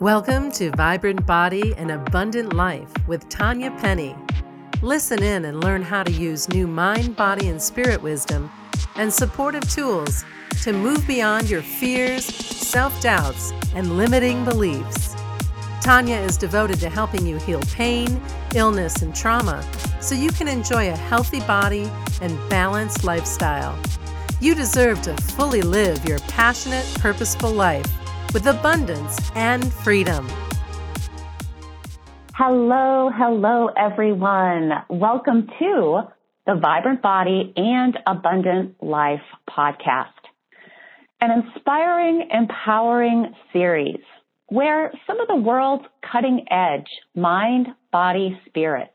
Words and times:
Welcome 0.00 0.52
to 0.52 0.70
Vibrant 0.76 1.26
Body 1.26 1.74
and 1.76 1.90
Abundant 1.90 2.52
Life 2.52 2.88
with 3.08 3.28
Tanya 3.28 3.72
Penny. 3.80 4.14
Listen 4.80 5.20
in 5.24 5.46
and 5.46 5.64
learn 5.64 5.82
how 5.82 6.04
to 6.04 6.12
use 6.12 6.48
new 6.50 6.68
mind, 6.68 7.16
body, 7.16 7.48
and 7.48 7.60
spirit 7.60 8.00
wisdom 8.00 8.48
and 8.94 9.12
supportive 9.12 9.68
tools 9.68 10.24
to 10.62 10.72
move 10.72 11.04
beyond 11.08 11.50
your 11.50 11.62
fears, 11.62 12.24
self 12.24 13.00
doubts, 13.00 13.52
and 13.74 13.96
limiting 13.96 14.44
beliefs. 14.44 15.16
Tanya 15.80 16.18
is 16.18 16.36
devoted 16.36 16.78
to 16.78 16.88
helping 16.88 17.26
you 17.26 17.36
heal 17.38 17.60
pain, 17.74 18.22
illness, 18.54 19.02
and 19.02 19.16
trauma 19.16 19.68
so 20.00 20.14
you 20.14 20.30
can 20.30 20.46
enjoy 20.46 20.92
a 20.92 20.96
healthy 20.96 21.40
body 21.40 21.90
and 22.20 22.38
balanced 22.48 23.02
lifestyle. 23.02 23.76
You 24.40 24.54
deserve 24.54 25.02
to 25.02 25.16
fully 25.16 25.62
live 25.62 26.04
your 26.04 26.20
passionate, 26.20 26.86
purposeful 27.00 27.50
life 27.50 27.97
with 28.32 28.46
abundance 28.46 29.30
and 29.34 29.72
freedom. 29.72 30.28
Hello, 32.34 33.10
hello, 33.12 33.68
everyone. 33.76 34.70
Welcome 34.88 35.48
to 35.58 36.00
the 36.46 36.54
Vibrant 36.54 37.02
Body 37.02 37.52
and 37.56 37.98
Abundant 38.06 38.82
Life 38.82 39.20
podcast, 39.50 40.06
an 41.20 41.42
inspiring, 41.42 42.28
empowering 42.32 43.34
series 43.52 44.00
where 44.48 44.92
some 45.06 45.20
of 45.20 45.28
the 45.28 45.36
world's 45.36 45.84
cutting 46.10 46.46
edge 46.50 46.88
mind, 47.14 47.68
body, 47.92 48.40
spirit 48.46 48.92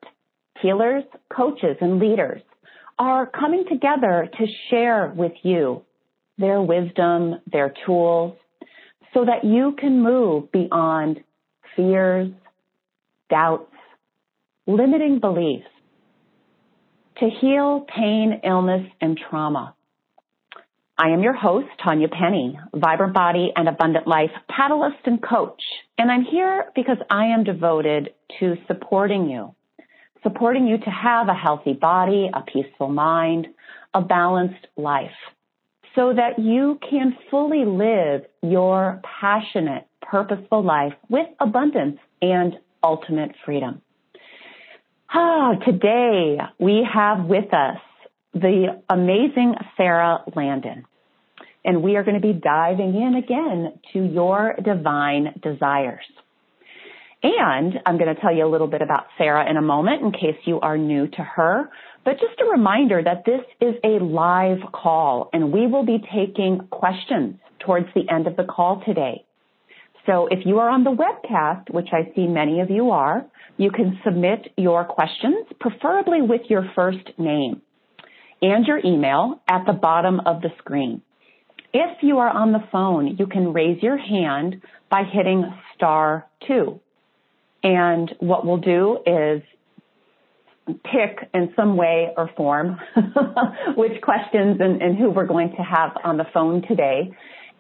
healers, 0.62 1.04
coaches, 1.36 1.78
and 1.82 2.00
leaders 2.00 2.42
are 2.98 3.26
coming 3.28 3.66
together 3.70 4.30
to 4.38 4.46
share 4.70 5.12
with 5.16 5.34
you 5.44 5.84
their 6.38 6.62
wisdom, 6.62 7.36
their 7.52 7.74
tools, 7.86 8.36
so 9.14 9.26
that 9.26 9.44
you 9.44 9.76
can 9.78 10.02
move 10.02 10.52
beyond 10.52 11.20
fears, 11.76 12.30
doubts, 13.30 13.72
limiting 14.68 15.20
beliefs 15.20 15.68
to 17.20 17.30
heal 17.30 17.86
pain, 17.96 18.42
illness, 18.44 18.88
and 19.02 19.20
trauma. 19.30 19.76
I 20.98 21.10
am 21.10 21.24
your 21.24 21.34
host, 21.34 21.68
Tanya 21.84 22.08
Penny, 22.08 22.60
Vibrant 22.76 23.14
Body 23.14 23.52
and 23.56 23.68
Abundant 23.68 24.08
Life 24.08 24.32
catalyst 24.56 25.00
and 25.06 25.22
coach. 25.22 25.62
And 25.98 26.12
I'm 26.12 26.24
here 26.24 26.66
because 26.76 26.98
I 27.10 27.26
am 27.26 27.44
devoted 27.44 28.10
to 28.40 28.56
supporting 28.68 29.30
you, 29.30 29.56
supporting 30.22 30.68
you 30.68 30.78
to 30.78 30.90
have 30.90 31.30
a 31.30 31.34
healthy 31.34 31.74
body, 31.74 32.30
a 32.34 32.42
peaceful 32.42 32.90
mind, 32.90 33.48
a 33.94 34.02
balanced 34.02 34.68
life 34.78 35.12
so 35.96 36.14
that 36.14 36.40
you 36.40 36.80
can 36.90 37.16
fully 37.30 37.66
live 37.66 38.26
your 38.42 39.02
passionate, 39.22 39.88
purposeful 40.02 40.64
life 40.64 40.94
with 41.10 41.28
abundance 41.40 42.00
and 42.22 42.58
ultimate 42.84 43.32
freedom. 43.46 43.82
Ah, 45.14 45.54
today 45.66 46.38
we 46.60 46.88
have 46.92 47.26
with 47.26 47.54
us 47.54 47.78
the 48.34 48.82
amazing 48.90 49.54
Sarah 49.78 50.24
Landon. 50.36 50.86
And 51.66 51.82
we 51.82 51.96
are 51.96 52.04
going 52.04 52.20
to 52.20 52.28
be 52.28 52.34
diving 52.34 52.96
in 52.96 53.16
again 53.16 53.80
to 53.94 54.04
your 54.04 54.56
divine 54.62 55.40
desires. 55.42 56.04
And 57.22 57.80
I'm 57.86 57.98
going 57.98 58.14
to 58.14 58.20
tell 58.20 58.36
you 58.36 58.46
a 58.46 58.52
little 58.52 58.68
bit 58.68 58.82
about 58.82 59.06
Sarah 59.18 59.50
in 59.50 59.56
a 59.56 59.62
moment 59.62 60.02
in 60.02 60.12
case 60.12 60.36
you 60.44 60.60
are 60.60 60.78
new 60.78 61.08
to 61.08 61.24
her. 61.24 61.70
But 62.06 62.20
just 62.20 62.40
a 62.42 62.52
reminder 62.52 63.02
that 63.04 63.24
this 63.26 63.42
is 63.62 63.76
a 63.84 64.04
live 64.04 64.60
call 64.74 65.30
and 65.32 65.54
we 65.54 65.68
will 65.68 65.86
be 65.86 66.04
taking 66.14 66.68
questions 66.70 67.36
towards 67.60 67.88
the 67.96 68.10
end 68.10 68.28
of 68.28 68.36
the 68.36 68.44
call 68.44 68.84
today. 68.86 69.24
So 70.06 70.28
if 70.30 70.46
you 70.46 70.60
are 70.60 70.70
on 70.70 70.84
the 70.84 70.92
webcast, 70.92 71.74
which 71.74 71.88
I 71.94 72.14
see 72.14 72.28
many 72.28 72.60
of 72.60 72.70
you 72.70 72.92
are, 72.92 73.26
you 73.58 73.72
can 73.72 74.00
submit 74.04 74.52
your 74.58 74.84
questions, 74.84 75.46
preferably 75.62 76.22
with 76.22 76.42
your 76.50 76.70
first 76.76 77.08
name 77.18 77.62
and 78.42 78.66
your 78.66 78.80
email 78.84 79.42
at 79.48 79.66
the 79.66 79.72
bottom 79.72 80.20
of 80.26 80.42
the 80.42 80.50
screen. 80.58 81.02
If 81.74 82.04
you 82.04 82.18
are 82.18 82.30
on 82.30 82.52
the 82.52 82.64
phone, 82.72 83.16
you 83.18 83.28
can 83.28 83.54
raise 83.54 83.82
your 83.82 83.98
hand 83.98 84.62
by 84.92 85.04
hitting 85.04 85.46
star 85.74 86.28
two. 86.46 86.82
And 87.64 88.14
what 88.20 88.46
we'll 88.46 88.58
do 88.58 89.00
is 89.08 89.42
pick 90.66 91.30
in 91.34 91.54
some 91.56 91.76
way 91.76 92.10
or 92.16 92.30
form 92.38 92.80
which 93.76 94.02
questions 94.02 94.58
and, 94.60 94.82
and, 94.82 94.98
who 94.98 95.10
we're 95.10 95.26
going 95.26 95.50
to 95.50 95.62
have 95.62 95.92
on 96.04 96.18
the 96.18 96.26
phone 96.34 96.62
today. 96.68 97.12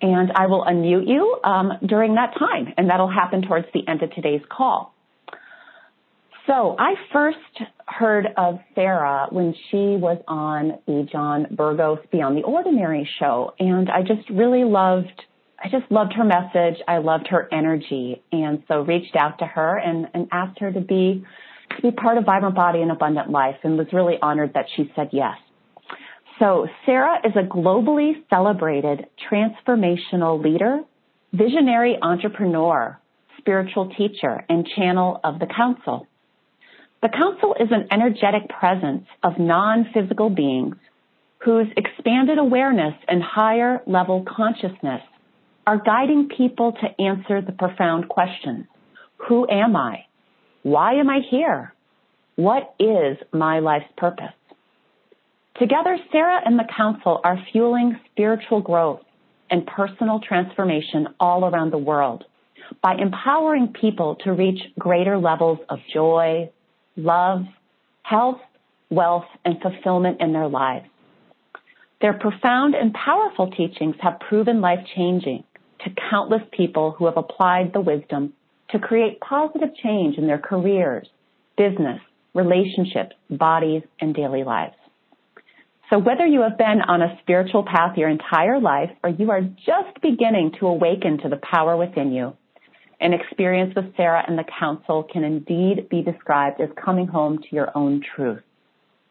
And 0.02 0.31
I 0.36 0.47
will 0.47 0.64
unmute 0.64 1.08
you 1.08 1.40
um, 1.44 1.74
during 1.86 2.16
that 2.16 2.34
time, 2.38 2.74
and 2.78 2.90
that'll 2.90 3.12
happen 3.12 3.42
towards 3.42 3.68
the 3.74 3.88
end 3.88 4.03
of 4.03 4.12
today's 4.12 4.42
call. 4.50 4.94
So 6.47 6.75
I 6.78 6.96
first 7.13 7.38
heard 7.88 8.28
of 8.36 8.59
Sarah 8.75 9.28
when 9.30 9.53
she 9.69 9.96
was 9.97 10.22
on 10.28 10.80
the 10.86 11.08
John 11.09 11.47
Burgos 11.52 12.00
Beyond 12.12 12.38
the 12.38 12.44
Ordinary 12.44 13.09
show, 13.19 13.53
and 13.59 13.90
I 13.90 14.02
just 14.02 14.30
really 14.30 14.66
loved. 14.66 15.24
I 15.63 15.69
just 15.69 15.90
loved 15.90 16.13
her 16.13 16.25
message. 16.25 16.81
I 16.86 16.97
loved 16.97 17.28
her 17.30 17.47
energy, 17.53 18.22
and 18.34 18.63
so 18.68 18.81
reached 18.81 19.16
out 19.16 19.40
to 19.40 19.46
her 19.46 19.78
and, 19.78 20.08
and 20.13 20.28
asked 20.34 20.59
her 20.59 20.69
to 20.69 20.81
be 20.81 21.24
to 21.76 21.82
be 21.82 21.92
part 21.92 22.18
of 22.18 22.26
Vibrant 22.26 22.56
Body 22.56 22.82
and 22.82 22.92
Abundant 22.92 23.30
Life 23.30 23.58
and 23.64 23.78
was 23.78 23.88
really 23.94 24.16
honored 24.22 24.54
that 24.54 24.66
she 24.76 24.92
said 24.96 25.10
yes. 25.12 25.36
So 26.40 26.68
Sarah 26.86 27.20
is 27.24 27.34
a 27.36 27.48
globally 27.48 28.14
celebrated 28.30 29.06
transformational 29.32 30.44
leader, 30.44 30.82
visionary 31.32 31.98
entrepreneur, 32.02 33.00
spiritual 33.38 33.94
teacher, 33.96 34.44
and 34.50 34.68
channel 34.76 35.20
of 35.24 35.40
the 35.40 35.48
council. 35.48 36.08
The 37.02 37.10
council 37.10 37.56
is 37.60 37.68
an 37.72 37.88
energetic 37.92 38.50
presence 38.50 39.06
of 39.22 39.38
non-physical 39.38 40.30
beings 40.30 40.76
whose 41.40 41.68
expanded 41.76 42.38
awareness 42.38 42.94
and 43.08 43.22
higher 43.22 43.82
level 43.86 44.26
consciousness 44.26 45.02
are 45.68 45.78
guiding 45.78 46.30
people 46.36 46.74
to 46.74 47.04
answer 47.04 47.42
the 47.42 47.52
profound 47.52 48.10
question, 48.10 48.68
Who 49.28 49.48
am 49.50 49.76
I? 49.76 50.06
Why 50.63 50.94
am 50.94 51.09
I 51.09 51.19
here? 51.29 51.74
What 52.35 52.74
is 52.79 53.18
my 53.34 53.59
life's 53.59 53.91
purpose? 53.97 54.34
Together, 55.59 55.97
Sarah 56.12 56.41
and 56.44 56.57
the 56.57 56.68
Council 56.75 57.19
are 57.24 57.38
fueling 57.51 58.00
spiritual 58.12 58.62
growth 58.62 59.01
and 59.51 59.68
personal 59.68 60.19
transformation 60.19 61.09
all 61.19 61.46
around 61.46 61.72
the 61.72 61.78
world 61.78 62.24
by 62.81 62.96
empowering 62.96 63.74
people 63.79 64.16
to 64.24 64.31
reach 64.31 64.59
greater 64.79 65.18
levels 65.18 65.59
of 65.69 65.79
joy, 65.94 66.50
love, 66.95 67.44
health, 68.01 68.40
wealth, 68.90 69.25
and 69.44 69.62
fulfillment 69.62 70.22
in 70.22 70.31
their 70.31 70.47
lives. 70.47 70.88
Their 72.01 72.13
profound 72.13 72.74
and 72.74 72.94
powerful 72.94 73.51
teachings 73.51 73.95
have 74.01 74.19
proven 74.22 74.62
life 74.62 74.85
changing 74.95 75.44
to 75.84 75.91
countless 76.09 76.41
people 76.51 76.91
who 76.91 77.06
have 77.06 77.18
applied 77.18 77.74
the 77.74 77.81
wisdom 77.81 78.34
to 78.74 78.80
create 78.80 79.22
positive 79.22 79.70
change 79.82 80.18
in 80.18 80.28
their 80.28 80.40
careers, 80.40 81.08
business, 81.58 82.02
relationships, 82.34 83.16
bodies, 83.30 83.84
and 84.02 84.14
daily 84.14 84.44
lives. 84.44 84.76
So 85.90 86.00
whether 86.00 86.26
you 86.26 86.42
have 86.42 86.58
been 86.58 86.82
on 86.88 87.02
a 87.02 87.18
spiritual 87.22 87.64
path 87.64 87.98
your 87.98 88.10
entire 88.10 88.60
life 88.60 88.90
or 89.04 89.12
you 89.12 89.30
are 89.32 89.42
just 89.42 90.02
beginning 90.02 90.54
to 90.60 90.68
awaken 90.68 91.20
to 91.20 91.30
the 91.30 91.40
power 91.50 91.78
within 91.78 92.12
you, 92.12 92.34
an 93.00 93.14
experience 93.14 93.74
with 93.76 93.96
Sarah 93.96 94.24
and 94.28 94.38
the 94.38 94.46
council 94.60 95.04
can 95.04 95.24
indeed 95.24 95.90
be 95.90 96.02
described 96.02 96.62
as 96.62 96.70
coming 96.84 97.06
home 97.06 97.38
to 97.38 97.56
your 97.56 97.70
own 97.78 98.02
truth, 98.16 98.42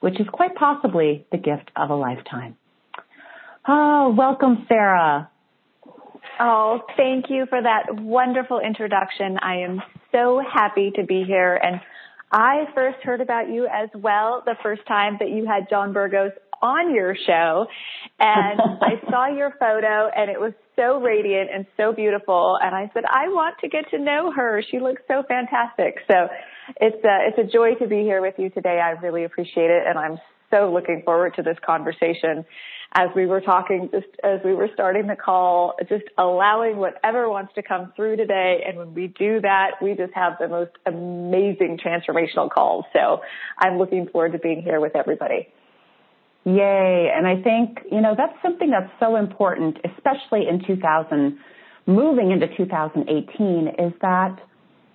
which 0.00 0.18
is 0.18 0.26
quite 0.32 0.54
possibly 0.56 1.24
the 1.30 1.38
gift 1.38 1.70
of 1.76 1.90
a 1.90 1.94
lifetime. 1.94 2.56
Oh, 3.68 4.12
welcome, 4.16 4.64
Sarah. 4.66 5.30
Oh, 6.40 6.80
thank 6.96 7.26
you 7.28 7.46
for 7.48 7.60
that 7.60 8.00
wonderful 8.00 8.60
introduction. 8.60 9.38
I 9.40 9.62
am 9.62 9.82
so 10.10 10.42
happy 10.52 10.90
to 10.96 11.04
be 11.04 11.24
here. 11.24 11.54
And 11.62 11.80
I 12.30 12.64
first 12.74 12.98
heard 13.02 13.20
about 13.20 13.48
you 13.50 13.66
as 13.66 13.88
well 13.94 14.42
the 14.44 14.56
first 14.62 14.86
time 14.86 15.16
that 15.20 15.30
you 15.30 15.46
had 15.46 15.68
John 15.68 15.92
Burgos 15.92 16.32
on 16.62 16.94
your 16.94 17.14
show. 17.26 17.66
And 18.18 18.60
I 18.80 19.10
saw 19.10 19.26
your 19.28 19.50
photo 19.58 20.08
and 20.16 20.30
it 20.30 20.40
was 20.40 20.52
so 20.76 21.00
radiant 21.00 21.50
and 21.52 21.66
so 21.76 21.92
beautiful. 21.92 22.58
And 22.62 22.74
I 22.74 22.90
said, 22.94 23.04
I 23.04 23.28
want 23.28 23.56
to 23.60 23.68
get 23.68 23.90
to 23.90 23.98
know 23.98 24.32
her. 24.32 24.62
She 24.70 24.80
looks 24.80 25.02
so 25.08 25.22
fantastic. 25.28 25.96
So 26.08 26.28
it's 26.80 27.04
a, 27.04 27.18
it's 27.28 27.38
a 27.38 27.52
joy 27.52 27.74
to 27.74 27.86
be 27.86 28.00
here 28.02 28.22
with 28.22 28.34
you 28.38 28.48
today. 28.48 28.80
I 28.82 28.92
really 28.92 29.24
appreciate 29.24 29.70
it. 29.70 29.82
And 29.86 29.98
I'm 29.98 30.18
so 30.50 30.72
looking 30.72 31.02
forward 31.04 31.34
to 31.36 31.42
this 31.42 31.56
conversation 31.64 32.44
as 32.94 33.08
we 33.16 33.26
were 33.26 33.40
talking, 33.40 33.88
just 33.90 34.06
as 34.22 34.40
we 34.44 34.54
were 34.54 34.68
starting 34.74 35.06
the 35.06 35.16
call, 35.16 35.74
just 35.88 36.04
allowing 36.18 36.76
whatever 36.76 37.28
wants 37.28 37.54
to 37.54 37.62
come 37.62 37.92
through 37.96 38.16
today. 38.16 38.64
And 38.66 38.76
when 38.76 38.94
we 38.94 39.06
do 39.06 39.40
that, 39.40 39.72
we 39.80 39.94
just 39.94 40.12
have 40.14 40.34
the 40.38 40.48
most 40.48 40.72
amazing 40.84 41.78
transformational 41.84 42.50
calls. 42.50 42.84
So 42.92 43.20
I'm 43.58 43.78
looking 43.78 44.08
forward 44.08 44.32
to 44.32 44.38
being 44.38 44.62
here 44.62 44.80
with 44.80 44.94
everybody. 44.94 45.48
Yay. 46.44 47.10
And 47.14 47.26
I 47.26 47.40
think, 47.40 47.78
you 47.90 48.00
know, 48.00 48.14
that's 48.16 48.34
something 48.42 48.70
that's 48.70 48.92
so 49.00 49.16
important, 49.16 49.78
especially 49.84 50.48
in 50.48 50.62
2000 50.66 51.38
moving 51.86 52.30
into 52.30 52.46
2018 52.56 53.68
is 53.78 53.92
that 54.02 54.38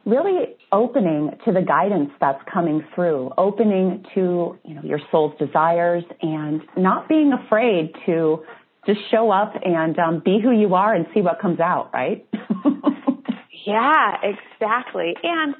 really 0.07 0.55
opening 0.71 1.31
to 1.45 1.51
the 1.51 1.61
guidance 1.61 2.09
that's 2.19 2.41
coming 2.51 2.83
through, 2.95 3.31
opening 3.37 4.05
to 4.15 4.57
you 4.63 4.73
know 4.73 4.81
your 4.83 4.99
soul's 5.11 5.37
desires, 5.37 6.03
and 6.21 6.61
not 6.75 7.07
being 7.09 7.33
afraid 7.33 7.93
to 8.05 8.43
just 8.85 8.99
show 9.11 9.29
up 9.29 9.53
and 9.63 9.99
um, 9.99 10.21
be 10.23 10.39
who 10.41 10.51
you 10.51 10.73
are 10.73 10.95
and 10.95 11.05
see 11.13 11.21
what 11.21 11.39
comes 11.41 11.59
out, 11.59 11.91
right? 11.93 12.25
yeah, 13.65 14.15
exactly. 14.23 15.13
And 15.21 15.53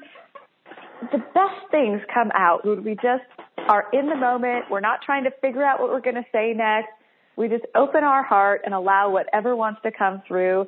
the 1.12 1.18
best 1.18 1.70
things 1.70 2.00
come 2.12 2.30
out 2.34 2.66
when 2.66 2.82
we 2.82 2.94
just 2.94 3.24
are 3.68 3.84
in 3.92 4.08
the 4.08 4.16
moment. 4.16 4.64
We're 4.70 4.80
not 4.80 5.00
trying 5.04 5.24
to 5.24 5.30
figure 5.42 5.62
out 5.62 5.78
what 5.78 5.90
we're 5.90 6.00
going 6.00 6.16
to 6.16 6.24
say 6.32 6.54
next. 6.56 6.88
We 7.36 7.48
just 7.48 7.66
open 7.76 8.02
our 8.02 8.24
heart 8.24 8.62
and 8.64 8.74
allow 8.74 9.10
whatever 9.10 9.54
wants 9.54 9.80
to 9.82 9.92
come 9.96 10.22
through 10.26 10.66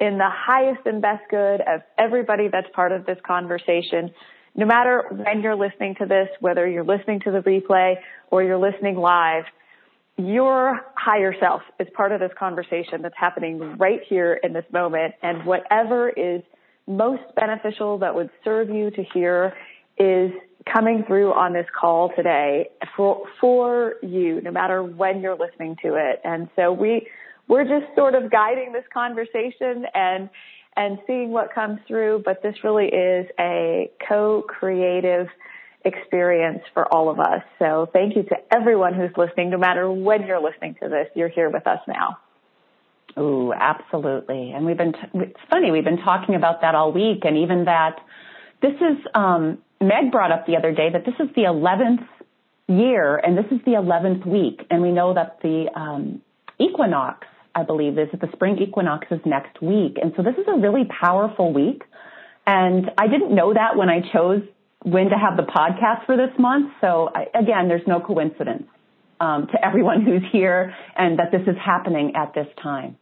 in 0.00 0.18
the 0.18 0.30
highest 0.30 0.80
and 0.86 1.02
best 1.02 1.22
good 1.30 1.60
of 1.60 1.82
everybody 1.98 2.48
that's 2.48 2.68
part 2.74 2.92
of 2.92 3.04
this 3.06 3.18
conversation. 3.26 4.10
No 4.56 4.66
matter 4.66 5.04
when 5.10 5.42
you're 5.42 5.56
listening 5.56 5.94
to 5.96 6.06
this, 6.06 6.28
whether 6.40 6.66
you're 6.66 6.84
listening 6.84 7.20
to 7.20 7.30
the 7.30 7.40
replay 7.40 7.96
or 8.30 8.42
you're 8.42 8.58
listening 8.58 8.96
live, 8.96 9.44
your 10.16 10.80
higher 10.96 11.34
self 11.38 11.62
is 11.78 11.86
part 11.94 12.12
of 12.12 12.20
this 12.20 12.32
conversation 12.38 13.02
that's 13.02 13.14
happening 13.16 13.76
right 13.78 14.00
here 14.08 14.34
in 14.42 14.52
this 14.52 14.64
moment. 14.72 15.14
And 15.22 15.44
whatever 15.44 16.08
is 16.08 16.42
most 16.86 17.22
beneficial 17.36 17.98
that 17.98 18.14
would 18.14 18.30
serve 18.44 18.70
you 18.70 18.90
to 18.90 19.02
hear 19.14 19.54
is 19.98 20.32
coming 20.70 21.04
through 21.06 21.32
on 21.32 21.52
this 21.52 21.66
call 21.78 22.10
today 22.16 22.70
for, 22.96 23.24
for 23.40 23.94
you, 24.02 24.40
no 24.40 24.50
matter 24.50 24.82
when 24.82 25.20
you're 25.20 25.36
listening 25.36 25.76
to 25.82 25.94
it. 25.94 26.20
And 26.24 26.48
so 26.56 26.72
we, 26.72 27.06
we're 27.50 27.64
just 27.64 27.92
sort 27.96 28.14
of 28.14 28.30
guiding 28.30 28.72
this 28.72 28.84
conversation 28.94 29.84
and 29.92 30.30
and 30.76 30.98
seeing 31.06 31.30
what 31.32 31.52
comes 31.52 31.80
through. 31.88 32.22
But 32.24 32.42
this 32.42 32.54
really 32.62 32.86
is 32.86 33.26
a 33.38 33.90
co-creative 34.08 35.26
experience 35.84 36.60
for 36.72 36.86
all 36.94 37.10
of 37.10 37.18
us. 37.18 37.42
So 37.58 37.88
thank 37.92 38.14
you 38.14 38.22
to 38.22 38.36
everyone 38.52 38.94
who's 38.94 39.10
listening, 39.16 39.50
no 39.50 39.58
matter 39.58 39.90
when 39.90 40.26
you're 40.26 40.40
listening 40.40 40.76
to 40.80 40.88
this. 40.88 41.08
You're 41.16 41.28
here 41.28 41.50
with 41.50 41.66
us 41.66 41.80
now. 41.88 42.18
Oh, 43.16 43.52
absolutely. 43.52 44.52
And 44.52 44.64
we've 44.64 44.76
been, 44.76 44.92
t- 44.92 44.98
it's 45.14 45.40
funny, 45.50 45.72
we've 45.72 45.84
been 45.84 45.98
talking 46.04 46.36
about 46.36 46.60
that 46.60 46.76
all 46.76 46.92
week 46.92 47.24
and 47.24 47.36
even 47.38 47.64
that 47.64 47.96
this 48.62 48.74
is, 48.74 49.04
um, 49.14 49.58
Meg 49.80 50.12
brought 50.12 50.30
up 50.30 50.46
the 50.46 50.56
other 50.56 50.72
day 50.72 50.90
that 50.92 51.04
this 51.04 51.14
is 51.18 51.34
the 51.34 51.42
11th 51.42 52.06
year 52.68 53.16
and 53.16 53.36
this 53.36 53.46
is 53.50 53.58
the 53.64 53.72
11th 53.72 54.24
week. 54.24 54.64
And 54.70 54.80
we 54.80 54.92
know 54.92 55.14
that 55.14 55.38
the, 55.42 55.66
um, 55.74 56.22
equinox 56.60 57.26
I 57.54 57.62
believe, 57.64 57.98
is 57.98 58.08
that 58.12 58.20
the 58.20 58.30
spring 58.32 58.58
equinox 58.58 59.06
is 59.10 59.20
next 59.24 59.60
week. 59.60 59.98
And 60.00 60.12
so 60.16 60.22
this 60.22 60.34
is 60.36 60.46
a 60.48 60.58
really 60.58 60.84
powerful 60.84 61.52
week. 61.52 61.82
And 62.46 62.90
I 62.98 63.08
didn't 63.08 63.34
know 63.34 63.52
that 63.54 63.76
when 63.76 63.88
I 63.88 64.00
chose 64.12 64.42
when 64.82 65.10
to 65.10 65.16
have 65.16 65.36
the 65.36 65.42
podcast 65.42 66.06
for 66.06 66.16
this 66.16 66.30
month. 66.38 66.72
So 66.80 67.10
I, 67.14 67.26
again, 67.38 67.68
there's 67.68 67.86
no 67.86 68.00
coincidence 68.00 68.64
um, 69.20 69.46
to 69.48 69.64
everyone 69.64 70.02
who's 70.04 70.22
here 70.32 70.74
and 70.96 71.18
that 71.18 71.30
this 71.32 71.42
is 71.42 71.56
happening 71.62 72.14
at 72.16 72.34
this 72.34 72.46
time. 72.62 72.96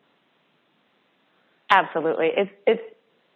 Absolutely. 1.71 2.31
It's, 2.37 2.51
it's, 2.67 2.83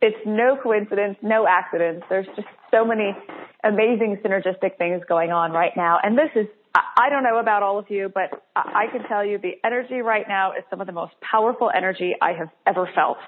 it's 0.01 0.17
no 0.27 0.59
coincidence, 0.61 1.17
no 1.23 1.47
accidents. 1.47 2.05
There's 2.09 2.27
just 2.35 2.49
so 2.71 2.85
many 2.85 3.17
amazing 3.63 4.19
synergistic 4.25 4.77
things 4.79 5.03
going 5.09 5.31
on 5.31 5.53
right 5.53 5.73
now. 5.77 5.99
And 6.03 6.19
this 6.19 6.31
is 6.35 6.47
I 6.75 7.11
don't 7.11 7.23
know 7.23 7.39
about 7.39 7.63
all 7.63 7.79
of 7.79 7.91
you, 7.91 8.11
but 8.13 8.45
I 8.57 8.87
can 8.91 9.03
tell 9.09 9.25
you 9.25 9.39
the 9.39 9.59
energy 9.65 10.01
right 10.01 10.27
now 10.27 10.53
is 10.53 10.65
some 10.71 10.81
of 10.81 10.87
the 10.87 10.93
most 10.93 11.13
powerful 11.21 11.71
energy 11.75 12.15
I 12.21 12.33
have 12.33 12.49
ever 12.67 12.89
felt. 12.95 13.19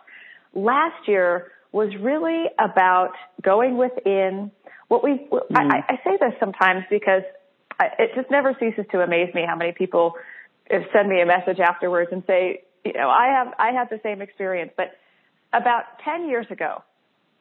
Last 0.54 1.06
year 1.06 1.52
was 1.72 1.90
really 2.00 2.44
about 2.58 3.12
going 3.42 3.76
within 3.76 4.50
what 4.88 5.02
we, 5.04 5.28
mm. 5.30 5.40
I, 5.54 5.80
I 5.88 5.96
say 6.04 6.16
this 6.20 6.32
sometimes 6.40 6.84
because 6.88 7.22
I, 7.78 7.86
it 7.98 8.10
just 8.14 8.30
never 8.30 8.56
ceases 8.58 8.86
to 8.92 9.00
amaze 9.00 9.34
me 9.34 9.42
how 9.46 9.56
many 9.56 9.72
people 9.72 10.14
send 10.70 11.08
me 11.08 11.20
a 11.20 11.26
message 11.26 11.58
afterwards 11.60 12.10
and 12.12 12.22
say, 12.26 12.62
you 12.84 12.92
know, 12.92 13.08
I 13.08 13.28
have, 13.38 13.54
I 13.58 13.72
had 13.72 13.90
the 13.90 14.00
same 14.02 14.22
experience, 14.22 14.72
but 14.76 14.92
about 15.52 15.84
10 16.04 16.28
years 16.28 16.46
ago, 16.50 16.82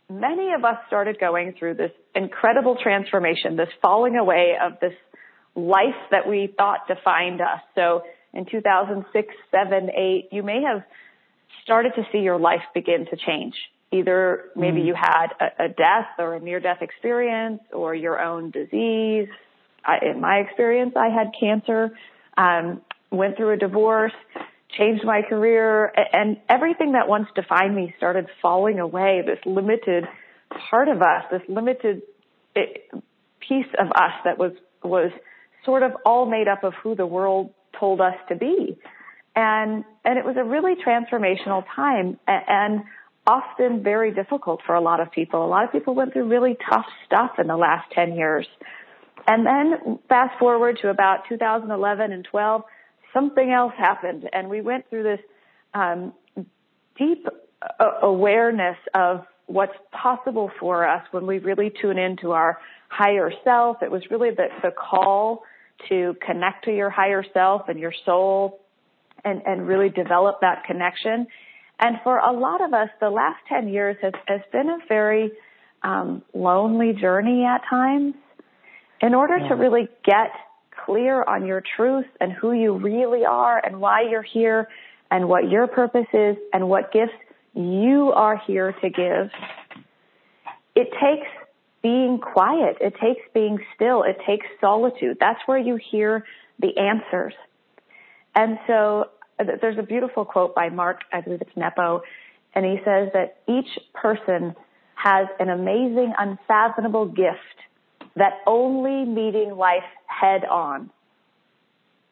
many 0.09 0.53
of 0.53 0.65
us 0.65 0.77
started 0.87 1.19
going 1.19 1.53
through 1.57 1.75
this 1.75 1.91
incredible 2.15 2.77
transformation, 2.81 3.55
this 3.55 3.69
falling 3.81 4.15
away 4.15 4.55
of 4.61 4.79
this 4.81 4.93
life 5.55 5.95
that 6.11 6.27
we 6.27 6.53
thought 6.57 6.87
defined 6.87 7.41
us. 7.41 7.61
So 7.75 8.03
in 8.33 8.45
2006, 8.45 9.33
7, 9.51 9.89
8, 9.95 10.29
you 10.31 10.43
may 10.43 10.61
have 10.63 10.83
started 11.63 11.93
to 11.95 12.03
see 12.11 12.19
your 12.19 12.39
life 12.39 12.61
begin 12.73 13.05
to 13.05 13.15
change. 13.15 13.55
Either 13.91 14.45
maybe 14.55 14.81
mm. 14.81 14.87
you 14.87 14.95
had 14.95 15.27
a, 15.39 15.65
a, 15.65 15.69
death 15.69 16.07
or 16.17 16.35
a 16.35 16.39
near 16.39 16.59
death 16.59 16.81
experience 16.81 17.61
or 17.71 17.93
your 17.93 18.19
own 18.19 18.49
disease. 18.49 19.27
I, 19.85 19.97
in 20.11 20.19
my 20.19 20.37
experience, 20.37 20.93
I 20.95 21.09
had 21.09 21.31
cancer, 21.39 21.91
um, 22.35 22.81
went 23.11 23.37
through 23.37 23.51
a 23.51 23.57
divorce, 23.57 24.13
changed 24.75 25.05
my 25.05 25.21
career, 25.21 25.93
and 26.11 26.37
everything 26.49 26.93
that 26.93 27.07
once 27.07 27.27
defined 27.35 27.75
me 27.75 27.93
started 27.97 28.25
falling 28.41 28.79
away. 28.79 29.21
This 29.23 29.39
limited 29.45 30.05
part 30.69 30.87
of 30.87 31.03
us, 31.03 31.25
this 31.29 31.43
limited 31.47 32.01
eh, 32.55 32.61
piece 33.47 33.67
of 33.77 33.87
us 33.91 34.13
that 34.25 34.39
was, 34.39 34.53
was 34.83 35.11
sort 35.65 35.83
of 35.83 35.91
all 36.05 36.25
made 36.25 36.47
up 36.47 36.63
of 36.63 36.73
who 36.81 36.95
the 36.95 37.05
world 37.05 37.53
told 37.79 38.01
us 38.01 38.15
to 38.29 38.35
be. 38.35 38.77
And, 39.35 39.83
and 40.05 40.19
it 40.19 40.25
was 40.25 40.35
a 40.37 40.43
really 40.43 40.75
transformational 40.75 41.63
time 41.75 42.19
and 42.27 42.83
often 43.25 43.83
very 43.83 44.13
difficult 44.13 44.61
for 44.65 44.75
a 44.75 44.81
lot 44.81 44.99
of 44.99 45.11
people. 45.11 45.43
A 45.45 45.47
lot 45.47 45.63
of 45.63 45.71
people 45.71 45.95
went 45.95 46.13
through 46.13 46.27
really 46.27 46.57
tough 46.69 46.85
stuff 47.05 47.31
in 47.39 47.47
the 47.47 47.57
last 47.57 47.89
10 47.91 48.13
years. 48.13 48.47
And 49.27 49.45
then 49.45 49.99
fast 50.09 50.37
forward 50.37 50.79
to 50.81 50.89
about 50.89 51.29
2011 51.29 52.11
and 52.11 52.25
12, 52.29 52.63
something 53.13 53.51
else 53.51 53.73
happened 53.77 54.29
and 54.33 54.49
we 54.49 54.61
went 54.61 54.89
through 54.89 55.03
this, 55.03 55.19
um, 55.73 56.13
deep 56.97 57.25
uh, 57.79 57.85
awareness 58.03 58.77
of 58.93 59.25
what's 59.47 59.73
possible 59.91 60.51
for 60.59 60.87
us 60.87 61.03
when 61.11 61.25
we 61.25 61.39
really 61.39 61.71
tune 61.81 61.97
into 61.97 62.31
our 62.31 62.59
higher 62.89 63.31
self. 63.43 63.77
It 63.81 63.89
was 63.89 64.03
really 64.11 64.29
the, 64.31 64.47
the 64.61 64.71
call 64.71 65.43
to 65.89 66.15
connect 66.25 66.65
to 66.65 66.75
your 66.75 66.89
higher 66.89 67.23
self 67.33 67.69
and 67.69 67.79
your 67.79 67.93
soul 68.05 68.59
and, 69.23 69.41
and 69.45 69.67
really 69.67 69.89
develop 69.89 70.41
that 70.41 70.63
connection. 70.65 71.27
And 71.79 71.97
for 72.03 72.17
a 72.17 72.31
lot 72.31 72.61
of 72.61 72.73
us, 72.73 72.89
the 72.99 73.09
last 73.09 73.39
10 73.49 73.67
years 73.67 73.97
has, 74.01 74.13
has 74.27 74.41
been 74.51 74.69
a 74.69 74.77
very 74.87 75.31
um, 75.81 76.21
lonely 76.33 76.93
journey 76.93 77.45
at 77.45 77.61
times. 77.69 78.15
In 79.01 79.13
order 79.13 79.37
yeah. 79.37 79.49
to 79.49 79.55
really 79.55 79.89
get 80.05 80.31
clear 80.85 81.23
on 81.23 81.45
your 81.45 81.61
truth 81.75 82.05
and 82.21 82.31
who 82.31 82.53
you 82.53 82.73
really 82.77 83.25
are 83.25 83.61
and 83.63 83.79
why 83.79 84.01
you're 84.09 84.23
here 84.23 84.69
and 85.11 85.27
what 85.27 85.49
your 85.49 85.67
purpose 85.67 86.07
is 86.13 86.37
and 86.53 86.69
what 86.69 86.91
gifts 86.91 87.13
you 87.53 88.11
are 88.15 88.41
here 88.47 88.73
to 88.81 88.89
give, 88.89 89.29
it 90.75 90.89
takes 90.91 91.27
being 91.83 92.17
quiet. 92.17 92.77
It 92.81 92.95
takes 92.99 93.21
being 93.33 93.59
still. 93.75 94.03
It 94.03 94.17
takes 94.25 94.47
solitude. 94.59 95.17
That's 95.19 95.39
where 95.45 95.59
you 95.59 95.75
hear 95.91 96.25
the 96.59 96.77
answers. 96.77 97.33
And 98.33 98.57
so 98.65 99.09
there's 99.37 99.77
a 99.77 99.83
beautiful 99.83 100.25
quote 100.25 100.55
by 100.55 100.69
Mark, 100.69 101.01
I 101.11 101.21
believe 101.21 101.41
it's 101.41 101.55
Nepo, 101.55 102.01
and 102.55 102.65
he 102.65 102.77
says 102.85 103.09
that 103.13 103.37
each 103.47 103.67
person 103.93 104.55
has 104.95 105.27
an 105.39 105.49
amazing, 105.49 106.13
unfathomable 106.17 107.07
gift 107.07 107.37
that 108.15 108.39
only 108.47 109.05
meeting 109.05 109.55
life 109.57 109.83
head 110.05 110.45
on 110.45 110.89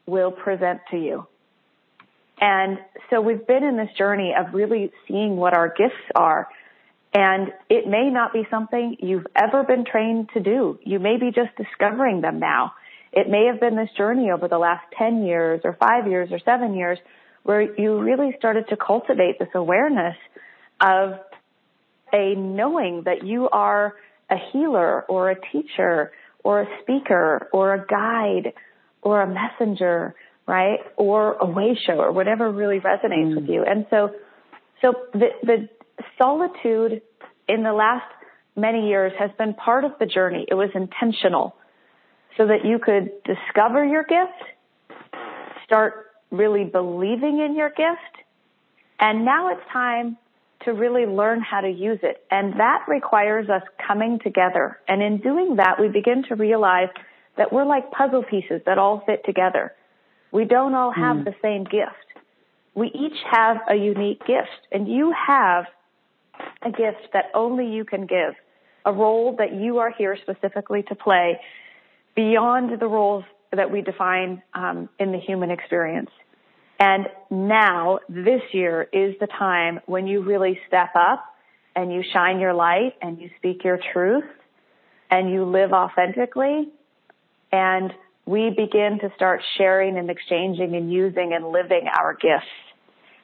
will 0.06 0.32
present 0.32 0.82
to 0.90 0.98
you. 0.98 1.26
And 2.40 2.80
so 3.10 3.22
we've 3.22 3.46
been 3.46 3.64
in 3.64 3.78
this 3.78 3.90
journey 3.98 4.34
of 4.38 4.54
really 4.54 4.92
seeing 5.08 5.38
what 5.38 5.54
our 5.54 5.70
gifts 5.70 5.94
are 6.16 6.48
and 7.14 7.52
it 7.70 7.88
may 7.88 8.10
not 8.10 8.32
be 8.32 8.48
something 8.50 8.98
you've 9.00 9.28
ever 9.36 9.64
been 9.64 9.84
trained 9.86 10.30
to 10.34 10.40
do. 10.40 10.80
You 10.84 11.00
may 11.00 11.18
be 11.18 11.32
just 11.32 11.56
discovering 11.58 12.22
them 12.22 12.40
now. 12.40 12.74
It 13.12 13.30
may 13.30 13.48
have 13.52 13.60
been 13.60 13.76
this 13.76 13.90
journey 13.98 14.32
over 14.32 14.48
the 14.48 14.58
last 14.58 14.86
10 14.98 15.26
years 15.26 15.62
or 15.66 15.74
five 15.74 16.08
years 16.08 16.30
or 16.32 16.40
seven 16.40 16.74
years 16.74 16.98
where 17.44 17.62
you 17.62 18.00
really 18.00 18.34
started 18.38 18.70
to 18.70 18.78
cultivate 18.78 19.40
this 19.40 19.50
awareness 19.54 20.16
of 20.80 21.20
a 22.14 22.36
knowing 22.36 23.04
that 23.06 23.26
you 23.26 23.50
are 23.50 23.96
a 24.30 24.36
healer 24.52 25.02
or 25.04 25.32
a 25.32 25.36
teacher 25.52 26.12
or 26.44 26.62
a 26.62 26.68
speaker 26.82 27.50
or 27.52 27.74
a 27.74 27.86
guide 27.86 28.54
or 29.02 29.22
a 29.22 29.28
messenger, 29.28 30.16
right? 30.48 30.80
Or 30.96 31.34
a 31.34 31.46
way 31.46 31.78
show 31.86 31.94
or 31.94 32.12
whatever 32.12 32.50
really 32.50 32.80
resonates 32.80 33.34
mm. 33.34 33.42
with 33.42 33.50
you. 33.50 33.66
And 33.68 33.86
so, 33.90 34.12
so 34.82 34.94
the, 35.14 35.28
the 35.44 35.70
solitude 36.18 37.02
in 37.48 37.64
the 37.64 37.74
last 37.74 38.06
many 38.56 38.90
years 38.90 39.14
has 39.18 39.32
been 39.38 39.54
part 39.54 39.84
of 39.84 39.92
the 40.00 40.06
journey. 40.06 40.46
It 40.48 40.56
was 40.56 40.70
intentional 40.76 41.56
so 42.38 42.48
that 42.48 42.66
you 42.66 42.80
could 42.80 43.12
discover 43.24 43.86
your 43.86 44.04
gift, 44.04 45.14
start 45.66 46.08
really 46.32 46.64
believing 46.64 47.40
in 47.40 47.56
your 47.56 47.70
gift, 47.70 48.24
and 49.00 49.26
now 49.26 49.50
it's 49.50 49.62
time 49.72 50.18
to 50.66 50.74
really 50.74 51.06
learn 51.06 51.42
how 51.42 51.62
to 51.62 51.70
use 51.70 52.00
it. 52.04 52.24
And 52.30 52.60
that 52.60 52.86
requires 52.88 53.50
us 53.50 53.64
coming 53.86 54.20
together. 54.24 54.80
And 54.88 55.02
in 55.02 55.18
doing 55.18 55.56
that, 55.56 55.80
we 55.80 55.88
begin 55.88 56.24
to 56.30 56.36
realize 56.36 56.90
that 57.38 57.52
we're 57.52 57.66
like 57.66 57.92
puzzle 57.92 58.24
pieces 58.24 58.62
that 58.66 58.78
all 58.78 59.04
fit 59.06 59.24
together. 59.26 59.74
We 60.32 60.46
don't 60.46 60.76
all 60.76 60.92
have 60.92 61.18
mm. 61.18 61.26
the 61.26 61.34
same 61.42 61.64
gift. 61.64 61.96
We 62.76 62.88
each 62.88 63.18
have 63.30 63.58
a 63.70 63.76
unique 63.76 64.20
gift 64.26 64.68
and 64.72 64.88
you 64.88 65.14
have 65.28 65.66
a 66.62 66.70
gift 66.70 67.14
that 67.14 67.26
only 67.34 67.68
you 67.68 67.86
can 67.86 68.06
give, 68.06 68.34
a 68.86 68.92
role 68.92 69.36
that 69.38 69.54
you 69.54 69.80
are 69.80 69.92
here 69.92 70.18
specifically 70.22 70.84
to 70.84 70.96
play 70.96 71.40
beyond 72.16 72.80
the 72.80 72.88
roles 72.88 73.24
that 73.52 73.72
we 73.72 73.82
define 73.82 74.42
um, 74.54 74.90
in 75.00 75.12
the 75.12 75.20
human 75.20 75.52
experience. 75.52 76.10
And 76.80 77.08
now, 77.30 78.00
this 78.10 78.42
year 78.54 78.88
is 78.92 79.16
the 79.20 79.28
time 79.28 79.82
when 79.86 80.08
you 80.08 80.24
really 80.24 80.60
step 80.68 80.90
up 80.96 81.24
and 81.76 81.94
you 81.94 82.04
shine 82.12 82.40
your 82.40 82.54
light 82.54 82.94
and 83.02 83.20
you 83.20 83.30
speak 83.38 83.64
your 83.64 83.80
truth 83.94 84.24
and 85.12 85.32
you 85.32 85.46
live 85.46 85.74
authentically 85.74 86.70
and 87.52 87.94
we 88.26 88.50
begin 88.50 89.00
to 89.02 89.12
start 89.16 89.42
sharing 89.58 89.98
and 89.98 90.10
exchanging 90.10 90.76
and 90.76 90.92
using 90.92 91.34
and 91.34 91.52
living 91.52 91.88
our 91.88 92.14
gifts. 92.14 92.46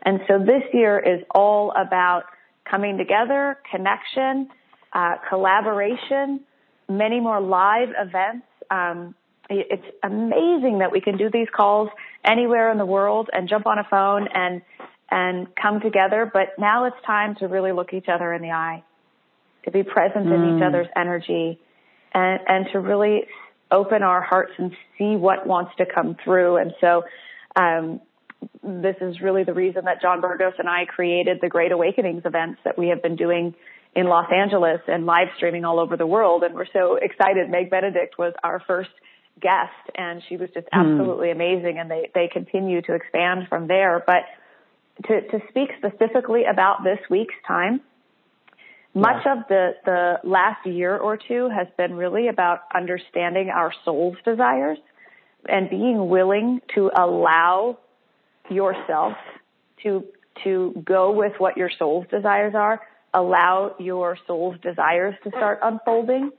And 0.03 0.19
so 0.27 0.39
this 0.39 0.63
year 0.73 0.99
is 0.99 1.23
all 1.33 1.71
about 1.71 2.23
coming 2.69 2.97
together, 2.97 3.57
connection, 3.71 4.49
uh, 4.93 5.15
collaboration, 5.29 6.41
many 6.89 7.19
more 7.19 7.41
live 7.41 7.89
events. 7.97 8.45
Um, 8.69 9.15
it's 9.49 9.85
amazing 10.03 10.79
that 10.79 10.91
we 10.91 10.99
can 10.99 11.17
do 11.17 11.29
these 11.31 11.47
calls 11.55 11.89
anywhere 12.25 12.69
in 12.71 12.77
the 12.77 12.85
world 12.85 13.29
and 13.31 13.47
jump 13.47 13.65
on 13.65 13.79
a 13.79 13.85
phone 13.89 14.27
and 14.33 14.61
and 15.09 15.47
come 15.55 15.79
together. 15.79 16.29
But 16.31 16.59
now 16.59 16.85
it's 16.85 16.97
time 17.05 17.35
to 17.35 17.47
really 17.47 17.71
look 17.71 17.93
each 17.93 18.09
other 18.09 18.33
in 18.33 18.41
the 18.41 18.51
eye, 18.51 18.83
to 19.63 19.71
be 19.71 19.83
present 19.83 20.25
mm. 20.25 20.35
in 20.35 20.55
each 20.55 20.61
mm. 20.61 20.67
other's 20.67 20.87
energy, 20.95 21.59
and 22.13 22.39
and 22.47 22.65
to 22.73 22.79
really 22.79 23.23
open 23.71 24.03
our 24.03 24.21
hearts 24.21 24.51
and 24.57 24.71
see 24.97 25.15
what 25.15 25.47
wants 25.47 25.71
to 25.77 25.85
come 25.85 26.17
through. 26.23 26.57
And 26.57 26.73
so, 26.81 27.03
um, 27.55 28.01
this 28.63 28.95
is 29.01 29.21
really 29.21 29.43
the 29.43 29.53
reason 29.53 29.85
that 29.85 30.01
John 30.01 30.21
Burgos 30.21 30.53
and 30.59 30.69
I 30.69 30.85
created 30.85 31.39
the 31.41 31.49
Great 31.49 31.71
Awakenings 31.71 32.23
events 32.25 32.59
that 32.65 32.77
we 32.77 32.89
have 32.89 33.01
been 33.01 33.15
doing 33.15 33.55
in 33.95 34.07
Los 34.07 34.27
Angeles 34.31 34.81
and 34.87 35.05
live 35.05 35.29
streaming 35.37 35.65
all 35.65 35.79
over 35.79 35.97
the 35.97 36.05
world. 36.05 36.43
And 36.43 36.53
we're 36.53 36.71
so 36.71 36.97
excited. 37.01 37.49
Meg 37.49 37.69
Benedict 37.69 38.17
was 38.17 38.33
our 38.43 38.61
first 38.67 38.91
guest 39.41 39.71
and 39.95 40.21
she 40.27 40.37
was 40.37 40.49
just 40.53 40.67
hmm. 40.71 40.79
absolutely 40.79 41.27
mm. 41.27 41.33
amazing 41.33 41.77
and 41.79 41.89
they, 41.89 42.09
they 42.13 42.27
continue 42.31 42.81
to 42.81 42.93
expand 42.93 43.47
from 43.49 43.67
there. 43.67 44.03
But 44.05 44.23
to, 45.07 45.21
to 45.21 45.39
speak 45.49 45.69
specifically 45.77 46.43
about 46.51 46.83
this 46.83 46.99
week's 47.09 47.35
time, 47.47 47.81
much 48.93 49.23
yeah. 49.25 49.33
of 49.33 49.47
the, 49.47 49.71
the 49.85 50.13
last 50.23 50.65
year 50.65 50.97
or 50.97 51.17
two 51.17 51.49
has 51.49 51.67
been 51.77 51.93
really 51.93 52.27
about 52.27 52.61
understanding 52.75 53.49
our 53.49 53.71
soul's 53.85 54.17
desires 54.25 54.79
and 55.47 55.69
being 55.69 56.09
willing 56.09 56.61
to 56.75 56.89
allow 56.97 57.77
yourself 58.49 59.13
to, 59.83 60.03
to 60.43 60.83
go 60.85 61.11
with 61.11 61.33
what 61.37 61.57
your 61.57 61.69
soul's 61.77 62.05
desires 62.11 62.53
are, 62.55 62.81
allow 63.13 63.75
your 63.79 64.17
soul's 64.27 64.59
desires 64.61 65.15
to 65.23 65.29
start 65.29 65.59
unfolding 65.63 66.31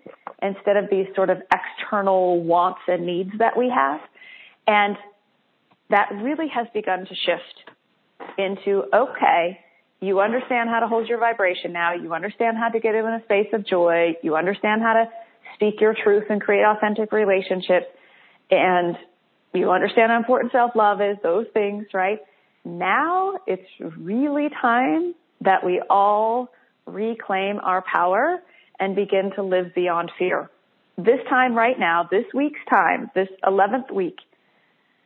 instead 0.43 0.77
of 0.77 0.85
these 0.91 1.07
sort 1.15 1.31
of 1.31 1.39
external 1.53 2.43
wants 2.43 2.81
and 2.87 3.07
needs 3.07 3.31
that 3.39 3.57
we 3.57 3.71
have. 3.75 4.01
And 4.67 4.97
that 5.91 6.11
really 6.23 6.49
has 6.49 6.67
begun 6.75 7.07
to 7.07 7.15
shift 7.15 7.71
into, 8.37 8.85
okay, 8.95 9.59
you 10.01 10.21
understand 10.21 10.69
how 10.69 10.81
to 10.81 10.87
hold 10.87 11.09
your 11.09 11.19
vibration 11.19 11.73
now. 11.73 11.95
You 11.95 12.15
understand 12.15 12.57
how 12.57 12.69
to 12.69 12.79
get 12.79 12.95
in 12.95 13.05
a 13.05 13.23
space 13.25 13.49
of 13.53 13.67
joy. 13.67 14.15
You 14.23 14.37
understand 14.37 14.83
how 14.83 14.93
to 14.93 15.09
speak 15.55 15.81
your 15.81 15.95
truth 15.95 16.25
and 16.31 16.41
create 16.41 16.63
authentic 16.63 17.11
relationships. 17.11 17.87
And 18.51 18.97
you 19.55 19.71
understand 19.71 20.11
how 20.11 20.19
important 20.19 20.53
self-love 20.53 21.01
is, 21.01 21.17
those 21.23 21.47
things, 21.53 21.87
right? 21.93 22.21
Now 22.65 23.39
it's 23.47 23.69
really 23.97 24.49
time 24.51 25.15
that 25.41 25.65
we 25.65 25.81
all 25.89 26.51
reclaim 26.87 27.59
our 27.63 27.83
power 27.83 28.43
and 28.79 28.95
begin 28.95 29.33
to 29.37 29.43
live 29.43 29.75
beyond 29.75 30.11
fear. 30.19 30.51
This 30.97 31.21
time 31.29 31.55
right 31.55 31.79
now, 31.79 32.09
this 32.11 32.25
week's 32.35 32.61
time, 32.69 33.11
this 33.15 33.29
11th 33.45 33.91
week 33.93 34.19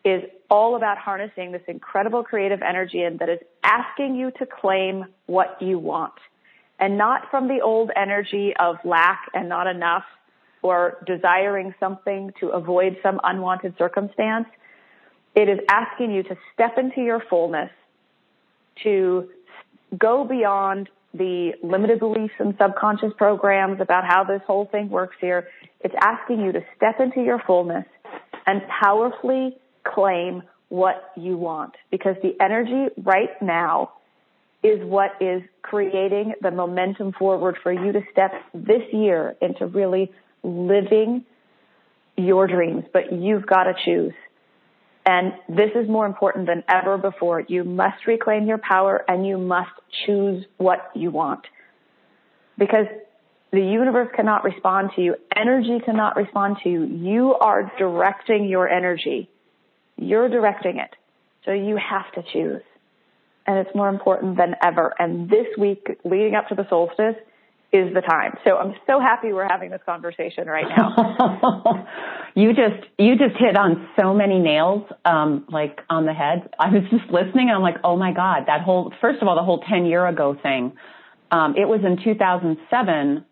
is 0.05 0.23
all 0.51 0.77
about 0.77 0.99
harnessing 0.99 1.53
this 1.53 1.63
incredible 1.69 2.25
creative 2.25 2.61
energy 2.63 3.03
and 3.03 3.19
that 3.19 3.29
is 3.29 3.39
asking 3.63 4.17
you 4.17 4.31
to 4.39 4.47
claim 4.47 5.07
what 5.27 5.57
you 5.61 5.79
want 5.79 6.15
and 6.79 6.99
not 6.99 7.31
from 7.31 7.47
the 7.47 7.61
old 7.61 7.91
energy 7.95 8.53
of 8.59 8.77
lack 8.85 9.31
and 9.35 9.49
not 9.49 9.67
enough 9.67 10.05
or 10.63 10.99
desiring 11.07 11.75
something 11.79 12.33
to 12.41 12.49
avoid 12.51 12.97
some 13.03 13.21
unwanted 13.25 13.75
circumstance. 13.77 14.47
It 15.35 15.49
is 15.49 15.59
asking 15.69 16.13
you 16.13 16.23
to 16.25 16.37
step 16.55 16.79
into 16.79 17.01
your 17.01 17.23
fullness, 17.29 17.71
to 18.85 19.29
go 19.99 20.25
beyond 20.25 20.89
the 21.15 21.53
limited 21.63 21.99
beliefs 21.99 22.35
and 22.39 22.55
subconscious 22.59 23.13
programs 23.19 23.81
about 23.81 24.05
how 24.05 24.25
this 24.25 24.41
whole 24.47 24.67
thing 24.67 24.89
works 24.89 25.17
here. 25.21 25.49
It's 25.81 25.95
asking 26.01 26.41
you 26.41 26.53
to 26.53 26.61
step 26.77 27.01
into 27.01 27.23
your 27.23 27.41
fullness 27.47 27.85
and 28.47 28.63
powerfully 28.83 29.57
claim 29.85 30.43
what 30.69 31.13
you 31.17 31.37
want 31.37 31.75
because 31.91 32.17
the 32.23 32.35
energy 32.41 32.95
right 33.03 33.31
now 33.43 33.93
is 34.63 34.79
what 34.83 35.11
is 35.21 35.43
creating 35.61 36.35
the 36.41 36.51
momentum 36.51 37.13
forward 37.13 37.59
for 37.63 37.73
you 37.73 37.93
to 37.93 38.01
step 38.11 38.33
this 38.55 38.83
year 38.93 39.35
into 39.43 39.67
really 39.67 40.11
living 40.43 41.25
your 42.17 42.47
dreams, 42.47 42.85
but 42.93 43.13
you've 43.13 43.47
got 43.47 43.65
to 43.65 43.75
choose. 43.85 44.13
And 45.05 45.33
this 45.49 45.71
is 45.75 45.89
more 45.89 46.07
important 46.07 46.47
than 46.47 46.63
ever 46.69 46.97
before. 46.97 47.41
You 47.41 47.65
must 47.65 48.07
reclaim 48.07 48.47
your 48.47 48.59
power 48.59 49.05
and 49.09 49.27
you 49.27 49.37
must 49.37 49.71
choose 50.07 50.45
what 50.59 50.91
you 50.95 51.11
want. 51.11 51.45
Because 52.57 52.87
the 53.51 53.61
universe 53.61 54.09
cannot 54.15 54.45
respond 54.45 54.91
to 54.97 55.03
you. 55.03 55.17
Energy 55.35 55.81
cannot 55.85 56.17
respond 56.17 56.59
to 56.63 56.69
you. 56.69 56.85
You 56.85 57.35
are 57.35 57.73
directing 57.79 58.47
your 58.47 58.69
energy. 58.69 59.29
You're 59.97 60.29
directing 60.29 60.79
it. 60.79 60.95
So 61.45 61.53
you 61.53 61.77
have 61.77 62.11
to 62.13 62.23
choose. 62.33 62.63
And 63.47 63.59
it's 63.59 63.75
more 63.75 63.89
important 63.89 64.37
than 64.37 64.55
ever. 64.63 64.95
And 64.99 65.29
this 65.29 65.47
week 65.59 65.99
leading 66.05 66.37
up 66.37 66.49
to 66.49 66.55
the 66.55 66.67
solstice 66.71 67.17
is 67.73 67.93
the 67.95 68.03
time. 68.03 68.37
So 68.45 68.57
I'm 68.57 68.75
so 68.87 69.01
happy 69.01 69.33
we're 69.33 69.49
having 69.49 69.71
this 69.71 69.81
conversation 69.87 70.47
right 70.47 70.67
now. 70.77 71.87
you 72.35 72.53
just 72.53 72.87
you 72.99 73.17
just 73.17 73.37
hit 73.39 73.57
on 73.57 73.89
so 73.99 74.13
many 74.13 74.39
nails, 74.39 74.83
um, 75.05 75.47
like 75.49 75.81
on 75.89 76.05
the 76.05 76.13
head. 76.13 76.51
I 76.59 76.69
was 76.69 76.83
just 76.91 77.11
listening 77.11 77.49
and 77.49 77.53
I'm 77.53 77.63
like, 77.63 77.79
oh 77.83 77.97
my 77.97 78.13
God, 78.13 78.45
that 78.47 78.61
whole 78.61 78.93
first 79.01 79.23
of 79.23 79.29
all, 79.29 79.37
the 79.37 79.43
whole 79.43 79.65
ten 79.69 79.87
year 79.87 80.07
ago 80.07 80.37
thing. 80.41 80.73
Um, 81.31 81.55
it 81.57 81.67
was 81.67 81.81
in 81.83 81.97
2007 82.05 83.25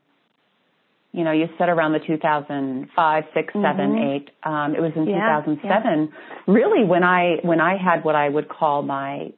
you 1.12 1.24
know, 1.24 1.32
you 1.32 1.48
said 1.58 1.68
around 1.68 1.92
the 1.92 1.98
2005, 1.98 3.24
6, 3.34 3.52
mm-hmm. 3.52 3.62
7, 3.62 3.98
8. 3.98 4.30
Um, 4.44 4.74
it 4.76 4.80
was 4.80 4.92
in 4.94 5.06
yeah, 5.08 5.42
2007, 5.44 5.60
yeah. 5.66 6.36
really 6.46 6.84
when 6.84 7.02
I 7.02 7.38
when 7.42 7.60
I 7.60 7.76
had 7.76 8.04
what 8.04 8.14
I 8.14 8.28
would 8.28 8.48
call 8.48 8.82
my 8.82 9.32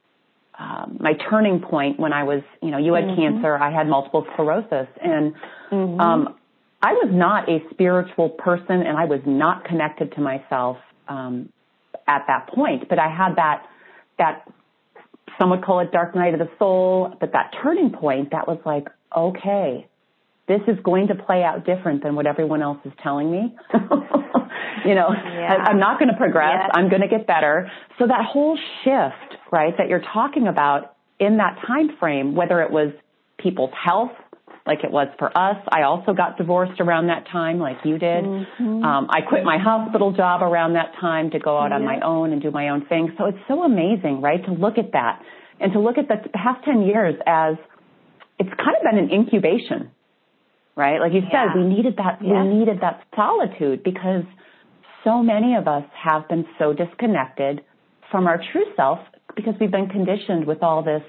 um, 0.57 0.97
my 0.99 1.13
turning 1.29 1.59
point 1.59 1.99
when 1.99 2.13
I 2.13 2.23
was, 2.23 2.41
you 2.61 2.69
know, 2.69 2.77
you 2.77 2.93
had 2.93 3.05
mm-hmm. 3.05 3.21
cancer, 3.21 3.57
I 3.57 3.71
had 3.71 3.87
multiple 3.87 4.25
sclerosis, 4.33 4.87
and 5.01 5.33
mm-hmm. 5.71 5.99
um, 5.99 6.35
I 6.81 6.93
was 6.93 7.09
not 7.11 7.49
a 7.49 7.59
spiritual 7.71 8.29
person, 8.29 8.81
and 8.81 8.97
I 8.97 9.05
was 9.05 9.21
not 9.25 9.65
connected 9.65 10.13
to 10.13 10.21
myself 10.21 10.77
um, 11.07 11.49
at 12.07 12.25
that 12.27 12.47
point. 12.53 12.87
But 12.87 12.99
I 12.99 13.09
had 13.09 13.35
that 13.37 13.65
that 14.19 14.47
some 15.39 15.49
would 15.49 15.63
call 15.63 15.79
it 15.79 15.91
dark 15.91 16.15
night 16.15 16.33
of 16.33 16.39
the 16.39 16.49
soul, 16.59 17.15
but 17.19 17.31
that 17.33 17.53
turning 17.61 17.91
point 17.91 18.31
that 18.31 18.47
was 18.47 18.59
like, 18.65 18.87
okay, 19.15 19.87
this 20.47 20.61
is 20.67 20.77
going 20.83 21.07
to 21.07 21.15
play 21.15 21.43
out 21.43 21.65
different 21.65 22.03
than 22.03 22.15
what 22.15 22.27
everyone 22.27 22.61
else 22.61 22.79
is 22.83 22.91
telling 23.01 23.31
me. 23.31 23.55
you 24.85 24.95
know, 24.95 25.09
yeah. 25.09 25.65
I, 25.65 25.71
am 25.71 25.79
not 25.79 25.99
going 25.99 26.09
to 26.09 26.17
progress. 26.17 26.59
Yes. 26.59 26.71
I'm 26.73 26.89
going 26.89 27.01
to 27.01 27.07
get 27.07 27.25
better. 27.25 27.71
So 27.97 28.07
that 28.07 28.25
whole 28.25 28.57
shift, 28.83 29.41
right, 29.51 29.73
that 29.77 29.87
you're 29.87 30.03
talking 30.13 30.47
about 30.47 30.95
in 31.19 31.37
that 31.37 31.59
time 31.65 31.97
frame, 31.99 32.35
whether 32.35 32.61
it 32.61 32.71
was 32.71 32.91
people's 33.37 33.71
health, 33.73 34.11
like 34.65 34.83
it 34.83 34.91
was 34.91 35.07
for 35.17 35.27
us. 35.37 35.57
I 35.69 35.83
also 35.83 36.13
got 36.13 36.37
divorced 36.37 36.79
around 36.79 37.07
that 37.07 37.25
time, 37.31 37.59
like 37.59 37.77
you 37.85 37.97
did. 37.97 38.23
Mm-hmm. 38.23 38.83
Um, 38.83 39.07
I 39.09 39.21
quit 39.21 39.43
my 39.43 39.57
hospital 39.57 40.11
job 40.11 40.41
around 40.41 40.73
that 40.73 40.93
time 40.99 41.31
to 41.31 41.39
go 41.39 41.57
out 41.57 41.69
yeah. 41.69 41.75
on 41.75 41.85
my 41.85 41.99
own 42.01 42.31
and 42.33 42.41
do 42.41 42.51
my 42.51 42.69
own 42.69 42.85
thing. 42.85 43.13
So 43.17 43.25
it's 43.25 43.37
so 43.47 43.63
amazing, 43.63 44.21
right, 44.21 44.43
to 44.45 44.51
look 44.51 44.77
at 44.77 44.91
that 44.93 45.21
and 45.59 45.71
to 45.73 45.79
look 45.79 45.97
at 45.97 46.07
the 46.07 46.29
past 46.29 46.63
10 46.65 46.81
years 46.83 47.15
as 47.25 47.55
it's 48.39 48.49
kind 48.57 48.75
of 48.75 48.83
been 48.83 48.99
an 48.99 49.11
incubation 49.11 49.91
right? 50.75 50.99
Like 50.99 51.13
you 51.13 51.21
yeah. 51.21 51.53
said, 51.53 51.59
we 51.59 51.67
needed 51.67 51.97
that, 51.97 52.19
yeah. 52.21 52.43
we 52.43 52.53
needed 52.55 52.79
that 52.81 53.03
solitude 53.15 53.83
because 53.83 54.23
so 55.03 55.21
many 55.21 55.55
of 55.55 55.67
us 55.67 55.83
have 56.01 56.27
been 56.29 56.45
so 56.57 56.73
disconnected 56.73 57.61
from 58.11 58.27
our 58.27 58.41
true 58.51 58.65
self 58.75 58.99
because 59.35 59.53
we've 59.59 59.71
been 59.71 59.89
conditioned 59.89 60.45
with 60.45 60.61
all 60.61 60.83
this 60.83 61.03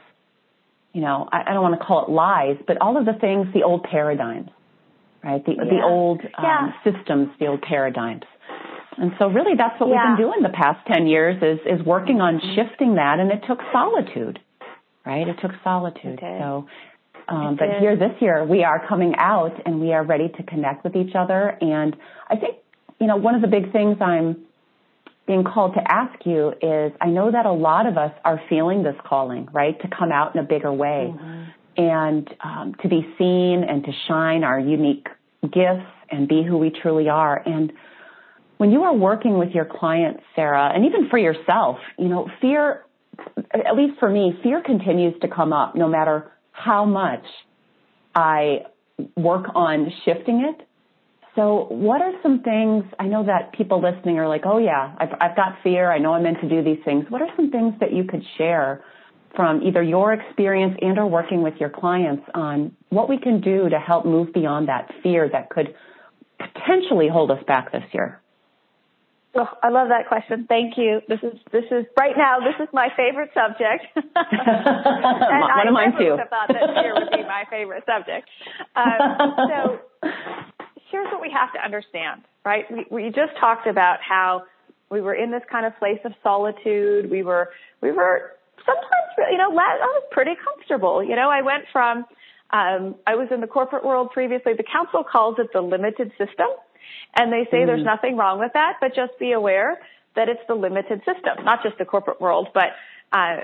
you 0.95 1.01
know, 1.01 1.29
I, 1.31 1.51
I 1.51 1.53
don't 1.53 1.63
want 1.63 1.79
to 1.79 1.85
call 1.85 2.07
it 2.07 2.11
lies, 2.11 2.57
but 2.67 2.79
all 2.81 2.97
of 2.97 3.05
the 3.05 3.19
things, 3.21 3.49
the 3.53 3.65
old 3.65 3.83
paradigms, 3.83 4.49
right? 5.23 5.45
The, 5.45 5.53
yeah. 5.53 5.65
the 5.65 5.83
old 5.85 6.23
um, 6.39 6.73
systems, 6.85 7.29
the 7.41 7.49
old 7.49 7.63
paradigms. 7.63 8.23
And 8.97 9.11
so 9.19 9.27
really 9.27 9.57
that's 9.59 9.79
what 9.81 9.91
we've 9.91 9.99
been 9.99 10.17
doing 10.17 10.43
the 10.43 10.55
past 10.55 10.87
10 10.87 11.09
years 11.09 11.43
is, 11.43 11.59
is 11.67 11.85
working 11.85 12.21
on 12.21 12.39
mm-hmm. 12.39 12.55
shifting 12.55 12.95
that 12.95 13.19
and 13.19 13.33
it 13.33 13.43
took 13.47 13.59
solitude, 13.73 14.39
right? 15.05 15.27
It 15.27 15.37
took 15.43 15.51
solitude. 15.65 16.19
Okay. 16.19 16.39
So, 16.41 16.69
um, 17.29 17.57
but 17.57 17.81
here 17.81 17.97
this 17.97 18.13
year 18.21 18.45
we 18.45 18.65
are 18.65 18.87
coming 18.87 19.15
out 19.17 19.55
and 19.65 19.81
we 19.81 19.93
are 19.93 20.05
ready 20.05 20.29
to 20.29 20.43
connect 20.43 20.85
with 20.85 20.97
each 20.97 21.15
other. 21.15 21.57
And 21.61 21.97
I 22.29 22.37
think, 22.37 22.57
you 23.01 23.07
know, 23.07 23.17
one 23.17 23.35
of 23.35 23.43
the 23.43 23.49
big 23.49 23.73
things 23.73 23.97
I'm 24.01 24.45
being 25.27 25.45
called 25.45 25.75
to 25.75 25.81
ask 25.91 26.27
you 26.27 26.53
is 26.61 26.93
I 27.01 27.07
know 27.07 27.31
that 27.31 27.47
a 27.47 27.53
lot 27.53 27.87
of 27.87 27.97
us 27.97 28.13
are 28.25 28.41
feeling 28.49 28.83
this 28.83 28.97
calling, 29.07 29.49
right? 29.53 29.81
To 29.81 29.89
come 29.89 30.13
out 30.13 30.35
in 30.35 30.41
a 30.41 30.45
bigger 30.45 30.73
way 30.73 31.15
mm-hmm. 31.15 31.83
and 31.83 32.29
um, 32.43 32.75
to 32.83 32.89
be 32.89 33.07
seen 33.19 33.65
and 33.67 33.85
to 33.85 33.93
shine 34.07 34.45
our 34.45 34.61
unique 34.61 35.07
gifts 35.43 35.91
and 36.11 36.29
be 36.29 36.43
who 36.43 36.59
we 36.59 36.71
truly 36.71 37.09
are. 37.09 37.43
And 37.45 37.73
when 38.59 38.71
you 38.71 38.83
are 38.83 38.95
working 38.95 39.39
with 39.39 39.51
your 39.51 39.65
clients, 39.65 40.23
Sarah, 40.37 40.71
and 40.75 40.85
even 40.85 41.09
for 41.09 41.19
yourself, 41.19 41.79
you 41.99 42.09
know, 42.09 42.29
fear, 42.41 42.85
at 43.53 43.77
least 43.77 43.99
for 43.99 44.11
me, 44.11 44.39
fear 44.43 44.63
continues 44.63 45.19
to 45.23 45.29
come 45.29 45.53
up 45.53 45.75
no 45.75 45.89
matter 45.89 46.31
how 46.55 46.85
much 46.85 47.25
I 48.15 48.61
work 49.17 49.47
on 49.55 49.93
shifting 50.05 50.45
it. 50.49 50.67
So 51.35 51.67
what 51.69 52.01
are 52.01 52.13
some 52.23 52.43
things, 52.43 52.85
I 52.99 53.07
know 53.07 53.25
that 53.27 53.53
people 53.53 53.83
listening 53.83 54.19
are 54.19 54.29
like, 54.29 54.43
oh 54.47 54.59
yeah, 54.59 54.95
I've, 54.97 55.09
I've 55.21 55.37
got 55.37 55.57
fear. 55.65 55.91
I 55.91 55.99
know 55.99 56.15
I'm 56.15 56.23
meant 56.23 56.41
to 56.43 56.49
do 56.49 56.63
these 56.63 56.79
things. 56.85 57.07
What 57.09 57.23
are 57.23 57.29
some 57.35 57.51
things 57.51 57.75
that 57.81 57.93
you 57.93 58.05
could 58.05 58.23
share 58.39 58.85
from 59.35 59.63
either 59.63 59.83
your 59.83 60.13
experience 60.13 60.77
and 60.81 60.97
or 60.97 61.07
working 61.07 61.43
with 61.43 61.55
your 61.59 61.71
clients 61.71 62.23
on 62.35 62.77
what 62.91 63.09
we 63.09 63.19
can 63.19 63.41
do 63.41 63.69
to 63.69 63.81
help 63.81 64.07
move 64.07 64.33
beyond 64.33 64.69
that 64.69 64.93
fear 65.03 65.29
that 65.29 65.51
could 65.51 65.75
potentially 66.39 67.09
hold 67.09 67.33
us 67.33 67.43
back 67.49 67.73
this 67.73 67.83
year? 67.93 68.21
Oh, 69.37 69.49
I 69.63 69.69
love 69.69 69.89
that 69.89 70.07
question. 70.09 70.47
Thank 70.49 70.79
you. 70.79 71.01
This 71.09 71.19
is 71.23 71.35
this 71.53 71.65
is 71.71 71.87
right 71.99 72.15
now. 72.17 72.39
This 72.39 72.55
is 72.63 72.69
my 72.73 72.89
favorite 72.97 73.31
subject. 73.35 73.85
and 73.97 75.41
One 75.43 75.51
I 75.51 75.65
of 75.67 75.73
mine 75.73 75.93
too. 75.99 76.17
thought 76.31 76.49
that 76.49 76.71
fear 76.75 76.95
would 76.95 77.11
be 77.11 77.23
my 77.25 77.45
favorite 77.51 77.85
subject. 77.85 78.29
Um, 78.77 79.35
so 79.51 79.79
here's 80.91 81.11
what 81.11 81.21
we 81.21 81.31
have 81.35 81.53
to 81.55 81.61
understand, 81.65 82.23
right? 82.45 82.65
We, 82.71 82.87
we 82.91 83.05
just 83.11 83.35
talked 83.41 83.67
about 83.67 83.99
how 84.09 84.45
we 84.91 85.01
were 85.01 85.15
in 85.15 85.33
this 85.33 85.43
kind 85.51 85.67
of 85.67 85.77
place 85.79 85.99
of 86.05 86.13
solitude. 86.23 87.11
We 87.11 87.23
were 87.25 87.51
we 87.81 87.91
were 87.91 88.33
sometimes, 88.65 89.31
you 89.31 89.39
know, 89.39 89.51
I 89.51 89.79
was 89.83 90.05
pretty 90.13 90.35
comfortable. 90.43 91.03
You 91.03 91.17
know, 91.17 91.29
I 91.29 91.43
went 91.43 91.65
from 91.73 92.05
um, 92.53 92.95
I 93.07 93.17
was 93.17 93.29
in 93.33 93.41
the 93.41 93.49
corporate 93.49 93.85
world 93.85 94.11
previously. 94.13 94.53
The 94.57 94.63
council 94.63 95.03
calls 95.03 95.37
it 95.39 95.49
the 95.53 95.61
limited 95.61 96.11
system 96.19 96.47
and 97.15 97.33
they 97.33 97.45
say 97.51 97.59
mm. 97.59 97.67
there's 97.67 97.85
nothing 97.85 98.17
wrong 98.17 98.39
with 98.39 98.53
that, 98.55 98.75
but 98.81 98.95
just 98.95 99.19
be 99.19 99.33
aware 99.33 99.79
that 100.17 100.29
it's 100.29 100.41
the 100.49 100.55
limited 100.55 101.01
system, 101.01 101.45
not 101.45 101.63
just 101.63 101.79
the 101.79 101.85
corporate 101.85 102.21
world, 102.21 102.49
but 102.55 102.71
uh, 103.13 103.37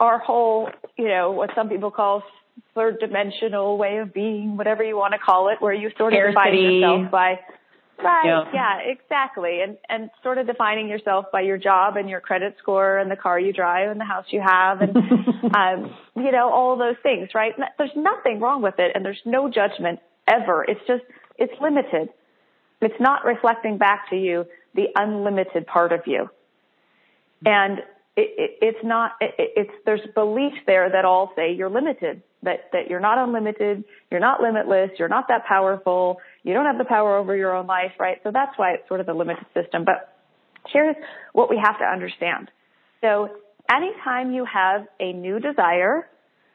our 0.00 0.18
whole, 0.18 0.70
you 0.96 1.08
know, 1.08 1.30
what 1.32 1.50
some 1.54 1.68
people 1.68 1.90
call 1.90 2.22
third 2.74 2.98
dimensional 3.00 3.76
way 3.78 3.98
of 3.98 4.14
being, 4.14 4.56
whatever 4.56 4.82
you 4.82 4.96
want 4.96 5.12
to 5.12 5.18
call 5.18 5.48
it, 5.48 5.60
where 5.60 5.72
you 5.72 5.90
sort 5.98 6.12
of 6.12 6.20
define 6.26 6.54
yourself 6.54 7.10
by 7.10 7.38
Right. 8.02 8.26
Yeah. 8.26 8.44
yeah, 8.52 8.78
exactly. 8.80 9.60
And 9.62 9.78
and 9.88 10.10
sort 10.22 10.38
of 10.38 10.46
defining 10.46 10.88
yourself 10.88 11.26
by 11.32 11.42
your 11.42 11.58
job 11.58 11.96
and 11.96 12.08
your 12.10 12.20
credit 12.20 12.56
score 12.60 12.98
and 12.98 13.10
the 13.10 13.16
car 13.16 13.38
you 13.38 13.52
drive 13.52 13.90
and 13.90 14.00
the 14.00 14.04
house 14.04 14.26
you 14.30 14.40
have 14.44 14.80
and 14.80 14.96
um 15.56 15.94
you 16.16 16.32
know 16.32 16.50
all 16.52 16.76
those 16.76 16.96
things, 17.02 17.28
right? 17.34 17.52
There's 17.78 17.94
nothing 17.94 18.40
wrong 18.40 18.62
with 18.62 18.74
it 18.78 18.92
and 18.94 19.04
there's 19.04 19.20
no 19.24 19.48
judgment 19.48 20.00
ever. 20.26 20.64
It's 20.64 20.80
just 20.88 21.04
it's 21.38 21.52
limited. 21.60 22.08
It's 22.84 23.00
not 23.00 23.24
reflecting 23.24 23.78
back 23.78 24.10
to 24.10 24.16
you 24.16 24.46
the 24.74 24.86
unlimited 24.96 25.66
part 25.66 25.92
of 25.92 26.00
you. 26.06 26.28
And 27.44 27.78
it, 28.16 28.30
it, 28.38 28.58
it's 28.62 28.84
not, 28.84 29.12
it, 29.20 29.34
it's, 29.38 29.70
there's 29.84 30.00
belief 30.14 30.54
there 30.66 30.90
that 30.90 31.04
all 31.04 31.32
say 31.36 31.52
you're 31.54 31.70
limited, 31.70 32.22
that, 32.42 32.70
that 32.72 32.88
you're 32.88 33.00
not 33.00 33.18
unlimited, 33.18 33.84
you're 34.10 34.20
not 34.20 34.40
limitless, 34.40 34.90
you're 34.98 35.08
not 35.08 35.28
that 35.28 35.46
powerful, 35.46 36.20
you 36.42 36.54
don't 36.54 36.66
have 36.66 36.78
the 36.78 36.84
power 36.84 37.16
over 37.16 37.36
your 37.36 37.54
own 37.54 37.66
life, 37.66 37.92
right? 37.98 38.18
So 38.22 38.30
that's 38.32 38.56
why 38.56 38.74
it's 38.74 38.88
sort 38.88 39.00
of 39.00 39.06
the 39.06 39.14
limited 39.14 39.46
system. 39.54 39.84
But 39.84 40.14
here's 40.68 40.96
what 41.32 41.50
we 41.50 41.60
have 41.62 41.78
to 41.78 41.84
understand. 41.84 42.50
So 43.00 43.30
anytime 43.70 44.32
you 44.32 44.44
have 44.44 44.86
a 45.00 45.12
new 45.12 45.40
desire, 45.40 46.08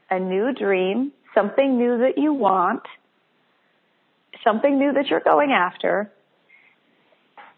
a 0.09 0.19
new 0.19 0.53
dream, 0.53 1.11
something 1.35 1.77
new 1.77 1.99
that 1.99 2.17
you 2.17 2.33
want, 2.33 2.83
something 4.43 4.79
new 4.79 4.93
that 4.93 5.07
you're 5.07 5.19
going 5.19 5.51
after, 5.51 6.11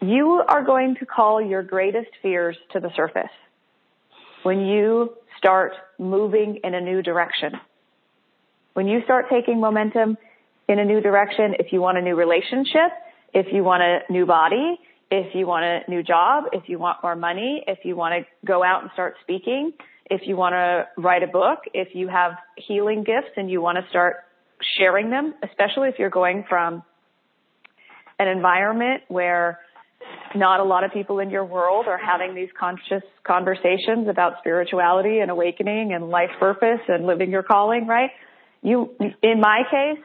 you 0.02 0.42
are 0.48 0.64
going 0.64 0.96
to 0.96 1.06
call 1.06 1.40
your 1.40 1.62
greatest 1.62 2.10
fears 2.20 2.56
to 2.72 2.80
the 2.80 2.90
surface 2.96 3.30
when 4.42 4.60
you 4.60 5.14
start 5.38 5.72
moving 5.98 6.58
in 6.64 6.74
a 6.74 6.80
new 6.80 7.02
direction. 7.02 7.52
When 8.74 8.88
you 8.88 9.02
start 9.04 9.26
taking 9.30 9.60
momentum 9.60 10.16
in 10.68 10.78
a 10.78 10.84
new 10.84 11.00
direction, 11.00 11.54
if 11.58 11.72
you 11.72 11.80
want 11.80 11.98
a 11.98 12.02
new 12.02 12.16
relationship, 12.16 12.90
if 13.32 13.46
you 13.52 13.62
want 13.62 13.82
a 13.82 14.00
new 14.12 14.26
body, 14.26 14.78
if 15.10 15.34
you 15.34 15.46
want 15.46 15.64
a 15.64 15.90
new 15.90 16.02
job, 16.02 16.44
if 16.52 16.68
you 16.68 16.78
want 16.78 16.98
more 17.02 17.14
money, 17.14 17.62
if 17.66 17.80
you 17.84 17.94
want 17.94 18.14
to 18.14 18.46
go 18.46 18.64
out 18.64 18.82
and 18.82 18.90
start 18.94 19.14
speaking, 19.22 19.72
if 20.10 20.22
you 20.24 20.36
want 20.36 20.54
to 20.54 20.86
write 21.00 21.22
a 21.22 21.26
book, 21.26 21.60
if 21.74 21.94
you 21.94 22.08
have 22.08 22.32
healing 22.56 23.04
gifts 23.04 23.30
and 23.36 23.50
you 23.50 23.60
want 23.60 23.78
to 23.78 23.88
start 23.88 24.16
sharing 24.78 25.10
them, 25.10 25.34
especially 25.48 25.88
if 25.88 25.98
you're 25.98 26.10
going 26.10 26.44
from 26.48 26.82
an 28.18 28.28
environment 28.28 29.02
where 29.08 29.58
not 30.34 30.60
a 30.60 30.64
lot 30.64 30.84
of 30.84 30.92
people 30.92 31.18
in 31.18 31.30
your 31.30 31.44
world 31.44 31.86
are 31.86 31.98
having 31.98 32.34
these 32.34 32.48
conscious 32.58 33.02
conversations 33.24 34.08
about 34.08 34.34
spirituality 34.38 35.18
and 35.18 35.30
awakening 35.30 35.92
and 35.92 36.10
life 36.10 36.30
purpose 36.38 36.80
and 36.88 37.06
living 37.06 37.30
your 37.30 37.42
calling, 37.42 37.86
right? 37.86 38.10
You, 38.62 38.94
in 39.22 39.40
my 39.40 39.62
case, 39.70 40.02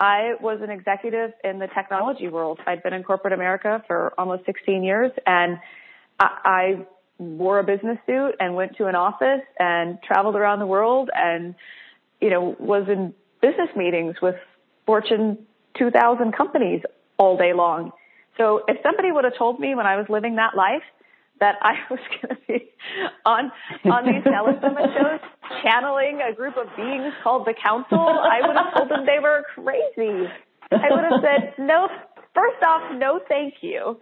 I 0.00 0.34
was 0.40 0.60
an 0.62 0.70
executive 0.70 1.32
in 1.42 1.58
the 1.58 1.66
technology 1.74 2.28
world. 2.28 2.60
I'd 2.66 2.82
been 2.82 2.94
in 2.94 3.02
corporate 3.02 3.32
America 3.32 3.82
for 3.86 4.12
almost 4.16 4.46
16 4.46 4.82
years 4.84 5.10
and 5.26 5.58
I, 6.20 6.28
I 6.44 6.86
wore 7.18 7.58
a 7.58 7.64
business 7.64 7.98
suit 8.06 8.34
and 8.38 8.54
went 8.54 8.76
to 8.76 8.86
an 8.86 8.94
office 8.94 9.42
and 9.58 9.98
traveled 10.02 10.36
around 10.36 10.60
the 10.60 10.66
world 10.66 11.10
and, 11.12 11.54
you 12.20 12.30
know, 12.30 12.56
was 12.58 12.86
in 12.88 13.12
business 13.40 13.68
meetings 13.76 14.16
with 14.22 14.36
Fortune 14.86 15.38
2000 15.78 16.32
companies 16.32 16.82
all 17.18 17.36
day 17.36 17.52
long. 17.52 17.92
So 18.38 18.62
if 18.68 18.78
somebody 18.82 19.12
would 19.12 19.24
have 19.24 19.36
told 19.36 19.60
me 19.60 19.74
when 19.74 19.86
I 19.86 19.96
was 19.96 20.06
living 20.08 20.36
that 20.36 20.56
life 20.56 20.86
that 21.40 21.56
I 21.62 21.74
was 21.90 22.00
going 22.22 22.34
to 22.34 22.40
be 22.46 22.70
on 23.26 23.52
on 23.84 24.06
these 24.06 24.24
television 24.24 24.74
shows 24.94 25.20
channeling 25.62 26.20
a 26.22 26.34
group 26.34 26.56
of 26.56 26.66
beings 26.76 27.12
called 27.22 27.46
the 27.46 27.54
Council, 27.54 27.98
I 27.98 28.46
would 28.46 28.56
have 28.56 28.74
told 28.74 28.90
them 28.90 29.06
they 29.06 29.18
were 29.20 29.44
crazy. 29.54 30.30
I 30.70 30.88
would 30.90 31.04
have 31.04 31.20
said 31.22 31.54
no. 31.58 31.88
First 32.34 32.62
off, 32.62 32.94
no, 32.96 33.20
thank 33.28 33.54
you. 33.60 33.98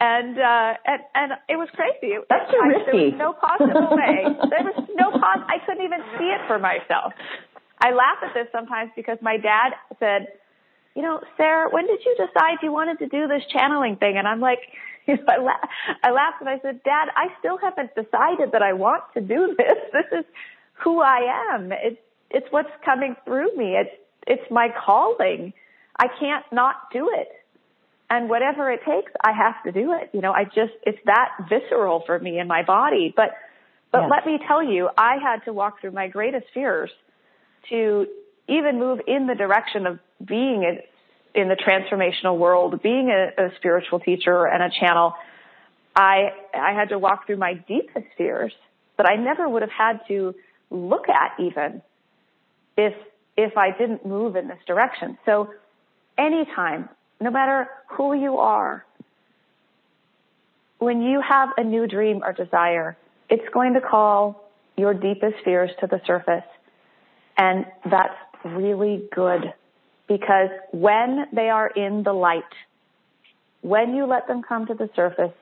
And 0.00 0.38
uh, 0.38 0.74
and 0.86 1.02
and 1.14 1.32
it 1.48 1.56
was 1.56 1.68
crazy. 1.74 2.14
That's 2.30 2.50
too 2.50 2.62
risky. 2.62 3.10
There 3.18 3.18
was 3.18 3.18
no 3.18 3.32
possible 3.34 3.96
way. 3.98 4.30
There 4.48 4.64
was 4.64 4.88
no 4.94 5.10
pos. 5.10 5.42
I 5.50 5.58
couldn't 5.66 5.84
even 5.84 6.00
see 6.16 6.30
it 6.30 6.40
for 6.46 6.58
myself. 6.58 7.12
I 7.80 7.90
laugh 7.90 8.22
at 8.22 8.34
this 8.34 8.46
sometimes 8.50 8.90
because 8.94 9.18
my 9.22 9.36
dad 9.36 9.74
said 9.98 10.37
you 10.98 11.04
know, 11.04 11.20
Sarah, 11.36 11.70
when 11.70 11.86
did 11.86 12.00
you 12.04 12.16
decide 12.18 12.58
you 12.60 12.72
wanted 12.72 12.98
to 12.98 13.06
do 13.06 13.28
this 13.28 13.44
channeling 13.52 13.94
thing? 13.94 14.16
And 14.18 14.26
I'm 14.26 14.40
like, 14.40 14.58
you 15.06 15.14
know, 15.14 15.22
I, 15.28 15.36
la- 15.36 15.68
I 16.02 16.10
laughed 16.10 16.40
and 16.40 16.48
I 16.48 16.58
said, 16.60 16.82
Dad, 16.82 17.06
I 17.14 17.28
still 17.38 17.56
haven't 17.56 17.94
decided 17.94 18.50
that 18.50 18.62
I 18.62 18.72
want 18.72 19.04
to 19.14 19.20
do 19.20 19.54
this. 19.56 19.78
This 19.92 20.18
is 20.18 20.24
who 20.82 21.00
I 21.00 21.52
am. 21.54 21.70
It's, 21.70 22.00
it's 22.30 22.48
what's 22.50 22.72
coming 22.84 23.14
through 23.24 23.54
me. 23.56 23.76
It's, 23.76 23.94
it's 24.26 24.50
my 24.50 24.70
calling. 24.84 25.52
I 25.96 26.06
can't 26.18 26.44
not 26.50 26.74
do 26.92 27.10
it. 27.14 27.28
And 28.10 28.28
whatever 28.28 28.68
it 28.72 28.80
takes, 28.84 29.12
I 29.24 29.30
have 29.30 29.62
to 29.66 29.70
do 29.70 29.92
it. 29.92 30.10
You 30.12 30.20
know, 30.20 30.32
I 30.32 30.46
just, 30.46 30.74
it's 30.82 30.98
that 31.04 31.28
visceral 31.48 32.02
for 32.06 32.18
me 32.18 32.40
in 32.40 32.48
my 32.48 32.64
body. 32.64 33.14
But, 33.14 33.34
but 33.92 34.00
yes. 34.00 34.10
let 34.10 34.26
me 34.26 34.40
tell 34.48 34.64
you, 34.64 34.88
I 34.98 35.18
had 35.22 35.44
to 35.44 35.52
walk 35.52 35.80
through 35.80 35.92
my 35.92 36.08
greatest 36.08 36.46
fears 36.52 36.90
to 37.68 38.08
even 38.48 38.80
move 38.80 38.98
in 39.06 39.28
the 39.28 39.36
direction 39.36 39.86
of 39.86 40.00
being 40.24 40.78
in 41.34 41.48
the 41.48 41.56
transformational 41.56 42.36
world, 42.38 42.82
being 42.82 43.10
a, 43.10 43.46
a 43.46 43.50
spiritual 43.56 44.00
teacher 44.00 44.46
and 44.46 44.62
a 44.62 44.70
channel, 44.70 45.14
I 45.94 46.32
I 46.54 46.72
had 46.72 46.90
to 46.90 46.98
walk 46.98 47.26
through 47.26 47.36
my 47.36 47.54
deepest 47.54 48.06
fears 48.16 48.52
that 48.96 49.08
I 49.08 49.16
never 49.16 49.48
would 49.48 49.62
have 49.62 49.70
had 49.70 50.00
to 50.08 50.34
look 50.70 51.08
at 51.08 51.38
even 51.38 51.82
if 52.76 52.94
if 53.36 53.56
I 53.56 53.70
didn't 53.70 54.04
move 54.04 54.36
in 54.36 54.48
this 54.48 54.58
direction. 54.66 55.18
So 55.24 55.50
anytime, 56.16 56.88
no 57.20 57.30
matter 57.30 57.68
who 57.90 58.14
you 58.14 58.38
are, 58.38 58.84
when 60.78 61.02
you 61.02 61.20
have 61.20 61.50
a 61.56 61.62
new 61.62 61.86
dream 61.86 62.22
or 62.24 62.32
desire, 62.32 62.96
it's 63.28 63.48
going 63.52 63.74
to 63.74 63.80
call 63.80 64.48
your 64.76 64.94
deepest 64.94 65.36
fears 65.44 65.70
to 65.80 65.86
the 65.86 66.00
surface. 66.06 66.44
And 67.36 67.66
that's 67.88 68.14
really 68.44 69.08
good 69.14 69.52
because 70.08 70.48
when 70.72 71.26
they 71.32 71.50
are 71.50 71.68
in 71.68 72.02
the 72.02 72.12
light, 72.12 72.42
when 73.60 73.94
you 73.94 74.06
let 74.06 74.26
them 74.26 74.42
come 74.42 74.66
to 74.66 74.74
the 74.74 74.88
surface 74.96 75.34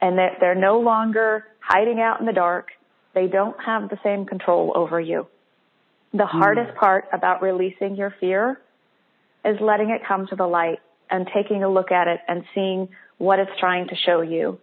and 0.00 0.16
they're, 0.16 0.36
they're 0.40 0.54
no 0.54 0.80
longer 0.80 1.44
hiding 1.60 2.00
out 2.00 2.20
in 2.20 2.26
the 2.26 2.32
dark, 2.32 2.70
they 3.14 3.26
don't 3.26 3.56
have 3.64 3.90
the 3.90 3.98
same 4.02 4.24
control 4.24 4.72
over 4.74 5.00
you. 5.00 5.26
The 6.12 6.24
mm. 6.24 6.30
hardest 6.30 6.76
part 6.76 7.06
about 7.12 7.42
releasing 7.42 7.96
your 7.96 8.14
fear 8.18 8.60
is 9.44 9.56
letting 9.60 9.90
it 9.90 10.02
come 10.06 10.26
to 10.28 10.36
the 10.36 10.46
light 10.46 10.80
and 11.10 11.28
taking 11.34 11.62
a 11.62 11.68
look 11.68 11.92
at 11.92 12.08
it 12.08 12.20
and 12.26 12.44
seeing 12.54 12.88
what 13.18 13.38
it's 13.38 13.50
trying 13.60 13.88
to 13.88 13.96
show 13.96 14.22
you. 14.22 14.58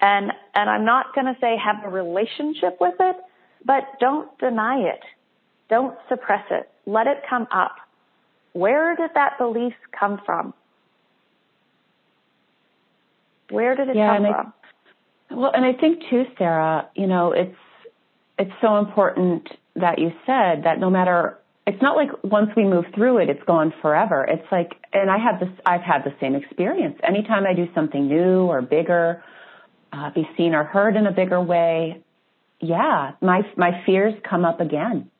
And, 0.00 0.32
and 0.54 0.70
I'm 0.70 0.84
not 0.84 1.14
going 1.14 1.26
to 1.26 1.36
say 1.40 1.56
have 1.56 1.84
a 1.84 1.88
relationship 1.88 2.78
with 2.80 2.94
it, 3.00 3.16
but 3.64 3.84
don't 3.98 4.36
deny 4.38 4.80
it. 4.80 5.00
Don't 5.68 5.96
suppress 6.08 6.44
it. 6.50 6.70
Let 6.88 7.06
it 7.06 7.18
come 7.28 7.46
up. 7.52 7.76
Where 8.54 8.96
did 8.96 9.10
that 9.14 9.36
belief 9.36 9.74
come 9.92 10.22
from? 10.24 10.54
Where 13.50 13.76
did 13.76 13.90
it 13.90 13.96
yeah, 13.96 14.16
come 14.16 14.24
from? 14.24 14.52
I, 15.30 15.34
well, 15.34 15.50
and 15.54 15.66
I 15.66 15.74
think 15.74 16.02
too, 16.08 16.24
Sarah, 16.38 16.88
you 16.94 17.06
know, 17.06 17.32
it's 17.32 17.54
it's 18.38 18.52
so 18.62 18.78
important 18.78 19.48
that 19.76 19.98
you 19.98 20.12
said 20.24 20.64
that 20.64 20.80
no 20.80 20.88
matter 20.88 21.36
it's 21.66 21.82
not 21.82 21.94
like 21.94 22.08
once 22.24 22.48
we 22.56 22.64
move 22.64 22.86
through 22.94 23.18
it, 23.18 23.28
it's 23.28 23.42
gone 23.44 23.74
forever. 23.82 24.24
It's 24.24 24.50
like, 24.50 24.72
and 24.94 25.10
I 25.10 25.18
have 25.18 25.40
this, 25.40 25.50
I've 25.66 25.82
had 25.82 26.04
the 26.04 26.14
same 26.18 26.34
experience. 26.34 26.96
Anytime 27.06 27.44
I 27.46 27.52
do 27.52 27.68
something 27.74 28.08
new 28.08 28.46
or 28.46 28.62
bigger, 28.62 29.22
uh, 29.92 30.08
be 30.14 30.26
seen 30.38 30.54
or 30.54 30.64
heard 30.64 30.96
in 30.96 31.06
a 31.06 31.12
bigger 31.12 31.42
way, 31.42 32.02
yeah, 32.60 33.12
my 33.20 33.42
my 33.58 33.82
fears 33.84 34.14
come 34.28 34.46
up 34.46 34.60
again. 34.60 35.10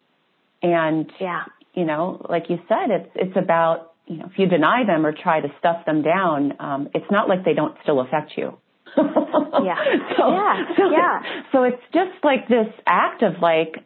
And 0.63 1.13
yeah, 1.21 1.45
you 1.79 1.85
know, 1.85 2.27
like 2.29 2.51
you 2.51 2.59
said, 2.69 2.91
it's 2.91 3.11
it's 3.15 3.37
about 3.37 3.93
you 4.09 4.17
know, 4.17 4.27
if 4.27 4.39
you 4.39 4.47
deny 4.47 4.85
them 4.87 5.07
or 5.07 5.13
try 5.13 5.41
to 5.41 5.49
stuff 5.59 5.85
them 5.87 6.03
down, 6.03 6.55
um, 6.59 6.89
it's 6.95 7.11
not 7.11 7.29
like 7.29 7.45
they 7.45 7.55
don't 7.55 7.77
still 7.83 8.01
affect 8.01 8.33
you. 8.37 8.59
yeah. 8.97 9.77
So, 10.17 10.33
yeah. 10.33 10.65
So, 10.77 10.91
yeah. 10.91 11.21
So 11.53 11.63
it's 11.65 11.83
just 11.93 12.25
like 12.25 12.49
this 12.49 12.67
act 12.87 13.23
of 13.23 13.35
like 13.41 13.77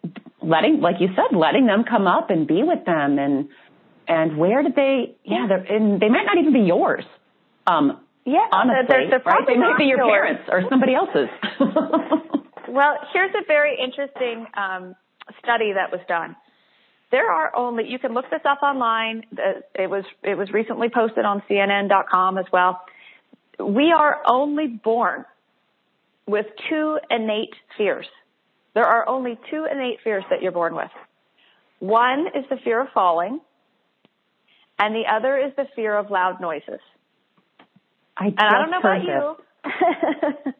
letting, 0.40 0.80
like 0.80 0.96
you 1.00 1.08
said, 1.16 1.36
letting 1.36 1.66
them 1.66 1.84
come 1.88 2.06
up 2.06 2.30
and 2.30 2.46
be 2.46 2.62
with 2.62 2.84
them 2.86 3.18
and, 3.18 3.48
and 4.06 4.38
where 4.38 4.62
did 4.62 4.76
they, 4.76 5.16
yeah, 5.24 5.46
they're, 5.48 5.58
and 5.58 6.00
they 6.00 6.08
might 6.08 6.24
not 6.24 6.38
even 6.38 6.52
be 6.52 6.66
yours. 6.66 7.04
Um, 7.66 8.00
yeah, 8.24 8.46
honestly, 8.52 8.86
they're, 8.88 9.10
they're 9.10 9.22
right? 9.26 9.46
They 9.46 9.56
might 9.56 9.76
be 9.76 9.84
your 9.84 9.98
yours. 9.98 10.10
parents 10.10 10.42
or 10.48 10.62
somebody 10.70 10.94
else's. 10.94 11.28
well, 12.68 12.94
here's 13.12 13.34
a 13.34 13.44
very 13.46 13.76
interesting 13.82 14.46
um, 14.56 14.94
study 15.42 15.72
that 15.74 15.90
was 15.90 16.00
done. 16.06 16.36
There 17.12 17.30
are 17.30 17.54
only 17.54 17.84
you 17.88 17.98
can 17.98 18.14
look 18.14 18.24
this 18.30 18.40
up 18.48 18.62
online. 18.62 19.24
It 19.74 19.88
was 19.88 20.04
it 20.24 20.36
was 20.36 20.50
recently 20.50 20.88
posted 20.88 21.26
on 21.26 21.42
CNN.com 21.48 22.38
as 22.38 22.46
well. 22.50 22.80
We 23.60 23.92
are 23.92 24.22
only 24.26 24.66
born 24.66 25.26
with 26.26 26.46
two 26.70 26.98
innate 27.10 27.54
fears. 27.76 28.06
There 28.74 28.86
are 28.86 29.06
only 29.06 29.38
two 29.50 29.66
innate 29.70 29.98
fears 30.02 30.24
that 30.30 30.40
you're 30.40 30.52
born 30.52 30.74
with. 30.74 30.90
One 31.80 32.28
is 32.28 32.46
the 32.48 32.56
fear 32.64 32.80
of 32.80 32.88
falling, 32.94 33.40
and 34.78 34.94
the 34.94 35.04
other 35.12 35.36
is 35.36 35.52
the 35.54 35.66
fear 35.76 35.94
of 35.94 36.10
loud 36.10 36.40
noises. 36.40 36.80
I 38.16 38.28
and 38.28 38.40
I 38.40 38.52
don't 38.52 38.70
know 38.70 38.78
about 38.78 39.02
you, 39.04 39.36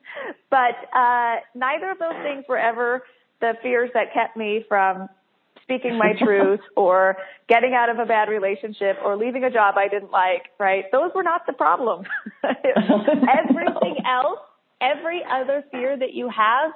but 0.51 0.77
uh, 0.95 1.37
neither 1.55 1.93
of 1.93 1.99
those 1.99 2.23
things 2.23 2.45
were 2.47 2.59
ever 2.59 3.05
the 3.41 3.55
fears 3.63 3.91
that 3.95 4.13
kept 4.13 4.37
me 4.37 4.67
from 4.69 5.09
speaking 5.73 5.99
my 5.99 6.13
truth 6.19 6.61
or 6.77 7.17
getting 7.49 7.75
out 7.75 7.89
of 7.89 7.99
a 7.99 8.07
bad 8.07 8.29
relationship 8.29 8.97
or 9.05 9.17
leaving 9.17 9.45
a 9.45 9.51
job 9.51 9.77
I 9.77 9.89
didn't 9.89 10.11
like, 10.11 10.45
right? 10.59 10.85
Those 10.93 11.11
were 11.15 11.23
not 11.23 11.47
the 11.47 11.53
problem. 11.53 12.05
Everything 12.45 13.97
else, 14.07 14.39
every 14.81 15.23
other 15.31 15.65
fear 15.71 15.97
that 15.97 16.13
you 16.13 16.29
have 16.29 16.73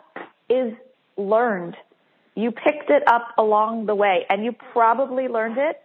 is 0.49 0.73
learned. 1.17 1.77
You 2.35 2.51
picked 2.51 2.91
it 2.91 3.03
up 3.07 3.29
along 3.39 3.87
the 3.87 3.95
way 3.95 4.27
and 4.29 4.45
you 4.45 4.55
probably 4.73 5.29
learned 5.29 5.59
it. 5.59 5.81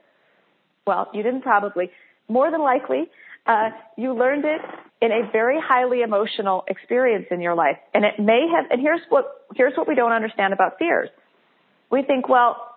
Well, 0.85 1.09
you 1.13 1.23
didn't 1.23 1.41
probably. 1.41 1.89
More 2.27 2.51
than 2.51 2.61
likely, 2.61 3.09
uh, 3.47 3.69
you 3.97 4.13
learned 4.13 4.45
it 4.45 4.61
in 5.01 5.11
a 5.11 5.29
very 5.31 5.59
highly 5.59 6.01
emotional 6.01 6.63
experience 6.67 7.25
in 7.31 7.41
your 7.41 7.55
life. 7.55 7.77
And 7.93 8.05
it 8.05 8.19
may 8.19 8.47
have, 8.53 8.65
and 8.69 8.81
here's 8.81 9.01
what, 9.09 9.47
here's 9.55 9.73
what 9.75 9.87
we 9.87 9.95
don't 9.95 10.11
understand 10.11 10.53
about 10.53 10.77
fears. 10.77 11.09
We 11.89 12.03
think, 12.03 12.29
well, 12.29 12.70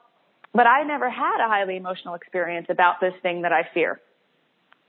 but 0.55 0.67
I 0.67 0.85
never 0.85 1.11
had 1.11 1.45
a 1.45 1.49
highly 1.49 1.77
emotional 1.77 2.15
experience 2.15 2.69
about 2.71 3.01
this 3.01 3.13
thing 3.23 3.43
that 3.43 3.53
I 3.53 3.63
fear. 3.75 4.01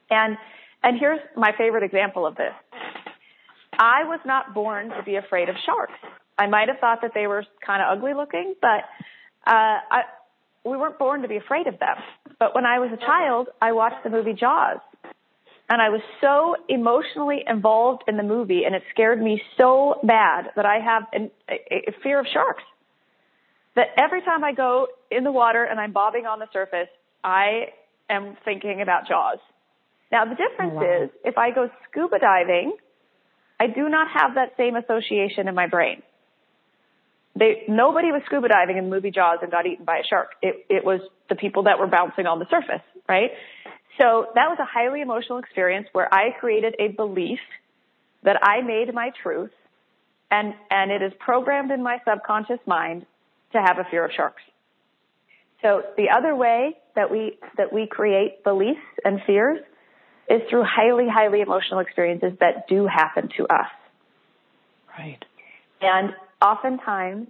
And, 0.09 0.37
and 0.83 0.99
here's 0.99 1.19
my 1.35 1.51
favorite 1.57 1.83
example 1.83 2.25
of 2.25 2.35
this. 2.35 2.53
I 3.73 4.03
was 4.05 4.19
not 4.25 4.53
born 4.53 4.89
to 4.89 5.03
be 5.03 5.15
afraid 5.15 5.49
of 5.49 5.55
sharks. 5.65 5.99
I 6.37 6.47
might 6.47 6.69
have 6.69 6.77
thought 6.79 6.99
that 7.01 7.11
they 7.13 7.27
were 7.27 7.43
kind 7.65 7.81
of 7.81 7.97
ugly 7.97 8.13
looking, 8.13 8.55
but 8.61 8.83
uh, 9.47 9.79
I, 9.89 10.01
we 10.63 10.77
weren't 10.77 10.99
born 10.99 11.23
to 11.23 11.27
be 11.27 11.37
afraid 11.37 11.67
of 11.67 11.79
them. 11.79 11.95
But 12.39 12.53
when 12.53 12.65
I 12.65 12.79
was 12.79 12.91
a 12.93 12.97
child, 12.97 13.47
I 13.61 13.71
watched 13.71 14.03
the 14.03 14.09
movie 14.09 14.33
Jaws. 14.33 14.79
And 15.67 15.81
I 15.81 15.89
was 15.89 16.01
so 16.21 16.55
emotionally 16.69 17.43
involved 17.47 18.03
in 18.07 18.17
the 18.17 18.23
movie, 18.23 18.63
and 18.65 18.75
it 18.75 18.83
scared 18.93 19.19
me 19.19 19.41
so 19.57 19.99
bad 20.03 20.51
that 20.55 20.65
I 20.65 20.77
have 20.79 21.03
an, 21.11 21.31
a, 21.49 21.89
a 21.89 21.95
fear 22.03 22.19
of 22.19 22.27
sharks 22.31 22.61
that 23.75 23.87
every 23.97 24.21
time 24.21 24.43
I 24.43 24.53
go 24.53 24.87
in 25.11 25.23
the 25.23 25.31
water 25.31 25.63
and 25.63 25.79
I'm 25.79 25.91
bobbing 25.91 26.25
on 26.25 26.39
the 26.39 26.47
surface, 26.51 26.87
I 27.23 27.73
am 28.09 28.37
thinking 28.45 28.81
about 28.81 29.07
Jaws. 29.07 29.39
Now 30.11 30.25
the 30.25 30.35
difference 30.35 30.73
oh, 30.75 30.81
wow. 30.81 31.03
is 31.03 31.09
if 31.23 31.37
I 31.37 31.51
go 31.51 31.69
scuba 31.89 32.19
diving, 32.19 32.75
I 33.59 33.67
do 33.67 33.89
not 33.89 34.07
have 34.13 34.35
that 34.35 34.53
same 34.57 34.75
association 34.75 35.47
in 35.47 35.55
my 35.55 35.67
brain. 35.67 36.01
They, 37.37 37.63
nobody 37.67 38.11
was 38.11 38.21
scuba 38.25 38.47
diving 38.47 38.77
in 38.77 38.85
the 38.85 38.89
movie 38.89 39.11
Jaws 39.11 39.39
and 39.41 39.51
got 39.51 39.65
eaten 39.65 39.83
by 39.83 39.97
a 39.97 40.03
shark. 40.09 40.31
It, 40.41 40.65
it 40.69 40.85
was 40.85 41.01
the 41.27 41.35
people 41.35 41.63
that 41.63 41.79
were 41.79 41.87
bouncing 41.87 42.27
on 42.27 42.39
the 42.39 42.45
surface, 42.49 42.83
right? 43.09 43.31
So 43.99 44.27
that 44.35 44.47
was 44.47 44.57
a 44.59 44.65
highly 44.65 45.01
emotional 45.01 45.39
experience 45.39 45.87
where 45.91 46.13
I 46.13 46.31
created 46.39 46.75
a 46.79 46.89
belief 46.89 47.39
that 48.23 48.37
I 48.41 48.61
made 48.61 48.93
my 48.93 49.11
truth 49.21 49.51
and, 50.31 50.53
and 50.69 50.91
it 50.91 51.01
is 51.01 51.11
programmed 51.19 51.71
in 51.71 51.83
my 51.83 51.99
subconscious 52.07 52.59
mind 52.65 53.05
to 53.53 53.61
have 53.61 53.77
a 53.79 53.85
fear 53.89 54.05
of 54.05 54.11
sharks. 54.11 54.41
So 55.61 55.83
the 55.97 56.09
other 56.15 56.35
way 56.35 56.77
that 56.95 57.09
we, 57.09 57.37
that 57.57 57.73
we 57.73 57.87
create 57.87 58.43
beliefs 58.43 58.79
and 59.03 59.21
fears 59.25 59.59
is 60.29 60.41
through 60.49 60.63
highly, 60.63 61.07
highly 61.07 61.41
emotional 61.41 61.79
experiences 61.79 62.33
that 62.39 62.67
do 62.67 62.87
happen 62.87 63.29
to 63.37 63.43
us. 63.47 63.67
Right. 64.97 65.23
And 65.81 66.13
oftentimes 66.41 67.27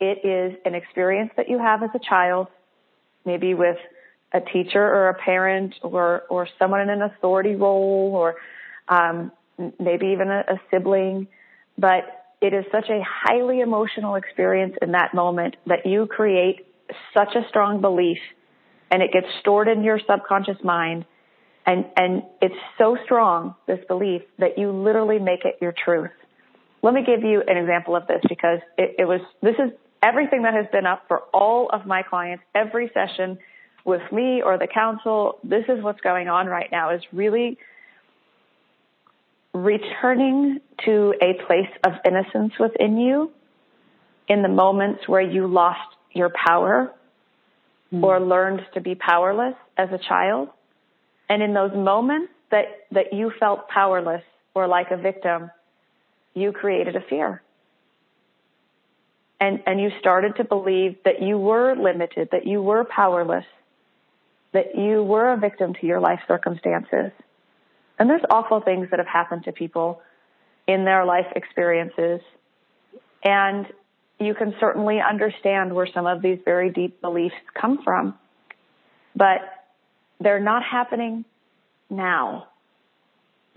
it 0.00 0.24
is 0.24 0.58
an 0.64 0.74
experience 0.74 1.30
that 1.36 1.48
you 1.48 1.58
have 1.58 1.82
as 1.82 1.90
a 1.94 1.98
child, 1.98 2.48
maybe 3.24 3.54
with 3.54 3.78
a 4.32 4.40
teacher 4.40 4.82
or 4.82 5.08
a 5.08 5.14
parent 5.14 5.74
or, 5.82 6.22
or 6.28 6.48
someone 6.58 6.80
in 6.80 6.90
an 6.90 7.02
authority 7.02 7.54
role 7.54 8.12
or 8.14 8.36
um, 8.88 9.32
maybe 9.78 10.08
even 10.08 10.28
a, 10.28 10.44
a 10.48 10.60
sibling, 10.70 11.28
but 11.76 12.17
it 12.40 12.54
is 12.54 12.64
such 12.70 12.88
a 12.88 13.00
highly 13.04 13.60
emotional 13.60 14.14
experience 14.14 14.74
in 14.80 14.92
that 14.92 15.14
moment 15.14 15.56
that 15.66 15.86
you 15.86 16.06
create 16.06 16.66
such 17.12 17.34
a 17.34 17.46
strong 17.48 17.80
belief 17.80 18.18
and 18.90 19.02
it 19.02 19.12
gets 19.12 19.26
stored 19.40 19.68
in 19.68 19.82
your 19.82 19.98
subconscious 20.06 20.62
mind. 20.62 21.04
And 21.66 21.84
and 21.96 22.22
it's 22.40 22.54
so 22.78 22.96
strong 23.04 23.54
this 23.66 23.80
belief 23.88 24.22
that 24.38 24.56
you 24.56 24.70
literally 24.72 25.18
make 25.18 25.44
it 25.44 25.56
your 25.60 25.74
truth. 25.84 26.10
Let 26.82 26.94
me 26.94 27.02
give 27.04 27.22
you 27.22 27.42
an 27.46 27.56
example 27.56 27.96
of 27.96 28.06
this 28.06 28.22
because 28.28 28.60
it, 28.78 28.94
it 29.00 29.04
was 29.04 29.20
this 29.42 29.56
is 29.56 29.72
everything 30.02 30.42
that 30.42 30.54
has 30.54 30.66
been 30.72 30.86
up 30.86 31.04
for 31.08 31.20
all 31.34 31.68
of 31.70 31.86
my 31.86 32.02
clients 32.02 32.44
every 32.54 32.90
session 32.94 33.38
with 33.84 34.00
me 34.12 34.42
or 34.42 34.58
the 34.58 34.68
council. 34.72 35.38
This 35.44 35.64
is 35.68 35.82
what's 35.82 36.00
going 36.00 36.28
on 36.28 36.46
right 36.46 36.68
now 36.70 36.94
is 36.94 37.02
really 37.12 37.58
returning 39.64 40.60
to 40.84 41.14
a 41.20 41.34
place 41.46 41.70
of 41.84 41.92
innocence 42.04 42.52
within 42.58 42.98
you 42.98 43.30
in 44.28 44.42
the 44.42 44.48
moments 44.48 45.08
where 45.08 45.22
you 45.22 45.46
lost 45.46 45.88
your 46.12 46.30
power 46.30 46.92
mm. 47.92 48.02
or 48.02 48.20
learned 48.20 48.60
to 48.74 48.80
be 48.80 48.94
powerless 48.94 49.54
as 49.76 49.88
a 49.92 49.98
child. 49.98 50.48
And 51.28 51.42
in 51.42 51.54
those 51.54 51.72
moments 51.74 52.32
that, 52.50 52.86
that 52.92 53.12
you 53.12 53.32
felt 53.38 53.68
powerless 53.68 54.22
or 54.54 54.66
like 54.66 54.90
a 54.90 54.96
victim, 54.96 55.50
you 56.34 56.52
created 56.52 56.96
a 56.96 57.00
fear. 57.00 57.42
And, 59.40 59.62
and 59.66 59.80
you 59.80 59.90
started 60.00 60.36
to 60.36 60.44
believe 60.44 60.96
that 61.04 61.22
you 61.22 61.38
were 61.38 61.76
limited, 61.76 62.30
that 62.32 62.46
you 62.46 62.60
were 62.60 62.84
powerless, 62.84 63.44
that 64.52 64.76
you 64.76 65.02
were 65.02 65.32
a 65.32 65.36
victim 65.36 65.74
to 65.80 65.86
your 65.86 66.00
life 66.00 66.20
circumstances. 66.26 67.12
And 67.98 68.08
there's 68.08 68.22
awful 68.30 68.60
things 68.60 68.88
that 68.90 68.98
have 68.98 69.08
happened 69.08 69.44
to 69.44 69.52
people 69.52 70.00
in 70.66 70.84
their 70.84 71.04
life 71.04 71.26
experiences. 71.34 72.20
And 73.24 73.66
you 74.20 74.34
can 74.34 74.54
certainly 74.60 75.00
understand 75.00 75.74
where 75.74 75.88
some 75.92 76.06
of 76.06 76.22
these 76.22 76.38
very 76.44 76.70
deep 76.70 77.00
beliefs 77.00 77.34
come 77.60 77.82
from, 77.82 78.14
but 79.16 79.40
they're 80.20 80.40
not 80.40 80.62
happening 80.62 81.24
now. 81.90 82.48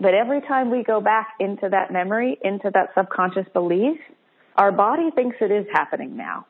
But 0.00 0.14
every 0.14 0.40
time 0.40 0.70
we 0.70 0.82
go 0.82 1.00
back 1.00 1.34
into 1.38 1.68
that 1.68 1.92
memory, 1.92 2.38
into 2.42 2.70
that 2.74 2.90
subconscious 2.96 3.46
belief, 3.52 3.98
our 4.56 4.72
body 4.72 5.10
thinks 5.14 5.36
it 5.40 5.52
is 5.52 5.66
happening 5.72 6.16
now. 6.16 6.46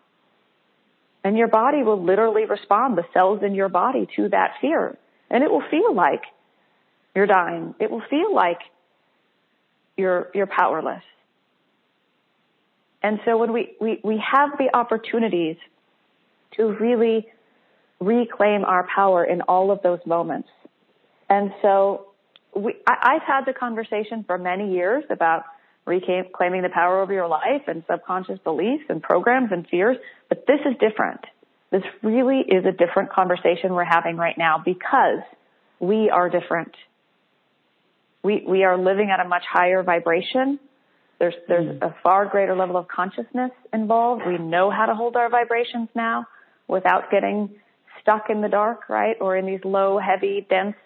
And 1.25 1.37
your 1.37 1.49
body 1.49 1.83
will 1.83 2.03
literally 2.03 2.47
respond, 2.47 2.97
the 2.97 3.05
cells 3.13 3.43
in 3.43 3.55
your 3.55 3.69
body, 3.69 4.09
to 4.17 4.29
that 4.31 4.53
fear. 4.61 4.97
And 5.31 5.45
it 5.45 5.51
will 5.51 5.63
feel 5.71 5.95
like 5.95 6.23
you're 7.15 7.27
dying. 7.27 7.75
It 7.79 7.91
will 7.91 8.03
feel 8.09 8.35
like 8.35 8.59
you're, 9.97 10.31
you're 10.35 10.47
powerless. 10.47 11.03
And 13.03 13.21
so 13.25 13.37
when 13.37 13.53
we, 13.53 13.73
we, 13.81 14.01
we 14.03 14.23
have 14.33 14.51
the 14.59 14.75
opportunities 14.75 15.57
to 16.57 16.67
really 16.67 17.27
reclaim 18.01 18.65
our 18.65 18.87
power 18.95 19.25
in 19.25 19.43
all 19.43 19.71
of 19.71 19.83
those 19.83 20.01
moments. 20.07 20.49
And 21.29 21.53
so 21.63 22.07
we, 22.55 22.75
I, 22.87 23.15
I've 23.15 23.23
had 23.23 23.45
the 23.47 23.53
conversation 23.53 24.25
for 24.25 24.39
many 24.39 24.73
years 24.73 25.05
about 25.11 25.45
reclaiming 25.85 26.63
the 26.63 26.71
power 26.73 27.01
over 27.01 27.13
your 27.13 27.29
life 27.29 27.63
and 27.67 27.83
subconscious 27.91 28.39
beliefs 28.45 28.85
and 28.89 29.03
programs 29.03 29.51
and 29.51 29.67
fears, 29.67 29.97
but 30.29 30.47
this 30.47 30.61
is 30.65 30.77
different. 30.79 31.21
This 31.71 31.83
really 32.03 32.41
is 32.41 32.65
a 32.65 32.73
different 32.73 33.11
conversation 33.11 33.73
we're 33.73 33.85
having 33.85 34.17
right 34.17 34.37
now 34.37 34.63
because 34.65 35.23
we 35.81 36.11
are 36.11 36.29
different. 36.29 36.73
We, 38.23 38.45
we 38.47 38.65
are 38.65 38.79
living 38.79 39.11
at 39.11 39.25
a 39.25 39.29
much 39.29 39.43
higher 39.51 39.83
vibration. 39.83 40.59
There's, 41.19 41.35
there's 41.49 41.67
mm. 41.67 41.83
a 41.83 41.95
far 42.03 42.27
greater 42.27 42.57
level 42.57 42.77
of 42.77 42.89
consciousness 42.89 43.51
involved. 43.73 44.23
We 44.27 44.39
know 44.39 44.71
how 44.71 44.87
to 44.87 44.95
hold 44.95 45.17
our 45.17 45.29
vibrations 45.29 45.89
now 45.95 46.27
without 46.69 47.11
getting 47.11 47.51
stuck 48.01 48.31
in 48.31 48.41
the 48.41 48.49
dark, 48.49 48.89
right? 48.89 49.17
Or 49.21 49.37
in 49.37 49.47
these 49.47 49.61
low, 49.65 49.99
heavy, 49.99 50.47
dense 50.49 50.77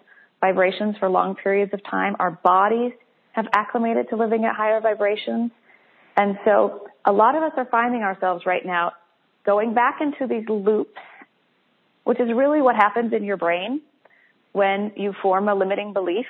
vibrations 0.40 0.96
for 0.98 1.08
long 1.08 1.36
periods 1.36 1.72
of 1.72 1.80
time. 1.84 2.16
Our 2.18 2.30
bodies 2.30 2.92
have 3.32 3.46
acclimated 3.52 4.08
to 4.10 4.16
living 4.16 4.44
at 4.44 4.54
higher 4.54 4.80
vibrations. 4.80 5.50
And 6.16 6.38
so 6.44 6.88
a 7.04 7.12
lot 7.12 7.34
of 7.34 7.42
us 7.42 7.52
are 7.56 7.66
finding 7.66 8.02
ourselves 8.02 8.44
right 8.46 8.64
now 8.64 8.92
going 9.44 9.74
back 9.74 10.00
into 10.00 10.26
these 10.26 10.48
loops, 10.48 10.98
which 12.04 12.18
is 12.20 12.28
really 12.34 12.60
what 12.60 12.74
happens 12.74 13.12
in 13.12 13.24
your 13.24 13.36
brain 13.36 13.80
when 14.52 14.92
you 14.96 15.14
form 15.22 15.48
a 15.48 15.54
limiting 15.54 15.92
belief 15.92 16.26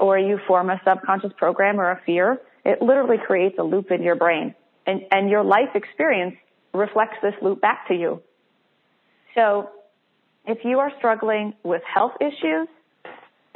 or 0.00 0.18
you 0.18 0.38
form 0.46 0.70
a 0.70 0.80
subconscious 0.86 1.32
program 1.36 1.80
or 1.80 1.90
a 1.90 2.00
fear. 2.06 2.38
It 2.64 2.80
literally 2.80 3.18
creates 3.24 3.56
a 3.58 3.62
loop 3.62 3.90
in 3.90 4.02
your 4.02 4.16
brain 4.16 4.54
and, 4.86 5.02
and 5.10 5.30
your 5.30 5.44
life 5.44 5.74
experience 5.74 6.36
reflects 6.72 7.16
this 7.22 7.34
loop 7.42 7.60
back 7.60 7.88
to 7.88 7.94
you. 7.94 8.22
So 9.34 9.70
if 10.46 10.58
you 10.64 10.78
are 10.78 10.90
struggling 10.98 11.54
with 11.62 11.82
health 11.82 12.12
issues, 12.20 12.68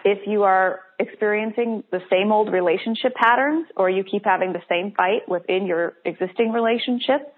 if 0.05 0.27
you 0.27 0.45
are 0.45 0.81
experiencing 0.99 1.85
the 1.91 2.01
same 2.11 2.33
old 2.33 2.53
relationship 2.53 3.15
patterns 3.15 3.67
or 3.77 3.91
you 3.91 4.05
keep 4.05 4.25
having 4.25 4.53
the 4.53 4.63
same 4.69 4.93
fight 4.93 5.29
within 5.29 5.67
your 5.67 5.95
existing 6.05 6.53
relationship, 6.53 7.35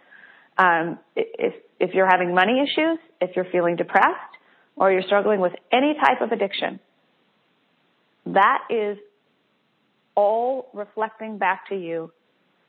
um, 0.58 0.98
if, 1.16 1.54
if 1.78 1.94
you're 1.94 2.08
having 2.08 2.34
money 2.34 2.60
issues, 2.62 2.98
if 3.20 3.34
you're 3.34 3.46
feeling 3.50 3.76
depressed, 3.76 4.36
or 4.76 4.92
you're 4.92 5.02
struggling 5.02 5.40
with 5.40 5.52
any 5.72 5.94
type 5.94 6.20
of 6.20 6.32
addiction, 6.32 6.80
that 8.34 8.64
is 8.70 8.98
all 10.14 10.68
reflecting 10.72 11.38
back 11.38 11.68
to 11.68 11.76
you 11.76 12.12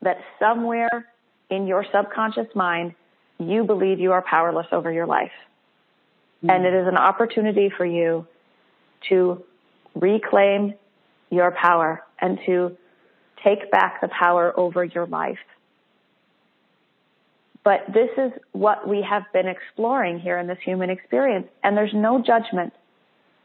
that 0.00 0.18
somewhere 0.38 1.08
in 1.50 1.66
your 1.66 1.84
subconscious 1.92 2.48
mind, 2.54 2.94
you 3.38 3.64
believe 3.64 4.00
you 4.00 4.12
are 4.12 4.22
powerless 4.22 4.66
over 4.72 4.92
your 4.92 5.06
life. 5.06 5.32
Mm-hmm. 6.38 6.50
And 6.50 6.64
it 6.64 6.74
is 6.74 6.88
an 6.88 6.96
opportunity 6.96 7.70
for 7.76 7.84
you 7.84 8.26
to 9.08 9.44
reclaim 9.94 10.74
your 11.30 11.50
power 11.50 12.02
and 12.20 12.38
to 12.46 12.76
take 13.44 13.70
back 13.70 14.00
the 14.00 14.08
power 14.08 14.52
over 14.58 14.84
your 14.84 15.06
life. 15.06 15.38
But 17.64 17.86
this 17.92 18.10
is 18.16 18.32
what 18.52 18.88
we 18.88 19.02
have 19.08 19.24
been 19.32 19.46
exploring 19.46 20.18
here 20.18 20.38
in 20.38 20.46
this 20.46 20.58
human 20.64 20.90
experience. 20.90 21.46
And 21.62 21.76
there's 21.76 21.94
no 21.94 22.22
judgment. 22.22 22.72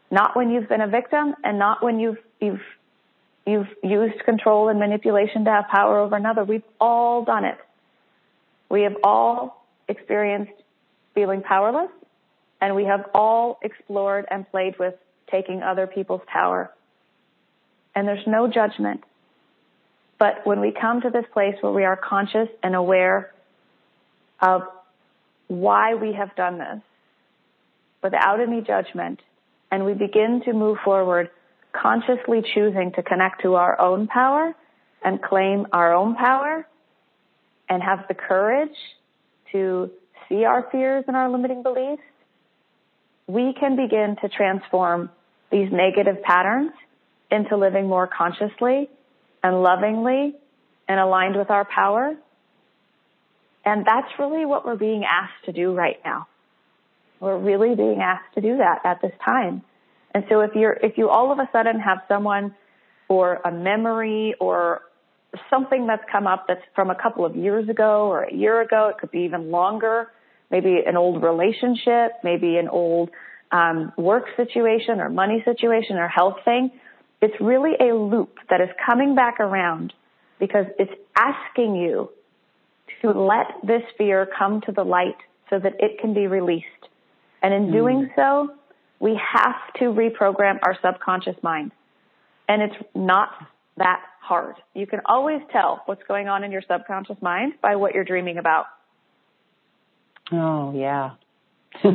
Not 0.10 0.36
when 0.36 0.50
you've 0.50 0.70
been 0.70 0.82
a 0.82 0.88
victim 0.88 1.36
and 1.44 1.60
not 1.60 1.84
when 1.84 2.00
you've, 2.00 2.18
you've, 2.40 2.62
you've 3.46 3.68
used 3.84 4.24
control 4.24 4.70
and 4.70 4.80
manipulation 4.80 5.46
to 5.46 5.52
have 5.52 5.68
power 5.68 6.00
over 6.00 6.16
another. 6.16 6.44
We've 6.44 6.64
all 6.80 7.24
done 7.24 7.46
it. 7.46 7.58
We 8.70 8.84
have 8.84 8.96
all 9.04 9.66
experienced 9.88 10.54
feeling 11.14 11.42
powerless 11.42 11.90
and 12.62 12.76
we 12.76 12.86
have 12.86 13.06
all 13.14 13.60
explored 13.62 14.26
and 14.30 14.50
played 14.50 14.80
with 14.80 14.96
taking 15.30 15.62
other 15.62 15.88
people's 15.88 16.22
power. 16.28 16.72
And 17.96 18.08
there's 18.08 18.26
no 18.28 18.48
judgment. 18.48 19.04
But 20.20 20.46
when 20.46 20.60
we 20.62 20.72
come 20.72 21.02
to 21.02 21.10
this 21.10 21.26
place 21.34 21.56
where 21.62 21.72
we 21.72 21.84
are 21.84 21.98
conscious 21.98 22.50
and 22.64 22.76
aware 22.76 23.32
of 24.40 24.64
why 25.48 25.96
we 25.96 26.14
have 26.14 26.36
done 26.36 26.58
this 26.58 26.82
without 28.04 28.40
any 28.40 28.62
judgment, 28.62 29.22
and 29.72 29.86
we 29.86 29.94
begin 29.94 30.42
to 30.46 30.54
move 30.54 30.78
forward 30.84 31.30
consciously 31.74 32.42
choosing 32.54 32.92
to 32.94 33.04
connect 33.04 33.42
to 33.42 33.56
our 33.56 33.80
own 33.80 34.08
power 34.08 34.56
and 35.04 35.22
claim 35.22 35.68
our 35.72 35.94
own 35.94 36.16
power 36.16 36.68
and 37.70 37.84
have 37.84 38.06
the 38.08 38.14
courage 38.14 38.78
to 39.52 39.92
see 40.28 40.44
our 40.46 40.68
fears 40.72 41.04
and 41.08 41.16
our 41.16 41.30
limiting 41.30 41.64
beliefs, 41.64 42.02
we 43.28 43.54
can 43.60 43.76
begin 43.76 44.16
to 44.22 44.30
transform 44.30 45.10
these 45.52 45.70
negative 45.72 46.22
patterns 46.24 46.72
into 47.32 47.58
living 47.58 47.88
more 47.88 48.08
consciously 48.08 48.90
and 49.44 49.62
lovingly 49.62 50.36
and 50.88 51.00
aligned 51.00 51.36
with 51.36 51.50
our 51.50 51.66
power. 51.66 52.16
And 53.66 53.86
that's 53.86 54.08
really 54.18 54.46
what 54.46 54.66
we're 54.66 54.78
being 54.78 55.04
asked 55.04 55.46
to 55.46 55.52
do 55.52 55.74
right 55.74 56.00
now. 56.06 56.28
We're 57.20 57.38
really 57.38 57.76
being 57.76 58.02
asked 58.02 58.36
to 58.36 58.42
do 58.42 58.58
that 58.58 58.82
at 58.84 59.02
this 59.02 59.14
time. 59.24 59.64
And 60.14 60.24
so 60.30 60.42
if 60.42 60.52
you're, 60.56 60.74
if 60.74 60.98
you 60.98 61.10
all 61.10 61.32
of 61.32 61.40
a 61.40 61.50
sudden 61.52 61.80
have 61.80 62.00
someone 62.08 62.56
or 63.08 63.36
a 63.46 63.52
memory 63.52 64.36
or 64.40 64.82
something 65.50 65.88
that's 65.88 66.04
come 66.12 66.28
up 66.28 66.46
that's 66.48 66.62
from 66.76 66.90
a 66.90 66.96
couple 66.96 67.26
of 67.26 67.36
years 67.36 67.70
ago 67.70 68.08
or 68.08 68.24
a 68.24 68.34
year 68.34 68.62
ago, 68.62 68.90
it 68.90 69.00
could 69.00 69.12
be 69.12 69.22
even 69.22 69.52
longer, 69.52 70.12
maybe 70.50 70.80
an 70.86 70.98
old 70.98 71.24
relationship, 71.24 72.14
maybe 72.24 72.58
an 72.58 72.68
old 72.68 73.10
um, 73.52 73.92
work 73.98 74.26
situation 74.36 75.00
or 75.00 75.10
money 75.10 75.42
situation 75.46 75.98
or 75.98 76.08
health 76.08 76.38
thing, 76.44 76.72
it's 77.22 77.36
really 77.40 77.72
a 77.80 77.96
loop 77.96 78.38
that 78.50 78.62
is 78.62 78.70
coming 78.86 79.16
back 79.16 79.40
around 79.40 79.94
because 80.40 80.66
it's 80.78 80.92
asking 81.16 81.76
you 81.76 82.10
to 83.02 83.12
let 83.12 83.48
this 83.64 83.82
fear 83.98 84.28
come 84.38 84.62
to 84.62 84.72
the 84.72 84.84
light 84.84 85.18
so 85.50 85.60
that 85.60 85.74
it 85.80 86.00
can 86.00 86.14
be 86.14 86.28
released. 86.28 86.66
And 87.42 87.54
in 87.54 87.68
mm. 87.68 87.72
doing 87.72 88.10
so, 88.16 88.50
we 89.00 89.20
have 89.34 89.56
to 89.80 89.86
reprogram 89.86 90.60
our 90.64 90.78
subconscious 90.82 91.36
mind. 91.44 91.72
And 92.48 92.62
it's 92.62 92.76
not 92.96 93.30
that 93.78 94.02
hard. 94.22 94.56
You 94.74 94.88
can 94.88 95.02
always 95.06 95.42
tell 95.52 95.84
what's 95.86 96.04
going 96.08 96.28
on 96.28 96.44
in 96.44 96.52
your 96.52 96.64
subconscious 96.68 97.18
mind 97.22 97.54
by 97.62 97.76
what 97.76 97.94
you're 97.94 98.06
dreaming 98.06 98.38
about. 98.38 98.66
Oh, 100.32 100.74
yeah 100.74 101.12
by 101.84 101.90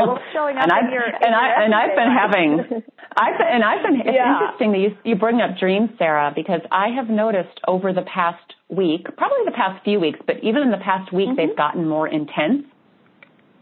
what's 0.06 0.22
showing 0.32 0.56
up 0.56 0.64
and 0.64 0.72
I've, 0.72 0.84
in 0.84 0.92
your 0.92 1.04
and 1.04 1.22
your 1.22 1.34
I 1.34 1.64
and 1.64 1.74
I've 1.74 1.96
been 1.96 2.12
having 2.12 2.82
I've 3.16 3.38
been, 3.38 3.46
and 3.46 3.64
I've 3.64 3.82
been 3.82 4.00
it's 4.00 4.14
yeah. 4.14 4.34
interesting 4.34 4.72
that 4.72 4.78
you 4.78 4.96
you 5.04 5.16
bring 5.16 5.40
up 5.40 5.58
dreams, 5.58 5.90
Sarah, 5.98 6.32
because 6.34 6.60
I 6.70 6.88
have 6.96 7.08
noticed 7.08 7.60
over 7.66 7.92
the 7.92 8.02
past 8.02 8.54
week, 8.68 9.06
probably 9.16 9.44
the 9.44 9.56
past 9.56 9.84
few 9.84 10.00
weeks, 10.00 10.18
but 10.26 10.36
even 10.42 10.62
in 10.62 10.70
the 10.70 10.82
past 10.82 11.12
week, 11.12 11.28
mm-hmm. 11.28 11.36
they've 11.36 11.56
gotten 11.56 11.88
more 11.88 12.08
intense. 12.08 12.64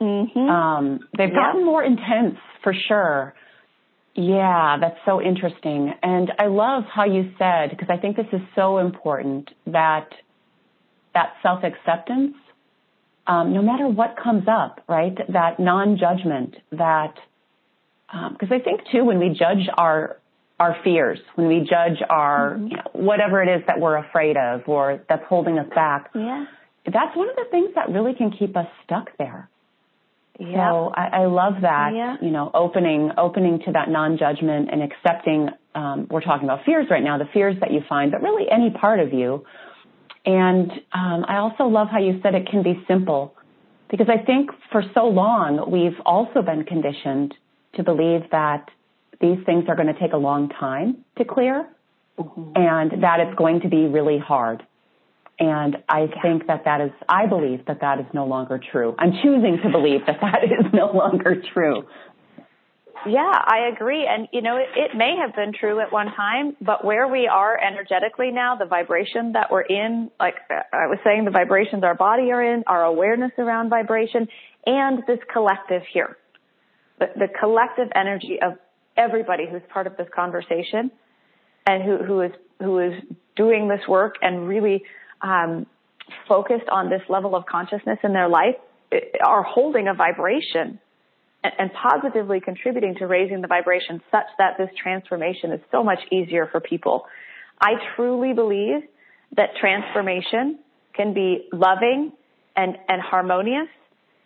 Mm-hmm. 0.02 0.38
Um, 0.38 1.00
they've 1.16 1.28
yeah. 1.28 1.34
gotten 1.34 1.64
more 1.64 1.82
intense 1.82 2.36
for 2.62 2.74
sure. 2.88 3.34
Yeah, 4.14 4.76
that's 4.80 4.98
so 5.06 5.22
interesting. 5.22 5.92
And 6.02 6.32
I 6.38 6.46
love 6.46 6.84
how 6.92 7.04
you 7.04 7.32
said, 7.38 7.70
because 7.70 7.88
I 7.88 7.96
think 7.96 8.16
this 8.16 8.26
is 8.32 8.40
so 8.54 8.78
important, 8.78 9.50
that 9.66 10.08
that 11.14 11.34
self 11.42 11.62
acceptance 11.64 12.34
um, 13.26 13.52
no 13.52 13.62
matter 13.62 13.86
what 13.86 14.16
comes 14.22 14.44
up, 14.48 14.80
right? 14.88 15.16
That 15.32 15.60
non-judgment, 15.60 16.56
that 16.72 17.14
because 18.10 18.50
um, 18.50 18.52
I 18.52 18.58
think 18.58 18.80
too 18.90 19.04
when 19.04 19.18
we 19.18 19.28
judge 19.28 19.68
our 19.76 20.18
our 20.58 20.76
fears, 20.84 21.18
when 21.34 21.48
we 21.48 21.60
judge 21.60 22.02
our 22.08 22.54
mm-hmm. 22.54 22.66
you 22.68 22.76
know, 22.76 22.90
whatever 22.92 23.42
it 23.42 23.48
is 23.48 23.62
that 23.66 23.80
we're 23.80 23.96
afraid 23.96 24.36
of 24.36 24.62
or 24.66 25.02
that's 25.08 25.24
holding 25.28 25.58
us 25.58 25.66
back, 25.74 26.10
yeah. 26.14 26.44
that's 26.84 27.16
one 27.16 27.28
of 27.28 27.36
the 27.36 27.46
things 27.50 27.70
that 27.74 27.90
really 27.90 28.14
can 28.14 28.30
keep 28.30 28.56
us 28.56 28.66
stuck 28.84 29.10
there. 29.18 29.48
Yep. 30.42 30.54
So 30.56 30.92
I, 30.94 31.22
I 31.22 31.26
love 31.26 31.54
that, 31.62 31.94
yeah. 31.94 32.16
you 32.20 32.30
know, 32.30 32.50
opening 32.54 33.12
opening 33.16 33.60
to 33.66 33.72
that 33.72 33.88
non-judgment 33.88 34.68
and 34.72 34.82
accepting. 34.82 35.50
Um, 35.74 36.06
we're 36.10 36.20
talking 36.20 36.44
about 36.44 36.64
fears 36.66 36.86
right 36.90 37.02
now, 37.02 37.16
the 37.18 37.28
fears 37.32 37.56
that 37.60 37.72
you 37.72 37.80
find, 37.88 38.12
but 38.12 38.22
really 38.22 38.44
any 38.50 38.70
part 38.70 39.00
of 39.00 39.12
you 39.12 39.44
And 40.24 40.70
um, 40.92 41.24
I 41.28 41.38
also 41.38 41.64
love 41.64 41.88
how 41.90 41.98
you 41.98 42.20
said 42.22 42.34
it 42.34 42.48
can 42.48 42.62
be 42.62 42.82
simple 42.86 43.34
because 43.90 44.08
I 44.08 44.24
think 44.24 44.50
for 44.70 44.82
so 44.94 45.06
long 45.06 45.70
we've 45.70 45.98
also 46.06 46.42
been 46.42 46.64
conditioned 46.64 47.34
to 47.74 47.82
believe 47.82 48.22
that 48.30 48.68
these 49.20 49.38
things 49.46 49.64
are 49.68 49.76
going 49.76 49.92
to 49.92 49.98
take 49.98 50.12
a 50.12 50.18
long 50.18 50.48
time 50.48 51.04
to 51.18 51.24
clear 51.24 51.68
mm-hmm. 52.18 52.52
and 52.54 53.02
that 53.02 53.20
it's 53.20 53.36
going 53.36 53.60
to 53.62 53.68
be 53.68 53.86
really 53.86 54.18
hard. 54.18 54.62
And 55.38 55.78
I 55.88 56.06
think 56.22 56.46
that 56.46 56.64
that 56.66 56.80
is, 56.80 56.90
I 57.08 57.26
believe 57.26 57.66
that 57.66 57.80
that 57.80 57.98
is 57.98 58.06
no 58.12 58.26
longer 58.26 58.60
true. 58.70 58.94
I'm 58.98 59.12
choosing 59.22 59.58
to 59.64 59.70
believe 59.70 60.06
that 60.06 60.18
that 60.20 60.44
is 60.44 60.72
no 60.72 60.92
longer 60.92 61.42
true. 61.52 61.84
Yeah, 63.04 63.32
I 63.34 63.70
agree. 63.74 64.06
And, 64.08 64.28
you 64.32 64.42
know, 64.42 64.56
it, 64.56 64.68
it 64.76 64.96
may 64.96 65.16
have 65.20 65.34
been 65.34 65.52
true 65.52 65.80
at 65.80 65.90
one 65.90 66.06
time, 66.14 66.56
but 66.60 66.84
where 66.84 67.08
we 67.08 67.26
are 67.26 67.58
energetically 67.58 68.30
now, 68.30 68.54
the 68.54 68.66
vibration 68.66 69.32
that 69.32 69.50
we're 69.50 69.62
in, 69.62 70.10
like 70.20 70.36
I 70.50 70.86
was 70.86 70.98
saying, 71.02 71.24
the 71.24 71.32
vibrations 71.32 71.82
our 71.82 71.96
body 71.96 72.30
are 72.30 72.42
in, 72.54 72.62
our 72.68 72.84
awareness 72.84 73.32
around 73.38 73.70
vibration, 73.70 74.28
and 74.66 75.02
this 75.08 75.18
collective 75.32 75.82
here. 75.92 76.16
The, 77.00 77.06
the 77.16 77.28
collective 77.40 77.88
energy 77.96 78.38
of 78.40 78.52
everybody 78.96 79.48
who's 79.50 79.62
part 79.72 79.88
of 79.88 79.96
this 79.96 80.06
conversation 80.14 80.92
and 81.66 81.82
who, 81.82 81.96
who 82.04 82.20
is, 82.20 82.32
who 82.60 82.78
is 82.78 82.92
doing 83.34 83.66
this 83.66 83.80
work 83.88 84.14
and 84.22 84.46
really, 84.46 84.84
um, 85.22 85.66
focused 86.28 86.68
on 86.70 86.90
this 86.90 87.02
level 87.08 87.34
of 87.34 87.46
consciousness 87.46 87.98
in 88.02 88.12
their 88.12 88.28
life 88.28 88.56
are 89.24 89.42
holding 89.42 89.88
a 89.88 89.94
vibration 89.94 90.78
and 91.44 91.72
positively 91.72 92.40
contributing 92.40 92.94
to 92.96 93.06
raising 93.06 93.40
the 93.40 93.48
vibration 93.48 94.00
such 94.10 94.26
that 94.38 94.56
this 94.58 94.68
transformation 94.80 95.50
is 95.50 95.60
so 95.72 95.82
much 95.82 95.98
easier 96.12 96.48
for 96.50 96.60
people. 96.60 97.04
I 97.60 97.74
truly 97.96 98.32
believe 98.32 98.82
that 99.36 99.50
transformation 99.60 100.58
can 100.94 101.14
be 101.14 101.48
loving 101.52 102.12
and, 102.54 102.76
and 102.88 103.00
harmonious. 103.00 103.68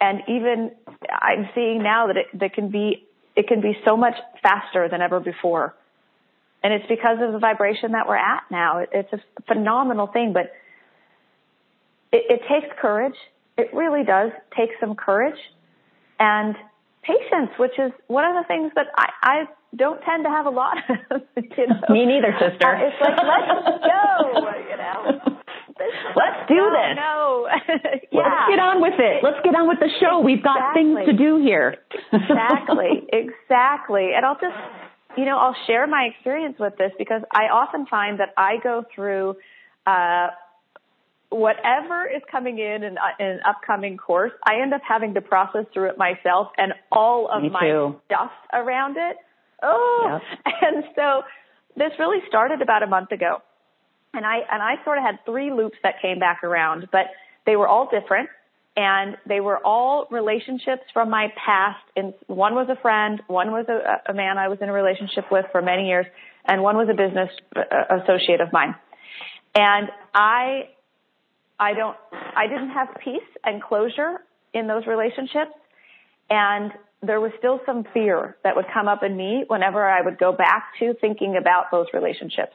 And 0.01 0.21
even 0.29 0.73
I'm 1.11 1.49
seeing 1.55 1.83
now 1.83 2.09
that 2.09 2.17
it 2.19 2.27
that 2.39 2.53
can 2.53 2.71
be 2.71 3.07
it 3.35 3.49
can 3.49 3.61
be 3.61 3.79
so 3.85 3.97
much 3.97 4.15
faster 4.43 4.89
than 4.91 5.01
ever 5.01 5.21
before. 5.21 5.75
And 6.63 6.73
it's 6.75 6.87
because 6.89 7.19
of 7.21 7.33
the 7.33 7.39
vibration 7.39 7.93
that 7.93 8.09
we're 8.09 8.17
at 8.17 8.43
now. 8.51 8.85
It's 8.93 9.13
a 9.13 9.21
phenomenal 9.47 10.07
thing, 10.07 10.33
but 10.35 10.53
it, 12.13 12.25
it 12.29 12.41
takes 12.49 12.73
courage. 12.81 13.17
It 13.57 13.69
really 13.73 14.05
does 14.05 14.31
take 14.57 14.71
some 14.81 14.95
courage. 14.95 15.39
And 16.19 16.55
patience, 17.03 17.51
which 17.59 17.79
is 17.79 17.93
one 18.09 18.25
of 18.25 18.35
the 18.35 18.47
things 18.49 18.73
that 18.75 18.87
I, 18.97 19.09
I 19.23 19.45
don't 19.77 20.01
tend 20.03 20.25
to 20.25 20.31
have 20.31 20.47
a 20.47 20.51
lot 20.51 20.77
of. 21.11 21.23
You 21.37 21.67
know? 21.69 21.81
Me 21.89 22.05
neither, 22.05 22.33
sister. 22.39 22.67
Uh, 22.67 22.89
it's 22.89 22.97
like, 23.01 23.17
let's 23.17 23.85
go, 23.85 24.51
you 24.69 24.77
know. 24.77 25.37
Let's 26.17 26.49
do 26.49 26.57
no, 26.57 26.73
this. 26.73 26.97
No. 26.97 27.49
yeah. 28.13 28.21
Let's 28.21 28.51
get 28.51 28.59
on 28.59 28.81
with 28.81 28.99
it. 28.99 29.23
Let's 29.23 29.41
get 29.45 29.55
on 29.55 29.69
with 29.69 29.79
the 29.79 29.91
show. 30.01 30.21
We've 30.21 30.43
got 30.43 30.75
things 30.75 30.99
to 31.07 31.13
do 31.13 31.39
here. 31.43 31.77
exactly. 32.13 33.05
Exactly. 33.13 34.11
And 34.15 34.25
I'll 34.27 34.39
just, 34.41 34.57
you 35.17 35.25
know, 35.25 35.39
I'll 35.39 35.57
share 35.67 35.87
my 35.87 36.09
experience 36.13 36.57
with 36.59 36.77
this 36.77 36.93
because 36.99 37.23
I 37.33 37.45
often 37.45 37.87
find 37.87 38.21
that 38.21 38.31
I 38.37 38.57
go 38.63 38.85
through, 38.95 39.37
uh, 39.87 40.29
whatever 41.37 42.07
is 42.07 42.23
coming 42.31 42.59
in 42.59 42.83
in, 42.83 42.99
uh, 42.99 43.17
in, 43.19 43.27
an 43.27 43.41
upcoming 43.47 43.97
course, 43.97 44.33
I 44.45 44.61
end 44.63 44.73
up 44.73 44.81
having 44.87 45.15
to 45.15 45.21
process 45.21 45.67
through 45.73 45.91
it 45.91 45.99
myself 45.99 46.49
and 46.57 46.73
all 46.91 47.29
of 47.31 47.43
Me 47.43 47.51
my 47.51 47.61
too. 47.61 47.97
stuff 48.07 48.31
around 48.53 48.97
it. 48.97 49.17
Oh, 49.63 50.21
yep. 50.21 50.55
and 50.63 50.85
so 50.95 51.23
this 51.77 51.93
really 51.99 52.19
started 52.29 52.63
about 52.63 52.83
a 52.83 52.87
month 52.87 53.13
ago, 53.13 53.39
and 54.15 54.25
I 54.25 54.39
and 54.51 54.63
I 54.63 54.83
sort 54.85 54.99
of 54.99 55.05
had 55.05 55.19
three 55.25 55.53
loops 55.53 55.77
that 55.83 55.95
came 56.03 56.19
back 56.19 56.43
around, 56.43 56.89
but 56.91 57.07
they 57.45 57.57
were 57.57 57.69
all 57.69 57.89
different. 57.89 58.29
And 58.79 59.17
they 59.27 59.41
were 59.41 59.57
all 59.65 60.07
relationships 60.11 60.83
from 60.93 61.09
my 61.09 61.29
past. 61.43 61.83
And 61.97 62.13
one 62.27 62.55
was 62.55 62.69
a 62.69 62.79
friend, 62.83 63.23
one 63.27 63.51
was 63.51 63.65
a, 63.71 64.13
a 64.13 64.15
man 64.15 64.37
I 64.37 64.49
was 64.49 64.59
in 64.61 64.69
a 64.69 64.73
relationship 64.73 65.25
with 65.31 65.47
for 65.51 65.63
many 65.63 65.89
years, 65.89 66.05
and 66.45 66.63
one 66.63 66.77
was 66.77 66.87
a 66.91 66.95
business 66.95 67.31
uh, 67.57 68.03
associate 68.03 68.43
of 68.43 68.53
mine. 68.53 68.75
And 69.55 69.89
I 70.13 70.69
I 71.59 71.73
don't, 71.75 71.97
I 72.13 72.47
didn't 72.47 72.71
have 72.71 72.89
peace 73.03 73.29
and 73.45 73.63
closure 73.63 74.19
in 74.53 74.67
those 74.67 74.87
relationships. 74.87 75.53
And 76.29 76.73
there 77.03 77.21
was 77.21 77.33
still 77.39 77.61
some 77.67 77.85
fear 77.95 78.37
that 78.43 78.57
would 78.57 78.67
come 78.73 78.89
up 78.89 79.03
in 79.03 79.17
me 79.17 79.45
whenever 79.49 79.85
I 79.85 80.03
would 80.03 80.19
go 80.19 80.33
back 80.33 80.73
to 80.81 80.95
thinking 81.01 81.37
about 81.37 81.71
those 81.71 81.87
relationships. 81.93 82.55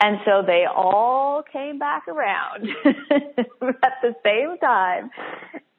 And 0.00 0.18
so 0.24 0.42
they 0.46 0.64
all 0.64 1.42
came 1.52 1.78
back 1.78 2.08
around 2.08 2.68
at 2.84 3.92
the 4.02 4.14
same 4.24 4.56
time 4.58 5.10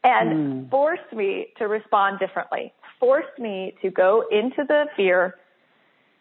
and 0.03 0.65
mm. 0.65 0.69
forced 0.69 1.11
me 1.13 1.47
to 1.57 1.67
respond 1.67 2.19
differently, 2.19 2.73
forced 2.99 3.37
me 3.39 3.75
to 3.81 3.89
go 3.89 4.23
into 4.31 4.63
the 4.67 4.85
fear. 4.95 5.35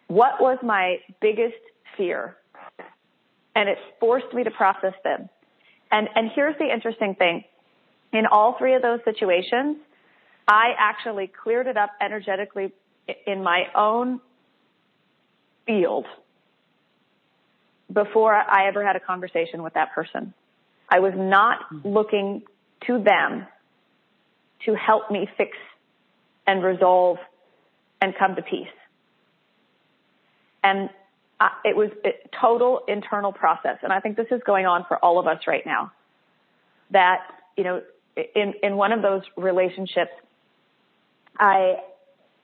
What 0.08 0.40
was 0.40 0.58
my 0.62 0.96
biggest 1.20 1.60
fear? 1.96 2.36
And 3.54 3.68
it 3.68 3.78
forced 3.98 4.32
me 4.32 4.44
to 4.44 4.50
process 4.50 4.94
them. 5.04 5.28
And, 5.90 6.08
and 6.14 6.30
here's 6.34 6.56
the 6.58 6.72
interesting 6.72 7.14
thing. 7.14 7.44
In 8.12 8.26
all 8.26 8.56
three 8.58 8.74
of 8.74 8.82
those 8.82 9.00
situations, 9.04 9.76
I 10.46 10.74
actually 10.78 11.28
cleared 11.28 11.66
it 11.66 11.76
up 11.76 11.90
energetically 12.00 12.72
in 13.26 13.42
my 13.42 13.64
own 13.74 14.20
field 15.66 16.06
before 17.92 18.34
I 18.34 18.66
ever 18.68 18.84
had 18.84 18.96
a 18.96 19.00
conversation 19.00 19.62
with 19.62 19.74
that 19.74 19.92
person. 19.94 20.32
I 20.88 21.00
was 21.00 21.12
not 21.16 21.60
mm-hmm. 21.72 21.88
looking 21.88 22.42
to 22.86 23.02
them 23.02 23.46
to 24.66 24.74
help 24.74 25.10
me 25.10 25.28
fix 25.36 25.56
and 26.46 26.62
resolve 26.62 27.18
and 28.00 28.14
come 28.16 28.34
to 28.36 28.42
peace. 28.42 28.66
And 30.62 30.90
it 31.64 31.76
was 31.76 31.90
a 32.04 32.10
total 32.40 32.82
internal 32.86 33.32
process. 33.32 33.78
And 33.82 33.92
I 33.92 34.00
think 34.00 34.16
this 34.16 34.26
is 34.30 34.40
going 34.44 34.66
on 34.66 34.84
for 34.86 35.02
all 35.02 35.18
of 35.18 35.26
us 35.26 35.40
right 35.46 35.64
now. 35.64 35.92
That, 36.90 37.20
you 37.56 37.64
know, 37.64 37.82
in, 38.34 38.54
in 38.62 38.76
one 38.76 38.92
of 38.92 39.02
those 39.02 39.22
relationships, 39.36 40.10
I, 41.38 41.76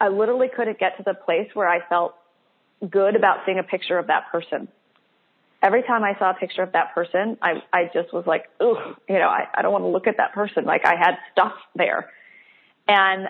I 0.01 0.09
literally 0.09 0.49
couldn't 0.55 0.79
get 0.79 0.97
to 0.99 1.03
the 1.03 1.15
place 1.15 1.49
where 1.55 1.69
I 1.69 1.87
felt 1.89 2.15
good 2.89 3.17
about 3.17 3.39
seeing 3.45 3.59
a 3.59 3.63
picture 3.63 3.99
of 3.99 4.07
that 4.07 4.31
person. 4.31 4.69
Every 5.63 5.83
time 5.83 6.05
I 6.05 6.19
saw 6.19 6.31
a 6.31 6.35
picture 6.35 6.63
of 6.63 6.73
that 6.73 6.95
person, 6.95 7.39
I, 7.43 7.63
I 7.73 7.91
just 7.93 8.13
was 8.13 8.25
like, 8.27 8.45
ooh, 8.63 8.77
you 9.09 9.19
know, 9.19 9.29
I, 9.29 9.47
I 9.55 9.63
don't 9.63 9.73
want 9.73 9.85
to 9.85 9.89
look 9.89 10.07
at 10.07 10.19
that 10.19 10.33
person. 10.33 10.65
Like 10.65 10.85
I 10.85 10.95
had 10.97 11.17
stuff 11.33 11.55
there. 11.75 12.11
And 12.87 13.29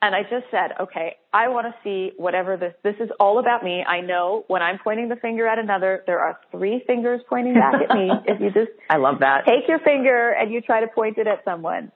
and 0.00 0.14
I 0.14 0.22
just 0.22 0.46
said, 0.50 0.72
okay, 0.80 1.16
I 1.32 1.48
want 1.48 1.66
to 1.66 1.74
see 1.82 2.12
whatever 2.16 2.56
this, 2.56 2.72
this 2.84 2.94
is 3.00 3.10
all 3.18 3.40
about 3.40 3.64
me. 3.64 3.82
I 3.82 4.00
know 4.00 4.44
when 4.46 4.62
I'm 4.62 4.78
pointing 4.78 5.08
the 5.08 5.16
finger 5.16 5.46
at 5.46 5.58
another, 5.58 6.04
there 6.06 6.20
are 6.20 6.38
three 6.52 6.84
fingers 6.86 7.20
pointing 7.28 7.54
back 7.54 7.74
at 7.74 7.94
me. 7.96 8.10
If 8.28 8.40
you 8.40 8.50
just 8.50 8.70
I 8.88 8.98
love 8.98 9.20
that. 9.20 9.44
Take 9.46 9.66
your 9.66 9.80
finger 9.80 10.30
and 10.30 10.52
you 10.52 10.60
try 10.60 10.80
to 10.80 10.86
point 10.86 11.18
it 11.18 11.26
at 11.26 11.44
someone. 11.44 11.90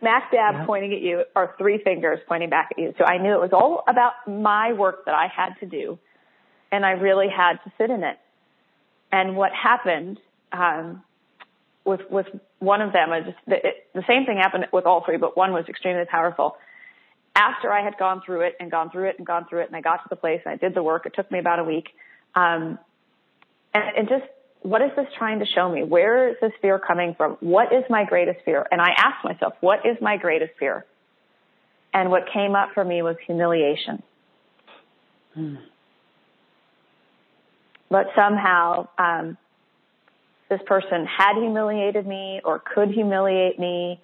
Smack 0.00 0.32
dab 0.32 0.54
yep. 0.54 0.66
pointing 0.66 0.92
at 0.94 1.00
you 1.00 1.22
are 1.36 1.54
three 1.58 1.80
fingers 1.84 2.18
pointing 2.26 2.50
back 2.50 2.70
at 2.72 2.78
you. 2.78 2.92
So 2.98 3.04
I 3.04 3.18
knew 3.18 3.32
it 3.32 3.40
was 3.40 3.52
all 3.52 3.84
about 3.86 4.12
my 4.26 4.72
work 4.72 5.04
that 5.04 5.14
I 5.14 5.28
had 5.28 5.54
to 5.60 5.66
do. 5.66 5.98
And 6.72 6.84
I 6.84 6.92
really 6.92 7.28
had 7.28 7.58
to 7.64 7.72
sit 7.78 7.90
in 7.90 8.02
it. 8.02 8.18
And 9.12 9.36
what 9.36 9.52
happened, 9.52 10.18
um, 10.50 11.02
with, 11.84 12.00
with 12.10 12.26
one 12.58 12.80
of 12.80 12.92
them, 12.92 13.12
I 13.12 13.20
just, 13.20 13.36
the, 13.46 13.56
it, 13.56 13.86
the 13.94 14.02
same 14.08 14.24
thing 14.24 14.38
happened 14.38 14.66
with 14.72 14.86
all 14.86 15.04
three, 15.04 15.18
but 15.18 15.36
one 15.36 15.52
was 15.52 15.66
extremely 15.68 16.04
powerful 16.06 16.56
after 17.34 17.72
I 17.72 17.82
had 17.82 17.96
gone 17.98 18.22
through 18.24 18.42
it 18.42 18.54
and 18.60 18.70
gone 18.70 18.90
through 18.90 19.08
it 19.08 19.16
and 19.18 19.26
gone 19.26 19.46
through 19.48 19.62
it 19.62 19.68
and 19.68 19.76
I 19.76 19.80
got 19.80 19.96
to 19.98 20.08
the 20.10 20.16
place 20.16 20.40
and 20.44 20.52
I 20.52 20.56
did 20.56 20.74
the 20.74 20.82
work, 20.82 21.06
it 21.06 21.12
took 21.14 21.30
me 21.30 21.38
about 21.38 21.58
a 21.58 21.64
week. 21.64 21.88
Um, 22.34 22.78
and, 23.74 23.84
and 23.96 24.08
just, 24.08 24.24
what 24.62 24.82
is 24.82 24.90
this 24.96 25.06
trying 25.18 25.40
to 25.40 25.46
show 25.46 25.70
me? 25.70 25.82
Where 25.82 26.28
is 26.28 26.36
this 26.40 26.52
fear 26.60 26.78
coming 26.78 27.14
from? 27.16 27.36
What 27.40 27.72
is 27.72 27.84
my 27.88 28.04
greatest 28.04 28.44
fear? 28.44 28.66
And 28.70 28.80
I 28.80 28.90
asked 28.96 29.24
myself, 29.24 29.54
what 29.60 29.80
is 29.86 29.96
my 30.00 30.16
greatest 30.16 30.52
fear? 30.58 30.84
And 31.94 32.10
what 32.10 32.22
came 32.32 32.54
up 32.54 32.70
for 32.74 32.84
me 32.84 33.02
was 33.02 33.16
humiliation. 33.26 34.02
Hmm. 35.34 35.54
But 37.90 38.06
somehow, 38.14 38.88
um, 38.98 39.36
this 40.48 40.60
person 40.66 41.06
had 41.06 41.34
humiliated 41.38 42.06
me 42.06 42.40
or 42.44 42.62
could 42.74 42.90
humiliate 42.90 43.58
me, 43.58 44.00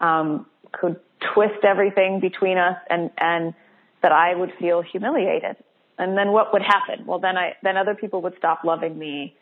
um, 0.00 0.46
could 0.72 0.96
twist 1.34 1.64
everything 1.64 2.20
between 2.20 2.58
us 2.58 2.76
and, 2.88 3.10
and 3.18 3.54
that 4.02 4.12
I 4.12 4.34
would 4.34 4.52
feel 4.58 4.82
humiliated. 4.82 5.56
And 5.98 6.16
then 6.16 6.32
what 6.32 6.52
would 6.52 6.62
happen? 6.62 7.06
Well, 7.06 7.18
then 7.18 7.36
I, 7.36 7.54
then 7.62 7.76
other 7.76 7.94
people 7.94 8.22
would 8.22 8.36
stop 8.38 8.64
loving 8.64 8.98
me 8.98 9.36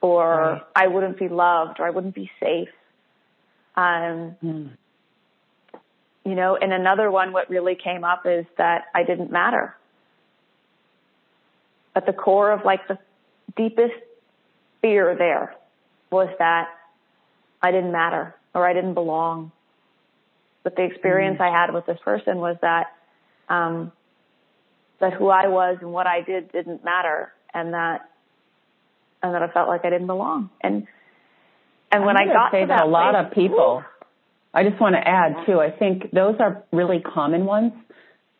or 0.00 0.40
right. 0.40 0.62
I 0.74 0.86
wouldn't 0.86 1.18
be 1.18 1.28
loved 1.28 1.80
or 1.80 1.86
I 1.86 1.90
wouldn't 1.90 2.14
be 2.14 2.30
safe. 2.40 2.68
Um, 3.76 4.36
mm. 4.42 4.70
you 6.24 6.34
know, 6.34 6.56
and 6.56 6.72
another 6.72 7.10
one, 7.10 7.32
what 7.32 7.50
really 7.50 7.74
came 7.74 8.04
up 8.04 8.24
is 8.24 8.46
that 8.56 8.84
I 8.94 9.02
didn't 9.02 9.30
matter. 9.30 9.76
At 11.94 12.06
the 12.06 12.12
core 12.12 12.52
of 12.52 12.64
like 12.64 12.88
the 12.88 12.98
deepest 13.56 13.94
fear 14.80 15.14
there 15.16 15.54
was 16.10 16.28
that 16.38 16.68
I 17.62 17.72
didn't 17.72 17.92
matter 17.92 18.34
or 18.54 18.66
I 18.66 18.72
didn't 18.72 18.94
belong. 18.94 19.52
But 20.66 20.74
the 20.74 20.82
experience 20.82 21.38
mm. 21.38 21.48
I 21.48 21.56
had 21.56 21.72
with 21.72 21.86
this 21.86 21.98
person 22.04 22.38
was 22.38 22.56
that 22.60 22.86
um, 23.48 23.92
that 24.98 25.12
who 25.12 25.28
I 25.28 25.46
was 25.46 25.78
and 25.80 25.92
what 25.92 26.08
I 26.08 26.22
did 26.22 26.50
didn't 26.50 26.84
matter, 26.84 27.32
and 27.54 27.72
that 27.72 28.10
and 29.22 29.32
that 29.32 29.44
I 29.44 29.48
felt 29.52 29.68
like 29.68 29.84
I 29.84 29.90
didn't 29.90 30.08
belong. 30.08 30.50
And 30.60 30.88
and 31.92 32.04
when 32.04 32.16
I 32.16 32.24
got 32.24 32.50
say 32.50 32.62
to 32.62 32.66
that, 32.66 32.78
that 32.78 32.84
a 32.84 32.88
lot 32.88 33.12
place, 33.12 33.26
of 33.26 33.32
people. 33.32 33.84
I 34.52 34.68
just 34.68 34.80
want 34.80 34.96
to 34.96 35.08
add 35.08 35.46
too. 35.46 35.60
I 35.60 35.70
think 35.70 36.10
those 36.10 36.34
are 36.40 36.64
really 36.72 36.98
common 36.98 37.44
ones. 37.44 37.72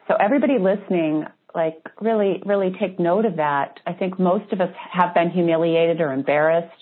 So 0.09 0.15
everybody 0.15 0.59
listening, 0.59 1.27
like 1.55 1.79
really, 2.01 2.43
really 2.45 2.75
take 2.81 2.99
note 2.99 3.25
of 3.25 3.37
that. 3.37 3.79
I 3.87 3.93
think 3.93 4.19
most 4.19 4.53
of 4.53 4.61
us 4.61 4.75
have 4.91 5.15
been 5.15 5.31
humiliated 5.31 6.01
or 6.01 6.13
embarrassed. 6.13 6.75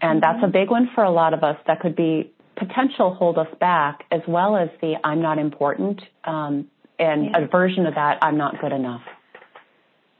And 0.00 0.22
that's 0.22 0.38
a 0.38 0.46
mm-hmm. 0.46 0.52
big 0.52 0.70
one 0.70 0.88
for 0.94 1.04
a 1.04 1.10
lot 1.10 1.34
of 1.34 1.44
us 1.44 1.58
that 1.66 1.80
could 1.80 1.96
be 1.96 2.32
potential 2.58 3.14
hold 3.14 3.38
us 3.38 3.48
back 3.60 4.04
as 4.10 4.20
well 4.26 4.56
as 4.56 4.68
the 4.80 4.94
I'm 5.04 5.22
not 5.22 5.38
important 5.38 6.00
um, 6.24 6.68
and 6.98 7.26
yeah. 7.26 7.44
a 7.44 7.46
version 7.46 7.86
of 7.86 7.94
that 7.94 8.18
I'm 8.22 8.36
not 8.36 8.60
good 8.60 8.72
enough. 8.72 9.02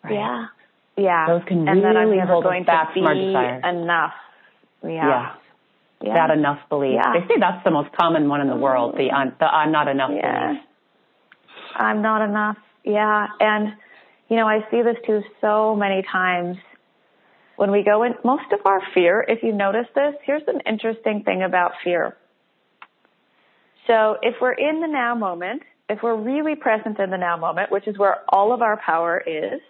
Right? 0.05 0.15
Yeah. 0.15 0.47
Yeah. 0.97 1.27
Those 1.29 1.43
can 1.47 1.69
and 1.69 1.83
really 1.83 1.95
that 1.95 1.97
I'm 1.97 2.17
never 2.17 2.33
hold 2.33 2.45
going 2.45 2.63
us 2.63 2.67
back 2.67 2.89
to 2.89 2.95
be 2.95 3.01
from 3.01 3.07
our 3.07 3.15
desire. 3.15 3.83
enough. 3.83 4.13
Yeah. 4.83 4.91
yeah. 4.91 5.35
yeah. 6.03 6.15
That 6.15 6.31
enough 6.37 6.61
belief. 6.69 7.01
They 7.15 7.27
say 7.27 7.41
that's 7.41 7.65
the 7.65 7.71
most 7.71 7.91
common 7.97 8.29
one 8.29 8.41
in 8.41 8.49
the 8.49 8.57
world, 8.57 8.95
the 8.97 9.11
I'm, 9.11 9.35
the 9.39 9.47
I'm 9.47 9.73
not 9.73 9.89
enough 9.89 10.11
yeah. 10.15 10.47
belief. 10.49 10.63
I'm 11.75 12.03
not 12.03 12.29
enough. 12.29 12.57
Yeah. 12.85 13.27
And, 13.41 13.75
you 14.29 14.37
know, 14.37 14.47
I 14.47 14.61
see 14.71 14.83
this 14.83 14.97
too 15.07 15.23
so 15.41 15.77
many 15.77 16.03
times 16.03 16.57
when 17.59 17.73
we 17.73 17.83
go 17.83 18.05
in, 18.05 18.15
most 18.25 18.53
of 18.53 18.61
our 18.65 18.81
fear, 18.95 19.25
if 19.27 19.43
you 19.43 19.53
notice 19.53 19.87
this, 19.93 20.15
here's 20.25 20.45
an 20.47 20.61
interesting 20.65 21.25
thing 21.25 21.43
about 21.43 21.73
fear. 21.83 22.17
So 23.89 24.19
if 24.23 24.37
we're 24.41 24.53
in 24.53 24.81
the 24.81 24.87
now 24.87 25.15
moment, 25.15 25.63
if 25.89 26.03
we're 26.03 26.15
really 26.15 26.55
present 26.55 27.01
in 27.01 27.11
the 27.11 27.17
now 27.17 27.37
moment, 27.37 27.73
which 27.73 27.89
is 27.89 27.99
where 27.99 28.19
all 28.29 28.53
of 28.53 28.61
our 28.61 28.77
power 28.77 29.19
is, 29.27 29.61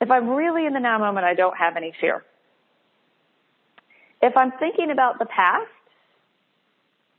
if 0.00 0.10
I'm 0.10 0.28
really 0.30 0.66
in 0.66 0.74
the 0.74 0.80
now 0.80 0.98
moment, 0.98 1.24
I 1.24 1.34
don't 1.34 1.56
have 1.56 1.76
any 1.76 1.94
fear. 2.00 2.24
If 4.20 4.36
I'm 4.36 4.52
thinking 4.58 4.90
about 4.90 5.20
the 5.20 5.26
past, 5.26 5.70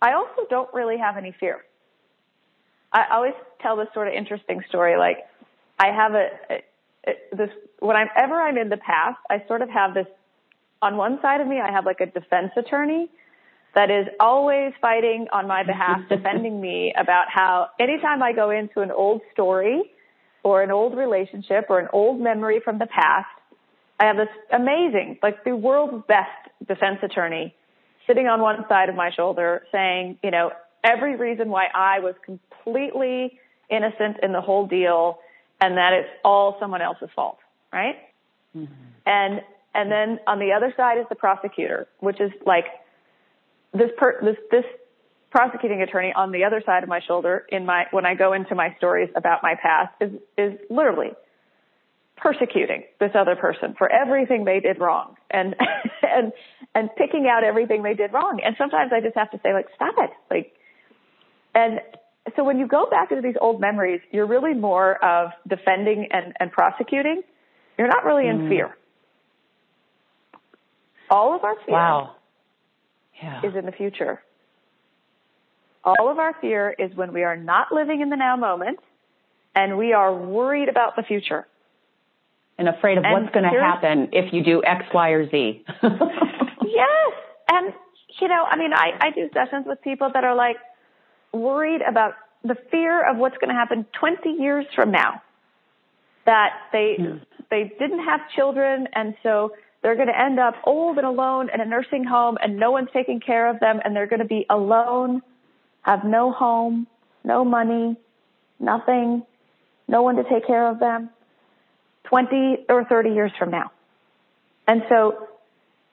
I 0.01 0.13
also 0.13 0.45
don't 0.49 0.71
really 0.73 0.97
have 0.97 1.15
any 1.15 1.33
fear. 1.39 1.63
I 2.91 3.05
always 3.11 3.33
tell 3.61 3.77
this 3.77 3.87
sort 3.93 4.09
of 4.09 4.13
interesting 4.13 4.61
story. 4.67 4.97
Like, 4.97 5.19
I 5.79 5.87
have 5.87 6.13
a, 6.13 6.29
a 6.49 6.63
this 7.35 7.49
whenever 7.79 8.41
I'm 8.41 8.57
in 8.57 8.69
the 8.69 8.77
past, 8.77 9.17
I 9.29 9.43
sort 9.47 9.61
of 9.61 9.69
have 9.69 9.93
this. 9.93 10.07
On 10.81 10.97
one 10.97 11.19
side 11.21 11.39
of 11.39 11.47
me, 11.47 11.59
I 11.61 11.71
have 11.71 11.85
like 11.85 12.01
a 12.01 12.05
defense 12.05 12.51
attorney 12.57 13.09
that 13.76 13.91
is 13.91 14.07
always 14.19 14.73
fighting 14.82 15.28
on 15.32 15.47
my 15.47 15.63
behalf, 15.63 16.01
defending 16.09 16.59
me 16.59 16.93
about 16.97 17.26
how 17.30 17.67
anytime 17.80 18.23
I 18.23 18.34
go 18.34 18.49
into 18.49 18.80
an 18.82 18.91
old 18.91 19.21
story 19.34 19.91
or 20.43 20.63
an 20.63 20.71
old 20.71 20.97
relationship 20.97 21.65
or 21.69 21.80
an 21.80 21.89
old 21.93 22.19
memory 22.19 22.61
from 22.63 22.80
the 22.80 22.88
past, 22.88 23.28
I 23.99 24.05
have 24.05 24.17
this 24.17 24.30
amazing, 24.51 25.19
like 25.21 25.43
the 25.43 25.55
world's 25.55 26.05
best 26.07 26.30
defense 26.67 26.99
attorney 27.03 27.53
sitting 28.07 28.28
on 28.28 28.41
one 28.41 28.65
side 28.69 28.89
of 28.89 28.95
my 28.95 29.11
shoulder 29.11 29.63
saying, 29.71 30.17
you 30.23 30.32
know, 30.32 30.51
every 30.84 31.15
reason 31.15 31.49
why 31.49 31.65
I 31.73 31.99
was 31.99 32.15
completely 32.23 33.39
innocent 33.69 34.17
in 34.21 34.32
the 34.32 34.41
whole 34.41 34.67
deal 34.67 35.19
and 35.59 35.78
that 35.78 35.93
it's 35.93 36.09
all 36.23 36.57
someone 36.59 36.82
else's 36.82 37.09
fault, 37.15 37.39
right? 37.73 37.95
Mm-hmm. 38.55 38.73
And 39.05 39.41
and 39.73 39.91
then 39.91 40.19
on 40.28 40.39
the 40.39 40.53
other 40.53 40.73
side 40.78 40.97
is 40.99 41.05
the 41.09 41.15
prosecutor, 41.15 41.88
which 41.99 42.21
is 42.21 42.32
like 42.45 42.65
this 43.78 43.91
per, 43.97 44.19
this 44.21 44.38
this 44.51 44.65
prosecuting 45.32 45.82
attorney 45.82 46.13
on 46.15 46.32
the 46.32 46.45
other 46.45 46.63
side 46.65 46.84
of 46.84 46.89
my 46.89 47.01
shoulder 47.05 47.45
in 47.49 47.65
my 47.65 47.86
when 47.91 48.05
I 48.05 48.15
go 48.15 48.34
into 48.34 48.55
my 48.55 48.73
stories 48.78 49.09
about 49.15 49.43
my 49.43 49.55
past 49.61 49.93
is 50.01 50.11
is 50.38 50.59
literally 50.69 51.11
persecuting 52.17 52.84
this 52.99 53.11
other 53.13 53.36
person 53.36 53.76
for 53.78 53.91
everything 53.91 54.45
they 54.45 54.61
did 54.61 54.80
wrong 54.80 55.15
and 55.30 55.55
and 56.01 56.32
and 56.73 56.89
picking 56.97 57.28
out 57.28 57.43
everything 57.43 57.84
they 57.84 57.93
did 57.93 58.13
wrong. 58.13 58.39
And 58.43 58.55
sometimes 58.57 58.91
I 58.95 59.01
just 59.01 59.15
have 59.15 59.32
to 59.32 59.39
say 59.43 59.53
like 59.53 59.67
stop 59.76 59.95
it. 59.97 60.11
Like 60.32 60.53
and 61.53 61.82
so 62.36 62.43
when 62.43 62.57
you 62.57 62.67
go 62.67 62.88
back 62.89 63.11
into 63.11 63.21
these 63.21 63.38
old 63.39 63.61
memories, 63.61 64.01
you're 64.11 64.26
really 64.26 64.53
more 64.53 65.03
of 65.03 65.32
defending 65.47 66.07
and, 66.11 66.34
and 66.39 66.51
prosecuting. 66.51 67.21
You're 67.78 67.88
not 67.88 68.03
really 68.03 68.28
in 68.28 68.39
mm. 68.39 68.49
fear. 68.49 68.78
All 71.09 71.36
of 71.36 71.43
our 71.43 71.55
fear 71.65 71.73
wow. 71.73 72.15
Yeah. 73.22 73.41
is 73.43 73.55
in 73.55 73.66
the 73.66 73.72
future. 73.72 74.22
All 75.84 76.09
of 76.09 76.18
our 76.18 76.36
fear 76.41 76.76
is 76.78 76.95
when 76.95 77.13
we 77.13 77.24
are 77.24 77.38
not 77.38 77.72
living 77.72 78.01
in 78.01 78.09
the 78.09 78.16
now 78.16 78.36
moment 78.36 78.80
and 79.55 79.78
we 79.78 79.93
are 79.93 80.13
worried 80.13 80.68
about 80.68 80.95
the 80.95 81.03
future. 81.03 81.47
And 82.57 82.68
afraid 82.70 82.97
of 82.97 83.03
and 83.03 83.13
what's 83.13 83.34
going 83.34 83.43
to 83.51 83.59
happen 83.59 84.09
if 84.13 84.34
you 84.34 84.43
do 84.43 84.63
X, 84.63 84.86
Y, 84.93 85.09
or 85.09 85.30
Z. 85.30 85.63
yes. 85.84 87.13
And, 87.51 87.74
you 88.22 88.28
know, 88.28 88.45
I 88.49 88.57
mean, 88.57 88.74
I, 88.74 88.91
I 88.99 89.11
do 89.11 89.30
sessions 89.34 89.66
with 89.68 89.82
people 89.82 90.09
that 90.13 90.24
are 90.24 90.36
like 90.36 90.57
worried 91.34 91.82
about 91.88 92.13
the 92.43 92.55
fear 92.72 93.07
of 93.07 93.18
what's 93.18 93.38
going 93.38 93.49
to 93.49 93.55
happen 93.55 93.86
20 93.99 94.30
years 94.30 94.66
from 94.74 94.91
now. 94.91 95.22
That 96.26 96.53
they, 96.72 96.95
mm. 96.99 97.22
they 97.51 97.72
didn't 97.78 98.03
have 98.03 98.22
children 98.36 98.88
and 98.93 99.16
so 99.22 99.51
they're 99.86 99.95
going 99.95 100.07
to 100.07 100.19
end 100.19 100.39
up 100.39 100.55
old 100.63 100.97
and 100.97 101.05
alone 101.05 101.47
in 101.53 101.61
a 101.61 101.65
nursing 101.65 102.03
home 102.03 102.39
and 102.41 102.57
no 102.57 102.71
one's 102.71 102.89
taking 102.91 103.19
care 103.19 103.47
of 103.47 103.59
them 103.59 103.79
and 103.86 103.95
they're 103.95 104.07
going 104.07 104.19
to 104.19 104.25
be 104.25 104.43
alone, 104.49 105.21
have 105.83 106.03
no 106.03 106.31
home, 106.31 106.88
no 107.23 107.45
money, 107.45 107.95
nothing, 108.59 109.21
no 109.88 110.01
one 110.01 110.15
to 110.15 110.23
take 110.23 110.47
care 110.47 110.67
of 110.71 110.79
them 110.79 111.11
20 112.05 112.65
or 112.67 112.83
30 112.86 113.11
years 113.11 113.31
from 113.38 113.51
now. 113.51 113.69
And 114.67 114.81
so 114.89 115.27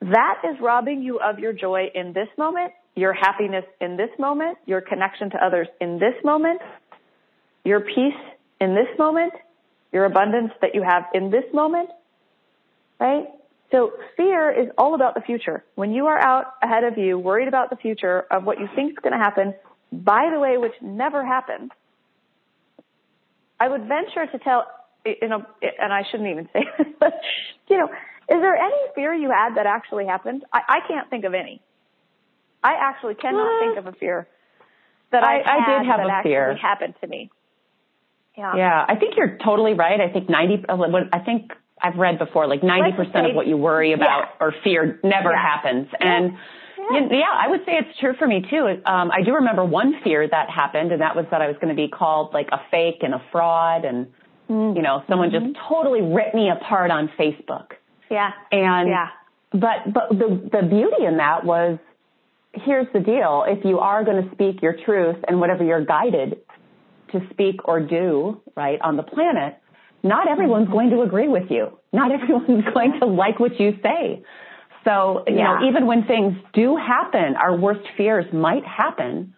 that 0.00 0.40
is 0.50 0.58
robbing 0.62 1.02
you 1.02 1.20
of 1.20 1.38
your 1.38 1.52
joy 1.52 1.90
in 1.94 2.14
this 2.14 2.28
moment, 2.38 2.72
your 2.96 3.12
happiness 3.12 3.66
in 3.78 3.98
this 3.98 4.08
moment, 4.18 4.56
your 4.64 4.80
connection 4.80 5.28
to 5.32 5.36
others 5.36 5.68
in 5.82 5.98
this 5.98 6.14
moment, 6.24 6.62
your 7.62 7.80
peace 7.80 8.22
in 8.58 8.74
this 8.74 8.88
moment, 8.98 9.34
your 9.92 10.06
abundance 10.06 10.52
that 10.62 10.74
you 10.74 10.82
have 10.82 11.04
in 11.12 11.30
this 11.30 11.44
moment, 11.52 11.90
right? 12.98 13.26
So 13.72 13.92
fear 14.16 14.50
is 14.50 14.68
all 14.76 14.94
about 14.94 15.14
the 15.14 15.22
future. 15.22 15.64
When 15.74 15.92
you 15.92 16.06
are 16.06 16.18
out 16.18 16.44
ahead 16.62 16.84
of 16.84 16.98
you, 16.98 17.18
worried 17.18 17.48
about 17.48 17.70
the 17.70 17.76
future 17.76 18.24
of 18.30 18.44
what 18.44 18.60
you 18.60 18.68
think 18.76 18.92
is 18.92 18.98
going 19.02 19.14
to 19.14 19.18
happen, 19.18 19.54
by 19.90 20.28
the 20.32 20.38
way, 20.38 20.58
which 20.58 20.74
never 20.82 21.24
happens, 21.24 21.70
I 23.58 23.68
would 23.68 23.88
venture 23.88 24.26
to 24.30 24.38
tell, 24.38 24.66
you 25.06 25.26
know, 25.26 25.44
and 25.62 25.92
I 25.92 26.02
shouldn't 26.10 26.28
even 26.28 26.48
say 26.52 26.64
this, 26.78 26.86
but, 27.00 27.14
you 27.68 27.78
know, 27.78 27.86
is 27.86 28.40
there 28.40 28.54
any 28.54 28.76
fear 28.94 29.14
you 29.14 29.30
had 29.30 29.56
that 29.56 29.66
actually 29.66 30.06
happened? 30.06 30.44
I, 30.52 30.60
I 30.68 30.78
can't 30.86 31.08
think 31.08 31.24
of 31.24 31.32
any. 31.32 31.62
I 32.62 32.74
actually 32.74 33.14
cannot 33.14 33.46
uh, 33.46 33.66
think 33.66 33.78
of 33.78 33.86
a 33.92 33.96
fear 33.98 34.28
that 35.10 35.24
I, 35.24 35.38
I, 35.38 35.40
I 35.40 35.78
did 35.78 35.86
have 35.86 36.00
that 36.06 36.20
a 36.20 36.22
fear. 36.22 36.56
happened 36.56 36.94
to 37.00 37.06
me. 37.06 37.30
Yeah. 38.36 38.56
Yeah, 38.56 38.84
I 38.88 38.96
think 38.96 39.14
you're 39.16 39.38
totally 39.44 39.74
right. 39.74 40.00
I 40.00 40.12
think 40.12 40.28
90, 40.28 40.64
I 40.68 41.18
think 41.18 41.52
I've 41.82 41.96
read 41.96 42.18
before, 42.18 42.46
like 42.46 42.60
90% 42.60 43.30
of 43.30 43.34
what 43.34 43.46
you 43.46 43.56
worry 43.56 43.92
about 43.92 44.28
yeah. 44.28 44.46
or 44.46 44.54
fear 44.62 45.00
never 45.02 45.32
yeah. 45.32 45.42
happens. 45.42 45.88
Yeah. 46.00 46.16
And 46.16 46.32
yeah, 47.10 47.24
I 47.32 47.48
would 47.48 47.60
say 47.64 47.72
it's 47.72 47.98
true 47.98 48.14
for 48.18 48.26
me 48.26 48.44
too. 48.48 48.66
Um, 48.86 49.10
I 49.10 49.22
do 49.24 49.34
remember 49.34 49.64
one 49.64 50.00
fear 50.02 50.26
that 50.28 50.50
happened, 50.50 50.92
and 50.92 51.00
that 51.00 51.14
was 51.14 51.26
that 51.30 51.40
I 51.40 51.46
was 51.46 51.56
going 51.60 51.74
to 51.74 51.80
be 51.80 51.88
called 51.88 52.34
like 52.34 52.48
a 52.52 52.60
fake 52.70 52.98
and 53.02 53.14
a 53.14 53.22
fraud, 53.30 53.84
and 53.84 54.06
mm. 54.48 54.74
you 54.76 54.82
know, 54.82 55.02
someone 55.08 55.30
mm-hmm. 55.30 55.52
just 55.52 55.58
totally 55.68 56.02
ripped 56.02 56.34
me 56.34 56.50
apart 56.50 56.90
on 56.90 57.10
Facebook. 57.18 57.72
Yeah. 58.10 58.30
And 58.50 58.88
yeah. 58.88 59.08
but 59.52 59.92
but 59.92 60.08
the 60.10 60.50
the 60.52 60.66
beauty 60.66 61.04
in 61.06 61.18
that 61.18 61.44
was, 61.44 61.78
here's 62.52 62.88
the 62.92 63.00
deal: 63.00 63.44
if 63.46 63.64
you 63.64 63.78
are 63.78 64.04
going 64.04 64.28
to 64.28 64.34
speak 64.34 64.60
your 64.60 64.76
truth 64.84 65.16
and 65.28 65.40
whatever 65.40 65.64
you're 65.64 65.84
guided 65.84 66.40
to 67.12 67.20
speak 67.30 67.66
or 67.66 67.80
do, 67.80 68.40
right, 68.56 68.80
on 68.82 68.96
the 68.96 69.02
planet, 69.02 69.58
not 70.02 70.28
everyone's 70.28 70.68
going 70.68 70.90
to 70.90 71.02
agree 71.02 71.28
with 71.28 71.50
you. 71.50 71.78
Not 71.92 72.12
everyone's 72.22 72.64
going 72.72 72.98
to 73.00 73.06
like 73.06 73.38
what 73.38 73.58
you 73.58 73.78
say. 73.82 74.22
So, 74.84 75.24
you 75.28 75.36
yeah. 75.36 75.60
know, 75.60 75.68
even 75.68 75.86
when 75.86 76.04
things 76.04 76.34
do 76.52 76.76
happen, 76.76 77.36
our 77.36 77.56
worst 77.56 77.86
fears 77.96 78.26
might 78.32 78.64
happen. 78.64 79.34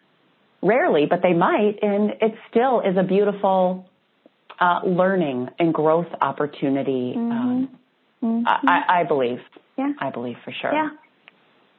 Rarely, 0.62 1.04
but 1.04 1.20
they 1.22 1.34
might, 1.34 1.74
and 1.82 2.12
it 2.22 2.34
still 2.48 2.80
is 2.80 2.96
a 2.96 3.02
beautiful 3.02 3.86
uh, 4.58 4.80
learning 4.86 5.50
and 5.58 5.74
growth 5.74 6.06
opportunity. 6.22 7.12
Mm-hmm. 7.14 7.32
Um, 7.32 7.78
mm-hmm. 8.22 8.46
I, 8.46 9.00
I, 9.00 9.04
believe. 9.04 9.40
Yeah. 9.76 9.92
I 9.98 10.08
believe 10.08 10.36
for 10.42 10.54
sure. 10.58 10.72
Yeah. 10.72 10.88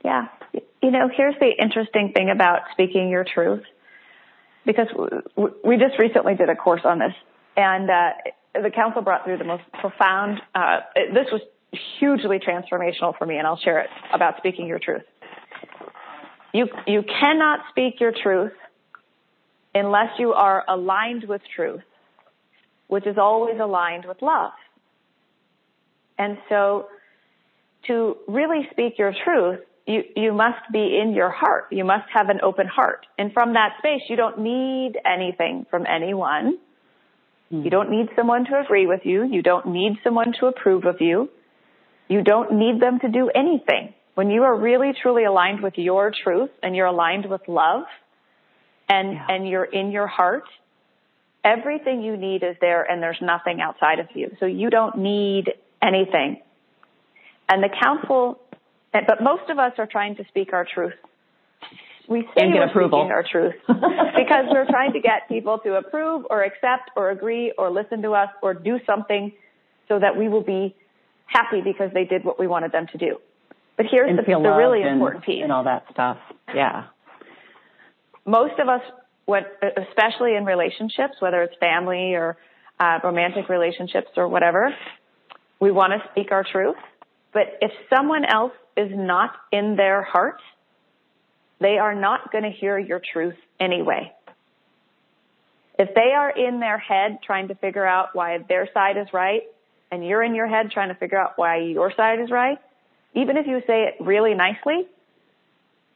Yeah. 0.03 0.27
You 0.83 0.91
know, 0.91 1.09
here's 1.11 1.33
the 1.39 1.49
interesting 1.59 2.11
thing 2.15 2.29
about 2.29 2.59
speaking 2.73 3.09
your 3.09 3.25
truth, 3.25 3.63
because 4.67 4.88
we 5.36 5.77
just 5.77 5.97
recently 5.97 6.36
did 6.36 6.49
a 6.49 6.55
course 6.55 6.81
on 6.86 6.99
this, 6.99 7.13
and 7.57 7.89
uh, 7.89 8.09
the 8.64 8.72
council 8.72 9.01
brought 9.01 9.26
through 9.26 9.38
the 9.38 9.43
most 9.43 9.64
profound. 9.80 10.41
Uh, 10.53 10.80
this 11.14 11.28
was 11.32 11.41
hugely 11.99 12.39
transformational 12.39 13.18
for 13.18 13.26
me, 13.26 13.38
and 13.38 13.47
I'll 13.47 13.60
share 13.60 13.80
it 13.80 13.89
about 14.14 14.38
speaking 14.38 14.68
your 14.68 14.80
truth. 14.80 15.03
You, 16.53 16.68
you 16.88 17.03
cannot 17.03 17.60
speak 17.70 17.99
your 17.99 18.14
truth 18.24 18.53
unless 19.74 20.18
you 20.18 20.32
are 20.32 20.64
aligned 20.70 21.26
with 21.28 21.41
truth, 21.53 21.82
which 22.88 23.06
is 23.06 23.18
always 23.18 23.60
aligned 23.60 24.06
with 24.06 24.22
love. 24.22 24.53
And 26.18 26.38
so 26.47 26.88
to 27.88 28.16
really 28.28 28.68
speak 28.72 28.97
your 28.97 29.14
truth, 29.26 29.60
you, 29.86 30.03
you 30.16 30.34
must 30.34 30.72
be 30.72 30.97
in 31.01 31.14
your 31.14 31.30
heart. 31.30 31.66
You 31.72 31.84
must 31.84 32.06
have 32.14 32.30
an 32.30 32.39
open 32.41 32.68
heart. 32.68 33.06
And 33.18 33.34
from 33.34 33.53
that 33.53 33.74
space, 33.80 34.01
you 34.10 34.16
don't 34.16 34.39
need 34.39 34.93
anything 35.06 35.66
from 35.70 35.86
anyone. 35.86 36.58
You 37.64 37.70
don't 37.70 37.89
need 37.89 38.08
someone 38.16 38.45
to 38.45 38.60
agree 38.60 38.88
with 38.88 39.01
you. 39.03 39.24
You 39.24 39.41
don't 39.41 39.68
need 39.68 39.97
someone 40.03 40.34
to 40.39 40.47
approve 40.47 40.86
of 40.86 40.97
you. 40.99 41.30
You 42.08 42.24
don't 42.24 42.53
need 42.53 42.82
them 42.82 42.99
to 42.99 43.10
do 43.10 43.30
anything. 43.34 43.93
When 44.16 44.30
you 44.30 44.43
are 44.43 44.58
really 44.58 44.93
truly 45.01 45.26
aligned 45.26 45.62
with 45.62 45.74
your 45.78 46.12
truth 46.24 46.49
and 46.64 46.76
you're 46.76 46.86
aligned 46.86 47.30
with 47.30 47.41
love 47.47 47.84
and, 48.88 49.14
yeah. 49.14 49.28
and 49.30 49.47
you're 49.47 49.66
in 49.66 49.91
your 49.91 50.08
heart, 50.08 50.45
everything 51.43 52.01
you 52.01 52.16
need 52.16 52.43
is 52.43 52.56
there 52.62 52.84
and 52.84 53.01
there's 53.01 53.22
nothing 53.22 53.60
outside 53.62 53.99
of 53.99 54.08
you. 54.14 54.32
So 54.39 54.45
you 54.45 54.70
don't 54.70 54.97
need 54.97 55.53
anything. 55.82 56.41
And 57.49 57.62
the 57.62 57.70
council, 57.82 58.39
but 58.93 59.22
most 59.22 59.49
of 59.49 59.60
us 59.60 59.74
are 59.78 59.88
trying 59.88 60.16
to 60.16 60.26
speak 60.30 60.53
our 60.53 60.66
truth 60.66 60.93
we 62.08 62.22
say 62.36 62.43
and 62.43 62.53
get 62.53 62.60
we're 62.60 62.68
approval. 62.68 62.99
speaking 62.99 63.12
our 63.12 63.24
truth 63.30 63.56
because 63.68 64.45
we're 64.49 64.68
trying 64.68 64.93
to 64.93 64.99
get 64.99 65.28
people 65.28 65.60
to 65.60 65.76
approve 65.76 66.26
or 66.30 66.43
accept 66.43 66.91
or 66.95 67.12
agree 67.12 67.53
or 67.58 67.70
listen 67.72 68.01
to 68.01 68.12
us 68.12 68.30
or 68.41 68.53
do 68.53 68.80
something 68.86 69.32
so 69.88 69.99
that 69.99 70.18
we 70.18 70.28
will 70.28 70.43
be 70.43 70.76
happy 71.26 71.62
because 71.62 71.91
they 71.93 72.06
did 72.06 72.24
what 72.24 72.39
we 72.39 72.47
wanted 72.47 72.72
them 72.72 72.88
to 72.91 72.97
do. 72.97 73.18
But 73.78 73.88
here's 73.91 74.10
and 74.10 74.18
the, 74.18 74.24
the 74.24 74.38
really 74.38 74.82
and, 74.82 74.93
important 74.93 75.26
piece. 75.26 75.43
And 75.43 75.51
all 75.51 75.66
that 75.66 75.86
stuff. 75.91 76.18
Yeah. 76.53 76.86
Most 78.26 78.58
of 78.60 78.70
us, 78.70 78.82
what, 79.26 79.43
especially 79.89 80.36
in 80.36 80.45
relationships, 80.45 81.16
whether 81.20 81.43
it's 81.43 81.56
family 81.60 82.14
or 82.14 82.38
uh, 82.80 82.99
romantic 83.03 83.49
relationships 83.49 84.10
or 84.16 84.28
whatever, 84.28 84.74
we 85.60 85.72
want 85.72 85.93
to 85.93 86.10
speak 86.12 86.32
our 86.32 86.45
truth. 86.49 86.78
But 87.34 87.58
if 87.62 87.72
someone 87.93 88.24
else 88.26 88.53
is 88.78 88.89
not 88.93 89.32
in 89.51 89.76
their 89.76 90.03
heart, 90.03 90.39
they 91.60 91.78
are 91.78 91.95
not 91.95 92.32
going 92.32 92.43
to 92.43 92.49
hear 92.49 92.78
your 92.78 93.01
truth 93.14 93.36
anyway. 93.60 94.12
If 95.78 95.93
they 95.93 96.14
are 96.16 96.30
in 96.30 96.60
their 96.60 96.78
head 96.78 97.20
trying 97.26 97.49
to 97.49 97.56
figure 97.56 97.86
out 97.86 98.10
why 98.14 98.38
their 98.47 98.70
side 98.74 98.97
is 98.97 99.08
right, 99.14 99.43
and 99.91 100.06
you're 100.06 100.24
in 100.24 100.36
your 100.36 100.47
head 100.47 100.72
trying 100.72 100.89
to 100.89 100.95
figure 100.95 101.18
out 101.18 101.34
why 101.36 101.58
your 101.58 101.93
side 101.95 102.20
is 102.20 102.32
right, 102.32 102.58
even 103.14 103.38
if 103.38 103.47
you 103.47 103.62
say 103.68 103.84
it 103.84 103.95
really 103.99 104.34
nicely, 104.34 104.88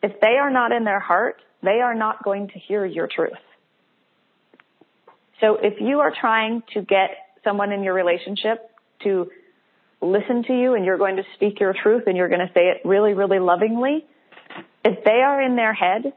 if 0.01 0.19
they 0.21 0.37
are 0.39 0.49
not 0.49 0.71
in 0.71 0.83
their 0.83 0.99
heart, 0.99 1.41
they 1.61 1.81
are 1.81 1.95
not 1.95 2.23
going 2.23 2.47
to 2.49 2.59
hear 2.59 2.85
your 2.85 3.07
truth. 3.07 3.33
So 5.41 5.57
if 5.61 5.81
you 5.81 5.99
are 5.99 6.13
trying 6.19 6.63
to 6.73 6.81
get 6.81 7.11
someone 7.43 7.71
in 7.71 7.83
your 7.83 7.93
relationship 7.93 8.69
to 9.03 9.29
listen 10.01 10.43
to 10.43 10.53
you 10.53 10.75
and 10.75 10.85
you're 10.85 10.97
going 10.97 11.17
to 11.17 11.23
speak 11.35 11.59
your 11.59 11.73
truth 11.73 12.03
and 12.07 12.15
you're 12.15 12.29
going 12.29 12.45
to 12.45 12.53
say 12.53 12.69
it 12.69 12.81
really, 12.85 13.13
really 13.13 13.39
lovingly, 13.39 14.05
if 14.83 15.03
they 15.03 15.21
are 15.21 15.41
in 15.41 15.55
their 15.55 15.73
head 15.73 16.13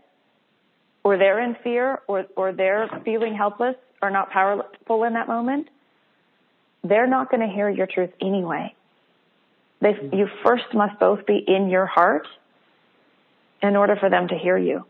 or 1.05 1.19
they're 1.19 1.41
in 1.41 1.57
fear 1.63 2.01
or, 2.07 2.27
or 2.37 2.53
they're 2.53 2.89
feeling 3.05 3.35
helpless 3.35 3.77
or 4.01 4.11
not 4.11 4.31
powerful 4.31 5.05
in 5.05 5.15
that 5.15 5.29
moment, 5.29 5.69
they're 6.85 7.07
not 7.07 7.31
going 7.31 7.47
to 7.47 7.53
hear 7.53 7.69
your 7.69 7.87
truth 7.87 8.11
anyway. 8.21 8.75
They, 9.81 9.93
mm-hmm. 9.93 10.17
you 10.17 10.29
first 10.45 10.65
must 10.75 10.99
both 10.99 11.27
be 11.27 11.43
in 11.47 11.69
your 11.69 11.87
heart 11.87 12.27
in 13.63 13.77
order 13.77 13.97
for 13.97 14.11
them 14.11 14.29
to 14.29 14.37
hear 14.37 14.59
you. 14.59 14.85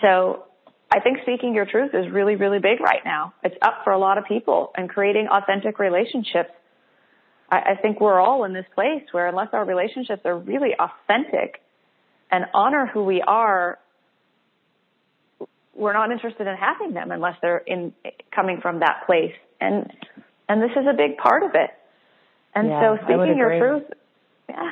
So 0.00 0.44
I 0.90 1.00
think 1.00 1.18
speaking 1.22 1.54
your 1.54 1.64
truth 1.64 1.94
is 1.94 2.10
really, 2.12 2.36
really 2.36 2.58
big 2.58 2.80
right 2.80 3.02
now. 3.04 3.32
It's 3.42 3.56
up 3.62 3.80
for 3.84 3.92
a 3.92 3.98
lot 3.98 4.18
of 4.18 4.24
people 4.24 4.72
and 4.76 4.88
creating 4.88 5.28
authentic 5.28 5.78
relationships 5.78 6.50
I, 7.52 7.72
I 7.72 7.74
think 7.80 8.00
we're 8.00 8.18
all 8.18 8.44
in 8.44 8.54
this 8.54 8.64
place 8.74 9.02
where 9.12 9.28
unless 9.28 9.48
our 9.52 9.64
relationships 9.64 10.22
are 10.24 10.36
really 10.36 10.70
authentic 10.78 11.60
and 12.30 12.46
honor 12.54 12.86
who 12.86 13.04
we 13.04 13.20
are, 13.20 13.78
we're 15.74 15.92
not 15.92 16.10
interested 16.10 16.46
in 16.46 16.56
having 16.56 16.94
them 16.94 17.12
unless 17.12 17.36
they're 17.42 17.58
in 17.58 17.92
coming 18.34 18.60
from 18.62 18.80
that 18.80 19.02
place. 19.06 19.34
And 19.60 19.92
and 20.48 20.62
this 20.62 20.70
is 20.72 20.86
a 20.90 20.96
big 20.96 21.18
part 21.18 21.42
of 21.42 21.50
it. 21.54 21.70
And 22.54 22.68
yeah, 22.68 22.80
so 22.80 23.04
speaking 23.04 23.36
your 23.36 23.58
truth, 23.58 23.84
yeah, 24.48 24.70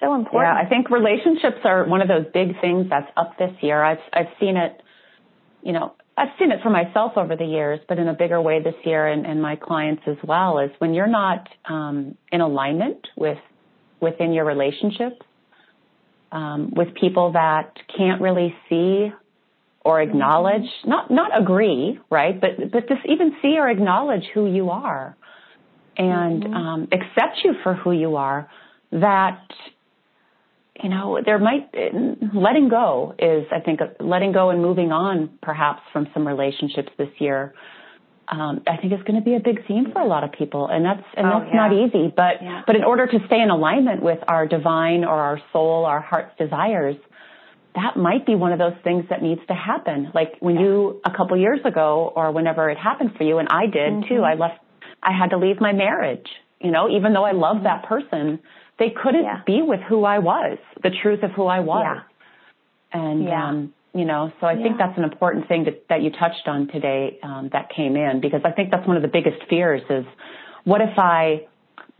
so 0.00 0.14
important. 0.14 0.54
Yeah, 0.54 0.66
I 0.66 0.68
think 0.68 0.90
relationships 0.90 1.60
are 1.64 1.84
one 1.84 2.02
of 2.02 2.08
those 2.08 2.26
big 2.32 2.60
things 2.60 2.86
that's 2.90 3.10
up 3.16 3.38
this 3.38 3.52
year. 3.62 3.82
I've 3.82 4.04
I've 4.12 4.32
seen 4.38 4.56
it, 4.56 4.82
you 5.62 5.72
know, 5.72 5.94
I've 6.16 6.28
seen 6.38 6.52
it 6.52 6.58
for 6.62 6.70
myself 6.70 7.12
over 7.16 7.36
the 7.36 7.44
years, 7.44 7.80
but 7.88 7.98
in 7.98 8.08
a 8.08 8.12
bigger 8.12 8.40
way 8.40 8.62
this 8.62 8.74
year 8.84 9.06
and, 9.06 9.26
and 9.26 9.40
my 9.40 9.56
clients 9.56 10.02
as 10.06 10.16
well 10.22 10.58
is 10.58 10.70
when 10.78 10.92
you're 10.92 11.06
not 11.06 11.48
um, 11.68 12.16
in 12.30 12.40
alignment 12.40 13.06
with 13.16 13.38
within 14.00 14.32
your 14.32 14.44
relationships 14.44 15.24
um, 16.32 16.72
with 16.74 16.94
people 16.94 17.32
that 17.32 17.72
can't 17.96 18.20
really 18.20 18.54
see 18.68 19.12
or 19.84 20.00
acknowledge, 20.00 20.68
not 20.84 21.10
not 21.10 21.38
agree, 21.40 21.98
right? 22.10 22.40
But 22.40 22.70
but 22.72 22.88
just 22.88 23.02
even 23.06 23.36
see 23.42 23.56
or 23.58 23.68
acknowledge 23.68 24.24
who 24.32 24.46
you 24.46 24.70
are 24.70 25.16
and 25.96 26.42
mm-hmm. 26.42 26.54
um, 26.54 26.88
accept 26.92 27.38
you 27.44 27.54
for 27.62 27.74
who 27.74 27.92
you 27.92 28.16
are. 28.16 28.48
That 28.92 29.40
you 30.80 30.88
know, 30.88 31.18
there 31.24 31.38
might, 31.38 31.68
letting 32.34 32.68
go 32.68 33.14
is, 33.18 33.46
I 33.52 33.60
think, 33.60 33.80
letting 34.00 34.32
go 34.32 34.50
and 34.50 34.62
moving 34.62 34.90
on 34.90 35.38
perhaps 35.42 35.82
from 35.92 36.08
some 36.14 36.26
relationships 36.26 36.88
this 36.96 37.10
year. 37.18 37.54
Um, 38.28 38.62
I 38.66 38.78
think 38.78 38.92
is 38.92 39.00
going 39.00 39.18
to 39.18 39.24
be 39.24 39.34
a 39.34 39.40
big 39.40 39.66
theme 39.66 39.86
for 39.92 40.00
a 40.00 40.06
lot 40.06 40.24
of 40.24 40.32
people, 40.32 40.68
and 40.68 40.84
that's 40.84 41.02
and 41.16 41.26
oh, 41.26 41.40
that's 41.40 41.50
yeah. 41.52 41.56
not 41.56 41.72
easy. 41.72 42.10
But 42.16 42.40
yeah. 42.40 42.62
but 42.66 42.76
in 42.76 42.84
order 42.84 43.06
to 43.06 43.18
stay 43.26 43.40
in 43.40 43.50
alignment 43.50 44.02
with 44.02 44.20
our 44.26 44.46
divine 44.46 45.04
or 45.04 45.20
our 45.20 45.40
soul, 45.52 45.84
our 45.84 46.00
heart's 46.00 46.30
desires, 46.38 46.96
that 47.74 47.96
might 47.96 48.24
be 48.24 48.34
one 48.34 48.52
of 48.52 48.58
those 48.58 48.76
things 48.84 49.04
that 49.10 49.22
needs 49.22 49.40
to 49.48 49.54
happen. 49.54 50.12
Like 50.14 50.34
when 50.38 50.54
yeah. 50.54 50.62
you 50.62 51.00
a 51.04 51.10
couple 51.10 51.36
years 51.36 51.60
ago, 51.66 52.12
or 52.14 52.32
whenever 52.32 52.70
it 52.70 52.78
happened 52.78 53.10
for 53.18 53.24
you, 53.24 53.38
and 53.38 53.48
I 53.50 53.66
did 53.66 53.92
mm-hmm. 53.92 54.08
too. 54.08 54.22
I 54.22 54.34
left. 54.34 54.60
I 55.02 55.10
had 55.12 55.30
to 55.30 55.36
leave 55.36 55.60
my 55.60 55.72
marriage. 55.72 56.28
You 56.60 56.70
know, 56.70 56.88
even 56.88 57.12
though 57.12 57.24
I 57.24 57.32
loved 57.32 57.66
that 57.66 57.84
person, 57.84 58.38
they 58.78 58.90
couldn't 58.90 59.24
yeah. 59.24 59.42
be 59.46 59.62
with 59.62 59.80
who 59.80 60.04
I 60.04 60.18
was, 60.18 60.58
the 60.82 60.90
truth 61.02 61.22
of 61.22 61.30
who 61.32 61.46
I 61.46 61.60
was. 61.60 61.84
Yeah. 61.84 63.00
And, 63.00 63.24
yeah. 63.24 63.48
um, 63.48 63.74
you 63.94 64.04
know, 64.04 64.32
so 64.40 64.46
I 64.46 64.56
think 64.56 64.78
that's 64.78 64.96
an 64.96 65.04
important 65.04 65.48
thing 65.48 65.64
that, 65.64 65.84
that 65.88 66.02
you 66.02 66.10
touched 66.10 66.46
on 66.46 66.68
today, 66.68 67.18
um, 67.22 67.50
that 67.52 67.68
came 67.74 67.96
in 67.96 68.20
because 68.20 68.40
I 68.44 68.50
think 68.50 68.70
that's 68.70 68.86
one 68.86 68.96
of 68.96 69.02
the 69.02 69.08
biggest 69.08 69.38
fears 69.48 69.82
is 69.90 70.06
what 70.64 70.80
if 70.80 70.98
I 70.98 71.46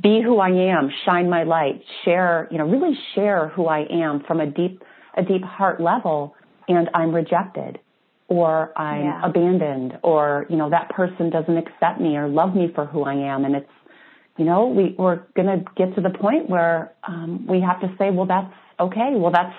be 0.02 0.20
who 0.22 0.38
I 0.38 0.48
am, 0.48 0.90
shine 1.04 1.28
my 1.28 1.44
light, 1.44 1.82
share, 2.04 2.48
you 2.50 2.58
know, 2.58 2.66
really 2.66 2.98
share 3.14 3.48
who 3.48 3.66
I 3.66 3.86
am 3.90 4.22
from 4.26 4.40
a 4.40 4.46
deep, 4.46 4.82
a 5.16 5.22
deep 5.22 5.42
heart 5.42 5.80
level 5.80 6.34
and 6.68 6.88
I'm 6.94 7.14
rejected 7.14 7.78
or 8.28 8.76
I'm 8.78 9.04
yeah. 9.04 9.20
abandoned 9.24 9.98
or, 10.02 10.46
you 10.48 10.56
know, 10.56 10.70
that 10.70 10.88
person 10.90 11.30
doesn't 11.30 11.56
accept 11.56 12.00
me 12.00 12.16
or 12.16 12.28
love 12.28 12.54
me 12.54 12.72
for 12.74 12.86
who 12.86 13.04
I 13.04 13.14
am 13.14 13.44
and 13.44 13.54
it's, 13.54 13.68
you 14.38 14.44
know, 14.44 14.66
we, 14.66 14.94
we're 14.98 15.22
going 15.34 15.46
to 15.46 15.64
get 15.76 15.94
to 15.94 16.00
the 16.00 16.10
point 16.10 16.48
where 16.48 16.92
um, 17.06 17.46
we 17.46 17.60
have 17.60 17.80
to 17.80 17.94
say, 17.98 18.10
well, 18.10 18.26
that's 18.26 18.52
okay. 18.80 19.12
Well, 19.14 19.32
that's 19.32 19.54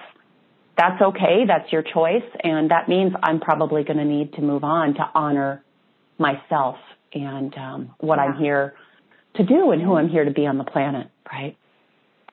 that's 0.75 1.01
okay. 1.01 1.43
That's 1.47 1.71
your 1.71 1.83
choice, 1.83 2.23
and 2.43 2.71
that 2.71 2.89
means 2.89 3.13
I'm 3.21 3.39
probably 3.39 3.83
going 3.83 3.97
to 3.97 4.05
need 4.05 4.33
to 4.33 4.41
move 4.41 4.63
on 4.63 4.95
to 4.95 5.09
honor 5.13 5.63
myself 6.17 6.77
and 7.13 7.55
um, 7.55 7.95
what 7.99 8.17
yeah. 8.17 8.23
I'm 8.23 8.37
here 8.37 8.73
to 9.35 9.43
do 9.43 9.71
and 9.71 9.81
who 9.81 9.95
I'm 9.95 10.09
here 10.09 10.25
to 10.25 10.31
be 10.31 10.47
on 10.47 10.57
the 10.57 10.63
planet. 10.63 11.11
Right? 11.31 11.55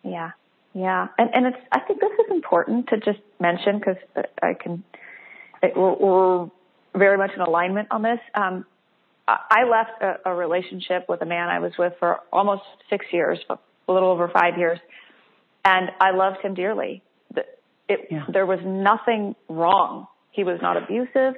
Yeah, 0.02 0.30
yeah, 0.74 1.08
and 1.18 1.30
and 1.34 1.46
it's. 1.46 1.58
I 1.70 1.80
think 1.80 2.00
this 2.00 2.12
is 2.12 2.30
important 2.30 2.88
to 2.88 2.96
just 2.96 3.20
mention 3.38 3.78
because 3.78 3.96
I 4.42 4.54
can. 4.54 4.82
It, 5.62 5.76
we're, 5.76 5.94
we're 5.94 6.50
very 6.94 7.18
much 7.18 7.32
in 7.34 7.42
alignment 7.42 7.88
on 7.90 8.00
this. 8.00 8.20
Um, 8.34 8.64
I 9.50 9.64
left 9.64 10.02
a, 10.02 10.30
a 10.30 10.34
relationship 10.34 11.06
with 11.08 11.22
a 11.22 11.26
man 11.26 11.48
I 11.48 11.58
was 11.58 11.72
with 11.78 11.92
for 11.98 12.20
almost 12.32 12.62
six 12.88 13.06
years, 13.12 13.38
a 13.48 13.58
little 13.92 14.10
over 14.10 14.28
five 14.28 14.58
years, 14.58 14.78
and 15.64 15.90
I 16.00 16.10
loved 16.12 16.38
him 16.42 16.54
dearly. 16.54 17.02
It, 17.88 18.06
yeah. 18.08 18.24
There 18.32 18.46
was 18.46 18.60
nothing 18.64 19.34
wrong. 19.48 20.06
He 20.30 20.44
was 20.44 20.60
not 20.62 20.76
abusive. 20.76 21.34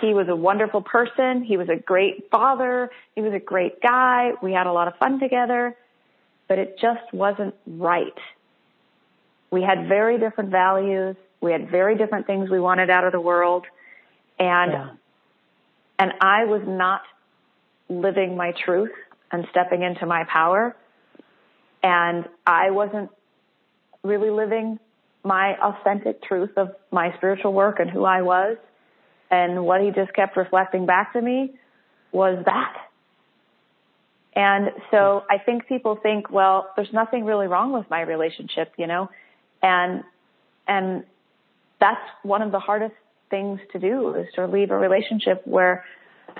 He 0.00 0.14
was 0.14 0.28
a 0.28 0.36
wonderful 0.36 0.82
person. 0.82 1.42
He 1.42 1.56
was 1.56 1.68
a 1.68 1.80
great 1.80 2.30
father. 2.30 2.90
He 3.16 3.22
was 3.22 3.32
a 3.34 3.40
great 3.40 3.82
guy. 3.82 4.30
We 4.40 4.52
had 4.52 4.66
a 4.68 4.72
lot 4.72 4.86
of 4.86 4.94
fun 4.98 5.18
together, 5.18 5.74
but 6.48 6.58
it 6.58 6.78
just 6.80 7.12
wasn't 7.12 7.54
right. 7.66 8.14
We 9.50 9.62
had 9.62 9.88
very 9.88 10.18
different 10.20 10.50
values. 10.50 11.16
We 11.40 11.50
had 11.50 11.70
very 11.70 11.96
different 11.96 12.26
things 12.26 12.50
we 12.50 12.60
wanted 12.60 12.88
out 12.88 13.04
of 13.04 13.12
the 13.12 13.20
world. 13.20 13.64
And, 14.38 14.72
yeah. 14.72 14.90
and 15.98 16.12
I 16.20 16.44
was 16.44 16.62
not 16.66 17.00
living 17.88 18.36
my 18.36 18.52
truth 18.64 18.92
and 19.30 19.46
stepping 19.50 19.82
into 19.82 20.06
my 20.06 20.24
power. 20.24 20.76
And 21.82 22.24
I 22.46 22.70
wasn't 22.70 23.10
really 24.02 24.30
living 24.30 24.78
my 25.24 25.56
authentic 25.60 26.22
truth 26.22 26.50
of 26.56 26.70
my 26.90 27.14
spiritual 27.16 27.52
work 27.52 27.80
and 27.80 27.90
who 27.90 28.04
I 28.04 28.22
was. 28.22 28.56
And 29.30 29.64
what 29.64 29.80
he 29.80 29.90
just 29.90 30.12
kept 30.14 30.36
reflecting 30.36 30.86
back 30.86 31.12
to 31.14 31.20
me 31.20 31.54
was 32.12 32.42
that. 32.44 32.76
And 34.34 34.70
so 34.90 35.24
I 35.30 35.38
think 35.38 35.66
people 35.66 35.98
think, 36.00 36.30
well, 36.30 36.70
there's 36.76 36.92
nothing 36.92 37.24
really 37.24 37.46
wrong 37.46 37.72
with 37.72 37.88
my 37.90 38.02
relationship, 38.02 38.72
you 38.76 38.86
know, 38.86 39.08
and, 39.62 40.04
and 40.68 41.04
that's 41.80 42.02
one 42.22 42.42
of 42.42 42.52
the 42.52 42.58
hardest 42.58 42.94
things 43.30 43.58
to 43.72 43.78
do 43.78 44.14
is 44.14 44.26
to 44.34 44.46
leave 44.46 44.70
a 44.70 44.76
relationship 44.76 45.42
where, 45.46 45.84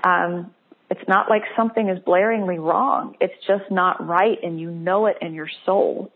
um, 0.05 0.53
it's 0.99 1.09
not 1.09 1.29
like 1.29 1.43
something 1.57 1.89
is 1.89 1.99
blaringly 2.01 2.59
wrong. 2.59 3.17
It's 3.21 3.35
just 3.47 3.71
not 3.71 4.07
right 4.07 4.39
and 4.43 4.59
you 4.61 4.71
know 4.71 5.07
it 5.07 5.19
in 5.21 5.35
your 5.35 5.49
soul. 5.65 6.11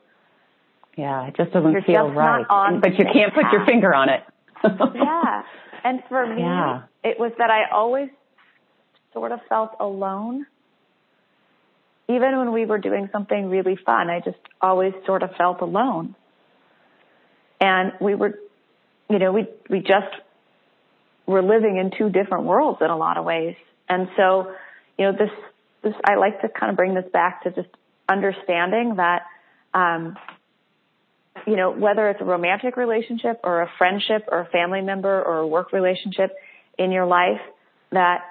Yeah, 0.97 1.27
it 1.29 1.37
just 1.37 1.53
doesn't 1.53 1.71
You're 1.73 1.83
feel 1.83 2.09
just 2.09 2.17
right. 2.17 2.41
not 2.49 2.51
on 2.51 2.81
but 2.81 2.99
you 2.99 3.05
can't 3.13 3.33
put 3.35 3.45
your 3.53 3.65
finger 3.65 3.95
on 3.95 4.09
it. 4.09 4.23
yeah. 4.65 5.43
And 5.85 6.03
for 6.09 6.27
me, 6.27 6.43
Yeah. 6.43 6.83
it 7.03 7.19
was 7.19 7.33
that 7.39 7.51
I 7.51 7.71
always 7.75 8.09
sort 9.13 9.33
of 9.33 9.41
felt 9.49 9.73
alone. 9.81 10.47
Even 12.09 12.39
when 12.39 12.53
we 12.53 12.67
were 12.67 12.79
doing 12.79 13.09
something 13.13 13.49
really 13.49 13.77
fun, 13.77 14.11
I 14.11 14.21
just 14.21 14.39
always 14.61 14.93
sort 15.07 15.23
of 15.23 15.31
felt 15.37 15.61
alone. 15.61 16.15
And 17.61 17.93
we 18.01 18.15
were, 18.15 18.39
you 19.09 19.19
know, 19.19 19.33
we, 19.33 19.47
we 19.69 19.81
just 19.81 20.13
were 21.27 21.43
living 21.43 21.77
in 21.77 21.93
two 21.97 22.11
different 22.11 22.45
worlds 22.45 22.79
in 22.81 22.91
a 22.91 22.97
lot 22.97 23.17
of 23.17 23.25
ways. 23.25 23.55
And 23.89 24.09
so, 24.17 24.53
you 25.01 25.07
know, 25.07 25.13
this, 25.13 25.31
this, 25.83 25.95
I 26.05 26.17
like 26.17 26.43
to 26.43 26.49
kind 26.51 26.69
of 26.69 26.77
bring 26.77 26.93
this 26.93 27.07
back 27.11 27.45
to 27.45 27.51
just 27.51 27.71
understanding 28.07 28.97
that, 28.97 29.23
um, 29.73 30.19
you 31.47 31.57
know, 31.57 31.71
whether 31.71 32.11
it's 32.11 32.21
a 32.21 32.25
romantic 32.25 32.77
relationship 32.77 33.41
or 33.43 33.63
a 33.63 33.71
friendship 33.79 34.29
or 34.31 34.41
a 34.41 34.45
family 34.45 34.83
member 34.83 35.23
or 35.23 35.39
a 35.39 35.47
work 35.47 35.73
relationship 35.73 36.37
in 36.79 36.93
your 36.93 37.07
life, 37.07 37.41
that, 37.93 38.25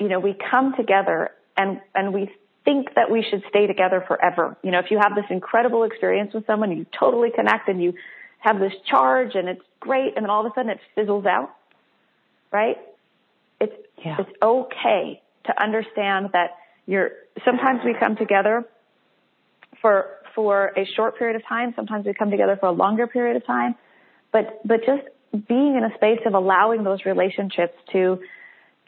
you 0.00 0.08
know, 0.08 0.18
we 0.18 0.34
come 0.50 0.74
together 0.74 1.32
and, 1.54 1.82
and 1.94 2.14
we 2.14 2.30
think 2.64 2.94
that 2.94 3.10
we 3.10 3.22
should 3.30 3.42
stay 3.50 3.66
together 3.66 4.02
forever. 4.08 4.56
You 4.62 4.70
know, 4.70 4.78
if 4.78 4.90
you 4.90 4.98
have 4.98 5.14
this 5.14 5.26
incredible 5.28 5.84
experience 5.84 6.32
with 6.32 6.46
someone, 6.46 6.72
you 6.72 6.86
totally 6.98 7.28
connect 7.30 7.68
and 7.68 7.82
you 7.82 7.92
have 8.38 8.58
this 8.58 8.72
charge 8.88 9.34
and 9.34 9.50
it's 9.50 9.62
great, 9.80 10.16
and 10.16 10.24
then 10.24 10.30
all 10.30 10.46
of 10.46 10.50
a 10.50 10.54
sudden 10.54 10.70
it 10.70 10.80
fizzles 10.94 11.26
out, 11.26 11.50
right? 12.50 12.78
It's, 13.60 13.74
Yeah. 14.02 14.16
it's 14.18 14.30
okay 14.40 15.20
to 15.46 15.62
understand 15.62 16.30
that 16.32 16.50
you're, 16.86 17.10
sometimes 17.44 17.80
we 17.84 17.94
come 17.98 18.16
together 18.16 18.64
for 19.80 20.06
for 20.34 20.72
a 20.76 20.84
short 20.94 21.18
period 21.18 21.34
of 21.34 21.42
time. 21.48 21.72
Sometimes 21.74 22.06
we 22.06 22.12
come 22.14 22.30
together 22.30 22.56
for 22.60 22.66
a 22.66 22.72
longer 22.72 23.06
period 23.06 23.36
of 23.36 23.46
time. 23.46 23.74
But 24.32 24.60
but 24.64 24.80
just 24.86 25.02
being 25.48 25.76
in 25.76 25.82
a 25.84 25.94
space 25.96 26.20
of 26.26 26.34
allowing 26.34 26.84
those 26.84 27.04
relationships 27.04 27.74
to 27.92 28.20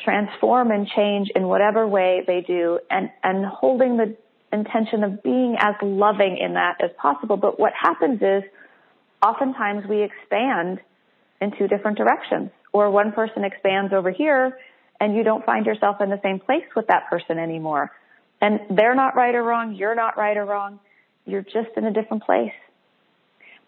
transform 0.04 0.70
and 0.70 0.86
change 0.86 1.30
in 1.34 1.48
whatever 1.48 1.86
way 1.88 2.22
they 2.26 2.42
do 2.42 2.78
and 2.90 3.10
and 3.22 3.44
holding 3.44 3.96
the 3.96 4.16
intention 4.52 5.04
of 5.04 5.22
being 5.22 5.56
as 5.58 5.74
loving 5.82 6.38
in 6.38 6.54
that 6.54 6.76
as 6.82 6.90
possible. 7.00 7.36
But 7.36 7.58
what 7.58 7.72
happens 7.80 8.20
is 8.22 8.42
oftentimes 9.22 9.84
we 9.88 10.02
expand 10.02 10.80
in 11.40 11.52
two 11.58 11.68
different 11.68 11.98
directions. 11.98 12.50
Or 12.72 12.90
one 12.90 13.12
person 13.12 13.44
expands 13.44 13.92
over 13.92 14.10
here 14.10 14.56
and 15.00 15.14
you 15.14 15.22
don't 15.22 15.44
find 15.44 15.66
yourself 15.66 16.00
in 16.00 16.10
the 16.10 16.20
same 16.22 16.38
place 16.40 16.64
with 16.74 16.86
that 16.88 17.08
person 17.08 17.38
anymore. 17.38 17.90
And 18.40 18.60
they're 18.70 18.94
not 18.94 19.16
right 19.16 19.34
or 19.34 19.42
wrong, 19.42 19.74
you're 19.74 19.94
not 19.94 20.16
right 20.16 20.36
or 20.36 20.44
wrong. 20.44 20.80
You're 21.26 21.42
just 21.42 21.70
in 21.76 21.84
a 21.84 21.92
different 21.92 22.24
place. 22.24 22.52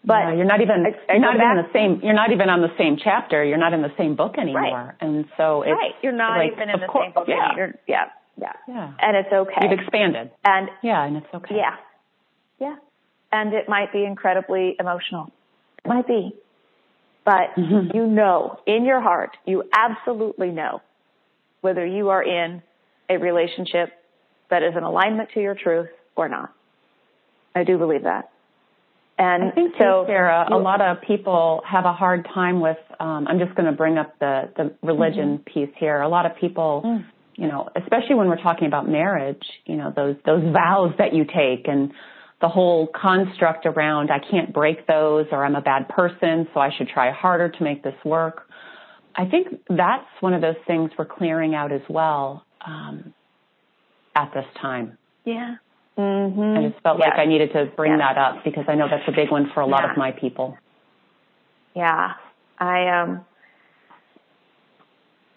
But 0.03 0.13
Yeah, 0.19 0.33
you're 0.33 0.45
not 0.45 0.61
even 0.61 0.83
you're 1.09 1.19
not 1.19 1.35
even 1.35 1.47
in 1.51 1.57
the 1.57 1.69
same 1.73 1.99
you're 2.03 2.15
not 2.15 2.31
even 2.31 2.49
on 2.49 2.61
the 2.61 2.71
same 2.77 2.97
chapter. 3.01 3.43
You're 3.43 3.57
not 3.59 3.73
in 3.73 3.81
the 3.83 3.93
same 3.97 4.15
book 4.15 4.35
anymore. 4.37 4.95
And 4.99 5.25
so 5.37 5.61
it's 5.61 5.71
right, 5.71 5.93
you're 6.01 6.11
not 6.11 6.37
like, 6.37 6.53
even 6.53 6.69
in 6.69 6.79
the 6.79 6.87
course- 6.87 7.05
same 7.05 7.13
book. 7.13 7.25
Yeah. 7.27 7.55
You're, 7.55 7.75
yeah, 7.87 8.05
yeah. 8.39 8.53
yeah. 8.67 8.93
And 8.99 9.15
it's 9.17 9.31
okay. 9.31 9.53
You've 9.61 9.79
expanded. 9.79 10.31
and 10.43 10.69
Yeah, 10.81 11.03
and 11.05 11.17
it's 11.17 11.27
okay. 11.33 11.55
yeah, 11.55 11.75
yeah. 12.59 12.75
And 13.31 13.53
it 13.53 13.69
might 13.69 13.93
be 13.93 14.03
incredibly 14.03 14.75
emotional. 14.79 15.31
It 15.85 15.87
might 15.87 16.07
be. 16.07 16.33
But 17.23 17.53
Mhm. 17.55 17.93
you 17.93 18.07
know, 18.07 18.59
in 18.65 18.85
your 18.85 19.01
heart, 19.01 19.37
you 19.45 19.63
absolutely 19.71 20.49
know 20.49 20.81
whether 21.61 21.85
you 21.85 22.09
are 22.09 22.23
in 22.23 22.61
a 23.09 23.17
relationship 23.17 23.89
that 24.49 24.63
is 24.63 24.73
in 24.75 24.83
alignment 24.83 25.29
to 25.33 25.41
your 25.41 25.55
truth 25.55 25.89
or 26.15 26.27
not. 26.27 26.53
I 27.55 27.63
do 27.63 27.77
believe 27.77 28.03
that. 28.03 28.31
And 29.17 29.43
I 29.43 29.51
think 29.51 29.73
so, 29.77 30.03
too, 30.03 30.07
Sarah, 30.07 30.47
a 30.51 30.57
lot 30.57 30.81
of 30.81 31.01
people 31.01 31.61
have 31.69 31.85
a 31.85 31.93
hard 31.93 32.27
time 32.33 32.59
with. 32.59 32.77
Um, 32.99 33.27
I'm 33.27 33.39
just 33.39 33.53
going 33.55 33.67
to 33.67 33.71
bring 33.71 33.97
up 33.97 34.17
the 34.19 34.49
the 34.57 34.73
religion 34.81 35.39
piece 35.45 35.69
here. 35.77 36.01
A 36.01 36.09
lot 36.09 36.25
of 36.25 36.35
people, 36.37 36.81
Mm. 36.83 37.05
you 37.35 37.47
know, 37.47 37.69
especially 37.75 38.15
when 38.15 38.27
we're 38.27 38.41
talking 38.41 38.67
about 38.67 38.89
marriage, 38.89 39.43
you 39.65 39.75
know, 39.75 39.93
those 39.95 40.15
those 40.25 40.43
vows 40.51 40.93
that 40.97 41.13
you 41.13 41.25
take 41.25 41.67
and 41.67 41.91
the 42.39 42.47
whole 42.47 42.87
construct 42.87 43.67
around 43.67 44.09
I 44.09 44.17
can't 44.17 44.51
break 44.51 44.87
those 44.87 45.27
or 45.31 45.45
I'm 45.45 45.55
a 45.55 45.61
bad 45.61 45.87
person, 45.89 46.47
so 46.53 46.59
I 46.59 46.71
should 46.75 46.87
try 46.87 47.11
harder 47.11 47.49
to 47.49 47.63
make 47.63 47.83
this 47.83 47.93
work. 48.03 48.47
I 49.15 49.25
think 49.25 49.47
that's 49.69 50.07
one 50.21 50.33
of 50.33 50.41
those 50.41 50.55
things 50.67 50.91
we're 50.97 51.05
clearing 51.05 51.53
out 51.55 51.71
as 51.71 51.81
well 51.89 52.45
um, 52.65 53.13
at 54.15 54.31
this 54.33 54.45
time. 54.61 54.97
yeah. 55.25 55.55
Mm-hmm. 55.97 56.57
I 56.57 56.69
just 56.69 56.81
felt 56.83 56.99
like 56.99 57.13
I 57.17 57.25
needed 57.25 57.51
to 57.51 57.65
bring 57.75 57.91
Yes. 57.91 57.99
that 57.99 58.17
up 58.17 58.43
because 58.45 58.63
I 58.69 58.75
know 58.75 58.87
that's 58.89 59.07
a 59.07 59.11
big 59.11 59.29
one 59.29 59.51
for 59.53 59.59
a 59.59 59.65
lot 59.67 59.83
Yeah. 59.83 59.91
of 59.91 59.97
my 59.97 60.11
people. 60.11 60.57
Yeah, 61.75 62.13
I 62.57 62.87
um, 63.01 63.25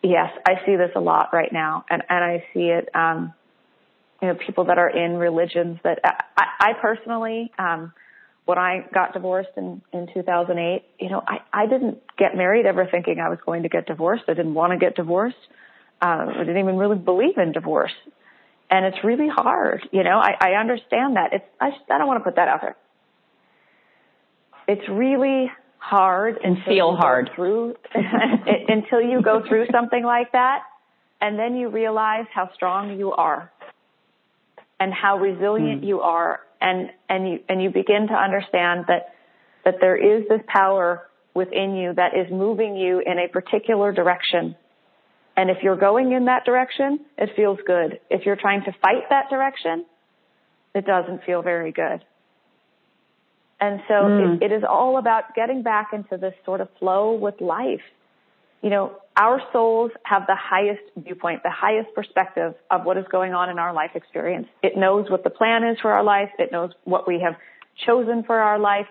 yes, 0.03 0.31
I 0.47 0.65
see 0.65 0.77
this 0.77 0.93
a 0.95 1.01
lot 1.01 1.31
right 1.33 1.53
now, 1.53 1.85
and 1.91 2.03
and 2.09 2.25
I 2.25 2.45
see 2.55 2.69
it. 2.71 2.89
Um, 2.95 3.35
you 4.23 4.29
know, 4.29 4.35
people 4.37 4.65
that 4.67 4.79
are 4.79 4.89
in 4.89 5.17
religions 5.17 5.81
that 5.83 5.99
I, 6.05 6.45
I 6.61 6.73
personally, 6.81 7.51
um, 7.59 7.93
when 8.47 8.59
I 8.59 8.85
got 8.93 9.13
divorced 9.15 9.51
in 9.57 9.81
in 9.93 10.07
2008, 10.13 10.85
you 10.99 11.11
know, 11.11 11.23
I 11.27 11.39
I 11.53 11.67
didn't 11.67 11.99
get 12.19 12.37
married 12.37 12.67
ever 12.67 12.87
thinking 12.91 13.19
I 13.21 13.29
was 13.29 13.39
going 13.45 13.63
to 13.63 13.69
get 13.69 13.87
divorced. 13.87 14.25
I 14.29 14.35
didn't 14.35 14.55
want 14.55 14.73
to 14.73 14.79
get 14.79 14.97
divorced. 14.97 15.37
Um, 16.03 16.29
I 16.29 16.39
didn't 16.41 16.59
even 16.59 16.77
really 16.77 16.99
believe 16.99 17.39
in 17.39 17.53
divorce, 17.53 17.93
and 18.71 18.85
it's 18.85 18.99
really 19.05 19.29
hard. 19.29 19.89
You 19.93 20.03
know, 20.05 20.19
I, 20.19 20.35
I 20.41 20.51
understand 20.61 21.17
that. 21.17 21.33
It's 21.33 21.45
I, 21.61 21.69
I 21.91 21.99
don't 21.99 22.07
want 22.07 22.21
to 22.21 22.25
put 22.25 22.37
that 22.37 22.49
out 22.49 22.61
there. 22.61 22.77
It's 24.67 24.87
really 24.89 25.51
hard 25.79 26.39
And 26.43 26.57
feel 26.65 26.97
hard. 26.97 27.31
through 27.35 27.75
until 27.95 29.01
you 29.03 29.21
go 29.23 29.43
through 29.47 29.67
something 29.71 30.03
like 30.03 30.33
that, 30.33 30.61
and 31.21 31.39
then 31.39 31.55
you 31.57 31.69
realize 31.69 32.25
how 32.35 32.51
strong 32.55 32.99
you 32.99 33.13
are, 33.13 33.51
and 34.81 34.93
how 34.93 35.19
resilient 35.19 35.83
Mm. 35.83 35.87
you 35.87 36.01
are, 36.01 36.41
and 36.65 36.91
and 37.09 37.29
you 37.29 37.39
and 37.49 37.63
you 37.63 37.71
begin 37.71 38.09
to 38.09 38.15
understand 38.15 38.87
that 38.89 39.15
that 39.65 39.77
there 39.81 39.97
is 39.97 40.27
this 40.29 40.41
power 40.49 41.07
within 41.35 41.75
you 41.77 41.93
that 41.95 42.13
is 42.17 42.31
moving 42.31 42.77
you 42.77 43.01
in 43.05 43.19
a 43.19 43.29
particular 43.29 43.93
direction. 43.93 44.57
And 45.37 45.51
if 45.51 45.59
you're 45.63 45.77
going 45.77 46.13
in 46.13 46.27
that 46.27 46.45
direction, 46.45 47.01
it 47.19 47.31
feels 47.35 47.59
good. 47.67 47.99
If 48.09 48.25
you're 48.25 48.37
trying 48.37 48.63
to 48.65 48.73
fight 48.81 49.05
that 49.11 49.31
direction, 49.31 49.85
it 50.75 50.87
doesn't 50.87 51.25
feel 51.25 51.43
very 51.43 51.73
good. 51.73 52.05
And 53.61 53.83
so 53.89 53.95
Mm. 53.95 54.43
it, 54.43 54.53
it 54.53 54.53
is 54.59 54.65
all 54.69 54.99
about 54.99 55.35
getting 55.35 55.63
back 55.63 55.93
into 55.93 56.17
this 56.17 56.35
sort 56.45 56.61
of 56.61 56.69
flow 56.79 57.15
with 57.15 57.41
life. 57.41 57.83
You 58.65 58.71
know, 58.71 58.97
our 59.15 59.43
souls 59.53 59.91
have 60.05 60.23
the 60.27 60.35
highest 60.35 60.81
viewpoint, 60.97 61.43
the 61.43 61.51
highest 61.51 61.95
perspective 61.95 62.55
of 62.71 62.87
what 62.87 62.97
is 62.97 63.05
going 63.13 63.35
on 63.35 63.51
in 63.51 63.59
our 63.59 63.75
life 63.75 63.91
experience. 63.95 64.47
It 64.63 64.75
knows 64.75 65.11
what 65.11 65.23
the 65.23 65.29
plan 65.29 65.65
is 65.65 65.77
for 65.83 65.93
our 65.93 66.03
life. 66.03 66.31
It 66.39 66.51
knows 66.51 66.71
what 66.85 67.07
we 67.07 67.21
have 67.21 67.37
chosen 67.87 68.25
for 68.25 68.39
our 68.39 68.59
life. 68.59 68.87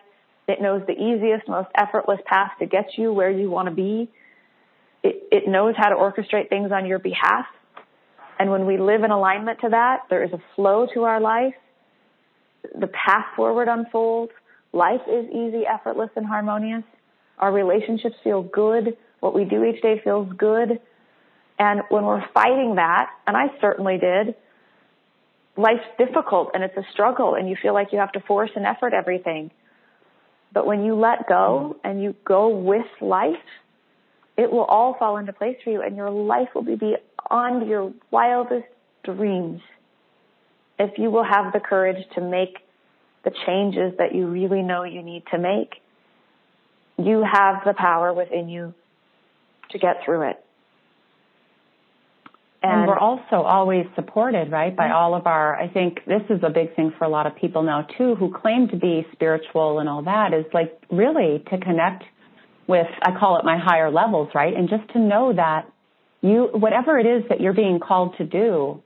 It 0.47 0.61
knows 0.61 0.83
the 0.85 0.93
easiest, 0.93 1.47
most 1.47 1.69
effortless 1.75 2.19
path 2.27 2.51
to 2.59 2.67
get 2.67 2.99
you 2.99 3.11
where 3.11 3.31
you 3.31 3.49
want 3.49 3.67
to 3.67 3.73
be. 3.73 4.11
It, 5.01 5.23
it 5.31 5.47
knows 5.47 5.73
how 5.75 5.89
to 5.89 5.95
orchestrate 5.95 6.49
things 6.49 6.71
on 6.71 6.85
your 6.85 6.99
behalf. 6.99 7.47
And 8.37 8.51
when 8.51 8.67
we 8.67 8.77
live 8.77 9.03
in 9.03 9.09
alignment 9.09 9.61
to 9.61 9.69
that, 9.69 10.01
there 10.11 10.23
is 10.23 10.33
a 10.33 10.41
flow 10.55 10.85
to 10.93 11.01
our 11.05 11.19
life. 11.19 11.55
The 12.79 12.87
path 12.87 13.25
forward 13.35 13.69
unfolds. 13.69 14.33
Life 14.71 15.01
is 15.11 15.25
easy, 15.31 15.63
effortless, 15.65 16.11
and 16.15 16.27
harmonious. 16.27 16.83
Our 17.39 17.51
relationships 17.51 18.15
feel 18.23 18.43
good. 18.43 18.95
What 19.23 19.33
we 19.33 19.45
do 19.45 19.63
each 19.63 19.81
day 19.81 20.01
feels 20.03 20.27
good. 20.33 20.81
And 21.57 21.83
when 21.87 22.03
we're 22.03 22.27
fighting 22.33 22.75
that, 22.75 23.09
and 23.25 23.37
I 23.37 23.57
certainly 23.61 23.97
did, 23.97 24.35
life's 25.55 25.87
difficult 25.97 26.51
and 26.53 26.61
it's 26.61 26.75
a 26.75 26.83
struggle 26.91 27.35
and 27.35 27.47
you 27.47 27.55
feel 27.55 27.73
like 27.73 27.93
you 27.93 27.99
have 27.99 28.11
to 28.11 28.19
force 28.19 28.49
and 28.53 28.65
effort 28.65 28.93
everything. 28.93 29.49
But 30.51 30.65
when 30.65 30.83
you 30.83 30.95
let 30.95 31.29
go 31.29 31.77
and 31.85 32.03
you 32.03 32.15
go 32.25 32.49
with 32.49 32.85
life, 32.99 33.47
it 34.35 34.51
will 34.51 34.65
all 34.65 34.97
fall 34.99 35.15
into 35.15 35.31
place 35.31 35.55
for 35.63 35.69
you 35.69 35.81
and 35.81 35.95
your 35.95 36.09
life 36.09 36.49
will 36.53 36.63
be 36.63 36.75
beyond 36.75 37.69
your 37.69 37.93
wildest 38.11 38.67
dreams. 39.05 39.61
if 40.77 40.97
you 40.97 41.09
will 41.09 41.23
have 41.23 41.53
the 41.53 41.61
courage 41.61 42.05
to 42.15 42.19
make 42.19 42.57
the 43.23 43.31
changes 43.45 43.93
that 43.99 44.13
you 44.13 44.27
really 44.27 44.61
know 44.61 44.83
you 44.83 45.01
need 45.01 45.23
to 45.31 45.37
make, 45.37 45.75
you 46.97 47.23
have 47.23 47.63
the 47.63 47.73
power 47.73 48.11
within 48.11 48.49
you 48.49 48.73
to 49.73 49.79
get 49.79 49.97
through 50.05 50.29
it. 50.29 50.43
And, 52.63 52.71
and, 52.71 52.87
we're 52.87 52.97
also 52.97 53.41
always 53.41 53.85
supported, 53.95 54.49
right, 54.49 54.73
by 54.73 54.91
all 54.91 55.15
of 55.15 55.27
our, 55.27 55.55
I 55.55 55.67
think 55.67 55.99
this 56.07 56.21
is 56.29 56.41
a 56.43 56.49
big 56.49 56.73
thing 56.75 56.93
for 56.97 57.03
a 57.03 57.09
lot 57.09 57.27
of 57.27 57.35
people 57.35 57.61
now 57.61 57.85
too, 57.97 58.15
who 58.15 58.33
claim 58.33 58.69
to 58.69 58.77
be 58.77 59.05
spiritual 59.11 59.79
and 59.79 59.89
all 59.89 60.03
that 60.03 60.33
is 60.33 60.45
like 60.53 60.81
really 60.89 61.43
to 61.51 61.57
connect 61.57 62.05
with, 62.67 62.87
I 63.01 63.11
call 63.19 63.37
it 63.37 63.43
my 63.43 63.57
higher 63.57 63.91
levels, 63.91 64.29
right? 64.33 64.55
And 64.55 64.69
just 64.69 64.87
to 64.93 64.99
know 64.99 65.33
that 65.33 65.69
you, 66.21 66.49
whatever 66.53 66.97
it 66.97 67.05
is 67.05 67.23
that 67.27 67.41
you're 67.41 67.51
being 67.51 67.81
called 67.81 68.15
to 68.17 68.23
do, 68.23 68.81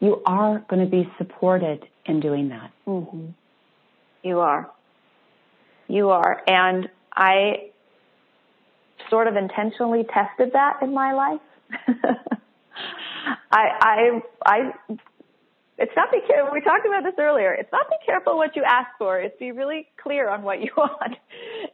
you 0.00 0.20
are 0.26 0.64
going 0.68 0.84
to 0.84 0.90
be 0.90 1.08
supported 1.16 1.86
in 2.06 2.18
doing 2.18 2.48
that. 2.48 2.72
Mm-hmm. 2.88 3.26
You 4.24 4.40
are. 4.40 4.68
You 5.86 6.10
are. 6.10 6.42
And 6.46 6.88
I 7.14 7.70
sort 9.10 9.26
of 9.26 9.36
intentionally 9.36 10.04
tested 10.04 10.52
that 10.52 10.78
in 10.82 10.92
my 10.92 11.12
life. 11.12 11.40
I, 13.50 13.66
I, 13.80 14.20
I, 14.44 14.58
it's 15.78 15.92
not 15.96 16.10
be 16.10 16.20
careful. 16.26 16.52
We 16.52 16.60
talked 16.60 16.86
about 16.86 17.02
this 17.04 17.14
earlier. 17.18 17.52
It's 17.52 17.72
not 17.72 17.88
be 17.88 17.96
careful 18.04 18.36
what 18.36 18.56
you 18.56 18.62
ask 18.64 18.88
for. 18.98 19.18
It's 19.18 19.38
be 19.38 19.52
really 19.52 19.88
clear 20.02 20.28
on 20.28 20.42
what 20.42 20.60
you 20.60 20.70
want 20.76 21.16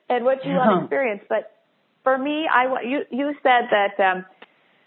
and 0.08 0.24
what 0.24 0.44
you 0.44 0.52
want 0.52 0.80
to 0.80 0.84
experience. 0.84 1.22
But 1.28 1.56
for 2.04 2.16
me, 2.16 2.46
I, 2.52 2.66
want 2.66 2.86
you, 2.86 3.00
you 3.10 3.34
said 3.42 3.68
that, 3.70 4.00
um, 4.00 4.24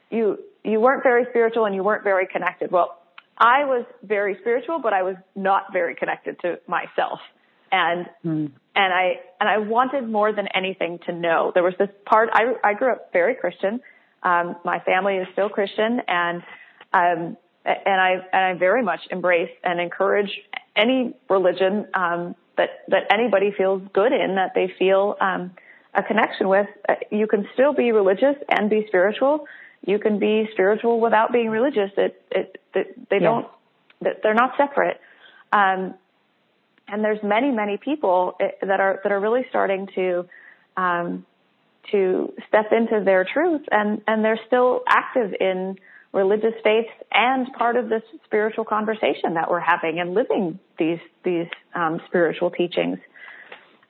you, 0.10 0.40
you 0.64 0.80
weren't 0.80 1.04
very 1.04 1.26
spiritual 1.30 1.66
and 1.66 1.76
you 1.76 1.84
weren't 1.84 2.04
very 2.04 2.28
connected. 2.28 2.72
Well, 2.72 3.00
I 3.38 3.66
was 3.66 3.86
very 4.04 4.38
spiritual, 4.42 4.80
but 4.80 4.94
I 4.94 5.04
was 5.04 5.16
not 5.36 5.74
very 5.74 5.96
connected 5.96 6.40
to 6.42 6.60
myself. 6.68 7.20
And, 7.74 8.06
mm. 8.24 8.52
and 8.76 8.94
I, 8.94 9.20
and 9.40 9.50
I 9.50 9.58
wanted 9.58 10.08
more 10.08 10.32
than 10.32 10.48
anything 10.54 11.00
to 11.08 11.12
know. 11.12 11.52
There 11.54 11.64
was 11.64 11.74
this 11.80 11.90
part, 12.06 12.30
I, 12.32 12.54
I 12.64 12.74
grew 12.76 12.92
up 12.92 13.12
very 13.12 13.36
Christian. 13.36 13.82
Um, 14.22 14.56
my 14.64 14.80
family 14.80 15.16
is 15.18 15.28
still 15.34 15.50
Christian 15.50 16.00
and, 16.08 16.44
um, 16.94 17.36
and 17.66 18.02
I, 18.02 18.12
and 18.32 18.46
I 18.46 18.54
very 18.54 18.84
much 18.84 19.02
embrace 19.10 19.52
and 19.64 19.82
encourage 19.82 20.30
any 20.76 21.14
religion, 21.30 21.88
um, 21.94 22.36
that, 22.56 22.70
that 22.90 23.12
anybody 23.12 23.52
feels 23.58 23.82
good 23.94 24.14
in, 24.14 24.36
that 24.36 24.52
they 24.54 24.72
feel, 24.78 25.18
um, 25.20 25.52
a 25.96 26.04
connection 26.04 26.48
with. 26.48 26.68
Uh, 26.88 26.96
you 27.12 27.28
can 27.28 27.48
still 27.54 27.74
be 27.74 27.92
religious 27.92 28.36
and 28.50 28.70
be 28.70 28.86
spiritual 28.88 29.48
you 29.86 30.00
can 30.00 30.20
be 30.20 30.48
spiritual 30.54 31.00
without 31.00 31.32
being 31.32 31.50
religious. 31.50 31.92
It, 31.98 32.22
it, 32.32 32.62
it 32.74 33.10
they 33.10 33.20
don't, 33.20 33.48
they're 34.02 34.34
not 34.34 34.56
separate. 34.58 35.00
Um, 35.52 35.96
and 36.88 37.04
there's 37.04 37.22
many, 37.24 37.52
many 37.52 37.78
people 37.78 38.36
eh, 38.40 38.50
that 38.62 38.80
are, 38.80 39.00
that 39.04 39.12
are 39.12 39.20
really 39.20 39.46
starting 39.50 39.88
to, 39.96 40.26
um, 40.78 41.26
to 41.92 42.34
step 42.48 42.72
into 42.72 43.04
their 43.04 43.26
truth 43.26 43.62
and, 43.72 44.02
and 44.08 44.24
they're 44.24 44.40
still 44.48 44.82
active 44.88 45.34
in 45.40 45.78
religious 46.14 46.54
faiths 46.64 46.90
and 47.12 47.52
part 47.54 47.76
of 47.76 47.90
this 47.90 48.04
spiritual 48.26 48.64
conversation 48.64 49.34
that 49.34 49.50
we're 49.50 49.60
having 49.60 50.00
and 50.00 50.14
living 50.14 50.60
these, 50.78 51.00
these, 51.24 51.48
um, 51.74 52.00
spiritual 52.08 52.52
teachings. 52.52 53.00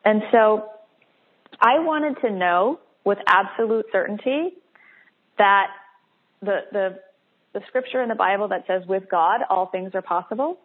And 0.05 0.23
so 0.31 0.69
I 1.59 1.79
wanted 1.79 2.19
to 2.21 2.31
know 2.31 2.79
with 3.03 3.17
absolute 3.27 3.85
certainty 3.91 4.53
that 5.37 5.67
the, 6.41 6.59
the, 6.71 6.99
the 7.53 7.61
scripture 7.67 8.01
in 8.01 8.09
the 8.09 8.15
Bible 8.15 8.47
that 8.49 8.65
says 8.67 8.83
with 8.87 9.03
God 9.09 9.41
all 9.49 9.67
things 9.67 9.91
are 9.93 10.01
possible. 10.01 10.59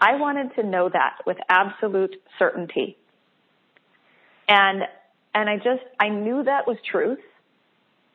I 0.00 0.16
wanted 0.16 0.54
to 0.56 0.62
know 0.62 0.88
that 0.88 1.18
with 1.26 1.36
absolute 1.48 2.16
certainty. 2.38 2.96
And, 4.48 4.82
and 5.34 5.48
I 5.48 5.56
just, 5.56 5.82
I 5.98 6.08
knew 6.08 6.42
that 6.42 6.66
was 6.66 6.78
truth, 6.90 7.18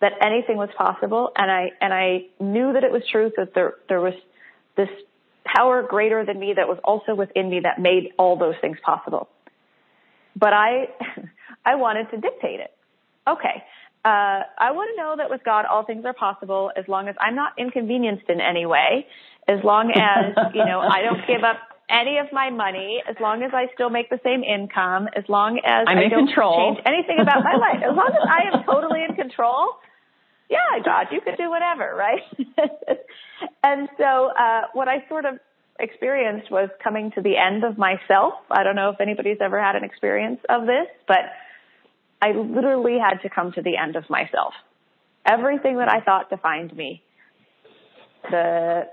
that 0.02 0.14
anything 0.22 0.58
was 0.58 0.70
possible. 0.78 1.32
And 1.36 1.50
I, 1.50 1.72
and 1.80 1.94
I 1.94 2.26
knew 2.40 2.74
that 2.74 2.84
it 2.84 2.92
was 2.92 3.04
truth, 3.10 3.34
that 3.38 3.54
there, 3.54 3.76
there 3.88 4.02
was 4.02 4.14
this 4.76 4.90
power 5.46 5.84
greater 5.84 6.26
than 6.26 6.40
me 6.40 6.54
that 6.56 6.68
was 6.68 6.80
also 6.84 7.14
within 7.14 7.50
me 7.50 7.62
that 7.62 7.80
made 7.80 8.10
all 8.18 8.38
those 8.38 8.56
things 8.62 8.78
possible. 8.84 9.30
But 10.36 10.54
I, 10.54 10.90
I 11.66 11.76
wanted 11.76 12.10
to 12.12 12.18
dictate 12.18 12.60
it. 12.60 12.74
Okay. 13.28 13.64
Uh, 14.04 14.42
I 14.60 14.72
want 14.72 14.92
to 14.96 15.02
know 15.02 15.16
that 15.18 15.30
with 15.30 15.44
God, 15.44 15.66
all 15.66 15.84
things 15.84 16.06
are 16.06 16.14
possible 16.14 16.72
as 16.76 16.86
long 16.88 17.08
as 17.08 17.16
I'm 17.20 17.36
not 17.36 17.54
inconvenienced 17.58 18.30
in 18.30 18.40
any 18.40 18.66
way, 18.66 19.08
as 19.48 19.64
long 19.64 19.92
as, 19.92 20.36
you 20.54 20.64
know, 20.64 20.80
I 20.80 21.02
don't 21.02 21.26
give 21.28 21.44
up 21.44 21.58
any 21.90 22.18
of 22.18 22.28
my 22.32 22.50
money, 22.50 23.02
as 23.08 23.16
long 23.20 23.44
as 23.44 23.52
I 23.54 23.68
still 23.74 23.90
make 23.90 24.10
the 24.10 24.20
same 24.24 24.44
income, 24.44 25.08
as 25.16 25.24
long 25.28 25.60
as 25.60 25.86
I'm 25.88 25.98
I 25.98 26.08
don't 26.08 26.28
control. 26.28 26.76
change 26.76 26.84
anything 26.86 27.18
about 27.22 27.44
my 27.44 27.56
life, 27.56 27.84
as 27.84 27.96
long 27.96 28.10
as 28.10 28.28
I 28.28 28.58
am 28.58 28.64
totally 28.64 29.04
in 29.08 29.16
control, 29.16 29.74
yeah, 30.50 30.84
God, 30.84 31.08
you 31.12 31.22
could 31.22 31.38
do 31.38 31.50
whatever, 31.50 31.96
right? 31.96 32.22
and 33.64 33.90
so, 33.98 34.32
uh, 34.38 34.62
what 34.74 34.88
I 34.88 35.08
sort 35.10 35.26
of 35.26 35.40
experienced 35.80 36.52
was 36.52 36.70
coming 36.84 37.12
to 37.12 37.22
the 37.22 37.38
end 37.38 37.64
of 37.64 37.78
myself. 37.78 38.34
I 38.50 38.64
don't 38.64 38.76
know 38.76 38.90
if 38.90 39.02
anybody's 39.02 39.38
ever 39.42 39.62
had 39.62 39.76
an 39.76 39.84
experience 39.84 40.40
of 40.50 40.66
this, 40.66 40.88
but 41.08 41.26
I 42.22 42.32
literally 42.32 42.98
had 42.98 43.22
to 43.24 43.30
come 43.30 43.52
to 43.54 43.62
the 43.62 43.78
end 43.78 43.96
of 43.96 44.10
myself. 44.10 44.54
Everything 45.26 45.78
that 45.78 45.90
I 45.90 46.02
thought 46.02 46.30
defined 46.30 46.76
me. 46.76 47.04
The, 48.30 48.88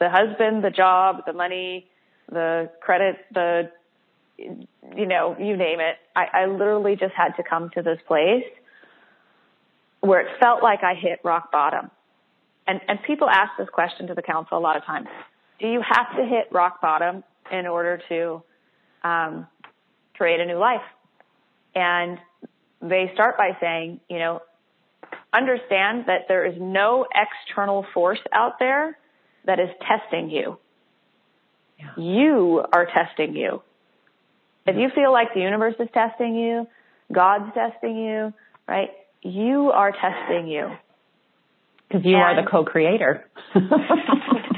the 0.00 0.10
husband, 0.10 0.64
the 0.64 0.70
job, 0.70 1.24
the 1.26 1.32
money, 1.32 1.88
the 2.30 2.70
credit, 2.80 3.16
the, 3.32 3.70
you 4.38 5.06
know, 5.06 5.36
you 5.38 5.56
name 5.56 5.80
it. 5.80 5.96
I, 6.14 6.26
I 6.32 6.46
literally 6.46 6.96
just 6.96 7.14
had 7.14 7.32
to 7.36 7.42
come 7.42 7.70
to 7.74 7.82
this 7.82 7.98
place 8.06 8.44
where 10.00 10.20
it 10.20 10.28
felt 10.40 10.62
like 10.62 10.80
I 10.82 10.94
hit 10.94 11.20
rock 11.24 11.50
bottom. 11.50 11.90
And, 12.66 12.80
and 12.88 12.98
people 13.06 13.28
ask 13.28 13.52
this 13.58 13.68
question 13.72 14.08
to 14.08 14.14
the 14.14 14.22
council 14.22 14.58
a 14.58 14.60
lot 14.60 14.76
of 14.76 14.84
times. 14.84 15.08
Do 15.60 15.68
you 15.68 15.80
have 15.80 16.16
to 16.16 16.24
hit 16.24 16.48
rock 16.52 16.80
bottom 16.80 17.24
in 17.50 17.66
order 17.66 18.00
to 18.08 18.42
um, 19.04 19.46
create 20.14 20.40
a 20.40 20.44
new 20.44 20.58
life? 20.58 20.82
And 21.74 22.18
they 22.82 23.10
start 23.14 23.36
by 23.38 23.56
saying, 23.60 24.00
you 24.08 24.18
know, 24.18 24.42
understand 25.32 26.04
that 26.06 26.22
there 26.28 26.44
is 26.44 26.54
no 26.58 27.06
external 27.14 27.86
force 27.94 28.18
out 28.32 28.58
there 28.58 28.98
that 29.44 29.60
is 29.60 29.68
testing 29.86 30.30
you. 30.30 30.58
Yeah. 31.78 31.90
You 31.96 32.64
are 32.72 32.86
testing 32.86 33.34
you. 33.34 33.62
If 34.66 34.76
you 34.76 34.88
feel 34.94 35.12
like 35.12 35.34
the 35.34 35.40
universe 35.40 35.74
is 35.78 35.88
testing 35.92 36.34
you, 36.34 36.66
God's 37.12 37.52
testing 37.54 37.96
you, 37.96 38.32
right? 38.66 38.90
You 39.22 39.70
are 39.72 39.92
testing 39.92 40.48
you. 40.48 40.70
Because 41.88 42.04
you 42.04 42.16
and 42.16 42.22
are 42.22 42.42
the 42.42 42.50
co-creator. 42.50 43.24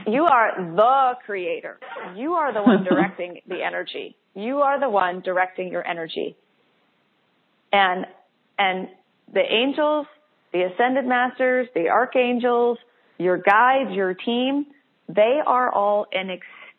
you 0.06 0.24
are 0.24 0.52
the 0.56 1.12
creator. 1.26 1.78
You 2.16 2.34
are 2.34 2.54
the 2.54 2.62
one 2.62 2.84
directing 2.84 3.40
the 3.46 3.62
energy. 3.62 4.16
You 4.34 4.58
are 4.58 4.80
the 4.80 4.88
one 4.88 5.20
directing 5.20 5.70
your 5.70 5.86
energy. 5.86 6.36
And, 7.70 8.06
and 8.58 8.88
the 9.32 9.42
angels, 9.42 10.06
the 10.52 10.62
ascended 10.62 11.04
masters, 11.06 11.68
the 11.74 11.90
archangels, 11.90 12.78
your 13.18 13.36
guides, 13.36 13.90
your 13.90 14.14
team, 14.14 14.66
they 15.08 15.40
are 15.44 15.70
all 15.70 16.06
an 16.12 16.30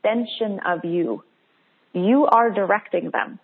extension 0.03 0.59
of 0.65 0.85
you. 0.85 1.23
You 1.93 2.25
are 2.25 2.51
directing 2.51 3.11
them. 3.11 3.39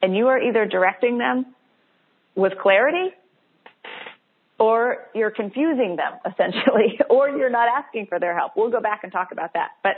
And 0.00 0.16
you 0.16 0.28
are 0.28 0.40
either 0.40 0.66
directing 0.66 1.18
them 1.18 1.46
with 2.34 2.54
clarity 2.60 3.10
or 4.58 5.08
you're 5.14 5.30
confusing 5.30 5.96
them 5.96 6.12
essentially, 6.24 6.98
or 7.10 7.28
you're 7.28 7.50
not 7.50 7.68
asking 7.68 8.06
for 8.06 8.18
their 8.18 8.36
help. 8.36 8.52
We'll 8.56 8.70
go 8.70 8.80
back 8.80 9.00
and 9.02 9.12
talk 9.12 9.32
about 9.32 9.52
that. 9.54 9.70
But 9.82 9.96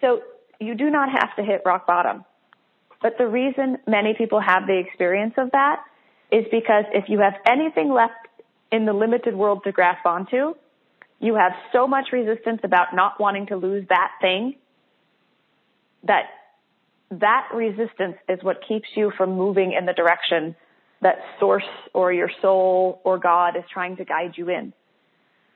so 0.00 0.22
you 0.58 0.74
do 0.74 0.90
not 0.90 1.08
have 1.10 1.34
to 1.36 1.42
hit 1.42 1.62
rock 1.64 1.86
bottom. 1.86 2.24
But 3.02 3.16
the 3.18 3.26
reason 3.26 3.78
many 3.86 4.14
people 4.14 4.40
have 4.40 4.66
the 4.66 4.78
experience 4.78 5.34
of 5.38 5.50
that 5.52 5.82
is 6.30 6.44
because 6.50 6.84
if 6.92 7.08
you 7.08 7.20
have 7.20 7.34
anything 7.46 7.92
left 7.92 8.28
in 8.70 8.84
the 8.84 8.92
limited 8.92 9.34
world 9.34 9.62
to 9.64 9.72
grasp 9.72 10.04
onto, 10.06 10.54
you 11.20 11.34
have 11.34 11.52
so 11.72 11.86
much 11.86 12.06
resistance 12.12 12.60
about 12.64 12.94
not 12.94 13.20
wanting 13.20 13.46
to 13.46 13.56
lose 13.56 13.86
that 13.88 14.10
thing 14.20 14.56
that 16.04 16.24
that 17.10 17.48
resistance 17.54 18.16
is 18.28 18.42
what 18.42 18.58
keeps 18.66 18.88
you 18.94 19.12
from 19.16 19.36
moving 19.36 19.72
in 19.78 19.84
the 19.84 19.92
direction 19.92 20.56
that 21.02 21.16
source 21.38 21.64
or 21.92 22.12
your 22.12 22.30
soul 22.40 23.00
or 23.04 23.18
God 23.18 23.56
is 23.56 23.64
trying 23.72 23.96
to 23.96 24.04
guide 24.04 24.32
you 24.36 24.48
in. 24.48 24.72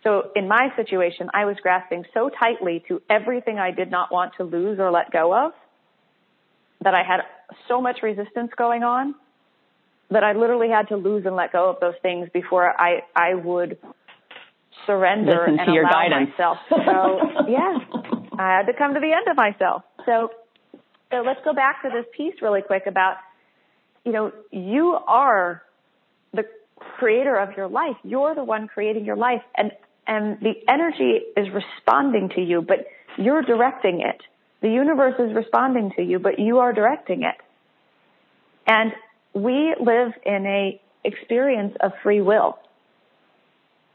So 0.03 0.31
in 0.37 0.49
my 0.49 0.69
situation, 0.77 1.31
I 1.33 1.47
was 1.47 1.57
grasping 1.62 2.05
so 2.12 2.29
tightly 2.29 2.85
to 2.89 3.01
everything 3.09 3.59
I 3.59 3.71
did 3.71 3.91
not 3.91 4.12
want 4.12 4.33
to 4.37 4.45
lose 4.45 4.79
or 4.79 4.91
let 4.91 5.11
go 5.11 5.35
of 5.35 5.53
that 6.83 6.95
I 6.95 7.03
had 7.03 7.21
so 7.69 7.81
much 7.81 8.03
resistance 8.03 8.51
going 8.57 8.83
on 8.83 9.15
that 10.11 10.23
I 10.23 10.33
literally 10.33 10.69
had 10.69 10.89
to 10.89 10.97
lose 10.97 11.25
and 11.25 11.35
let 11.35 11.53
go 11.53 11.71
of 11.71 11.81
those 11.81 11.95
things 12.03 12.29
before 12.35 12.79
I, 12.79 13.03
I 13.17 13.35
would 13.35 13.79
surrender 14.87 15.47
Listen 15.47 15.59
and 15.61 15.75
your 15.75 15.85
allow 15.85 16.09
guidance. 16.09 16.31
myself 16.31 16.59
go, 16.70 17.20
yeah, 17.49 17.79
I 18.39 18.57
had 18.57 18.66
to 18.66 18.72
come 18.77 18.95
to 18.95 19.01
the 19.01 19.12
end 19.12 19.29
of 19.31 19.37
myself. 19.37 19.83
So, 20.07 20.31
so 21.11 21.16
let's 21.25 21.41
go 21.45 21.55
back 21.55 21.83
to 21.83 21.91
this 21.91 22.07
piece 22.16 22.35
really 22.43 22.62
quick 22.62 22.85
about, 22.87 23.16
you 24.05 24.12
know, 24.12 24.33
you 24.51 24.97
are 25.07 25.62
the 26.33 26.45
creator 26.99 27.37
of 27.37 27.57
your 27.57 27.68
life. 27.68 27.97
You're 28.03 28.35
the 28.35 28.45
one 28.45 28.68
creating 28.68 29.05
your 29.05 29.16
life 29.16 29.43
and, 29.57 29.72
and 30.07 30.39
the 30.41 30.53
energy 30.68 31.20
is 31.37 31.47
responding 31.53 32.31
to 32.35 32.41
you, 32.41 32.62
but 32.62 32.87
you're 33.16 33.43
directing 33.43 34.01
it. 34.01 34.20
The 34.61 34.68
universe 34.68 35.14
is 35.18 35.35
responding 35.35 35.93
to 35.97 36.03
you, 36.03 36.18
but 36.18 36.39
you 36.39 36.59
are 36.59 36.72
directing 36.72 37.22
it. 37.22 37.37
And 38.66 38.93
we 39.35 39.75
live 39.79 40.12
in 40.25 40.47
a 40.47 40.81
experience 41.05 41.75
of 41.81 41.93
free 42.03 42.20
will. 42.22 42.59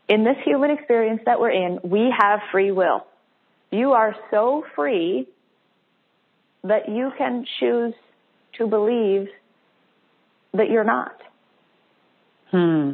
In 0.10 0.24
this 0.24 0.38
human 0.44 0.72
experience 0.72 1.22
that 1.28 1.40
we're 1.40 1.52
in, 1.52 1.80
we 1.84 2.12
have 2.20 2.40
free 2.52 2.72
will. 2.72 3.06
You 3.72 3.92
are 3.92 4.16
so 4.32 4.66
free 4.76 5.28
that 6.64 6.90
you 6.90 7.12
can 7.16 7.46
choose 7.60 7.94
to 8.58 8.66
believe 8.66 9.28
that 10.56 10.72
you're 10.72 10.84
not. 10.84 11.16
Hmm. 12.50 12.94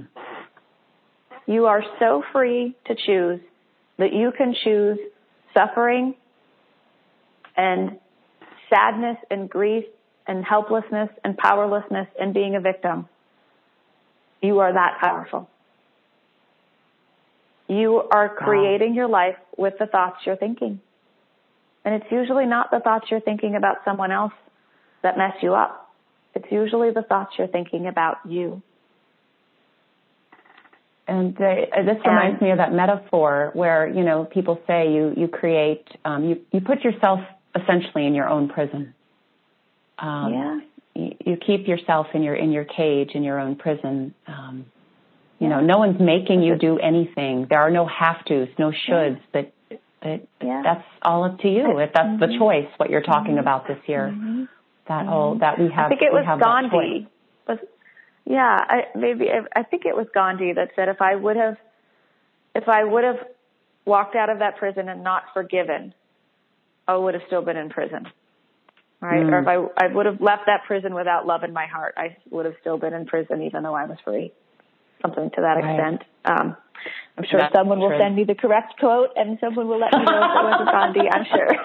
You 1.48 1.68
are 1.68 1.84
so 2.00 2.22
free 2.34 2.76
to 2.88 2.96
choose 2.96 3.40
that 3.98 4.12
you 4.12 4.34
can 4.38 4.54
choose 4.64 5.00
suffering 5.54 6.16
and 7.56 7.98
sadness 8.70 9.18
and 9.32 9.50
grief 9.50 9.86
and 10.28 10.44
helplessness 10.44 11.10
and 11.24 11.38
powerlessness 11.38 12.08
and 12.20 12.34
being 12.34 12.56
a 12.56 12.60
victim. 12.60 13.08
You 14.42 14.60
are 14.60 14.74
that 14.74 14.98
powerful. 15.00 15.50
You 17.68 18.04
are 18.12 18.30
creating 18.30 18.92
wow. 18.92 18.96
your 18.96 19.08
life 19.08 19.38
with 19.58 19.74
the 19.80 19.88
thoughts 19.88 20.18
you're 20.26 20.36
thinking. 20.36 20.80
And 21.84 21.96
it's 21.96 22.12
usually 22.12 22.46
not 22.46 22.72
the 22.72 22.80
thoughts 22.80 23.06
you're 23.10 23.22
thinking 23.22 23.56
about 23.56 23.78
someone 23.86 24.12
else 24.12 24.34
that 25.04 25.18
mess 25.18 25.34
you 25.42 25.54
up. 25.54 25.94
It's 26.34 26.52
usually 26.52 26.92
the 26.92 27.04
thoughts 27.04 27.34
you're 27.38 27.48
thinking 27.48 27.88
about 27.88 28.18
you. 28.28 28.62
And 31.08 31.36
uh, 31.38 31.84
this 31.86 31.98
reminds 32.04 32.42
me 32.42 32.50
of 32.50 32.58
that 32.58 32.74
metaphor 32.74 33.52
where 33.54 33.88
you 33.88 34.04
know 34.04 34.26
people 34.26 34.60
say 34.66 34.92
you 34.92 35.14
you 35.16 35.28
create 35.28 35.86
um, 36.04 36.26
you 36.26 36.42
you 36.52 36.62
put 36.62 36.82
yourself 36.84 37.20
essentially 37.56 38.08
in 38.08 38.16
your 38.16 38.28
own 38.28 38.50
prison. 38.50 38.96
Um, 40.00 40.34
yeah. 40.34 40.60
You, 40.96 41.16
you, 41.26 41.38
keep 41.38 41.68
yourself 41.68 42.08
in 42.16 42.24
your 42.24 42.34
in 42.34 42.52
your 42.52 42.66
cage 42.66 43.12
in 43.14 43.24
your 43.24 43.40
own 43.40 43.56
prison. 43.56 44.16
Um, 44.28 44.66
you 45.46 45.52
know, 45.52 45.62
no 45.62 45.78
one's 45.78 46.00
making 46.00 46.42
you 46.42 46.58
do 46.58 46.80
anything. 46.80 47.46
There 47.48 47.60
are 47.60 47.70
no 47.70 47.86
have 47.86 48.26
tos, 48.26 48.48
no 48.58 48.72
shoulds, 48.72 49.22
but 49.32 49.54
but 50.02 50.28
yeah. 50.42 50.62
that's 50.64 50.88
all 51.04 51.24
up 51.24 51.40
to 51.40 51.48
you. 51.48 51.78
If 51.78 51.94
that's 51.94 52.08
mm-hmm. 52.08 52.20
the 52.20 52.38
choice, 52.40 52.68
what 52.78 52.90
you're 52.90 53.04
talking 53.04 53.34
mm-hmm. 53.34 53.40
about 53.40 53.68
this 53.68 53.78
year, 53.86 54.12
mm-hmm. 54.12 54.46
that 54.88 55.06
whole 55.06 55.34
mm-hmm. 55.34 55.42
that 55.42 55.60
we 55.60 55.70
have. 55.70 55.86
I 55.86 55.90
think 55.90 56.02
it 56.02 56.12
was 56.12 56.26
Gandhi. 56.26 57.08
Was 57.48 57.60
yeah, 58.26 58.58
I, 58.60 58.98
maybe 58.98 59.28
I 59.56 59.64
think 59.64 59.86
it 59.86 59.96
was 59.96 60.08
Gandhi 60.14 60.54
that 60.54 60.70
said 60.76 60.90
if 60.90 61.00
I 61.00 61.16
would 61.16 61.36
have 61.36 61.58
if 62.56 62.68
I 62.68 62.84
would 62.84 63.04
have 63.04 63.28
walked 63.86 64.16
out 64.16 64.32
of 64.32 64.40
that 64.40 64.58
prison 64.58 64.90
and 64.90 65.04
not 65.04 65.26
forgiven, 65.32 65.94
I 66.88 66.98
would 66.98 67.14
have 67.14 67.24
still 67.28 67.44
been 67.44 67.58
in 67.58 67.70
prison. 67.70 68.08
Right? 69.00 69.24
Mm. 69.24 69.32
Or 69.32 69.40
if 69.42 69.48
I 69.48 69.86
I 69.86 69.94
would 69.94 70.08
have 70.08 70.22
left 70.22 70.48
that 70.48 70.64
prison 70.66 70.96
without 70.96 71.28
love 71.28 71.44
in 71.44 71.54
my 71.54 71.68
heart, 71.68 71.94
I 71.98 72.18
would 72.32 72.46
have 72.46 72.56
still 72.62 72.80
been 72.80 72.96
in 72.96 73.06
prison 73.06 73.44
even 73.44 73.62
though 73.62 73.76
I 73.76 73.86
was 73.86 73.98
free 74.04 74.34
something 75.06 75.30
to 75.36 75.42
that 75.42 75.58
right. 75.62 75.76
extent. 75.76 76.04
Um, 76.26 76.58
I'm 77.18 77.24
sure 77.30 77.40
That's 77.40 77.54
someone 77.54 77.80
will 77.80 77.98
send 77.98 78.16
me 78.16 78.26
the 78.26 78.36
correct 78.36 78.78
quote 78.78 79.12
and 79.16 79.38
someone 79.40 79.68
will 79.70 79.80
let 79.80 79.94
me 79.94 80.04
know 80.04 80.20
if 80.20 80.32
it 80.36 80.44
was 80.44 80.62
a 80.62 80.72
Gandhi, 80.72 81.10
I'm 81.10 81.26
sure. 81.32 81.56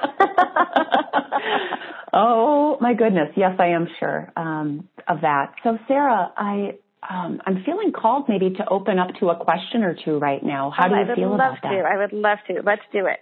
oh 2.12 2.78
my 2.80 2.95
goodness. 2.95 3.30
Yes, 3.36 3.57
I 3.59 3.68
am 3.68 3.88
sure, 3.99 4.32
um, 4.36 4.88
of 5.09 5.22
that. 5.22 5.55
So 5.64 5.76
Sarah, 5.88 6.32
I, 6.36 6.78
um, 7.09 7.41
I'm 7.47 7.64
feeling 7.64 7.91
called 7.93 8.28
maybe 8.28 8.51
to 8.51 8.68
open 8.68 9.01
up 9.01 9.09
to 9.18 9.30
a 9.30 9.36
question 9.36 9.82
or 9.82 9.97
two 10.05 10.18
right 10.18 10.43
now. 10.43 10.70
How 10.70 10.86
oh, 10.86 10.91
do 10.91 11.11
you 11.11 11.16
feel 11.16 11.34
about 11.34 11.59
that? 11.62 11.72
I 11.72 11.97
would 11.97 12.12
love 12.12 12.38
to. 12.43 12.55
I 12.55 12.57
would 12.57 12.57
love 12.57 12.62
to. 12.62 12.62
Let's 12.64 12.82
do 12.93 13.07
it. 13.07 13.18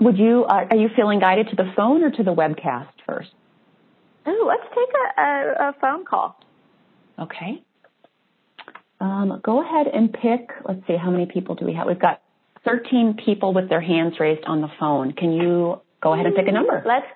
Would 0.00 0.18
you, 0.18 0.44
uh, 0.44 0.66
are 0.68 0.76
you 0.76 0.88
feeling 0.96 1.20
guided 1.20 1.48
to 1.50 1.56
the 1.56 1.72
phone 1.76 2.02
or 2.02 2.10
to 2.10 2.22
the 2.24 2.34
webcast 2.34 2.88
first? 3.06 3.30
Oh, 4.26 4.44
let's 4.48 4.68
take 4.74 4.88
a, 4.92 5.22
a, 5.22 5.68
a 5.68 5.72
phone 5.80 6.04
call. 6.04 6.36
Okay. 7.16 7.62
Um, 9.00 9.40
go 9.44 9.62
ahead 9.62 9.86
and 9.92 10.12
pick, 10.12 10.50
let's 10.66 10.80
see, 10.86 10.96
how 10.96 11.10
many 11.10 11.26
people 11.26 11.54
do 11.54 11.66
we 11.66 11.74
have? 11.74 11.86
We've 11.86 12.00
got 12.00 12.22
13 12.64 13.18
people 13.24 13.52
with 13.52 13.68
their 13.68 13.80
hands 13.80 14.14
raised 14.18 14.44
on 14.46 14.60
the 14.60 14.68
phone. 14.80 15.12
Can 15.12 15.32
you 15.32 15.80
go 16.02 16.14
ahead 16.14 16.26
and 16.26 16.34
pick 16.34 16.48
a 16.48 16.52
number? 16.52 16.82
Let's 16.86 17.06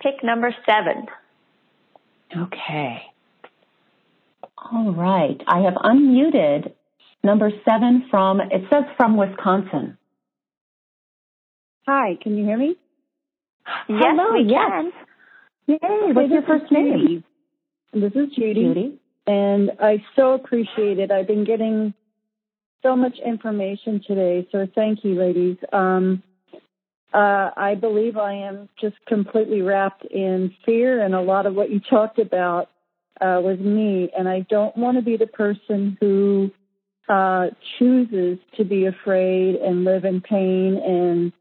pick 0.00 0.22
number 0.22 0.54
seven. 0.64 1.06
Okay. 2.36 3.02
All 4.56 4.92
right. 4.92 5.40
I 5.46 5.60
have 5.60 5.74
unmuted 5.74 6.72
number 7.24 7.50
seven 7.64 8.06
from, 8.10 8.40
it 8.40 8.62
says 8.70 8.84
from 8.96 9.16
Wisconsin. 9.16 9.98
Hi, 11.86 12.16
can 12.22 12.36
you 12.38 12.44
hear 12.44 12.56
me? 12.56 12.76
Yes, 13.88 14.02
Hello, 14.02 14.32
we 14.34 14.48
yes. 14.48 14.70
can. 14.70 14.92
Yay, 15.66 16.12
what's 16.12 16.30
your 16.30 16.42
first 16.42 16.70
name? 16.70 17.24
This 17.92 18.12
is 18.12 18.34
Judy. 18.36 18.64
Judy 18.64 18.98
and 19.26 19.72
I 19.80 20.02
so 20.16 20.32
appreciate 20.32 20.98
it. 20.98 21.10
I've 21.10 21.26
been 21.26 21.44
getting 21.44 21.94
so 22.82 22.96
much 22.96 23.18
information 23.24 24.02
today, 24.06 24.48
so 24.50 24.66
thank 24.74 25.04
you, 25.04 25.14
ladies. 25.14 25.56
Um, 25.72 26.22
uh, 27.14 27.50
I 27.56 27.76
believe 27.78 28.16
I 28.16 28.32
am 28.32 28.68
just 28.80 28.96
completely 29.06 29.60
wrapped 29.60 30.04
in 30.04 30.54
fear, 30.64 31.04
and 31.04 31.14
a 31.14 31.20
lot 31.20 31.46
of 31.46 31.54
what 31.54 31.70
you 31.70 31.78
talked 31.78 32.18
about 32.18 32.68
uh, 33.20 33.38
was 33.42 33.58
me. 33.58 34.10
And 34.16 34.28
I 34.28 34.40
don't 34.48 34.76
want 34.76 34.96
to 34.96 35.02
be 35.02 35.16
the 35.16 35.26
person 35.26 35.96
who 36.00 36.50
uh, 37.08 37.48
chooses 37.78 38.38
to 38.56 38.64
be 38.64 38.86
afraid 38.86 39.56
and 39.56 39.84
live 39.84 40.04
in 40.04 40.20
pain 40.20 40.80
and 40.84 41.32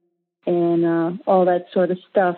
and 0.48 0.86
uh, 0.86 1.24
all 1.28 1.46
that 1.46 1.68
sort 1.72 1.92
of 1.92 2.00
stuff. 2.10 2.36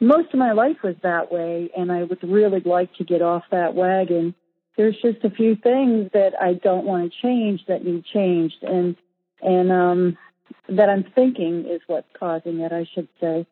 Most 0.00 0.32
of 0.32 0.38
my 0.38 0.52
life 0.52 0.76
was 0.84 0.94
that 1.02 1.32
way, 1.32 1.70
and 1.76 1.90
I 1.90 2.04
would 2.04 2.22
really 2.22 2.60
like 2.60 2.94
to 2.96 3.04
get 3.04 3.22
off 3.22 3.42
that 3.50 3.74
wagon 3.74 4.34
there's 4.78 4.96
just 5.02 5.24
a 5.24 5.30
few 5.30 5.56
things 5.56 6.08
that 6.14 6.32
I 6.40 6.54
don't 6.54 6.86
want 6.86 7.12
to 7.12 7.18
change 7.20 7.66
that 7.66 7.84
need 7.84 8.04
changed 8.06 8.62
and 8.62 8.96
and 9.42 9.70
um 9.70 10.16
that 10.68 10.88
I'm 10.88 11.04
thinking 11.14 11.66
is 11.68 11.82
what's 11.88 12.08
causing 12.18 12.60
it, 12.60 12.72
I 12.72 12.86
should 12.94 13.08
say. 13.20 13.46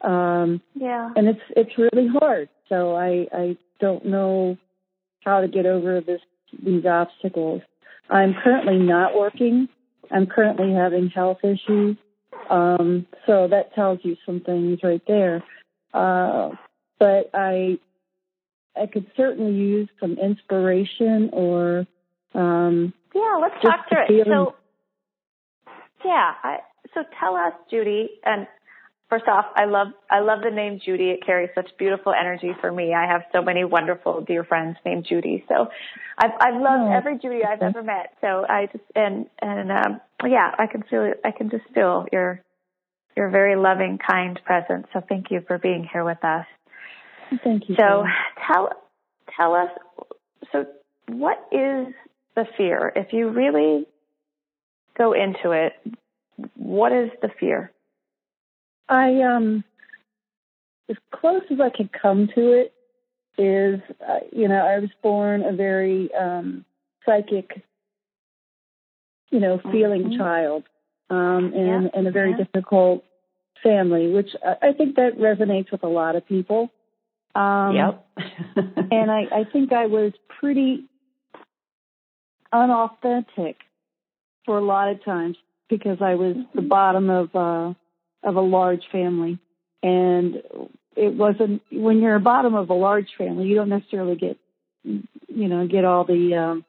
Um 0.00 0.62
yeah. 0.74 1.10
And 1.16 1.28
it's 1.28 1.42
it's 1.50 1.76
really 1.76 2.08
hard. 2.08 2.48
So 2.70 2.94
I 2.94 3.26
I 3.32 3.56
don't 3.80 4.06
know 4.06 4.56
how 5.24 5.40
to 5.40 5.48
get 5.48 5.66
over 5.66 6.00
this 6.00 6.20
these 6.64 6.86
obstacles. 6.86 7.60
I'm 8.08 8.34
currently 8.42 8.78
not 8.78 9.14
working. 9.14 9.68
I'm 10.10 10.26
currently 10.26 10.72
having 10.72 11.10
health 11.10 11.38
issues. 11.42 11.96
Um 12.48 13.04
so 13.26 13.48
that 13.48 13.74
tells 13.74 13.98
you 14.04 14.16
some 14.24 14.40
things 14.40 14.78
right 14.84 15.02
there. 15.08 15.42
Uh 15.92 16.50
but 17.00 17.30
I 17.34 17.78
I 18.76 18.86
could 18.86 19.06
certainly 19.16 19.52
use 19.52 19.88
some 20.00 20.18
inspiration 20.18 21.30
or 21.32 21.86
um, 22.34 22.92
yeah. 23.14 23.38
Let's 23.40 23.62
talk 23.62 23.88
through 23.88 24.18
it. 24.20 24.26
So 24.26 24.54
yeah, 26.04 26.34
I, 26.42 26.58
so 26.94 27.02
tell 27.18 27.36
us, 27.36 27.52
Judy. 27.70 28.10
And 28.24 28.46
first 29.08 29.26
off, 29.26 29.46
I 29.56 29.64
love 29.64 29.88
I 30.10 30.20
love 30.20 30.40
the 30.42 30.50
name 30.50 30.80
Judy. 30.84 31.10
It 31.10 31.24
carries 31.24 31.50
such 31.54 31.70
beautiful 31.78 32.12
energy 32.12 32.52
for 32.60 32.70
me. 32.70 32.94
I 32.94 33.06
have 33.10 33.22
so 33.32 33.42
many 33.42 33.64
wonderful 33.64 34.20
dear 34.20 34.44
friends 34.44 34.76
named 34.84 35.06
Judy. 35.08 35.44
So 35.48 35.68
I've 36.16 36.32
I've 36.40 36.60
loved 36.60 36.90
oh, 36.90 36.92
every 36.92 37.18
Judy 37.18 37.44
I've 37.44 37.62
ever 37.62 37.82
met. 37.82 38.14
So 38.20 38.44
I 38.48 38.66
just 38.66 38.84
and 38.94 39.26
and 39.40 39.72
um, 39.72 40.00
yeah, 40.24 40.54
I 40.58 40.66
can 40.66 40.82
feel 40.82 41.12
I 41.24 41.30
can 41.30 41.50
just 41.50 41.64
feel 41.74 42.06
your 42.12 42.42
your 43.16 43.30
very 43.30 43.56
loving, 43.56 43.98
kind 43.98 44.40
presence. 44.44 44.86
So 44.92 45.02
thank 45.08 45.30
you 45.30 45.42
for 45.46 45.58
being 45.58 45.88
here 45.90 46.04
with 46.04 46.24
us. 46.24 46.46
Thank 47.44 47.68
you. 47.68 47.76
So 47.76 48.04
tell 48.46 48.70
tell 49.36 49.54
us. 49.54 49.70
So 50.52 50.66
what 51.08 51.38
is 51.52 51.94
the 52.34 52.46
fear? 52.56 52.92
If 52.94 53.12
you 53.12 53.28
really 53.30 53.86
go 54.96 55.12
into 55.12 55.52
it, 55.52 55.72
what 56.54 56.92
is 56.92 57.10
the 57.22 57.30
fear? 57.40 57.72
I 58.88 59.22
um, 59.22 59.64
as 60.88 60.96
close 61.14 61.42
as 61.50 61.58
I 61.60 61.70
can 61.74 61.88
come 61.88 62.28
to 62.34 62.52
it 62.52 62.72
is, 63.36 63.80
uh, 64.06 64.20
you 64.32 64.48
know, 64.48 64.66
I 64.66 64.78
was 64.80 64.90
born 65.02 65.42
a 65.44 65.52
very 65.52 66.10
um, 66.14 66.64
psychic, 67.06 67.62
you 69.30 69.40
know, 69.40 69.60
feeling 69.70 70.04
mm-hmm. 70.04 70.18
child, 70.18 70.64
um, 71.10 71.52
in 71.54 71.90
yeah. 71.92 72.00
in 72.00 72.06
a 72.06 72.10
very 72.10 72.30
yeah. 72.30 72.44
difficult 72.44 73.04
family, 73.62 74.12
which 74.12 74.30
I, 74.44 74.68
I 74.68 74.72
think 74.72 74.96
that 74.96 75.18
resonates 75.18 75.70
with 75.70 75.82
a 75.82 75.88
lot 75.88 76.16
of 76.16 76.26
people. 76.26 76.70
Um, 77.34 77.74
yep. 77.74 78.06
and 78.90 79.10
I, 79.10 79.24
I 79.32 79.44
think 79.52 79.72
I 79.72 79.86
was 79.86 80.12
pretty 80.40 80.84
unauthentic 82.52 83.56
for 84.44 84.58
a 84.58 84.64
lot 84.64 84.90
of 84.90 85.04
times 85.04 85.36
because 85.68 85.98
I 86.00 86.14
was 86.14 86.36
the 86.54 86.62
bottom 86.62 87.10
of 87.10 87.34
uh, 87.34 87.74
of 88.22 88.36
a 88.36 88.40
large 88.40 88.82
family, 88.90 89.38
and 89.82 90.36
it 90.96 91.14
wasn't 91.14 91.62
when 91.70 92.00
you're 92.00 92.16
a 92.16 92.20
bottom 92.20 92.54
of 92.54 92.70
a 92.70 92.74
large 92.74 93.08
family, 93.16 93.46
you 93.46 93.54
don't 93.54 93.68
necessarily 93.68 94.16
get, 94.16 94.36
you 94.82 95.48
know, 95.48 95.66
get 95.66 95.84
all 95.84 96.04
the 96.04 96.34
um, 96.34 96.64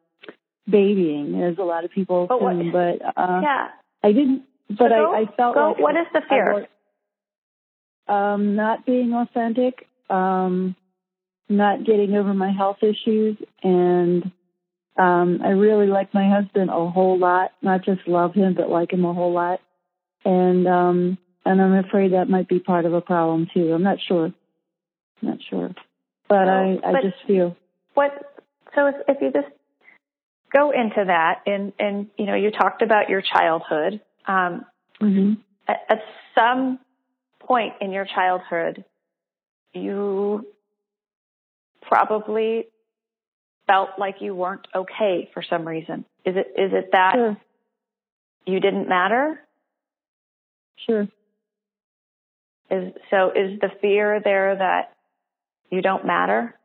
babying 0.69 1.41
as 1.41 1.57
a 1.57 1.63
lot 1.63 1.85
of 1.85 1.91
people 1.91 2.27
but 2.27 2.35
assume. 2.35 2.71
What, 2.71 2.99
but 3.15 3.21
uh, 3.21 3.41
yeah, 3.41 3.67
I 4.03 4.11
didn't. 4.11 4.43
But 4.69 4.77
so 4.77 4.89
go, 4.89 5.13
I, 5.13 5.21
I 5.21 5.35
felt 5.35 5.55
go, 5.55 5.71
like 5.71 5.79
what 5.79 5.95
is 5.95 6.07
the 6.13 6.21
fear? 6.29 6.67
um, 8.07 8.55
not 8.55 8.85
being 8.85 9.13
authentic, 9.13 9.87
um, 10.09 10.75
not 11.47 11.85
getting 11.85 12.15
over 12.15 12.33
my 12.33 12.51
health 12.51 12.77
issues, 12.81 13.37
and 13.63 14.31
um, 14.97 15.39
I 15.43 15.49
really 15.49 15.87
like 15.87 16.13
my 16.13 16.29
husband 16.29 16.69
a 16.69 16.89
whole 16.89 17.17
lot. 17.17 17.51
Not 17.61 17.83
just 17.85 18.01
love 18.07 18.33
him, 18.33 18.53
but 18.53 18.69
like 18.69 18.91
him 18.91 19.05
a 19.05 19.13
whole 19.13 19.33
lot. 19.33 19.59
And 20.25 20.67
um, 20.67 21.17
and 21.45 21.61
I'm 21.61 21.73
afraid 21.73 22.13
that 22.13 22.29
might 22.29 22.47
be 22.47 22.59
part 22.59 22.85
of 22.85 22.93
a 22.93 23.01
problem 23.01 23.47
too. 23.53 23.73
I'm 23.73 23.83
not 23.83 23.97
sure. 24.07 24.33
Not 25.21 25.37
sure, 25.49 25.69
but 26.27 26.45
so, 26.45 26.51
I 26.51 26.79
I 26.83 26.91
but 26.91 27.01
just 27.01 27.25
feel 27.25 27.55
what. 27.93 28.11
So 28.75 28.87
if, 28.87 28.95
if 29.07 29.17
you 29.21 29.31
just 29.31 29.53
go 30.53 30.71
into 30.71 31.05
that, 31.05 31.41
and 31.45 31.73
and 31.79 32.07
you 32.17 32.25
know, 32.25 32.35
you 32.35 32.51
talked 32.51 32.81
about 32.81 33.09
your 33.09 33.21
childhood. 33.21 34.01
Um, 34.27 34.65
mm-hmm. 35.01 35.33
at, 35.67 35.77
at 35.89 35.99
some 36.35 36.79
point 37.39 37.73
in 37.81 37.91
your 37.91 38.05
childhood, 38.05 38.85
you 39.73 40.45
probably 41.81 42.67
felt 43.67 43.91
like 43.97 44.15
you 44.21 44.33
weren't 44.35 44.67
okay 44.73 45.29
for 45.33 45.43
some 45.43 45.67
reason. 45.67 46.05
Is 46.25 46.35
it 46.35 46.47
is 46.57 46.71
it 46.73 46.89
that 46.91 47.13
sure. 47.13 47.37
you 48.45 48.59
didn't 48.59 48.89
matter? 48.89 49.39
Sure. 50.85 51.07
Is 52.71 52.93
so 53.09 53.31
is 53.31 53.59
the 53.59 53.69
fear 53.81 54.19
there 54.23 54.55
that 54.55 54.93
you 55.71 55.81
don't 55.81 56.05
matter? 56.05 56.55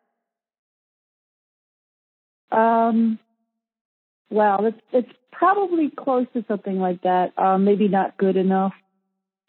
Um 2.53 3.19
well, 4.31 4.67
it's 4.67 4.81
it's 4.93 5.13
probably 5.33 5.91
close 5.91 6.27
to 6.35 6.45
something 6.49 6.79
like 6.79 7.03
that. 7.03 7.33
Um 7.39 7.65
maybe 7.65 7.89
not 7.89 8.17
good 8.17 8.37
enough, 8.37 8.73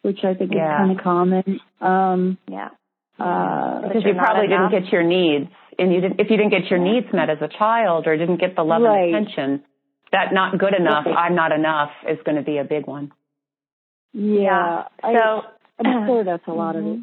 which 0.01 0.23
I 0.23 0.33
think 0.33 0.51
Yeah. 0.53 0.73
is 0.73 0.77
kind 0.77 0.97
of 0.97 1.03
common. 1.03 1.59
Um 1.81 2.37
Yeah. 2.49 2.69
Uh 3.19 3.81
Because 3.81 4.03
you're 4.03 4.13
you 4.13 4.17
not 4.17 4.25
probably 4.25 4.45
enough. 4.53 4.71
didn't 4.71 4.83
get 4.83 4.91
your 4.93 5.03
needs, 5.03 5.49
and 5.79 5.93
you 5.93 6.01
didn't, 6.01 6.19
if 6.19 6.29
you 6.29 6.37
didn't 6.37 6.51
get 6.51 6.69
your 6.69 6.79
needs 6.79 7.07
met 7.13 7.29
as 7.29 7.37
a 7.41 7.47
child 7.47 8.07
or 8.07 8.17
didn't 8.17 8.39
get 8.39 8.55
the 8.55 8.63
love 8.63 8.81
Right. 8.81 9.13
and 9.13 9.27
attention, 9.27 9.63
that 10.11 10.33
not 10.33 10.57
good 10.57 10.73
enough, 10.73 11.05
Right. 11.05 11.15
I'm 11.15 11.35
not 11.35 11.51
enough 11.51 11.91
is 12.09 12.19
going 12.25 12.37
to 12.37 12.43
be 12.43 12.57
a 12.57 12.63
big 12.63 12.87
one. 12.87 13.11
yeah. 14.13 14.83
I, 15.03 15.13
So 15.13 15.41
I'm 15.85 16.07
sure 16.07 16.23
that's 16.23 16.47
a 16.47 16.51
lot 16.53 16.75
of 16.75 16.85
it. 16.85 16.99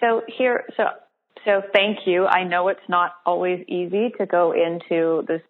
So 0.00 0.22
here, 0.26 0.64
so 0.76 0.84
so 1.44 1.62
thank 1.72 2.06
you. 2.06 2.26
I 2.26 2.44
know 2.44 2.68
it's 2.68 2.88
not 2.88 3.12
always 3.24 3.64
easy 3.68 4.10
to 4.18 4.26
go 4.26 4.52
into 4.52 5.24
this 5.26 5.40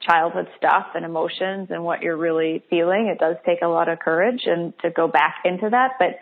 childhood 0.00 0.48
stuff 0.56 0.86
and 0.94 1.04
emotions 1.04 1.68
and 1.70 1.84
what 1.84 2.02
you're 2.02 2.16
really 2.16 2.62
feeling. 2.70 3.06
It 3.06 3.18
does 3.18 3.36
take 3.46 3.62
a 3.62 3.68
lot 3.68 3.88
of 3.88 3.98
courage 4.00 4.42
and 4.46 4.72
to 4.82 4.90
go 4.90 5.06
back 5.06 5.36
into 5.44 5.68
that. 5.70 5.92
But 5.98 6.16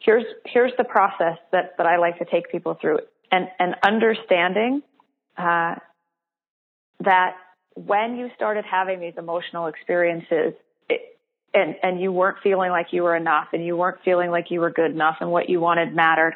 here's 0.00 0.24
here's 0.46 0.72
the 0.78 0.84
process 0.84 1.38
that 1.52 1.76
that 1.78 1.86
I 1.86 1.98
like 1.98 2.18
to 2.18 2.24
take 2.24 2.50
people 2.50 2.76
through, 2.80 2.98
and 3.30 3.48
and 3.58 3.74
understanding 3.82 4.82
uh, 5.36 5.76
that 7.00 7.36
when 7.74 8.16
you 8.16 8.30
started 8.36 8.64
having 8.64 9.00
these 9.00 9.14
emotional 9.16 9.66
experiences. 9.66 10.54
It, 10.88 11.18
and 11.54 11.76
and 11.82 12.00
you 12.00 12.12
weren't 12.12 12.38
feeling 12.42 12.70
like 12.70 12.88
you 12.92 13.02
were 13.02 13.16
enough 13.16 13.48
and 13.52 13.64
you 13.64 13.76
weren't 13.76 13.98
feeling 14.04 14.30
like 14.30 14.50
you 14.50 14.60
were 14.60 14.70
good 14.70 14.90
enough 14.90 15.16
and 15.20 15.30
what 15.30 15.48
you 15.48 15.60
wanted 15.60 15.94
mattered 15.94 16.34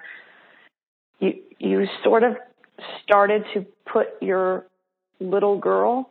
you 1.20 1.34
you 1.58 1.86
sort 2.02 2.22
of 2.22 2.36
started 3.02 3.44
to 3.54 3.64
put 3.90 4.08
your 4.20 4.66
little 5.20 5.58
girl 5.58 6.10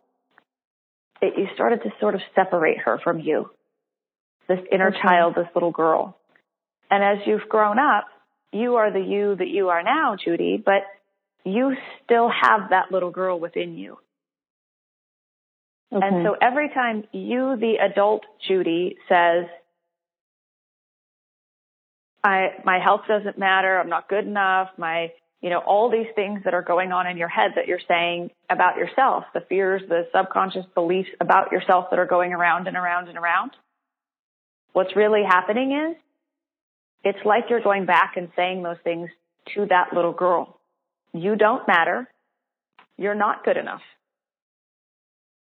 it, 1.22 1.34
you 1.38 1.48
started 1.54 1.84
to 1.84 1.90
sort 2.00 2.16
of 2.16 2.22
separate 2.36 2.78
her 2.80 3.00
from 3.04 3.20
you 3.20 3.50
this 4.48 4.60
inner 4.72 4.90
Okay. 4.90 5.02
child 5.02 5.36
this 5.36 5.48
little 5.54 5.72
girl 5.72 6.18
and 6.92 7.04
as 7.04 7.26
you've 7.26 7.50
grown 7.50 7.80
up 7.80 8.06
you 8.52 8.76
are 8.76 8.92
the 8.92 9.00
you 9.00 9.36
that 9.36 9.48
you 9.48 9.70
are 9.70 9.82
now 9.82 10.16
judy 10.24 10.62
but 10.64 10.84
you 11.44 11.76
still 12.04 12.30
have 12.30 12.70
that 12.70 12.92
little 12.92 13.12
girl 13.12 13.40
within 13.40 13.76
you 13.76 13.98
Okay. 15.94 16.06
and 16.06 16.26
so 16.26 16.36
every 16.42 16.70
time 16.70 17.04
you, 17.12 17.58
the 17.58 17.76
adult 17.82 18.24
Judy, 18.48 18.96
says, 19.10 19.46
I, 22.24 22.50
my 22.64 22.80
health 22.80 23.02
doesn't 23.08 23.38
matter, 23.38 23.78
I'm 23.78 23.90
not 23.90 24.08
good 24.08 24.26
enough, 24.26 24.70
my, 24.78 25.12
you 25.42 25.50
know, 25.50 25.58
all 25.60 25.90
these 25.92 26.08
things 26.16 26.42
that 26.46 26.54
are 26.54 26.62
going 26.62 26.94
on 26.94 27.08
in 27.08 27.18
your 27.18 27.28
head 27.28 27.52
that 27.56 27.68
you're 27.68 27.80
saying 27.88 28.30
about 28.50 28.78
yourself, 28.78 29.26
the 29.34 29.42
fears, 29.50 29.82
the 29.90 30.08
subconscious 30.16 30.66
beliefs 30.76 31.10
about 31.20 31.52
yourself 31.52 31.88
that 31.90 32.00
are 32.00 32.06
going 32.06 32.32
around 32.32 32.68
and 32.68 32.78
around 32.78 33.10
and 33.10 33.18
around. 33.18 33.52
What's 34.72 34.96
really 34.96 35.24
happening 35.28 35.74
is 35.74 35.98
it's 37.04 37.20
like 37.26 37.46
you're 37.50 37.62
going 37.62 37.86
back 37.86 38.14
and 38.16 38.30
saying 38.36 38.64
those 38.64 38.78
things 38.84 39.10
to 39.56 39.66
that 39.68 39.94
little 39.94 40.14
girl. 40.14 40.60
You 41.14 41.36
don't 41.36 41.68
matter. 41.68 42.08
You're 42.98 43.16
not 43.16 43.44
good 43.44 43.58
enough. 43.58 43.82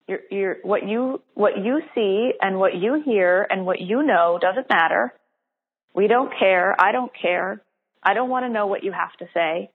You're, 0.08 0.20
you're, 0.32 0.58
what 0.64 0.88
you 0.88 1.22
what 1.36 1.64
you 1.64 1.82
see 1.94 2.32
and 2.42 2.58
what 2.58 2.76
you 2.76 3.02
hear 3.06 3.46
and 3.48 3.66
what 3.66 3.80
you 3.80 4.02
know 4.02 4.40
doesn't 4.42 4.68
matter. 4.70 5.14
We 5.94 6.08
don't 6.08 6.32
care. 6.40 6.76
I 6.82 6.92
don't 6.92 7.12
care. 7.20 7.62
I 8.02 8.14
don't 8.14 8.30
want 8.30 8.46
to 8.46 8.50
know 8.50 8.68
what 8.68 8.84
you 8.84 8.92
have 8.92 9.14
to 9.18 9.28
say. 9.34 9.70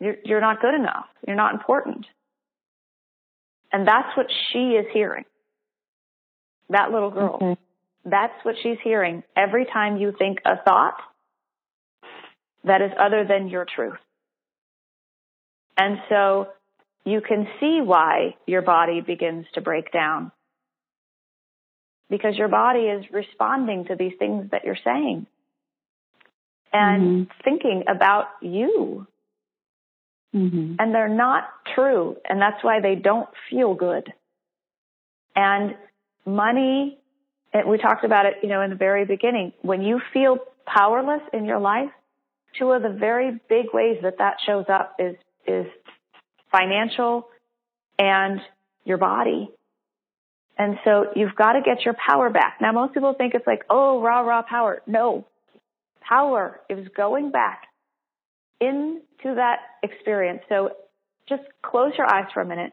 You're, 0.00 0.16
you're 0.24 0.40
not 0.40 0.60
good 0.60 0.74
enough. 0.74 1.06
You're 1.26 1.36
not 1.36 1.54
important. 1.54 2.06
And 3.72 3.86
that's 3.86 4.16
what 4.16 4.26
she 4.52 4.58
is 4.58 4.86
hearing. 4.92 5.24
That 6.70 6.90
little 6.90 7.10
girl. 7.10 7.38
Okay. 7.42 7.60
That's 8.08 8.32
what 8.44 8.54
she's 8.62 8.78
hearing 8.82 9.24
every 9.36 9.66
time 9.66 9.96
you 9.96 10.14
think 10.16 10.38
a 10.44 10.62
thought 10.62 10.96
that 12.64 12.80
is 12.80 12.92
other 12.98 13.24
than 13.28 13.48
your 13.48 13.66
truth. 13.66 13.98
And 15.76 15.98
so 16.08 16.48
you 17.04 17.20
can 17.20 17.46
see 17.60 17.80
why 17.82 18.36
your 18.46 18.62
body 18.62 19.00
begins 19.00 19.46
to 19.54 19.60
break 19.60 19.92
down. 19.92 20.32
Because 22.08 22.36
your 22.36 22.48
body 22.48 22.82
is 22.82 23.04
responding 23.12 23.86
to 23.86 23.96
these 23.96 24.12
things 24.18 24.50
that 24.52 24.64
you're 24.64 24.78
saying 24.84 25.26
and 26.72 27.28
thinking 27.44 27.84
about 27.88 28.26
you. 28.40 29.06
hmm 30.32 30.74
And 30.78 30.94
they're 30.94 31.08
not 31.08 31.44
true. 31.74 32.16
And 32.28 32.40
that's 32.40 32.62
why 32.62 32.80
they 32.80 32.94
don't 32.94 33.28
feel 33.50 33.74
good. 33.74 34.12
And 35.34 35.74
money, 36.24 36.98
and 37.56 37.68
we 37.68 37.78
talked 37.78 38.04
about 38.04 38.26
it, 38.26 38.34
you 38.42 38.48
know, 38.48 38.60
in 38.62 38.70
the 38.70 38.76
very 38.76 39.04
beginning. 39.04 39.52
When 39.62 39.82
you 39.82 40.00
feel 40.12 40.38
powerless 40.66 41.22
in 41.32 41.44
your 41.44 41.58
life, 41.58 41.90
two 42.58 42.70
of 42.72 42.82
the 42.82 42.90
very 42.90 43.40
big 43.48 43.66
ways 43.72 43.98
that 44.02 44.18
that 44.18 44.36
shows 44.46 44.66
up 44.68 44.96
is, 44.98 45.16
is 45.46 45.66
financial 46.50 47.28
and 47.98 48.40
your 48.84 48.98
body. 48.98 49.50
And 50.58 50.78
so 50.84 51.06
you've 51.14 51.34
got 51.34 51.52
to 51.52 51.60
get 51.62 51.84
your 51.84 51.94
power 51.94 52.30
back. 52.30 52.58
Now, 52.60 52.72
most 52.72 52.94
people 52.94 53.14
think 53.14 53.34
it's 53.34 53.46
like, 53.46 53.62
oh, 53.68 54.00
raw, 54.00 54.20
raw 54.20 54.42
power. 54.42 54.82
No. 54.86 55.26
Power 56.00 56.60
is 56.70 56.88
going 56.96 57.30
back 57.30 57.62
into 58.60 59.00
that 59.22 59.58
experience. 59.82 60.40
So 60.48 60.70
just 61.28 61.42
close 61.62 61.92
your 61.98 62.06
eyes 62.12 62.26
for 62.32 62.40
a 62.40 62.46
minute 62.46 62.72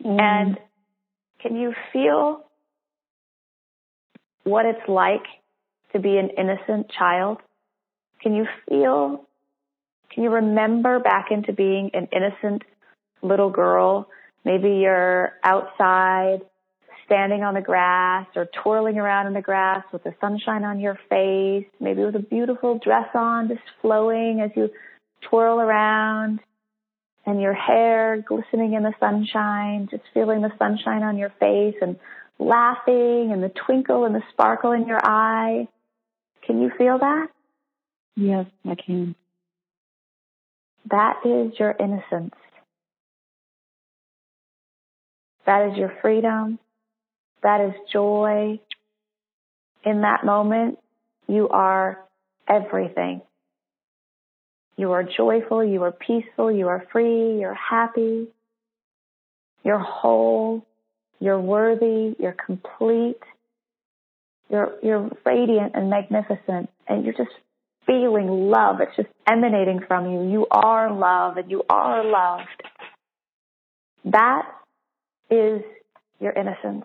Mm-hmm. 0.00 0.18
and 0.18 0.58
can 1.40 1.56
you 1.56 1.72
feel 1.92 2.43
what 4.44 4.66
it's 4.66 4.88
like 4.88 5.24
to 5.92 5.98
be 5.98 6.16
an 6.16 6.30
innocent 6.38 6.90
child? 6.90 7.38
Can 8.20 8.34
you 8.34 8.46
feel, 8.68 9.24
can 10.12 10.22
you 10.22 10.30
remember 10.30 11.00
back 11.00 11.26
into 11.30 11.52
being 11.52 11.90
an 11.94 12.08
innocent 12.12 12.62
little 13.22 13.50
girl? 13.50 14.08
Maybe 14.44 14.76
you're 14.76 15.32
outside 15.42 16.40
standing 17.06 17.42
on 17.42 17.54
the 17.54 17.60
grass 17.60 18.26
or 18.34 18.46
twirling 18.62 18.98
around 18.98 19.26
in 19.26 19.34
the 19.34 19.42
grass 19.42 19.84
with 19.92 20.04
the 20.04 20.14
sunshine 20.20 20.64
on 20.64 20.80
your 20.80 20.98
face, 21.08 21.66
maybe 21.80 22.02
with 22.02 22.16
a 22.16 22.20
beautiful 22.20 22.78
dress 22.78 23.08
on, 23.14 23.48
just 23.48 23.60
flowing 23.82 24.40
as 24.40 24.50
you 24.56 24.70
twirl 25.28 25.60
around 25.60 26.40
and 27.26 27.40
your 27.40 27.54
hair 27.54 28.22
glistening 28.26 28.74
in 28.74 28.82
the 28.82 28.92
sunshine, 29.00 29.88
just 29.90 30.02
feeling 30.12 30.42
the 30.42 30.52
sunshine 30.58 31.02
on 31.02 31.16
your 31.16 31.32
face 31.40 31.74
and 31.80 31.96
laughing 32.38 33.30
and 33.32 33.42
the 33.42 33.52
twinkle 33.66 34.04
and 34.04 34.14
the 34.14 34.22
sparkle 34.32 34.72
in 34.72 34.86
your 34.86 35.00
eye. 35.02 35.68
Can 36.46 36.60
you 36.60 36.70
feel 36.76 36.98
that? 36.98 37.28
Yes, 38.16 38.46
I 38.68 38.74
can. 38.74 39.14
That 40.90 41.20
is 41.24 41.58
your 41.58 41.74
innocence. 41.78 42.34
That 45.46 45.70
is 45.70 45.78
your 45.78 45.92
freedom. 46.00 46.58
That 47.42 47.60
is 47.60 47.74
joy. 47.92 48.60
In 49.84 50.02
that 50.02 50.24
moment, 50.24 50.78
You 51.26 51.48
are 51.48 51.98
everything. 52.46 53.22
You 54.76 54.92
are 54.92 55.04
joyful, 55.04 55.64
you 55.64 55.82
are 55.84 55.92
peaceful, 55.92 56.50
you 56.50 56.68
are 56.68 56.84
free, 56.92 57.38
you're 57.40 57.54
happy, 57.54 58.26
you're 59.62 59.78
whole, 59.78 60.66
you're 61.20 61.40
worthy, 61.40 62.14
you're 62.18 62.36
complete, 62.46 63.20
you're, 64.50 64.74
you're 64.82 65.10
radiant 65.24 65.72
and 65.74 65.88
magnificent, 65.88 66.68
and 66.86 67.04
you're 67.04 67.14
just 67.14 67.30
feeling 67.86 68.28
love. 68.50 68.80
It's 68.80 68.96
just 68.96 69.08
emanating 69.26 69.80
from 69.86 70.10
you. 70.10 70.30
You 70.30 70.46
are 70.50 70.92
love 70.92 71.36
and 71.36 71.50
you 71.50 71.62
are 71.68 72.04
loved. 72.04 72.62
That 74.06 74.42
is 75.30 75.62
your 76.20 76.32
innocence. 76.32 76.84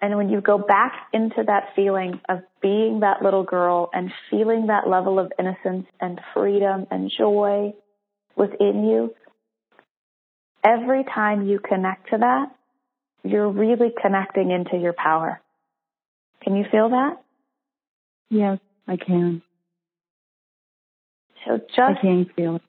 And 0.00 0.16
when 0.16 0.28
you 0.28 0.42
go 0.42 0.58
back 0.58 0.92
into 1.14 1.42
that 1.46 1.70
feeling 1.74 2.20
of 2.28 2.40
being 2.60 3.00
that 3.00 3.22
little 3.22 3.42
girl 3.42 3.88
and 3.92 4.12
feeling 4.30 4.66
that 4.66 4.86
level 4.86 5.18
of 5.18 5.32
innocence 5.38 5.86
and 5.98 6.20
freedom 6.34 6.86
and 6.90 7.10
joy 7.16 7.72
within 8.36 8.84
you, 8.84 9.14
every 10.62 11.04
time 11.04 11.46
you 11.46 11.58
connect 11.58 12.10
to 12.10 12.18
that, 12.18 12.54
you're 13.24 13.48
really 13.48 13.92
connecting 14.00 14.50
into 14.50 14.76
your 14.76 14.92
power. 14.92 15.40
Can 16.42 16.56
you 16.56 16.64
feel 16.70 16.90
that? 16.90 17.22
Yes, 18.30 18.58
I 18.86 18.96
can. 18.96 19.42
So 21.46 21.58
just 21.58 21.80
I 21.80 22.00
can 22.00 22.26
feel 22.36 22.56
it. 22.56 22.62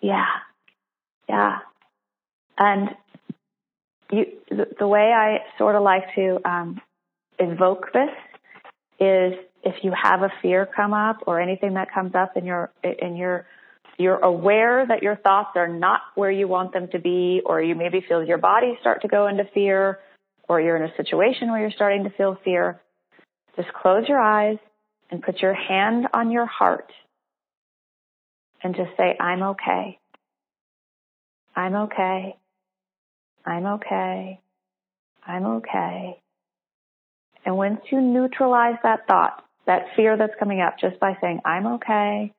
Yeah. 0.00 0.26
Yeah. 1.28 1.58
And 2.58 2.90
you, 4.10 4.26
the, 4.50 4.66
the 4.78 4.86
way 4.86 5.12
I 5.12 5.38
sort 5.58 5.74
of 5.74 5.82
like 5.82 6.14
to 6.16 6.38
um, 6.44 6.80
evoke 7.38 7.92
this 7.92 8.10
is 9.00 9.34
if 9.64 9.76
you 9.82 9.92
have 10.00 10.22
a 10.22 10.32
fear 10.42 10.68
come 10.74 10.92
up 10.92 11.18
or 11.26 11.40
anything 11.40 11.74
that 11.74 11.92
comes 11.92 12.14
up 12.14 12.36
in 12.36 12.44
your 12.44 12.70
in 12.82 13.16
your 13.16 13.46
you're 13.98 14.18
aware 14.18 14.86
that 14.86 15.02
your 15.02 15.16
thoughts 15.16 15.50
are 15.56 15.68
not 15.68 16.00
where 16.14 16.30
you 16.30 16.48
want 16.48 16.72
them 16.72 16.88
to 16.92 16.98
be, 16.98 17.42
or 17.44 17.62
you 17.62 17.74
maybe 17.74 18.04
feel 18.06 18.24
your 18.24 18.38
body 18.38 18.76
start 18.80 19.02
to 19.02 19.08
go 19.08 19.26
into 19.26 19.44
fear, 19.52 19.98
or 20.48 20.60
you're 20.60 20.76
in 20.76 20.90
a 20.90 20.96
situation 20.96 21.50
where 21.50 21.60
you're 21.60 21.70
starting 21.70 22.04
to 22.04 22.10
feel 22.10 22.36
fear, 22.44 22.80
just 23.56 23.72
close 23.72 24.04
your 24.08 24.20
eyes 24.20 24.58
and 25.10 25.22
put 25.22 25.40
your 25.40 25.54
hand 25.54 26.06
on 26.14 26.30
your 26.30 26.46
heart 26.46 26.90
and 28.62 28.74
just 28.74 28.90
say, 28.96 29.16
I'm 29.18 29.42
okay. 29.42 29.98
I'm 31.54 31.74
okay. 31.74 32.36
I'm 33.44 33.66
okay. 33.66 34.40
I'm 35.26 35.46
okay. 35.46 36.22
And 37.44 37.56
once 37.56 37.80
you 37.90 38.00
neutralize 38.00 38.76
that 38.82 39.06
thought, 39.06 39.44
that 39.66 39.86
fear 39.96 40.16
that's 40.16 40.32
coming 40.38 40.60
up 40.60 40.78
just 40.80 40.98
by 41.00 41.16
saying, 41.20 41.40
I'm 41.44 41.66
okay, 41.74 42.32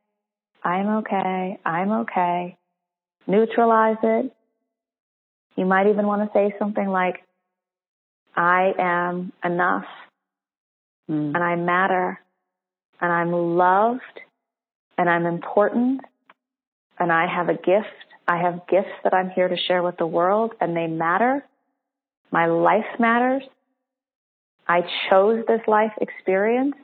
I'm 0.63 0.87
okay, 0.97 1.59
I'm 1.65 1.91
okay, 1.91 2.57
neutralize 3.27 3.97
it. 4.03 4.33
You 5.55 5.65
might 5.65 5.87
even 5.87 6.07
want 6.07 6.23
to 6.23 6.33
say 6.33 6.55
something 6.57 6.87
like, 6.87 7.23
I 8.35 8.73
am 8.77 9.31
enough 9.43 9.85
Mm. 11.09 11.35
and 11.35 11.43
I 11.43 11.55
matter 11.55 12.19
and 13.01 13.11
I'm 13.11 13.31
loved 13.31 14.21
and 14.97 15.09
I'm 15.09 15.25
important 15.25 16.01
and 16.99 17.11
I 17.11 17.27
have 17.27 17.49
a 17.49 17.55
gift. 17.55 17.87
I 18.27 18.37
have 18.37 18.67
gifts 18.67 18.93
that 19.03 19.13
I'm 19.13 19.29
here 19.31 19.49
to 19.49 19.57
share 19.57 19.83
with 19.83 19.97
the 19.97 20.07
world 20.07 20.53
and 20.61 20.75
they 20.75 20.87
matter. 20.87 21.43
My 22.31 22.45
life 22.45 22.99
matters. 22.99 23.43
I 24.67 24.81
chose 25.09 25.43
this 25.45 25.59
life 25.67 25.91
experience 25.99 26.75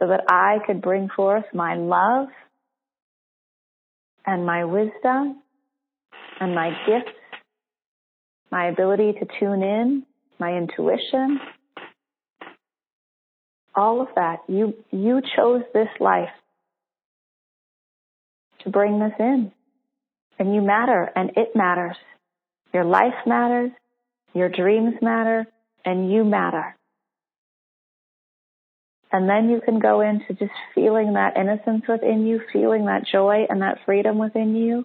so 0.00 0.08
that 0.08 0.24
I 0.28 0.58
could 0.66 0.82
bring 0.82 1.08
forth 1.08 1.44
my 1.54 1.76
love 1.76 2.28
and 4.28 4.44
my 4.44 4.62
wisdom 4.62 5.40
and 6.38 6.54
my 6.54 6.68
gifts, 6.86 7.16
my 8.52 8.68
ability 8.68 9.14
to 9.14 9.26
tune 9.40 9.62
in, 9.62 10.04
my 10.38 10.52
intuition, 10.52 11.40
all 13.74 14.02
of 14.02 14.08
that. 14.16 14.40
You, 14.46 14.74
you 14.90 15.22
chose 15.34 15.62
this 15.72 15.88
life 15.98 16.28
to 18.64 18.70
bring 18.70 18.98
this 18.98 19.14
in. 19.18 19.50
And 20.38 20.54
you 20.54 20.60
matter 20.60 21.10
and 21.16 21.30
it 21.34 21.56
matters. 21.56 21.96
Your 22.74 22.84
life 22.84 23.14
matters, 23.26 23.70
your 24.34 24.50
dreams 24.50 24.94
matter, 25.00 25.46
and 25.86 26.12
you 26.12 26.22
matter. 26.22 26.76
And 29.10 29.28
then 29.28 29.48
you 29.48 29.60
can 29.60 29.78
go 29.78 30.00
into 30.02 30.34
just 30.34 30.52
feeling 30.74 31.14
that 31.14 31.36
innocence 31.36 31.84
within 31.88 32.26
you, 32.26 32.40
feeling 32.52 32.86
that 32.86 33.06
joy 33.10 33.46
and 33.48 33.62
that 33.62 33.78
freedom 33.86 34.18
within 34.18 34.54
you. 34.54 34.84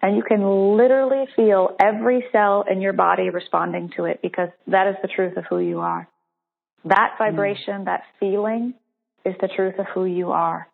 And 0.00 0.16
you 0.16 0.22
can 0.22 0.76
literally 0.76 1.24
feel 1.34 1.74
every 1.80 2.24
cell 2.30 2.64
in 2.70 2.80
your 2.80 2.92
body 2.92 3.30
responding 3.30 3.90
to 3.96 4.04
it 4.04 4.20
because 4.22 4.50
that 4.66 4.86
is 4.86 4.96
the 5.02 5.08
truth 5.08 5.36
of 5.36 5.44
who 5.48 5.58
you 5.58 5.80
are. 5.80 6.08
That 6.84 7.16
vibration, 7.18 7.82
mm. 7.82 7.84
that 7.86 8.02
feeling 8.20 8.74
is 9.24 9.34
the 9.40 9.48
truth 9.48 9.74
of 9.78 9.86
who 9.86 10.04
you 10.04 10.30
are. 10.30 10.68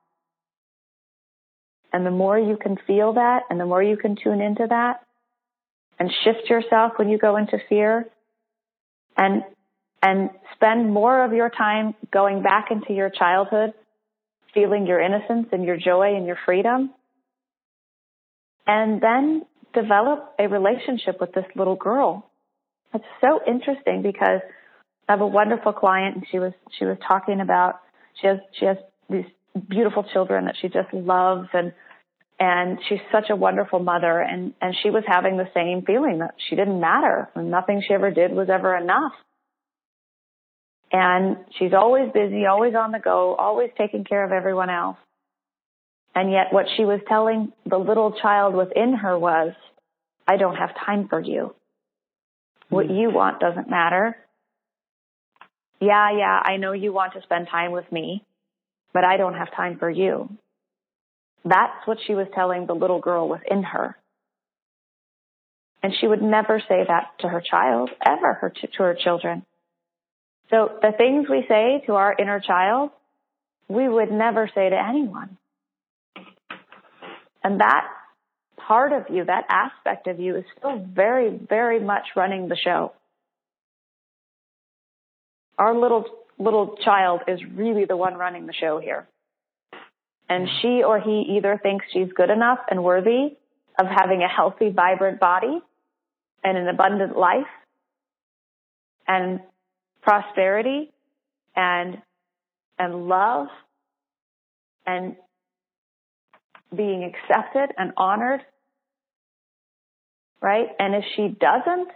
And 1.92 2.04
the 2.04 2.10
more 2.10 2.38
you 2.38 2.58
can 2.60 2.76
feel 2.86 3.14
that 3.14 3.44
and 3.48 3.58
the 3.58 3.64
more 3.64 3.82
you 3.82 3.96
can 3.96 4.16
tune 4.16 4.40
into 4.40 4.66
that 4.68 5.00
and 5.98 6.10
shift 6.24 6.50
yourself 6.50 6.92
when 6.96 7.08
you 7.08 7.18
go 7.18 7.36
into 7.36 7.58
fear 7.68 8.06
and, 9.16 9.44
and 10.04 10.28
spend 10.54 10.92
more 10.92 11.24
of 11.24 11.32
your 11.32 11.48
time 11.48 11.94
going 12.12 12.42
back 12.42 12.66
into 12.70 12.92
your 12.92 13.08
childhood, 13.08 13.72
feeling 14.52 14.86
your 14.86 15.00
innocence 15.00 15.46
and 15.50 15.64
your 15.64 15.78
joy 15.78 16.14
and 16.14 16.26
your 16.26 16.36
freedom. 16.44 16.90
And 18.66 19.00
then 19.00 19.46
develop 19.72 20.34
a 20.38 20.46
relationship 20.46 21.20
with 21.20 21.32
this 21.32 21.46
little 21.56 21.74
girl. 21.74 22.30
It's 22.92 23.04
so 23.22 23.40
interesting 23.46 24.02
because 24.02 24.40
I 25.08 25.12
have 25.12 25.22
a 25.22 25.26
wonderful 25.26 25.72
client 25.72 26.16
and 26.16 26.26
she 26.30 26.38
was, 26.38 26.52
she 26.78 26.84
was 26.84 26.98
talking 27.08 27.40
about, 27.40 27.80
she 28.20 28.26
has, 28.26 28.38
she 28.60 28.66
has 28.66 28.76
these 29.08 29.24
beautiful 29.68 30.04
children 30.12 30.44
that 30.44 30.56
she 30.60 30.68
just 30.68 30.92
loves 30.92 31.48
and 31.54 31.72
and 32.40 32.80
she's 32.88 32.98
such 33.12 33.30
a 33.30 33.36
wonderful 33.36 33.78
mother 33.78 34.20
and 34.20 34.54
and 34.60 34.74
she 34.82 34.90
was 34.90 35.04
having 35.06 35.36
the 35.36 35.48
same 35.54 35.82
feeling 35.82 36.18
that 36.18 36.34
she 36.48 36.56
didn't 36.56 36.80
matter 36.80 37.30
and 37.36 37.48
nothing 37.48 37.80
she 37.86 37.94
ever 37.94 38.10
did 38.10 38.32
was 38.32 38.48
ever 38.50 38.76
enough 38.76 39.12
and 40.92 41.36
she's 41.58 41.72
always 41.72 42.12
busy 42.12 42.46
always 42.46 42.74
on 42.74 42.92
the 42.92 42.98
go 42.98 43.34
always 43.34 43.70
taking 43.76 44.04
care 44.04 44.24
of 44.24 44.32
everyone 44.32 44.70
else. 44.70 44.96
And 46.14 46.30
yet 46.30 46.52
what 46.52 46.66
she 46.76 46.84
was 46.84 47.00
telling 47.08 47.52
the 47.66 47.78
little 47.78 48.12
child 48.12 48.54
within 48.54 48.94
her 48.94 49.18
was 49.18 49.52
i 50.26 50.36
don't 50.36 50.56
have 50.56 50.70
time 50.86 51.08
for 51.08 51.20
you. 51.20 51.54
What 52.68 52.86
mm-hmm. 52.86 52.96
you 52.96 53.10
want 53.10 53.40
doesn't 53.40 53.68
matter. 53.68 54.16
Yeah 55.80 56.10
yeah 56.16 56.40
i 56.42 56.56
know 56.56 56.72
you 56.72 56.92
want 56.92 57.14
to 57.14 57.22
spend 57.22 57.48
time 57.50 57.72
with 57.72 57.90
me 57.90 58.24
but 58.92 59.04
i 59.04 59.16
don't 59.16 59.34
have 59.34 59.54
time 59.54 59.78
for 59.78 59.90
you. 59.90 60.28
That's 61.44 61.86
what 61.86 61.98
she 62.06 62.14
was 62.14 62.26
telling 62.34 62.66
the 62.66 62.74
little 62.74 63.00
girl 63.00 63.28
within 63.28 63.62
her. 63.64 63.96
And 65.82 65.92
she 66.00 66.06
would 66.06 66.22
never 66.22 66.62
say 66.66 66.82
that 66.88 67.10
to 67.20 67.28
her 67.28 67.42
child, 67.42 67.90
ever 68.04 68.32
her, 68.32 68.50
to 68.50 68.82
her 68.82 68.94
children. 68.94 69.44
So 70.50 70.78
the 70.82 70.92
things 70.92 71.28
we 71.28 71.44
say 71.48 71.82
to 71.86 71.94
our 71.94 72.14
inner 72.18 72.40
child, 72.40 72.90
we 73.68 73.88
would 73.88 74.12
never 74.12 74.50
say 74.54 74.68
to 74.68 74.76
anyone. 74.76 75.36
And 77.42 77.60
that 77.60 77.86
part 78.56 78.92
of 78.92 79.14
you, 79.14 79.24
that 79.24 79.44
aspect 79.48 80.06
of 80.06 80.18
you 80.18 80.36
is 80.36 80.44
still 80.58 80.78
very, 80.78 81.30
very 81.30 81.80
much 81.80 82.04
running 82.16 82.48
the 82.48 82.56
show. 82.56 82.92
Our 85.58 85.74
little, 85.78 86.04
little 86.38 86.76
child 86.84 87.22
is 87.28 87.40
really 87.54 87.84
the 87.84 87.96
one 87.96 88.14
running 88.14 88.46
the 88.46 88.52
show 88.52 88.78
here. 88.78 89.06
And 90.28 90.48
she 90.60 90.82
or 90.82 90.98
he 90.98 91.36
either 91.36 91.60
thinks 91.62 91.86
she's 91.92 92.12
good 92.14 92.30
enough 92.30 92.58
and 92.70 92.82
worthy 92.82 93.36
of 93.78 93.86
having 93.86 94.22
a 94.22 94.28
healthy, 94.28 94.70
vibrant 94.70 95.20
body 95.20 95.60
and 96.42 96.58
an 96.58 96.68
abundant 96.68 97.16
life 97.16 97.46
and 99.06 99.40
prosperity 100.04 100.92
and, 101.56 102.00
and 102.78 103.08
love 103.08 103.48
and 104.86 105.16
being 106.74 107.04
accepted 107.04 107.74
and 107.76 107.92
honored. 107.96 108.40
Right? 110.40 110.68
And 110.78 110.94
if 110.94 111.04
she 111.16 111.28
doesn't, 111.28 111.88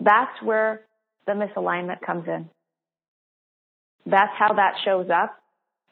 that's 0.00 0.42
where 0.42 0.82
the 1.26 1.32
misalignment 1.32 2.00
comes 2.04 2.26
in. 2.26 2.48
That's 4.06 4.32
how 4.38 4.54
that 4.54 4.74
shows 4.84 5.08
up 5.10 5.38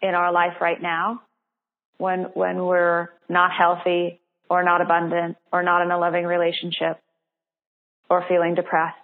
in 0.00 0.14
our 0.14 0.32
life 0.32 0.54
right 0.60 0.80
now 0.80 1.22
when 1.98 2.24
when 2.34 2.64
we're 2.64 3.08
not 3.28 3.50
healthy 3.52 4.20
or 4.48 4.62
not 4.62 4.80
abundant 4.80 5.36
or 5.52 5.62
not 5.62 5.82
in 5.82 5.90
a 5.90 5.98
loving 5.98 6.24
relationship 6.24 7.00
or 8.08 8.24
feeling 8.28 8.54
depressed. 8.54 8.96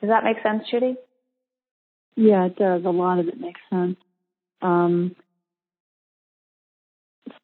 Does 0.00 0.10
that 0.10 0.24
make 0.24 0.42
sense, 0.42 0.64
Judy? 0.70 0.96
Yeah, 2.16 2.46
it 2.46 2.56
does. 2.56 2.84
A 2.84 2.90
lot 2.90 3.18
of 3.18 3.28
it 3.28 3.40
makes 3.40 3.60
sense. 3.70 3.96
Um, 4.62 5.16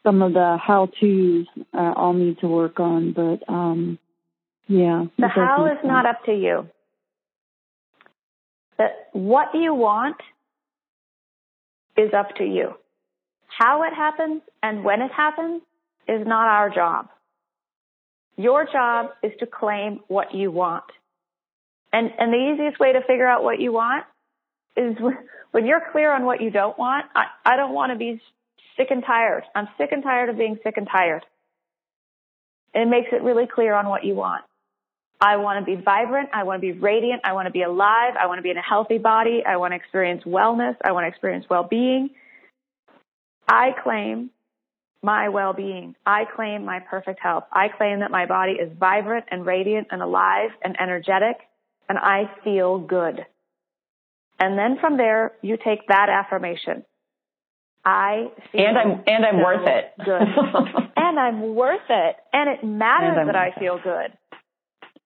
some 0.03 0.23
of 0.23 0.33
the 0.33 0.59
how 0.65 0.87
tos 0.87 1.47
uh, 1.75 1.93
I'll 1.97 2.13
need 2.13 2.39
to 2.41 2.49
work 2.49 2.81
on, 2.81 3.13
but 3.13 3.53
um, 3.53 3.99
yeah. 4.69 5.05
The 5.19 5.29
how 5.29 5.67
is 5.67 5.73
sense. 5.79 5.87
not 5.87 6.07
up 6.07 6.25
to 6.27 6.33
you. 6.33 6.69
That 8.79 9.09
what 9.13 9.49
you 9.55 9.75
want 9.75 10.17
is 11.97 12.13
up 12.17 12.37
to 12.37 12.45
you. 12.45 12.75
How 13.47 13.83
it 13.83 13.95
happens 13.95 14.43
and 14.63 14.85
when 14.85 15.03
it 15.03 15.11
happens 15.13 15.63
is 16.09 16.27
not 16.27 16.49
our 16.49 16.71
job. 16.71 17.09
Your 18.37 18.65
job 18.65 19.11
is 19.23 19.33
to 19.41 19.47
claim 19.47 20.01
what 20.09 20.35
you 20.35 20.51
want. 20.51 20.85
And, 21.93 22.11
and 22.19 22.33
the 22.33 22.53
easiest 22.53 22.79
way 22.79 22.93
to 22.93 23.01
figure 23.01 23.27
out 23.27 23.43
what 23.43 23.61
you 23.61 23.73
want 23.73 24.05
is 24.77 24.97
when 25.51 25.67
you're 25.67 25.83
clear 25.93 26.13
on 26.13 26.25
what 26.25 26.41
you 26.41 26.51
don't 26.51 26.79
want. 26.79 27.07
I, 27.15 27.27
I 27.45 27.57
don't 27.57 27.75
want 27.75 27.93
to 27.93 27.99
be 27.99 28.21
sick 28.77 28.89
and 28.91 29.05
tired. 29.05 29.45
I'm 29.55 29.69
sick 29.77 29.91
and 29.93 30.03
tired 30.03 30.29
of 30.29 30.39
being 30.39 30.59
sick 30.63 30.75
and 30.77 30.87
tired. 30.91 31.25
It 32.73 32.87
makes 32.89 33.09
it 33.13 33.23
really 33.23 33.47
clear 33.53 33.75
on 33.75 33.89
what 33.89 34.05
you 34.05 34.15
want. 34.15 34.45
I 35.21 35.37
want 35.37 35.65
to 35.65 35.77
be 35.77 35.81
vibrant. 35.83 36.31
I 36.33 36.45
want 36.45 36.63
to 36.63 36.73
be 36.73 36.79
radiant. 36.79 37.23
I 37.25 37.35
want 37.35 37.47
to 37.47 37.53
be 37.53 37.63
alive. 37.63 38.15
I 38.19 38.27
want 38.27 38.39
to 38.39 38.43
be 38.43 38.51
in 38.51 38.57
a 38.57 38.63
healthy 38.63 38.99
body. 38.99 39.43
I 39.47 39.57
want 39.57 39.73
to 39.73 39.77
experience 39.77 40.23
wellness. 40.25 40.77
I 40.83 40.93
want 40.93 41.05
to 41.05 41.09
experience 41.09 41.45
well-being. 41.51 42.11
I 43.47 43.73
claim 43.83 44.31
my 45.03 45.29
well-being. 45.29 45.95
I 46.07 46.25
claim 46.25 46.65
my 46.65 46.79
perfect 46.79 47.21
health. 47.21 47.45
I 47.53 47.69
claim 47.69 48.01
that 48.01 48.11
my 48.11 48.27
body 48.27 48.53
is 48.53 48.71
vibrant 48.79 49.27
and 49.31 49.45
radiant 49.45 49.89
and 49.91 50.01
alive 50.01 50.51
and 50.63 50.81
energetic 50.81 51.37
and 51.91 51.99
I 51.99 52.31
feel 52.45 52.79
good. 52.79 53.27
And 54.39 54.57
then 54.57 54.79
from 54.81 54.97
there, 54.97 55.33
you 55.43 55.59
take 55.63 55.89
that 55.89 56.09
affirmation. 56.09 56.85
I 57.85 58.29
feel 58.53 58.65
and 58.65 58.79
I'm 58.79 59.03
and 59.09 59.27
I'm 59.27 59.43
worth 59.43 59.67
it. 59.67 59.93
Good. 60.05 60.23
and 60.97 61.19
I'm 61.19 61.57
worth 61.57 61.81
it. 61.91 62.17
And 62.33 62.49
it 62.49 62.63
matters 62.65 63.27
that 63.27 63.35
I 63.35 63.51
feel 63.59 63.77
it. 63.77 63.83
good. 63.83 64.39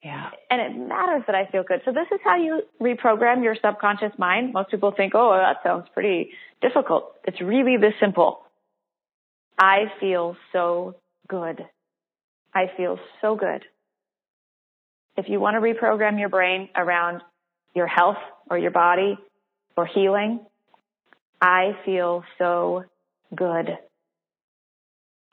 Yeah. 0.03 0.29
And 0.51 0.61
it 0.61 0.89
matters 0.89 1.23
that 1.27 1.35
I 1.35 1.47
feel 1.47 1.63
good. 1.63 1.81
So 1.87 1.93
this 1.93 2.07
is 2.13 2.21
how 2.23 2.37
you 2.37 2.61
reprogram 2.83 3.43
your 3.43 3.57
subconscious 3.65 4.13
mind. 4.19 4.53
Most 4.53 4.71
people 4.71 4.93
think, 4.95 5.15
oh, 5.15 5.33
that 5.35 5.63
sounds 5.65 5.87
pretty 5.95 6.33
difficult. 6.61 7.15
It's 7.25 7.41
really 7.41 7.79
this 7.79 7.95
simple. 7.99 8.43
I 9.59 9.85
feel 10.01 10.37
so 10.53 10.97
good. 11.29 11.65
I 12.53 12.67
feel 12.77 12.99
so 13.23 13.37
good. 13.37 13.65
If 15.17 15.29
you 15.29 15.41
want 15.41 15.55
to 15.55 15.61
reprogram 15.61 16.19
your 16.19 16.29
brain 16.29 16.69
around 16.75 17.23
your 17.75 17.87
health 17.87 18.19
or 18.51 18.59
your 18.59 18.71
body 18.71 19.17
or 19.77 19.87
healing, 19.87 20.41
I 21.41 21.77
feel 21.85 22.25
so 22.39 22.85
good. 23.35 23.79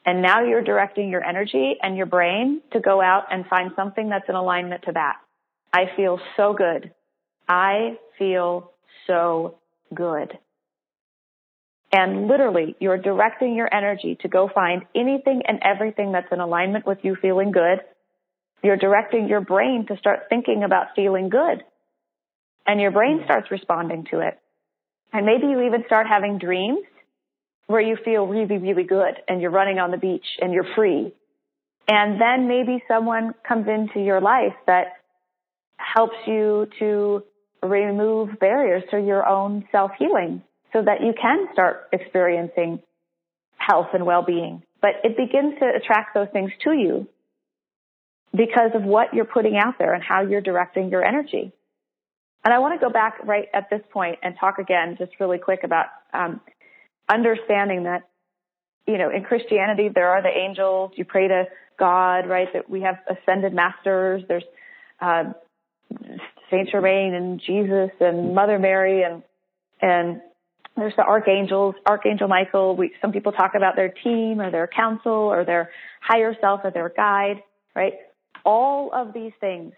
And 0.06 0.22
now 0.22 0.44
you're 0.44 0.64
directing 0.64 1.10
your 1.10 1.24
energy 1.24 1.76
and 1.82 1.96
your 1.96 2.08
brain 2.08 2.62
to 2.74 2.80
go 2.80 3.02
out 3.02 3.26
and 3.32 3.46
find 3.46 3.72
something 3.76 4.10
that's 4.10 4.28
in 4.28 4.36
alignment 4.36 4.84
to 4.84 4.94
that. 4.94 5.18
I 5.72 5.86
feel 5.96 6.20
so 6.36 6.54
good. 6.54 6.92
I 7.48 7.98
feel 8.18 8.72
so 9.08 9.60
good. 9.94 10.38
And 11.94 12.28
literally, 12.28 12.76
you're 12.80 12.98
directing 12.98 13.56
your 13.56 13.74
energy 13.74 14.18
to 14.22 14.28
go 14.28 14.50
find 14.54 14.84
anything 14.96 15.42
and 15.46 15.60
everything 15.62 16.14
that's 16.14 16.32
in 16.32 16.40
alignment 16.40 16.86
with 16.88 17.00
you 17.04 17.16
feeling 17.22 17.52
good. 17.52 17.82
You're 18.64 18.78
directing 18.78 19.28
your 19.28 19.42
brain 19.42 19.86
to 19.88 19.98
start 19.98 20.24
thinking 20.30 20.64
about 20.64 20.88
feeling 20.96 21.30
good. 21.30 21.64
And 22.66 22.80
your 22.80 22.92
brain 22.92 23.18
mm-hmm. 23.18 23.26
starts 23.26 23.52
responding 23.52 24.06
to 24.12 24.20
it. 24.20 24.40
And 25.14 25.26
maybe 25.26 25.48
you 25.48 25.62
even 25.68 25.84
start 25.88 26.08
having 26.08 26.38
dreams 26.38 26.86
where 27.68 27.82
you 27.82 27.98
feel 28.04 28.28
really, 28.28 28.58
really 28.58 28.84
good 28.84 29.16
and 29.28 29.42
you're 29.42 29.52
running 29.52 29.80
on 29.80 29.92
the 29.92 29.98
beach 29.98 30.26
and 30.40 30.54
you're 30.54 30.68
free. 30.76 31.14
And 31.88 32.22
then 32.22 32.48
maybe 32.48 32.84
someone 32.88 33.34
comes 33.48 33.68
into 33.68 34.00
your 34.00 34.22
life 34.22 34.54
that 34.68 34.94
helps 35.78 36.16
you 36.28 36.68
to 36.80 37.24
remove 37.64 38.40
barriers 38.40 38.84
to 38.92 39.00
your 39.00 39.28
own 39.28 39.66
self 39.72 39.92
healing 39.98 40.44
so 40.74 40.82
that 40.82 41.02
you 41.02 41.14
can 41.20 41.48
start 41.54 41.90
experiencing 41.92 42.80
health 43.58 43.88
and 43.94 44.06
well-being. 44.06 44.64
But 44.82 44.92
it 45.04 45.18
begins 45.18 45.60
to 45.60 45.66
attract 45.76 46.14
those 46.14 46.28
things 46.32 46.52
to 46.64 46.72
you 46.72 47.08
because 48.36 48.72
of 48.74 48.84
what 48.84 49.14
you're 49.14 49.26
putting 49.26 49.58
out 49.58 49.78
there 49.78 49.94
and 49.94 50.04
how 50.04 50.22
you're 50.22 50.42
directing 50.42 50.90
your 50.90 51.04
energy. 51.04 51.52
And 52.44 52.54
I 52.54 52.60
want 52.60 52.80
to 52.80 52.86
go 52.86 52.92
back 52.92 53.20
right 53.24 53.48
at 53.54 53.70
this 53.70 53.82
point 53.92 54.20
and 54.24 54.36
talk 54.40 54.58
again, 54.58 54.96
just 54.98 55.12
really 55.20 55.38
quick 55.38 55.64
about 55.64 55.88
um, 56.14 56.42
understanding 57.10 57.84
that, 57.84 58.08
you 58.88 58.98
know, 58.98 59.12
in 59.12 59.24
Christianity 59.24 59.90
there 59.94 60.10
are 60.10 60.22
the 60.22 60.30
angels. 60.30 60.92
You 60.96 61.06
pray 61.06 61.28
to 61.28 61.46
God, 61.78 62.28
right? 62.28 62.48
That 62.54 62.70
we 62.70 62.82
have 62.82 62.98
ascended 63.10 63.54
masters. 63.54 64.24
There's 64.28 64.44
uh, 65.00 65.34
Saint 66.50 66.70
Germain 66.70 67.14
and 67.14 67.40
Jesus 67.40 67.92
and 68.00 68.34
Mother 68.34 68.58
Mary 68.58 69.04
and 69.04 69.24
and 69.82 70.22
there's 70.78 70.96
the 70.96 71.04
archangels, 71.04 71.76
Archangel 71.86 72.28
Michael. 72.28 72.76
We, 72.76 72.94
some 73.02 73.12
people 73.12 73.32
talk 73.32 73.56
about 73.56 73.76
their 73.76 73.90
team 73.90 74.40
or 74.40 74.52
their 74.52 74.68
council 74.68 75.12
or 75.12 75.44
their 75.44 75.70
higher 76.02 76.36
self 76.40 76.62
or 76.64 76.72
their 76.72 76.90
guide, 76.90 77.44
right? 77.76 77.94
All 78.46 78.92
of 78.94 79.14
these 79.14 79.34
things 79.40 79.74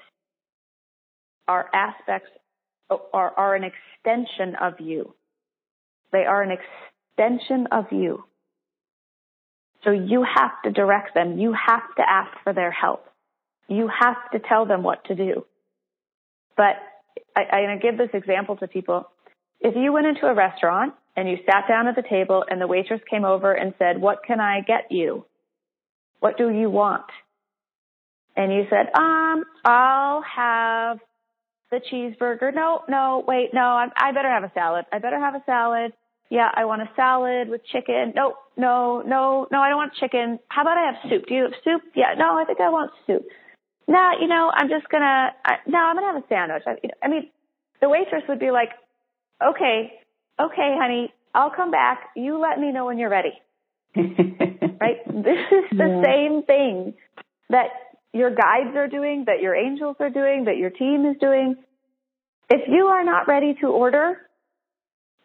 are 1.47 1.69
aspects 1.73 2.29
are, 2.89 3.33
are 3.35 3.55
an 3.55 3.63
extension 3.63 4.55
of 4.61 4.79
you. 4.79 5.13
They 6.11 6.25
are 6.25 6.41
an 6.41 6.51
extension 6.51 7.67
of 7.71 7.85
you. 7.91 8.23
So 9.83 9.91
you 9.91 10.23
have 10.23 10.51
to 10.63 10.71
direct 10.71 11.13
them. 11.13 11.39
You 11.39 11.53
have 11.53 11.83
to 11.97 12.03
ask 12.07 12.31
for 12.43 12.53
their 12.53 12.71
help. 12.71 13.05
You 13.67 13.89
have 13.99 14.31
to 14.31 14.39
tell 14.39 14.65
them 14.65 14.83
what 14.83 15.03
to 15.05 15.15
do. 15.15 15.45
But 16.55 16.75
I, 17.35 17.41
I 17.41 17.75
give 17.81 17.97
this 17.97 18.09
example 18.13 18.55
to 18.57 18.67
people. 18.67 19.09
If 19.59 19.75
you 19.75 19.91
went 19.91 20.07
into 20.07 20.25
a 20.27 20.33
restaurant 20.33 20.93
and 21.15 21.27
you 21.29 21.37
sat 21.45 21.67
down 21.67 21.87
at 21.87 21.95
the 21.95 22.03
table 22.07 22.45
and 22.49 22.61
the 22.61 22.67
waitress 22.67 23.01
came 23.09 23.25
over 23.25 23.53
and 23.53 23.73
said, 23.79 23.99
what 23.99 24.19
can 24.25 24.39
I 24.39 24.61
get 24.61 24.91
you? 24.91 25.25
What 26.19 26.37
do 26.37 26.49
you 26.49 26.69
want? 26.69 27.05
And 28.35 28.51
you 28.51 28.65
said, 28.69 28.89
um, 28.95 29.43
I'll 29.63 30.21
have 30.23 30.99
the 31.71 31.79
cheeseburger. 31.91 32.53
No, 32.53 32.81
no, 32.87 33.23
wait, 33.27 33.53
no, 33.53 33.61
I, 33.61 33.87
I 33.97 34.11
better 34.11 34.29
have 34.29 34.43
a 34.43 34.51
salad. 34.53 34.85
I 34.91 34.99
better 34.99 35.19
have 35.19 35.35
a 35.35 35.43
salad. 35.45 35.93
Yeah, 36.29 36.49
I 36.53 36.65
want 36.65 36.81
a 36.81 36.89
salad 36.95 37.49
with 37.49 37.61
chicken. 37.65 38.13
No, 38.15 38.35
no, 38.57 39.03
no, 39.05 39.47
no, 39.51 39.59
I 39.61 39.69
don't 39.69 39.77
want 39.77 39.93
chicken. 39.99 40.39
How 40.47 40.63
about 40.63 40.77
I 40.77 40.91
have 40.91 40.95
soup? 41.09 41.27
Do 41.27 41.35
you 41.35 41.43
have 41.43 41.53
soup? 41.63 41.81
Yeah, 41.95 42.15
no, 42.17 42.37
I 42.37 42.45
think 42.45 42.59
I 42.59 42.69
want 42.69 42.91
soup. 43.05 43.23
No, 43.87 44.11
you 44.19 44.27
know, 44.27 44.51
I'm 44.53 44.69
just 44.69 44.89
gonna, 44.89 45.31
I, 45.45 45.57
no, 45.67 45.77
I'm 45.77 45.95
gonna 45.95 46.13
have 46.13 46.23
a 46.23 46.27
sandwich. 46.27 46.63
I, 46.65 47.05
I 47.05 47.09
mean, 47.09 47.29
the 47.81 47.89
waitress 47.89 48.23
would 48.29 48.39
be 48.39 48.49
like, 48.49 48.69
okay, 49.43 49.93
okay, 50.39 50.75
honey, 50.79 51.13
I'll 51.35 51.51
come 51.51 51.69
back. 51.69 52.09
You 52.15 52.39
let 52.39 52.59
me 52.59 52.71
know 52.71 52.85
when 52.85 52.97
you're 52.97 53.09
ready. 53.09 53.33
right? 53.95 55.05
This 55.05 55.45
is 55.51 55.77
the 55.77 56.01
yeah. 56.01 56.03
same 56.03 56.43
thing 56.43 56.93
that 57.49 57.67
your 58.13 58.29
guides 58.29 58.75
are 58.75 58.87
doing, 58.87 59.25
that 59.25 59.41
your 59.41 59.55
angels 59.55 59.97
are 59.99 60.09
doing, 60.09 60.45
that 60.45 60.57
your 60.57 60.69
team 60.69 61.05
is 61.05 61.17
doing. 61.19 61.55
If 62.49 62.67
you 62.67 62.85
are 62.87 63.03
not 63.03 63.27
ready 63.27 63.55
to 63.61 63.67
order, 63.67 64.17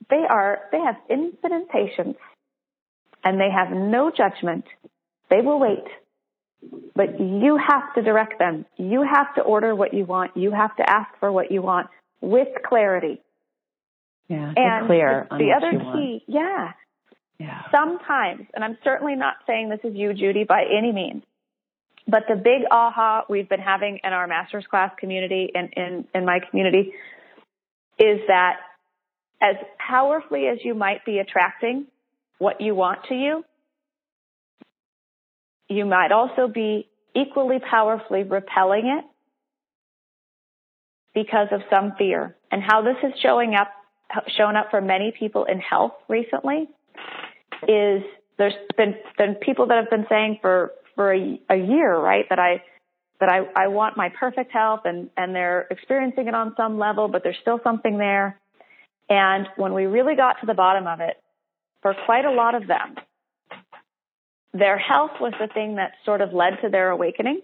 they 0.09 0.25
are, 0.29 0.61
they 0.73 0.79
have 0.79 0.97
infinite 1.11 1.69
patience 1.69 2.17
and 3.23 3.39
they 3.39 3.51
have 3.51 3.71
no 3.71 4.11
judgment. 4.11 4.65
They 5.29 5.43
will 5.43 5.61
wait. 5.61 5.85
But 6.95 7.21
you 7.21 7.59
have 7.59 7.95
to 7.95 8.03
direct 8.03 8.39
them. 8.39 8.65
You 8.77 9.03
have 9.03 9.35
to 9.35 9.43
order 9.43 9.75
what 9.75 9.93
you 9.95 10.05
want. 10.05 10.37
You 10.37 10.51
have 10.51 10.75
to 10.77 10.89
ask 10.89 11.09
for 11.21 11.31
what 11.31 11.53
you 11.53 11.63
want 11.63 11.89
with 12.21 12.49
clarity. 12.67 13.21
Yeah, 14.29 14.53
and 14.57 14.87
clear. 14.87 15.27
The 15.31 15.53
other 15.57 15.73
key, 15.95 16.25
yeah. 16.27 16.73
Yeah. 17.39 17.63
Sometimes, 17.71 18.47
and 18.55 18.65
I'm 18.65 18.77
certainly 18.83 19.15
not 19.15 19.37
saying 19.47 19.69
this 19.69 19.81
is 19.85 19.95
you, 19.95 20.13
Judy, 20.13 20.45
by 20.45 20.65
any 20.65 20.93
means, 20.93 21.23
but 22.09 22.25
the 22.29 22.37
big 22.37 22.63
aha 22.71 23.25
we've 23.29 23.49
been 23.49 23.61
having 23.61 24.01
in 24.03 24.13
our 24.13 24.27
master's 24.27 24.67
class 24.69 24.91
community 24.99 25.51
and 25.55 25.73
in, 25.77 26.05
in 26.15 26.25
my 26.25 26.41
community 26.51 26.93
is 27.99 28.21
that 28.29 28.57
as 29.41 29.57
powerfully 29.79 30.47
as 30.47 30.59
you 30.65 30.75
might 30.75 31.05
be 31.05 31.19
attracting 31.19 31.87
what 32.39 32.61
you 32.61 32.75
want 32.75 33.01
to 33.09 33.15
you, 33.15 33.45
you 35.69 35.85
might 35.85 36.13
also 36.13 36.49
be 36.49 36.89
equally 37.15 37.59
powerfully 37.59 38.23
repelling 38.23 38.87
it 38.87 39.05
because 41.15 41.49
of 41.53 41.61
some 41.71 41.93
fear. 41.99 42.37
And 42.51 42.63
how 42.63 42.83
this 42.83 42.97
is 43.03 43.13
showing 43.21 43.55
up 43.55 43.69
shown 44.37 44.57
up 44.57 44.69
for 44.71 44.81
many 44.81 45.13
people 45.19 45.45
in 45.45 45.59
health 45.59 45.93
recently 46.09 46.67
is 47.65 48.03
there's 48.39 48.55
been, 48.77 48.95
been 49.19 49.35
people 49.35 49.67
that 49.67 49.77
have 49.77 49.91
been 49.91 50.07
saying 50.09 50.39
for, 50.41 50.73
for 50.99 51.15
a, 51.15 51.41
a 51.49 51.55
year, 51.55 51.97
right, 51.97 52.25
that 52.29 52.41
I, 52.41 52.61
that 53.21 53.29
I, 53.29 53.43
I 53.55 53.69
want 53.69 53.97
my 53.97 54.09
perfect 54.09 54.51
health 54.51 54.81
and, 54.85 55.11
and 55.17 55.33
they're 55.33 55.69
experiencing 55.71 56.27
it 56.27 56.35
on 56.35 56.55
some 56.57 56.77
level, 56.77 57.07
but 57.07 57.23
there's 57.23 57.37
still 57.41 57.61
something 57.63 57.99
there. 57.99 58.37
And 59.09 59.47
when 59.57 59.75
we 59.75 59.85
really 59.85 60.17
got 60.17 60.41
to 60.41 60.47
the 60.47 60.55
bottom 60.55 60.89
of 60.89 60.99
it, 60.99 61.15
for 61.83 61.95
quite 62.05 62.25
a 62.25 62.33
lot 62.33 62.57
of 62.57 62.67
them, 62.67 62.97
their 64.53 64.77
health 64.77 65.13
was 65.21 65.35
the 65.39 65.47
thing 65.47 65.77
that 65.77 65.93
sort 66.05 66.21
of 66.21 66.33
led 66.33 66.55
to 66.63 66.69
their 66.69 66.91
awakening. 66.91 67.43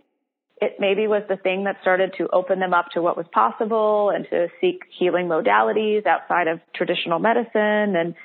It 0.61 0.79
maybe 0.81 1.07
was 1.07 1.23
the 1.29 1.37
thing 1.37 1.63
that 1.65 1.77
started 1.81 2.15
to 2.19 2.27
open 2.33 2.59
them 2.59 2.75
up 2.75 2.87
to 2.95 3.03
what 3.03 3.17
was 3.17 3.27
possible 3.33 4.11
and 4.11 4.27
to 4.31 4.49
seek 4.61 4.83
healing 4.99 5.29
modalities 5.29 6.07
outside 6.07 6.49
of 6.49 6.59
traditional 6.75 7.21
medicine 7.21 7.95
and 7.95 8.17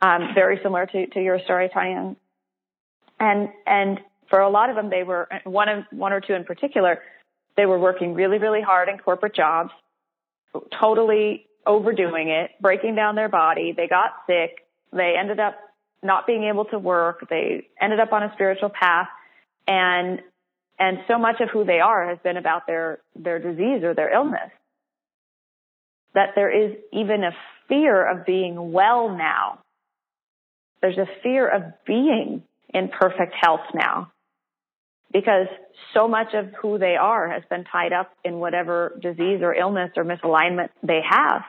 um, 0.00 0.30
very 0.34 0.58
similar 0.60 0.86
to, 0.86 1.06
to 1.06 1.22
your 1.22 1.38
story, 1.44 1.70
Tanya. 1.72 2.16
And 3.20 3.48
and 3.64 4.00
for 4.32 4.40
a 4.40 4.48
lot 4.48 4.70
of 4.70 4.76
them, 4.76 4.88
they 4.88 5.02
were 5.02 5.28
one 5.44 5.68
of 5.68 5.84
one 5.90 6.14
or 6.14 6.22
two 6.22 6.32
in 6.32 6.44
particular. 6.44 7.00
They 7.54 7.66
were 7.66 7.78
working 7.78 8.14
really, 8.14 8.38
really 8.38 8.62
hard 8.62 8.88
in 8.88 8.96
corporate 8.96 9.34
jobs, 9.34 9.72
totally 10.80 11.44
overdoing 11.66 12.28
it, 12.30 12.52
breaking 12.58 12.94
down 12.94 13.14
their 13.14 13.28
body. 13.28 13.74
They 13.76 13.88
got 13.88 14.12
sick. 14.26 14.66
They 14.90 15.16
ended 15.20 15.38
up 15.38 15.58
not 16.02 16.26
being 16.26 16.44
able 16.44 16.64
to 16.66 16.78
work. 16.78 17.28
They 17.28 17.68
ended 17.78 18.00
up 18.00 18.14
on 18.14 18.22
a 18.22 18.32
spiritual 18.32 18.70
path 18.70 19.08
and 19.68 20.20
and 20.78 21.00
so 21.06 21.18
much 21.18 21.42
of 21.42 21.50
who 21.50 21.66
they 21.66 21.80
are 21.80 22.08
has 22.08 22.18
been 22.24 22.38
about 22.38 22.66
their 22.66 23.00
their 23.14 23.38
disease 23.38 23.84
or 23.84 23.92
their 23.92 24.14
illness 24.14 24.50
that 26.14 26.30
there 26.34 26.50
is 26.50 26.74
even 26.90 27.22
a 27.22 27.32
fear 27.68 28.10
of 28.10 28.24
being 28.24 28.72
well 28.72 29.10
now 29.10 29.58
there's 30.80 30.96
a 30.96 31.06
fear 31.22 31.46
of 31.46 31.62
being 31.86 32.42
in 32.72 32.88
perfect 32.88 33.34
health 33.38 33.60
now 33.74 34.10
because 35.12 35.46
so 35.94 36.08
much 36.08 36.34
of 36.34 36.46
who 36.60 36.78
they 36.78 36.96
are 36.96 37.28
has 37.28 37.42
been 37.50 37.64
tied 37.64 37.92
up 37.92 38.10
in 38.24 38.38
whatever 38.38 38.98
disease 39.00 39.40
or 39.42 39.54
illness 39.54 39.90
or 39.96 40.04
misalignment 40.04 40.70
they 40.82 41.00
have. 41.08 41.42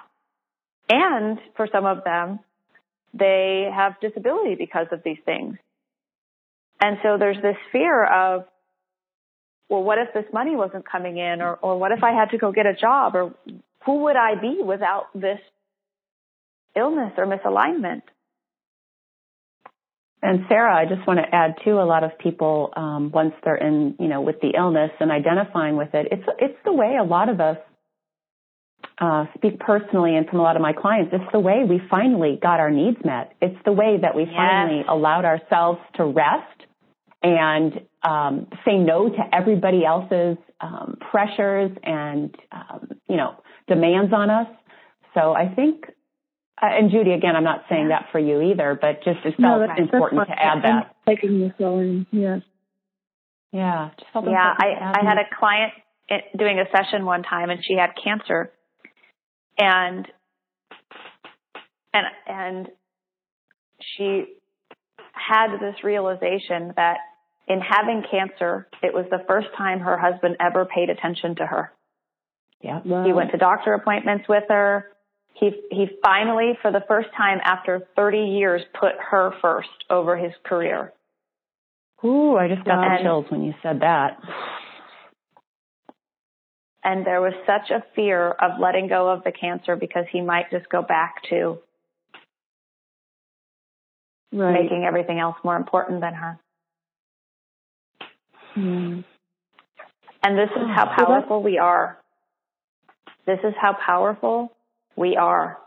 And 0.90 1.40
for 1.56 1.68
some 1.72 1.86
of 1.86 2.04
them, 2.04 2.40
they 3.14 3.70
have 3.74 4.00
disability 4.02 4.56
because 4.56 4.88
of 4.92 5.02
these 5.04 5.20
things. 5.26 5.58
And 6.82 6.98
so 7.04 7.18
there's 7.18 7.42
this 7.42 7.56
fear 7.72 8.04
of, 8.04 8.46
well, 9.70 9.84
what 9.84 9.98
if 9.98 10.14
this 10.14 10.26
money 10.34 10.56
wasn't 10.56 10.90
coming 10.90 11.18
in? 11.18 11.42
Or, 11.42 11.56
or 11.56 11.78
what 11.78 11.92
if 11.92 12.04
I 12.04 12.12
had 12.12 12.32
to 12.32 12.38
go 12.38 12.52
get 12.52 12.66
a 12.66 12.74
job? 12.74 13.16
Or 13.16 13.34
who 13.86 14.04
would 14.04 14.18
I 14.18 14.36
be 14.36 14.62
without 14.64 15.08
this 15.16 15.40
illness 16.76 17.14
or 17.18 17.26
misalignment? 17.26 18.02
And 20.26 20.46
Sarah, 20.48 20.74
I 20.74 20.86
just 20.86 21.06
want 21.06 21.20
to 21.20 21.36
add 21.36 21.56
too, 21.66 21.82
a 21.82 21.84
lot 21.84 22.06
of 22.06 22.18
people, 22.18 22.72
um, 22.78 23.12
once 23.12 23.34
they're 23.44 23.58
in, 23.58 23.96
you 24.00 24.08
know, 24.08 24.22
with 24.22 24.40
the 24.42 24.54
illness 24.58 24.92
and 25.02 25.12
identifying 25.12 25.76
with 25.76 25.94
it, 25.94 26.08
it's, 26.12 26.24
it's 26.40 26.58
the 26.64 26.72
way 26.72 26.96
a 26.98 27.04
lot 27.04 27.28
of 27.28 27.42
us, 27.42 27.58
uh, 29.00 29.26
speak 29.36 29.60
personally 29.60 30.16
and 30.16 30.26
from 30.30 30.40
a 30.40 30.42
lot 30.42 30.56
of 30.56 30.62
my 30.62 30.72
clients, 30.72 31.12
it's 31.14 31.32
the 31.34 31.40
way 31.40 31.66
we 31.68 31.82
finally 31.90 32.40
got 32.42 32.62
our 32.62 32.72
needs 32.72 32.98
met. 33.04 33.34
It's 33.42 33.58
the 33.66 33.74
way 33.74 33.98
that 34.02 34.16
we 34.16 34.24
yes. 34.24 34.32
finally 34.34 34.86
allowed 34.88 35.26
ourselves 35.26 35.80
to 35.96 36.06
rest 36.06 36.68
and, 37.22 37.82
um, 38.04 38.48
say 38.64 38.78
no 38.78 39.10
to 39.10 39.36
everybody 39.36 39.84
else's, 39.84 40.38
um, 40.62 40.98
pressures 41.12 41.72
and, 41.84 42.34
um, 42.54 42.92
you 43.10 43.18
know, 43.18 43.36
demands 43.68 44.14
on 44.14 44.30
us. 44.30 44.48
So 45.16 45.34
I 45.34 45.54
think 45.54 45.86
uh, 46.62 46.68
and 46.68 46.92
Judy, 46.92 47.12
again, 47.12 47.36
I'm 47.36 47.44
not 47.44 47.66
saying 47.70 47.90
that 47.90 48.10
for 48.12 48.20
you 48.20 48.42
either, 48.52 48.78
but 48.80 49.04
just 49.04 49.26
it 49.26 49.36
felt 49.42 49.62
no, 49.62 49.76
important 49.76 50.28
to 50.28 50.32
add 50.32 50.64
that. 50.64 50.96
Taking 51.08 51.40
this 51.40 51.54
in, 51.60 52.06
yes. 52.12 52.42
Yeah, 53.52 53.90
just 54.00 54.12
felt 54.14 54.26
yeah. 54.26 54.54
I 54.58 55.00
I 55.00 55.08
had 55.08 55.18
a 55.18 55.36
client 55.38 55.74
doing 56.38 56.60
a 56.60 56.66
session 56.76 57.06
one 57.06 57.24
time, 57.24 57.50
and 57.50 57.60
she 57.64 57.76
had 57.76 57.92
cancer, 58.04 58.52
and 59.58 60.08
and 61.94 62.06
and 62.28 62.68
she 63.80 64.26
had 65.12 65.58
this 65.60 65.84
realization 65.84 66.74
that 66.76 66.98
in 67.48 67.62
having 67.62 68.04
cancer, 68.10 68.68
it 68.82 68.94
was 68.94 69.06
the 69.10 69.24
first 69.28 69.48
time 69.58 69.80
her 69.80 69.98
husband 69.98 70.38
ever 70.40 70.66
paid 70.66 70.90
attention 70.90 71.36
to 71.36 71.46
her. 71.46 71.72
Yeah, 72.62 72.80
wow. 72.86 73.06
he 73.06 73.12
went 73.12 73.32
to 73.32 73.38
doctor 73.38 73.74
appointments 73.74 74.26
with 74.30 74.44
her 74.50 74.93
he 75.34 75.52
he 75.72 75.88
finally, 76.04 76.58
for 76.62 76.72
the 76.72 76.84
first 76.88 77.10
time 77.18 77.40
after 77.44 77.88
30 77.96 78.18
years, 78.18 78.62
put 78.80 78.94
her 79.00 79.34
first 79.42 79.70
over 79.90 80.16
his 80.16 80.32
career. 80.44 80.94
Ooh, 82.06 82.36
I 82.36 82.48
just 82.48 82.66
got 82.66 82.84
and, 82.84 83.00
the 83.00 83.04
chills 83.04 83.26
when 83.30 83.44
you 83.44 83.54
said 83.64 83.80
that. 83.82 84.20
And 86.84 87.06
there 87.06 87.22
was 87.22 87.34
such 87.46 87.72
a 87.72 87.84
fear 87.96 88.32
of 88.32 88.60
letting 88.60 88.90
go 88.90 89.10
of 89.10 89.24
the 89.24 89.32
cancer 89.32 89.78
because 89.78 90.06
he 90.12 90.20
might 90.20 90.52
just 90.52 90.68
go 90.68 90.82
back 90.82 91.16
to 91.30 91.60
right. 94.34 94.62
making 94.62 94.84
everything 94.86 95.20
else 95.20 95.38
more 95.46 95.56
important 95.56 96.02
than 96.02 96.14
her. 96.14 96.40
Mm. 98.58 99.06
And 100.24 100.38
this 100.38 100.50
is 100.56 100.68
how 100.76 100.94
powerful 100.96 101.42
we 101.42 101.58
are. 101.58 101.98
This 103.26 103.40
is 103.44 103.54
how 103.60 103.78
powerful 103.86 104.52
we 104.96 105.16
are. 105.16 105.58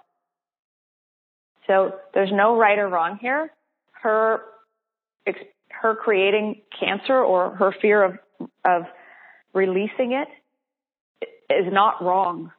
So 1.66 1.96
there's 2.14 2.32
no 2.32 2.56
right 2.56 2.78
or 2.78 2.88
wrong 2.88 3.18
here. 3.20 3.50
Her, 3.92 4.40
her 5.68 5.96
creating 5.96 6.62
cancer 6.78 7.18
or 7.18 7.54
her 7.56 7.74
fear 7.80 8.04
of, 8.04 8.18
of 8.64 8.82
releasing 9.52 10.12
it 10.12 10.28
is 11.50 11.72
not 11.72 12.02
wrong. 12.02 12.52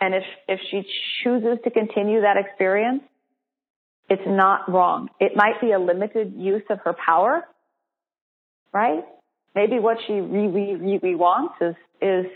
And 0.00 0.14
if, 0.14 0.24
if 0.48 0.60
she 0.70 0.82
chooses 1.22 1.58
to 1.64 1.70
continue 1.70 2.22
that 2.22 2.36
experience, 2.36 3.02
it's 4.10 4.22
not 4.26 4.70
wrong. 4.70 5.08
It 5.20 5.32
might 5.36 5.60
be 5.60 5.70
a 5.70 5.78
limited 5.78 6.34
use 6.36 6.64
of 6.70 6.80
her 6.84 6.94
power, 6.94 7.42
right? 8.72 9.04
Maybe 9.54 9.78
what 9.78 9.98
she 10.06 10.14
really, 10.14 10.74
really 10.74 11.14
wants 11.14 11.54
is, 11.60 11.74
is 12.00 12.26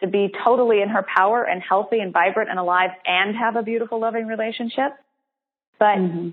to 0.00 0.08
be 0.08 0.32
totally 0.44 0.82
in 0.82 0.88
her 0.88 1.04
power 1.16 1.44
and 1.44 1.62
healthy 1.62 2.00
and 2.00 2.12
vibrant 2.12 2.50
and 2.50 2.58
alive 2.58 2.90
and 3.04 3.36
have 3.36 3.56
a 3.56 3.62
beautiful, 3.62 4.00
loving 4.00 4.26
relationship. 4.26 4.92
But, 5.78 5.98
mm-hmm. 5.98 6.28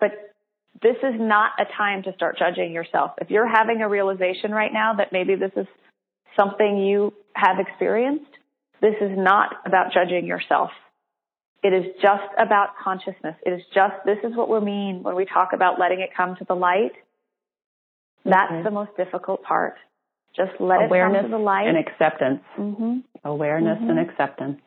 but 0.00 0.34
this 0.82 0.96
is 1.02 1.14
not 1.18 1.52
a 1.58 1.64
time 1.76 2.02
to 2.04 2.14
start 2.14 2.38
judging 2.38 2.72
yourself. 2.72 3.12
If 3.20 3.30
you're 3.30 3.48
having 3.48 3.82
a 3.82 3.88
realization 3.88 4.50
right 4.52 4.72
now 4.72 4.94
that 4.94 5.12
maybe 5.12 5.36
this 5.36 5.52
is 5.56 5.66
something 6.36 6.78
you 6.78 7.14
have 7.34 7.58
experienced, 7.58 8.30
this 8.80 8.94
is 9.00 9.16
not 9.16 9.54
about 9.64 9.92
judging 9.92 10.26
yourself. 10.26 10.70
It 11.62 11.72
is 11.72 11.94
just 12.02 12.24
about 12.36 12.76
consciousness. 12.82 13.36
It 13.46 13.50
is 13.50 13.62
just, 13.74 13.94
this 14.04 14.18
is 14.22 14.36
what 14.36 14.50
we 14.50 14.60
mean 14.60 15.02
when 15.02 15.14
we 15.14 15.24
talk 15.24 15.52
about 15.54 15.80
letting 15.80 16.00
it 16.00 16.10
come 16.14 16.36
to 16.36 16.44
the 16.44 16.54
light. 16.54 16.92
That's 18.24 18.52
mm-hmm. 18.52 18.64
the 18.64 18.70
most 18.70 18.96
difficult 18.96 19.42
part. 19.42 19.76
Just 20.36 20.52
let 20.60 20.86
Awareness 20.86 21.18
it 21.18 21.22
come 21.22 21.30
to 21.30 21.36
the 21.36 21.42
light. 21.42 21.68
and 21.68 21.78
acceptance. 21.78 22.40
Mm-hmm. 22.58 22.98
Awareness 23.24 23.78
mm-hmm. 23.78 23.90
and 23.90 23.98
acceptance. 24.10 24.60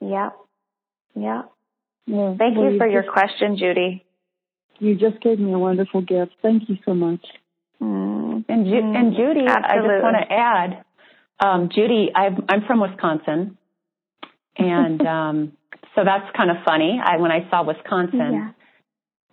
Yeah. 0.00 0.30
Yeah. 1.14 1.42
yeah. 2.06 2.34
Thank 2.38 2.56
well, 2.56 2.72
you 2.72 2.78
for 2.78 2.86
you 2.86 2.92
your 2.92 3.02
just, 3.02 3.12
question, 3.12 3.56
Judy. 3.58 4.04
You 4.78 4.94
just 4.94 5.20
gave 5.22 5.38
me 5.38 5.52
a 5.52 5.58
wonderful 5.58 6.00
gift. 6.00 6.32
Thank 6.42 6.68
you 6.68 6.76
so 6.84 6.94
much. 6.94 7.24
Mm. 7.80 8.44
And, 8.48 8.66
Ju- 8.66 8.92
and 8.94 9.14
Judy, 9.14 9.46
Absolutely. 9.46 9.54
I 9.54 9.76
just 9.76 10.02
want 10.02 10.16
to 10.20 10.34
add, 10.34 10.84
um, 11.40 11.68
Judy, 11.74 12.10
i 12.14 12.26
am 12.26 12.64
from 12.66 12.80
Wisconsin, 12.80 13.58
and 14.56 15.00
um, 15.06 15.52
so 15.94 16.02
that's 16.04 16.34
kind 16.36 16.50
of 16.50 16.56
funny. 16.64 17.00
I, 17.02 17.18
when 17.18 17.30
I 17.30 17.48
saw 17.50 17.64
Wisconsin, 17.64 18.32
yeah. 18.32 18.50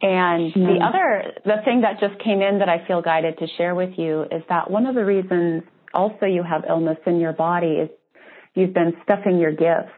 And 0.02 0.52
the 0.54 0.80
other, 0.84 1.34
the 1.46 1.62
thing 1.64 1.82
that 1.82 2.00
just 2.00 2.22
came 2.24 2.42
in 2.42 2.60
that 2.60 2.70
I 2.70 2.86
feel 2.88 3.02
guided 3.02 3.38
to 3.38 3.48
share 3.58 3.76
with 3.76 3.92
you 3.98 4.24
is 4.24 4.42
that 4.50 4.70
one 4.70 4.88
of 4.88 4.96
the 4.96 5.06
reasons 5.06 5.64
also 5.94 6.26
you 6.26 6.42
have 6.44 6.64
illness 6.68 6.98
in 7.06 7.20
your 7.20 7.34
body 7.34 7.74
is 7.74 7.90
you've 8.56 8.74
been 8.74 8.94
stuffing 9.04 9.38
your 9.38 9.52
gifts. 9.52 9.94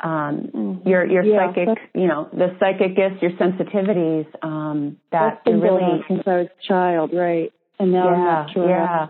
Um, 0.00 0.50
mm-hmm. 0.54 0.88
your, 0.88 1.04
your 1.04 1.24
yeah, 1.24 1.48
psychic, 1.48 1.76
you 1.92 2.06
know, 2.06 2.28
the 2.32 2.56
psychic 2.60 2.94
gifts, 2.94 3.20
your 3.20 3.32
sensitivities, 3.32 4.26
um, 4.44 4.96
that 5.10 5.44
been 5.44 5.60
really. 5.60 6.04
since 6.06 6.22
I 6.24 6.36
was 6.36 6.46
a 6.46 6.68
child, 6.68 7.10
right? 7.12 7.52
And 7.80 7.90
now 7.90 8.04
yeah, 8.04 8.14
I'm 8.14 8.24
not 8.24 8.52
sure. 8.52 8.68
Yeah. 8.68 9.06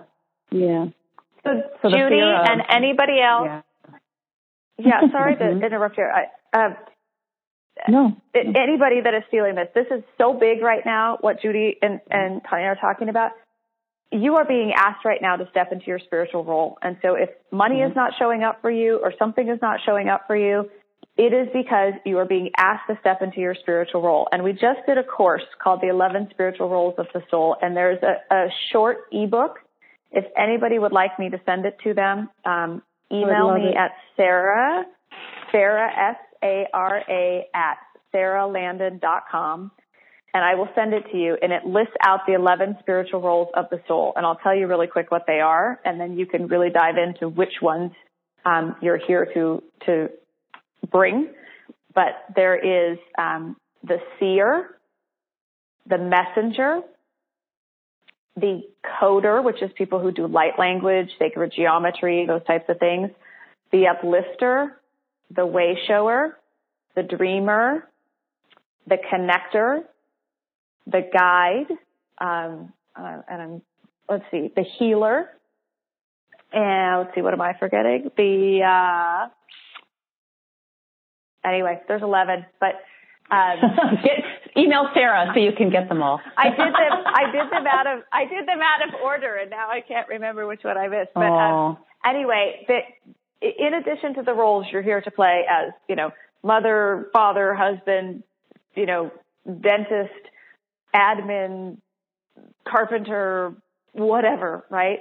Yeah. 0.50 0.86
So, 1.44 1.50
so 1.82 1.90
Judy 1.90 2.20
of, 2.20 2.46
and 2.48 2.62
anybody 2.70 3.20
else. 3.20 3.62
Yeah. 4.78 5.02
yeah 5.02 5.12
sorry 5.12 5.36
to 5.36 5.42
mm-hmm. 5.42 5.62
interrupt 5.62 5.96
here. 5.96 6.10
I, 6.10 6.58
uh, 6.58 6.70
no. 7.88 8.16
Anybody 8.34 9.00
that 9.02 9.14
is 9.14 9.22
feeling 9.30 9.54
this, 9.54 9.68
this 9.74 9.86
is 9.90 10.02
so 10.16 10.32
big 10.32 10.62
right 10.62 10.84
now, 10.84 11.18
what 11.20 11.40
Judy 11.40 11.76
and, 11.82 12.00
and 12.10 12.40
Tanya 12.48 12.66
are 12.66 12.76
talking 12.76 13.08
about. 13.08 13.32
You 14.10 14.36
are 14.36 14.44
being 14.44 14.72
asked 14.74 15.04
right 15.04 15.20
now 15.20 15.36
to 15.36 15.46
step 15.50 15.70
into 15.70 15.86
your 15.86 15.98
spiritual 15.98 16.42
role. 16.42 16.78
And 16.80 16.96
so 17.02 17.14
if 17.14 17.28
money 17.52 17.76
mm-hmm. 17.76 17.90
is 17.90 17.96
not 17.96 18.12
showing 18.18 18.42
up 18.42 18.62
for 18.62 18.70
you 18.70 19.00
or 19.02 19.12
something 19.18 19.48
is 19.48 19.58
not 19.60 19.80
showing 19.84 20.08
up 20.08 20.22
for 20.26 20.36
you, 20.36 20.70
it 21.18 21.32
is 21.34 21.48
because 21.52 21.94
you 22.06 22.16
are 22.18 22.24
being 22.24 22.50
asked 22.56 22.86
to 22.88 22.96
step 23.00 23.22
into 23.22 23.40
your 23.40 23.54
spiritual 23.54 24.02
role. 24.02 24.28
And 24.30 24.44
we 24.44 24.52
just 24.52 24.80
did 24.86 24.98
a 24.98 25.02
course 25.02 25.42
called 25.62 25.80
the 25.82 25.88
11 25.88 26.28
Spiritual 26.30 26.68
Roles 26.68 26.94
of 26.96 27.06
the 27.12 27.22
Soul. 27.28 27.56
And 27.60 27.76
there's 27.76 27.98
a, 28.02 28.34
a 28.34 28.46
short 28.72 28.98
ebook. 29.10 29.58
If 30.12 30.24
anybody 30.38 30.78
would 30.78 30.92
like 30.92 31.18
me 31.18 31.28
to 31.30 31.40
send 31.44 31.66
it 31.66 31.76
to 31.82 31.92
them, 31.92 32.30
um, 32.44 32.82
email 33.12 33.52
me 33.52 33.70
it. 33.70 33.76
at 33.76 33.90
Sarah, 34.16 34.84
Sarah 35.50 35.90
S 36.12 36.16
S-A-R-A 36.42 37.48
at 37.54 37.78
sarahlandon.com 38.14 39.70
and 40.34 40.44
I 40.44 40.54
will 40.54 40.68
send 40.74 40.92
it 40.92 41.04
to 41.10 41.18
you 41.18 41.36
and 41.40 41.52
it 41.52 41.64
lists 41.64 41.94
out 42.06 42.20
the 42.26 42.34
11 42.34 42.76
spiritual 42.80 43.20
roles 43.20 43.48
of 43.54 43.66
the 43.70 43.80
soul. 43.88 44.12
And 44.14 44.26
I'll 44.26 44.36
tell 44.36 44.54
you 44.54 44.66
really 44.66 44.86
quick 44.86 45.10
what 45.10 45.24
they 45.26 45.40
are 45.40 45.80
and 45.84 46.00
then 46.00 46.18
you 46.18 46.26
can 46.26 46.48
really 46.48 46.70
dive 46.70 46.96
into 46.96 47.28
which 47.28 47.54
ones 47.62 47.92
um, 48.44 48.76
you're 48.80 48.98
here 48.98 49.26
to, 49.34 49.62
to 49.86 50.10
bring. 50.90 51.28
But 51.94 52.24
there 52.34 52.56
is 52.56 52.98
um, 53.18 53.56
the 53.82 53.98
seer, 54.18 54.76
the 55.88 55.98
messenger, 55.98 56.82
the 58.36 58.62
coder, 59.00 59.42
which 59.42 59.62
is 59.62 59.70
people 59.76 59.98
who 59.98 60.12
do 60.12 60.26
light 60.26 60.58
language, 60.58 61.08
sacred 61.18 61.52
geometry, 61.54 62.26
those 62.26 62.44
types 62.46 62.66
of 62.68 62.78
things, 62.78 63.10
the 63.72 63.88
uplifter, 63.88 64.80
the 65.34 65.46
way 65.46 65.78
shower, 65.86 66.38
the 66.94 67.02
dreamer, 67.02 67.88
the 68.86 68.96
connector, 68.96 69.82
the 70.86 71.02
guide, 71.12 71.70
um, 72.18 72.72
uh, 72.96 73.22
and 73.28 73.42
I'm, 73.42 73.62
let's 74.08 74.24
see, 74.30 74.50
the 74.54 74.64
healer, 74.78 75.28
and 76.52 77.00
let's 77.00 77.14
see, 77.14 77.20
what 77.20 77.34
am 77.34 77.42
I 77.42 77.52
forgetting? 77.58 78.10
The, 78.16 78.60
uh, 78.64 79.28
anyway, 81.48 81.80
there's 81.86 82.02
11, 82.02 82.46
but, 82.58 82.74
um, 83.30 83.58
get, 84.02 84.56
email 84.56 84.88
Sarah 84.94 85.30
so 85.34 85.40
you 85.40 85.52
can 85.52 85.70
get 85.70 85.88
them 85.88 86.02
all. 86.02 86.20
I 86.36 86.48
did 86.48 86.58
them, 86.58 87.04
I 87.06 87.30
did 87.30 87.52
them 87.52 87.66
out 87.66 87.86
of, 87.86 88.02
I 88.10 88.24
did 88.24 88.48
them 88.48 88.60
out 88.60 88.88
of 88.88 88.94
order 89.04 89.36
and 89.36 89.50
now 89.50 89.68
I 89.68 89.82
can't 89.86 90.08
remember 90.08 90.46
which 90.46 90.64
one 90.64 90.78
I 90.78 90.88
missed, 90.88 91.12
but, 91.14 91.20
um, 91.20 91.76
anyway, 92.04 92.64
the, 92.66 92.78
in 93.40 93.74
addition 93.74 94.14
to 94.14 94.22
the 94.22 94.32
roles 94.32 94.66
you're 94.72 94.82
here 94.82 95.00
to 95.00 95.10
play 95.10 95.44
as, 95.48 95.72
you 95.88 95.96
know, 95.96 96.10
mother, 96.42 97.08
father, 97.12 97.54
husband, 97.54 98.22
you 98.74 98.86
know, 98.86 99.10
dentist, 99.46 100.12
admin, 100.94 101.78
carpenter, 102.66 103.54
whatever, 103.92 104.64
right? 104.70 105.00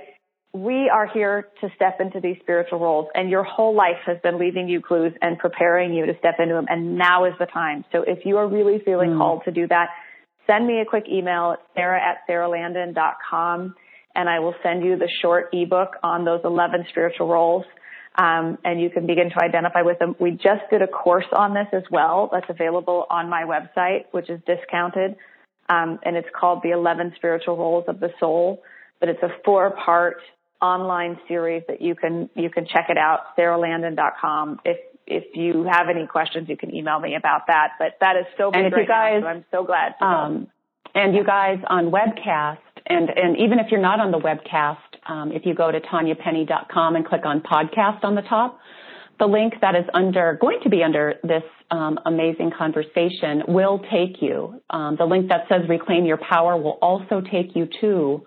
We 0.54 0.90
are 0.90 1.08
here 1.08 1.48
to 1.62 1.70
step 1.76 2.00
into 2.00 2.20
these 2.20 2.38
spiritual 2.42 2.80
roles 2.80 3.08
and 3.14 3.30
your 3.30 3.44
whole 3.44 3.76
life 3.76 4.00
has 4.06 4.18
been 4.24 4.40
leaving 4.40 4.68
you 4.68 4.82
clues 4.82 5.14
and 5.22 5.38
preparing 5.38 5.94
you 5.94 6.06
to 6.06 6.18
step 6.18 6.36
into 6.40 6.56
them. 6.56 6.66
And 6.70 6.98
now 6.98 7.26
is 7.26 7.34
the 7.38 7.46
time. 7.46 7.86
So 7.92 8.04
if 8.08 8.26
you 8.26 8.38
are 8.38 8.48
really 8.48 8.80
feeling 8.84 9.12
mm. 9.12 9.18
called 9.18 9.44
to 9.46 9.52
do 9.52 9.68
that, 9.68 9.90
send 10.48 10.66
me 10.66 10.80
a 10.80 10.86
quick 10.86 11.06
email 11.12 11.52
at 11.52 11.60
sarah 11.76 12.02
at 12.02 12.28
sarahlandon.com 12.28 13.76
and 14.16 14.28
I 14.28 14.40
will 14.40 14.56
send 14.64 14.84
you 14.84 14.98
the 14.98 15.10
short 15.22 15.50
ebook 15.54 15.98
on 16.02 16.26
those 16.26 16.42
11 16.44 16.88
spiritual 16.90 17.28
roles. 17.28 17.66
Um, 18.18 18.58
and 18.66 18.82
you 18.82 18.90
can 18.90 19.06
begin 19.06 19.30
to 19.30 19.44
identify 19.44 19.84
with 19.84 20.00
them. 20.00 20.16
We 20.20 20.32
just 20.32 20.64
did 20.72 20.82
a 20.82 20.88
course 20.88 21.28
on 21.32 21.54
this 21.54 21.68
as 21.72 21.84
well 21.92 22.30
that's 22.32 22.50
available 22.50 23.06
on 23.12 23.30
my 23.30 23.44
website, 23.44 24.06
which 24.12 24.30
is 24.30 24.42
discounted. 24.48 25.16
Um, 25.70 26.00
and 26.04 26.16
it's 26.16 26.28
called 26.34 26.62
The 26.64 26.72
11 26.72 27.14
Spiritual 27.16 27.58
Roles 27.58 27.86
of 27.88 28.00
the 28.00 28.10
Soul. 28.20 28.64
But 29.00 29.10
it's 29.10 29.22
a 29.22 29.30
four 29.46 29.70
part 29.70 30.18
online 30.60 31.20
series 31.28 31.62
that 31.68 31.82
you 31.82 31.94
can, 31.94 32.32
you 32.34 32.50
can 32.50 32.66
check 32.66 32.88
it 32.90 32.98
out, 32.98 33.38
sarahlandon.com. 33.38 34.62
If, 34.66 34.78
if 35.06 35.36
you 35.36 35.68
have 35.70 35.88
any 35.88 36.08
questions, 36.08 36.50
you 36.50 36.58
can 36.58 36.74
email 36.74 37.00
me 37.00 37.16
about 37.16 37.46
that. 37.48 37.74
But 37.78 37.98
that 38.02 38.16
is 38.16 38.26
so 38.36 38.50
big 38.50 38.58
and 38.58 38.68
if 38.68 38.74
right 38.74 38.82
you 38.82 38.88
guys, 38.88 39.22
now, 39.22 39.28
so 39.28 39.28
I'm 39.28 39.46
so 39.52 39.64
glad 39.64 39.94
to 40.00 40.06
um, 40.06 40.48
and 40.96 41.16
you 41.16 41.24
guys 41.24 41.58
on 41.68 41.92
webcast, 41.92 42.58
and, 42.86 43.10
and 43.10 43.38
even 43.38 43.60
if 43.60 43.68
you're 43.72 43.82
not 43.82 44.00
on 44.00 44.12
the 44.12 44.20
webcast, 44.20 44.78
um, 45.08 45.32
if 45.32 45.46
you 45.46 45.54
go 45.54 45.72
to 45.72 45.80
tanyapenny.com 45.80 46.96
and 46.96 47.06
click 47.06 47.26
on 47.26 47.42
podcast 47.42 48.04
on 48.04 48.16
the 48.16 48.22
top, 48.22 48.60
the 49.20 49.26
link 49.26 49.54
that 49.62 49.76
is 49.76 49.86
under, 49.94 50.38
going 50.40 50.60
to 50.64 50.70
be 50.70 50.84
under 50.84 51.16
this 51.24 51.44
um, 51.72 52.00
amazing 52.06 52.52
conversation 52.58 53.44
will 53.48 53.80
take 53.92 54.22
you. 54.22 54.62
Um, 54.70 54.96
the 54.98 55.06
link 55.06 55.30
that 55.30 55.46
says 55.50 55.68
reclaim 55.68 56.06
your 56.06 56.18
power 56.18 56.56
will 56.56 56.78
also 56.82 57.22
take 57.22 57.56
you 57.56 57.68
to 57.82 58.24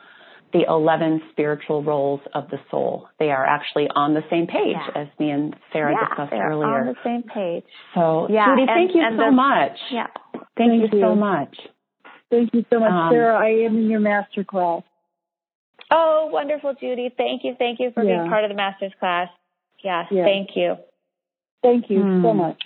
the 0.53 0.65
11 0.69 1.23
spiritual 1.31 1.85
roles 1.85 2.21
of 2.35 2.51
the 2.51 2.59
soul. 2.71 3.09
They 3.19 3.31
are 3.31 3.47
actually 3.47 3.89
on 3.95 4.15
the 4.15 4.23
same 4.31 4.47
page 4.47 4.75
yeah. 4.75 5.03
as 5.03 5.09
me 5.19 5.31
and 5.31 5.55
Sarah 5.73 5.93
yeah, 5.93 6.09
discussed 6.09 6.33
earlier. 6.33 6.67
on 6.67 6.87
the 6.87 6.97
same 7.05 7.23
page. 7.23 7.65
So, 7.95 8.27
yeah, 8.29 8.47
Judy, 8.51 8.63
and, 8.63 8.71
thank 8.75 8.95
you 8.95 9.03
so 9.11 9.27
the, 9.27 9.31
much. 9.31 9.79
Yeah. 9.93 10.07
Thank, 10.33 10.47
thank 10.57 10.93
you, 10.93 10.99
you 10.99 11.05
so 11.05 11.15
much. 11.15 11.57
Thank 12.31 12.55
you 12.55 12.65
so 12.71 12.79
much, 12.79 12.93
Um, 12.93 13.13
Sarah. 13.13 13.39
I 13.39 13.49
am 13.67 13.77
in 13.77 13.91
your 13.91 14.01
master 14.01 14.45
class. 14.45 14.83
Oh, 15.91 16.29
wonderful, 16.33 16.75
Judy. 16.75 17.13
Thank 17.17 17.43
you. 17.45 17.57
Thank 17.59 17.81
you 17.81 17.91
for 17.91 18.05
Yeah. 18.05 18.19
being 18.19 18.29
part 18.29 18.45
of 18.45 18.51
the 18.51 18.55
master's 18.55 18.95
class. 19.01 19.29
Yes, 19.83 20.07
Yeah. 20.11 20.25
thank 20.25 20.55
you. 20.57 20.77
Thank 21.63 21.91
you 21.91 22.03
so 22.23 22.33
Hmm. 22.33 22.37
much. 22.37 22.63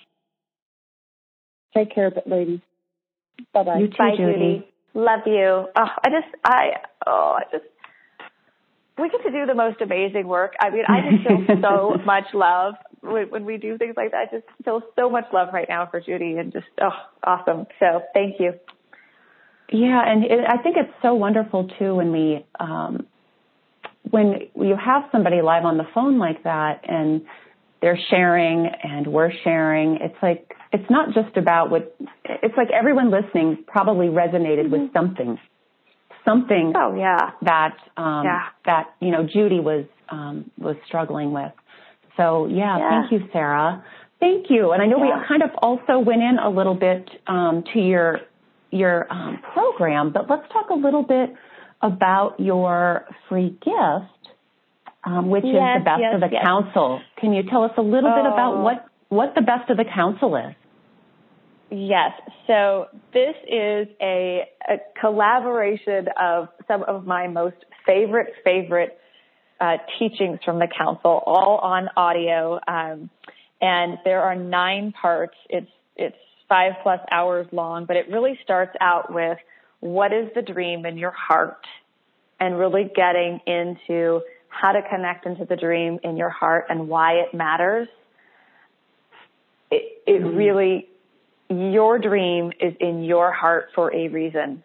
Take 1.73 1.91
care 1.91 2.07
of 2.07 2.17
it, 2.17 2.27
ladies. 2.27 2.61
Bye 3.53 3.63
bye. 3.63 3.79
You 3.79 3.89
too, 3.89 3.97
Bye, 3.97 4.17
Judy. 4.17 4.33
Judy. 4.33 4.73
Love 4.95 5.27
you. 5.27 5.69
Oh, 5.75 5.91
I 6.05 6.11
just, 6.11 6.29
I, 6.45 6.77
oh, 7.07 7.33
I 7.39 7.45
just, 7.51 7.65
we 8.97 9.09
get 9.09 9.23
to 9.25 9.31
do 9.31 9.47
the 9.47 9.55
most 9.55 9.81
amazing 9.81 10.29
work. 10.29 10.55
I 10.61 10.71
mean, 10.71 10.85
I 10.87 11.11
just 11.11 11.25
feel 11.25 11.45
so 11.63 12.01
much 12.05 12.33
love 12.33 12.75
when, 13.01 13.29
when 13.31 13.45
we 13.45 13.57
do 13.57 13.77
things 13.79 13.97
like 13.97 14.13
that. 14.13 14.29
I 14.29 14.37
just 14.37 14.47
feel 14.65 14.83
so 14.95 15.11
much 15.11 15.33
love 15.33 15.53
right 15.53 15.69
now 15.69 15.87
for 15.87 16.01
Judy 16.01 16.37
and 16.37 16.53
just, 16.53 16.67
oh, 16.81 16.95
awesome. 17.25 17.67
So 17.81 18.03
thank 18.13 18.39
you. 18.39 18.55
Yeah, 19.73 20.03
and 20.07 20.25
it, 20.25 20.41
I 20.47 20.59
think 20.63 20.77
it's 20.77 20.93
so 21.03 21.15
wonderful 21.15 21.69
too 21.79 21.95
when 21.95 22.13
we 22.13 22.45
um, 22.61 23.07
when 24.11 24.49
you 24.57 24.77
have 24.77 25.05
somebody 25.11 25.43
live 25.43 25.65
on 25.65 25.79
the 25.79 25.87
phone 25.95 26.19
like 26.19 26.45
that 26.45 26.83
and 26.89 27.23
they're 27.81 27.99
sharing 28.11 28.67
and 28.83 29.07
we're 29.07 29.33
sharing. 29.43 29.97
It's 30.01 30.17
like 30.23 30.53
it's 30.73 30.89
not 30.91 31.15
just 31.15 31.37
about 31.37 31.71
what 31.71 31.97
it's 32.25 32.57
like. 32.57 32.69
Everyone 32.71 33.11
listening 33.11 33.65
probably 33.67 34.07
resonated 34.07 34.71
with 34.71 34.93
something, 34.93 35.39
something 36.25 36.73
Oh, 36.77 36.95
yeah. 36.97 37.31
that 37.43 37.77
um, 37.97 38.25
Yeah. 38.25 38.41
that 38.67 38.95
you 39.01 39.11
know 39.11 39.25
Judy 39.25 39.61
was 39.61 39.87
um, 40.11 40.51
was 40.59 40.77
struggling 40.87 41.33
with. 41.33 41.53
So 42.17 42.47
yeah, 42.47 42.79
Yeah. 42.79 42.89
thank 43.09 43.13
you, 43.13 43.29
Sarah. 43.33 43.85
Thank 44.21 44.47
you. 44.49 44.73
And 44.73 44.83
I 44.83 44.87
know 44.87 44.99
Yeah. 45.05 45.21
we 45.21 45.27
kind 45.27 45.43
of 45.43 45.51
also 45.59 45.99
went 45.99 46.23
in 46.23 46.39
a 46.39 46.49
little 46.49 46.75
bit 46.75 47.09
um, 47.27 47.65
to 47.73 47.81
your 47.81 48.21
your 48.75 49.11
um, 49.13 49.39
program, 49.53 50.13
but 50.13 50.29
let's 50.29 50.47
talk 50.53 50.71
a 50.71 50.75
little 50.75 51.03
bit 51.03 51.31
about 51.81 52.35
your 52.39 53.07
free 53.29 53.51
gift, 53.51 54.35
um, 55.05 55.29
which 55.31 55.45
is 55.45 55.53
the 55.53 55.81
best 55.85 56.01
yes, 56.01 56.15
of 56.15 56.21
the 56.21 56.29
yes. 56.33 56.45
council. 56.45 57.01
Can 57.21 57.33
you 57.33 57.43
tell 57.51 57.63
us 57.63 57.73
a 57.77 57.83
little 57.83 58.11
bit 58.11 58.27
about 58.27 58.55
Oh. 58.55 58.63
what 58.63 58.87
what 59.09 59.35
the 59.35 59.43
best 59.43 59.71
of 59.71 59.77
the 59.77 59.85
council 59.85 60.35
is? 60.37 60.55
Yes. 61.71 62.13
So 62.47 62.87
this 63.13 63.35
is 63.49 63.89
a, 64.01 64.45
a 64.69 64.77
collaboration 65.01 66.07
of 66.21 66.49
some 66.69 66.83
of 66.85 67.07
my 67.07 67.27
most 67.29 67.57
favorite, 67.87 68.33
favorite 68.45 68.99
uh, 69.61 69.77
teachings 69.99 70.39
from 70.45 70.59
the 70.59 70.69
council, 70.77 71.23
all 71.27 71.59
on 71.63 71.89
audio. 71.97 72.59
Um, 72.67 73.11
and 73.61 73.99
there 74.05 74.23
are 74.23 74.35
nine 74.35 74.93
parts. 75.01 75.37
It's 75.49 75.71
it's 75.97 76.17
five 76.49 76.73
plus 76.83 77.01
hours 77.11 77.47
long, 77.53 77.85
but 77.87 77.97
it 77.97 78.09
really 78.11 78.39
starts 78.43 78.75
out 78.81 79.13
with 79.13 79.39
what 79.81 80.13
is 80.13 80.29
the 80.35 80.43
dream 80.43 80.87
in 80.87 80.97
your 80.97 81.11
heart, 81.11 81.67
and 82.41 82.59
really 82.59 82.91
getting 82.95 83.41
into 83.47 84.21
how 84.49 84.73
to 84.73 84.83
connect 84.89 85.27
into 85.27 85.45
the 85.45 85.57
dream 85.57 85.99
in 86.03 86.17
your 86.17 86.31
heart 86.31 86.67
and 86.69 86.89
why 86.89 87.15
it 87.15 87.35
matters. 87.35 87.89
It, 89.71 90.03
it 90.07 90.25
really 90.25 90.89
your 91.51 91.99
dream 91.99 92.53
is 92.61 92.75
in 92.81 93.03
your 93.03 93.33
heart 93.33 93.69
for 93.75 93.95
a 93.95 94.09
reason 94.09 94.63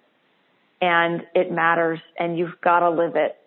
and 0.82 1.24
it 1.36 1.52
matters 1.52 2.00
and 2.18 2.38
you've 2.38 2.60
got 2.62 2.80
to 2.80 2.90
live 2.90 3.16
it. 3.16 3.38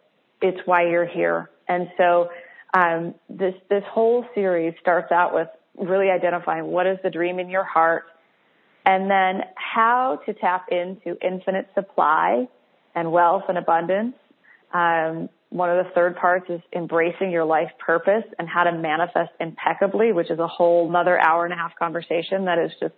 It's 0.41 0.61
why 0.67 0.89
you're 0.89 1.07
here. 1.07 1.49
And 1.69 1.89
so, 1.97 2.31
um, 2.75 3.15
this, 3.29 3.55
this 3.69 3.85
whole 3.87 4.25
series 4.35 4.75
starts 4.81 5.13
out 5.13 5.35
with 5.35 5.49
really 5.79 6.11
identifying 6.11 6.67
what 6.67 6.87
is 6.87 6.99
the 7.03 7.11
dream 7.11 7.39
in 7.39 7.49
your 7.51 7.65
heart 7.65 8.05
and 8.85 9.11
then 9.11 9.43
how 9.55 10.21
to 10.27 10.35
tap 10.35 10.67
into 10.71 11.17
infinite 11.25 11.69
supply 11.75 12.49
and 12.95 13.13
wealth 13.13 13.45
and 13.49 13.59
abundance. 13.59 14.15
Um, 14.73 15.29
one 15.51 15.69
of 15.69 15.85
the 15.85 15.91
third 15.93 16.17
parts 16.17 16.47
is 16.49 16.61
embracing 16.75 17.31
your 17.31 17.45
life 17.45 17.71
purpose 17.79 18.25
and 18.39 18.49
how 18.49 18.65
to 18.65 18.73
manifest 18.73 19.31
impeccably, 19.39 20.13
which 20.13 20.31
is 20.31 20.39
a 20.39 20.47
whole 20.47 20.89
another 20.89 21.21
hour 21.21 21.45
and 21.45 21.53
a 21.53 21.57
half 21.57 21.73
conversation 21.79 22.47
that 22.47 22.59
is 22.59 22.73
just 22.81 22.95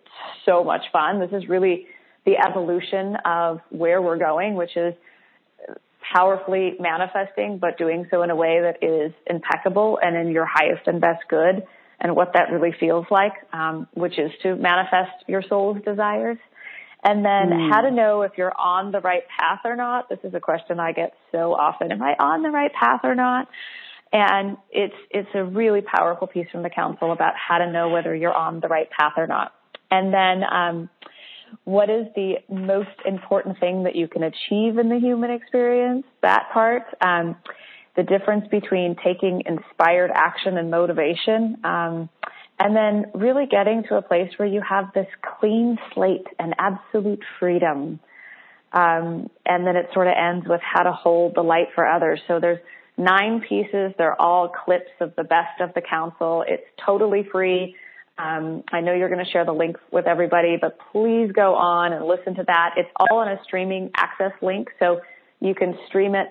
so 0.46 0.62
much 0.62 0.82
fun. 0.92 1.18
This 1.18 1.32
is 1.32 1.48
really 1.48 1.86
the 2.24 2.36
evolution 2.38 3.16
of 3.24 3.60
where 3.70 4.00
we're 4.00 4.18
going, 4.18 4.54
which 4.54 4.76
is 4.76 4.94
powerfully 6.12 6.74
manifesting, 6.78 7.58
but 7.58 7.76
doing 7.76 8.06
so 8.10 8.22
in 8.22 8.30
a 8.30 8.36
way 8.36 8.60
that 8.60 8.82
is 8.82 9.12
impeccable 9.26 9.98
and 10.00 10.16
in 10.16 10.32
your 10.32 10.46
highest 10.46 10.86
and 10.86 11.00
best 11.00 11.24
good 11.28 11.64
and 12.00 12.14
what 12.14 12.32
that 12.34 12.50
really 12.50 12.72
feels 12.78 13.06
like, 13.10 13.32
um, 13.52 13.86
which 13.94 14.18
is 14.18 14.30
to 14.42 14.56
manifest 14.56 15.24
your 15.26 15.42
soul's 15.42 15.82
desires. 15.84 16.38
And 17.02 17.24
then 17.24 17.50
Mm. 17.50 17.70
how 17.70 17.82
to 17.82 17.90
know 17.90 18.22
if 18.22 18.32
you're 18.38 18.58
on 18.58 18.90
the 18.90 19.00
right 19.00 19.24
path 19.28 19.60
or 19.64 19.76
not. 19.76 20.08
This 20.08 20.20
is 20.24 20.32
a 20.34 20.40
question 20.40 20.80
I 20.80 20.92
get 20.92 21.14
so 21.32 21.54
often. 21.54 21.92
Am 21.92 22.02
I 22.02 22.16
on 22.18 22.42
the 22.42 22.50
right 22.50 22.72
path 22.72 23.00
or 23.04 23.14
not? 23.14 23.48
And 24.12 24.56
it's, 24.70 24.94
it's 25.10 25.28
a 25.34 25.44
really 25.44 25.82
powerful 25.82 26.26
piece 26.26 26.48
from 26.50 26.62
the 26.62 26.70
council 26.70 27.12
about 27.12 27.34
how 27.36 27.58
to 27.58 27.70
know 27.70 27.90
whether 27.90 28.14
you're 28.14 28.32
on 28.34 28.60
the 28.60 28.68
right 28.68 28.88
path 28.90 29.14
or 29.16 29.26
not. 29.26 29.52
And 29.90 30.14
then, 30.14 30.44
um, 30.50 30.88
what 31.64 31.88
is 31.88 32.06
the 32.16 32.36
most 32.48 32.88
important 33.04 33.60
thing 33.60 33.84
that 33.84 33.94
you 33.94 34.08
can 34.08 34.22
achieve 34.24 34.78
in 34.78 34.88
the 34.88 34.98
human 34.98 35.30
experience? 35.30 36.04
That 36.20 36.50
part. 36.52 36.82
Um, 37.00 37.36
the 37.96 38.02
difference 38.02 38.46
between 38.48 38.96
taking 39.02 39.42
inspired 39.46 40.10
action 40.12 40.58
and 40.58 40.70
motivation. 40.70 41.58
Um, 41.64 42.08
and 42.58 42.76
then 42.76 43.06
really 43.14 43.46
getting 43.46 43.82
to 43.88 43.96
a 43.96 44.02
place 44.02 44.30
where 44.36 44.48
you 44.48 44.62
have 44.68 44.92
this 44.94 45.08
clean 45.38 45.76
slate 45.92 46.26
and 46.38 46.54
absolute 46.58 47.22
freedom. 47.40 47.98
Um, 48.72 49.30
and 49.44 49.66
then 49.66 49.76
it 49.76 49.88
sort 49.92 50.06
of 50.06 50.14
ends 50.16 50.46
with 50.48 50.60
how 50.62 50.84
to 50.84 50.92
hold 50.92 51.34
the 51.34 51.42
light 51.42 51.68
for 51.74 51.86
others. 51.86 52.20
So 52.28 52.40
there's 52.40 52.60
nine 52.96 53.40
pieces. 53.48 53.92
They're 53.98 54.20
all 54.20 54.48
clips 54.48 54.90
of 55.00 55.14
the 55.16 55.24
best 55.24 55.60
of 55.60 55.74
the 55.74 55.80
council. 55.80 56.44
It's 56.46 56.64
totally 56.84 57.26
free. 57.30 57.76
Um, 58.16 58.62
I 58.72 58.80
know 58.80 58.94
you're 58.94 59.08
going 59.08 59.24
to 59.24 59.30
share 59.30 59.44
the 59.44 59.52
link 59.52 59.76
with 59.90 60.06
everybody, 60.06 60.56
but 60.60 60.78
please 60.92 61.32
go 61.32 61.56
on 61.56 61.92
and 61.92 62.04
listen 62.06 62.36
to 62.36 62.44
that. 62.46 62.74
It's 62.76 62.90
all 62.96 63.18
on 63.18 63.28
a 63.28 63.40
streaming 63.42 63.90
access 63.96 64.32
link, 64.40 64.68
so 64.78 65.00
you 65.40 65.54
can 65.56 65.76
stream 65.88 66.14
it 66.14 66.28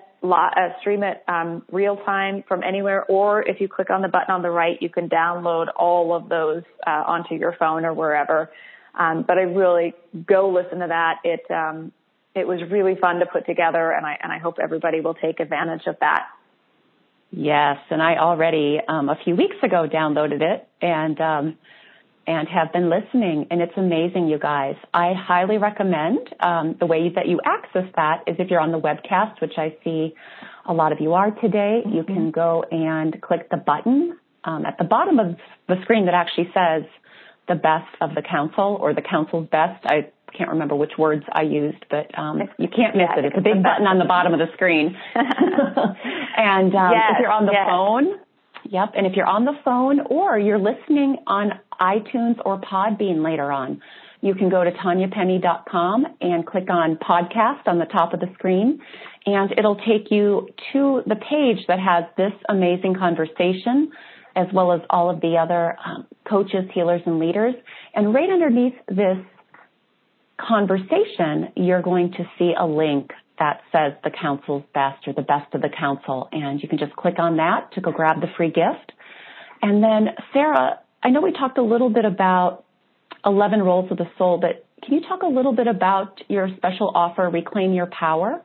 stream 0.80 1.02
it 1.02 1.22
um, 1.28 1.62
real 1.70 1.96
time 1.96 2.44
from 2.48 2.62
anywhere, 2.62 3.04
or 3.04 3.42
if 3.42 3.60
you 3.60 3.68
click 3.68 3.90
on 3.90 4.02
the 4.02 4.08
button 4.08 4.34
on 4.34 4.42
the 4.42 4.50
right, 4.50 4.80
you 4.80 4.88
can 4.88 5.08
download 5.08 5.66
all 5.76 6.14
of 6.14 6.28
those 6.28 6.62
uh, 6.86 7.04
onto 7.06 7.34
your 7.34 7.54
phone 7.58 7.84
or 7.84 7.92
wherever. 7.92 8.50
Um, 8.94 9.24
but 9.26 9.38
I 9.38 9.42
really 9.42 9.94
go 10.26 10.50
listen 10.50 10.78
to 10.80 10.86
that. 10.88 11.16
It 11.24 11.50
um, 11.50 11.92
it 12.34 12.46
was 12.46 12.60
really 12.70 12.96
fun 12.96 13.20
to 13.20 13.26
put 13.26 13.46
together, 13.46 13.92
and 13.92 14.06
I 14.06 14.18
and 14.22 14.32
I 14.32 14.38
hope 14.38 14.56
everybody 14.62 15.00
will 15.00 15.14
take 15.14 15.40
advantage 15.40 15.86
of 15.86 15.96
that. 16.00 16.26
Yes, 17.30 17.78
and 17.90 18.00
I 18.00 18.16
already 18.16 18.78
um, 18.86 19.08
a 19.08 19.16
few 19.24 19.34
weeks 19.34 19.56
ago 19.62 19.88
downloaded 19.92 20.40
it 20.40 20.68
and 20.80 21.20
um, 21.20 21.58
and 22.26 22.48
have 22.48 22.72
been 22.72 22.90
listening, 22.90 23.46
and 23.50 23.60
it's 23.60 23.72
amazing, 23.76 24.28
you 24.28 24.38
guys. 24.38 24.74
I 24.92 25.12
highly 25.16 25.58
recommend 25.58 26.18
um, 26.40 26.76
the 26.78 26.86
way 26.86 27.10
that 27.14 27.28
you 27.28 27.40
access 27.44 27.90
that 27.96 28.24
is 28.26 28.36
if 28.38 28.50
you're 28.50 28.60
on 28.60 28.72
the 28.72 28.80
webcast, 28.80 29.40
which 29.40 29.54
I 29.56 29.76
see 29.84 30.14
a 30.66 30.72
lot 30.72 30.92
of 30.92 31.00
you 31.00 31.12
are 31.14 31.30
today. 31.30 31.82
Mm-hmm. 31.84 31.96
You 31.96 32.04
can 32.04 32.30
go 32.30 32.64
and 32.70 33.20
click 33.20 33.50
the 33.50 33.56
button 33.56 34.18
um, 34.44 34.64
at 34.66 34.78
the 34.78 34.84
bottom 34.84 35.18
of 35.18 35.36
the 35.68 35.76
screen 35.82 36.06
that 36.06 36.14
actually 36.14 36.50
says 36.54 36.84
the 37.48 37.54
best 37.54 37.88
of 38.00 38.14
the 38.14 38.22
council 38.22 38.78
or 38.80 38.94
the 38.94 39.02
council's 39.02 39.48
best. 39.50 39.84
I 39.84 40.10
can't 40.36 40.50
remember 40.50 40.74
which 40.74 40.92
words 40.98 41.24
I 41.30 41.42
used, 41.42 41.84
but 41.90 42.16
um, 42.18 42.40
you 42.58 42.68
can't 42.68 42.96
miss 42.96 43.08
yeah, 43.14 43.20
it. 43.20 43.24
It's 43.26 43.38
a 43.38 43.42
big 43.42 43.62
button 43.62 43.86
on 43.86 43.98
the 43.98 44.04
bottom 44.04 44.32
of 44.32 44.40
the 44.40 44.52
screen. 44.54 44.96
and 45.14 46.74
um, 46.74 46.92
yes, 46.92 47.14
if 47.14 47.20
you're 47.20 47.30
on 47.30 47.46
the 47.46 47.52
yes. 47.52 47.66
phone, 47.68 48.18
yep. 48.64 48.92
And 48.96 49.06
if 49.06 49.14
you're 49.14 49.26
on 49.26 49.44
the 49.44 49.54
phone 49.64 50.00
or 50.00 50.38
you're 50.38 50.58
listening 50.58 51.16
on 51.26 51.52
iTunes 51.80 52.36
or 52.44 52.60
Podbean 52.60 53.24
later 53.24 53.50
on, 53.52 53.80
you 54.20 54.34
can 54.34 54.48
go 54.48 54.64
to 54.64 54.70
tanyapenny.com 54.70 56.06
and 56.20 56.46
click 56.46 56.70
on 56.70 56.96
podcast 56.96 57.66
on 57.66 57.78
the 57.78 57.84
top 57.84 58.14
of 58.14 58.20
the 58.20 58.28
screen, 58.34 58.80
and 59.26 59.52
it'll 59.58 59.76
take 59.76 60.10
you 60.10 60.48
to 60.72 61.02
the 61.06 61.16
page 61.16 61.66
that 61.68 61.78
has 61.78 62.04
this 62.16 62.32
amazing 62.48 62.94
conversation 62.94 63.92
as 64.36 64.46
well 64.52 64.72
as 64.72 64.80
all 64.90 65.10
of 65.10 65.20
the 65.20 65.36
other 65.36 65.76
um, 65.84 66.06
coaches, 66.28 66.64
healers, 66.72 67.02
and 67.06 67.18
leaders. 67.18 67.54
And 67.94 68.12
right 68.12 68.28
underneath 68.28 68.74
this 68.88 69.18
conversation, 70.40 71.52
you're 71.56 71.82
going 71.82 72.12
to 72.12 72.24
see 72.38 72.52
a 72.58 72.66
link 72.66 73.10
that 73.38 73.62
says 73.72 73.92
the 74.04 74.10
council's 74.10 74.62
best 74.72 75.06
or 75.06 75.12
the 75.12 75.22
best 75.22 75.54
of 75.54 75.62
the 75.62 75.68
council. 75.68 76.28
And 76.32 76.62
you 76.62 76.68
can 76.68 76.78
just 76.78 76.94
click 76.94 77.18
on 77.18 77.36
that 77.36 77.72
to 77.72 77.80
go 77.80 77.90
grab 77.90 78.20
the 78.20 78.28
free 78.36 78.50
gift. 78.50 78.92
And 79.62 79.82
then, 79.82 80.14
Sarah, 80.32 80.80
I 81.02 81.10
know 81.10 81.20
we 81.20 81.32
talked 81.32 81.58
a 81.58 81.62
little 81.62 81.90
bit 81.90 82.04
about 82.04 82.64
11 83.24 83.62
roles 83.62 83.90
of 83.90 83.98
the 83.98 84.06
soul, 84.18 84.38
but 84.38 84.66
can 84.84 84.94
you 84.94 85.00
talk 85.08 85.22
a 85.22 85.26
little 85.26 85.54
bit 85.54 85.66
about 85.66 86.20
your 86.28 86.48
special 86.56 86.92
offer, 86.94 87.28
Reclaim 87.28 87.72
Your 87.72 87.86
Power? 87.86 88.42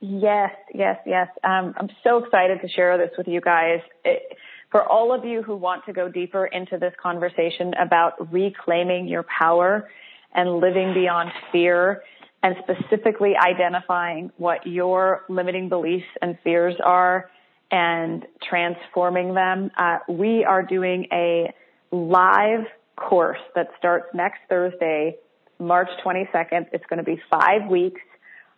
Yes, 0.00 0.50
yes, 0.72 0.98
yes. 1.06 1.28
Um, 1.44 1.74
I'm 1.76 1.88
so 2.02 2.24
excited 2.24 2.60
to 2.62 2.68
share 2.68 2.96
this 2.98 3.10
with 3.18 3.28
you 3.28 3.40
guys. 3.40 3.80
It, 4.04 4.38
for 4.70 4.82
all 4.82 5.14
of 5.14 5.24
you 5.24 5.42
who 5.42 5.54
want 5.54 5.84
to 5.84 5.92
go 5.92 6.08
deeper 6.08 6.46
into 6.46 6.78
this 6.78 6.94
conversation 7.00 7.72
about 7.74 8.32
reclaiming 8.32 9.06
your 9.06 9.24
power, 9.38 9.88
and 10.34 10.60
living 10.60 10.94
beyond 10.94 11.30
fear 11.50 12.02
and 12.42 12.56
specifically 12.62 13.34
identifying 13.36 14.30
what 14.36 14.66
your 14.66 15.24
limiting 15.28 15.68
beliefs 15.68 16.06
and 16.20 16.36
fears 16.42 16.74
are 16.84 17.30
and 17.70 18.26
transforming 18.48 19.34
them. 19.34 19.70
Uh, 19.76 19.98
we 20.08 20.44
are 20.44 20.62
doing 20.62 21.06
a 21.12 21.52
live 21.90 22.66
course 22.96 23.38
that 23.54 23.68
starts 23.78 24.06
next 24.14 24.40
Thursday, 24.48 25.16
March 25.58 25.88
22nd. 26.04 26.66
It's 26.72 26.84
going 26.86 26.98
to 26.98 27.04
be 27.04 27.20
five 27.30 27.68
weeks. 27.70 28.00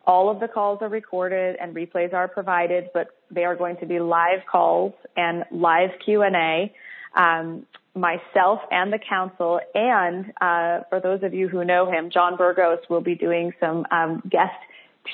All 0.06 0.31
of 0.31 0.40
the 0.40 0.48
calls 0.48 0.78
are 0.82 0.89
recorded 0.89 1.56
and 1.61 1.74
replays 1.74 2.12
are 2.12 2.28
provided, 2.28 2.90
but 2.93 3.09
they 3.31 3.44
are 3.44 3.56
going 3.56 3.77
to 3.78 3.86
be 3.86 4.01
live 4.01 4.40
calls 4.51 4.93
and 5.16 5.44
live 5.51 5.90
Q&A. 6.05 6.74
Um, 7.16 7.66
myself 7.95 8.61
and 8.71 8.93
the 8.93 8.99
council, 8.99 9.61
and 9.75 10.33
uh, 10.41 10.81
for 10.89 11.01
those 11.03 11.23
of 11.23 11.33
you 11.33 11.49
who 11.49 11.65
know 11.65 11.91
him, 11.91 12.11
John 12.11 12.37
Burgos 12.37 12.81
will 12.91 13.01
be 13.01 13.15
doing 13.15 13.53
some 13.61 13.87
um, 13.91 14.23
guest 14.29 14.55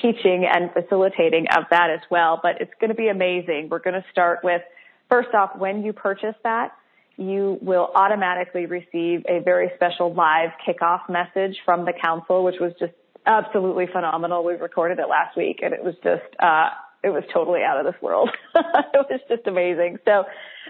teaching 0.01 0.47
and 0.51 0.71
facilitating 0.73 1.45
of 1.55 1.65
that 1.69 1.89
as 1.91 1.99
well. 2.09 2.39
But 2.41 2.61
it's 2.61 2.71
going 2.79 2.89
to 2.89 2.95
be 2.95 3.09
amazing. 3.09 3.67
We're 3.69 3.79
going 3.79 4.01
to 4.01 4.05
start 4.11 4.39
with 4.43 4.61
first 5.09 5.33
off, 5.35 5.51
when 5.57 5.83
you 5.83 5.93
purchase 5.93 6.35
that, 6.43 6.71
you 7.17 7.59
will 7.61 7.91
automatically 7.93 8.65
receive 8.65 9.25
a 9.27 9.39
very 9.43 9.69
special 9.75 10.13
live 10.13 10.49
kickoff 10.65 11.01
message 11.09 11.57
from 11.65 11.85
the 11.85 11.93
council, 11.93 12.43
which 12.43 12.55
was 12.59 12.73
just 12.79 12.93
absolutely 13.25 13.85
phenomenal. 13.91 14.43
We 14.43 14.53
recorded 14.53 14.97
it 14.97 15.07
last 15.07 15.37
week, 15.37 15.59
and 15.61 15.73
it 15.73 15.83
was 15.83 15.95
just. 16.03 16.23
Uh, 16.39 16.69
it 17.03 17.09
was 17.09 17.23
totally 17.33 17.61
out 17.61 17.79
of 17.83 17.91
this 17.91 17.99
world. 18.01 18.29
it 18.55 19.05
was 19.09 19.19
just 19.27 19.47
amazing. 19.47 19.97
So 20.05 20.25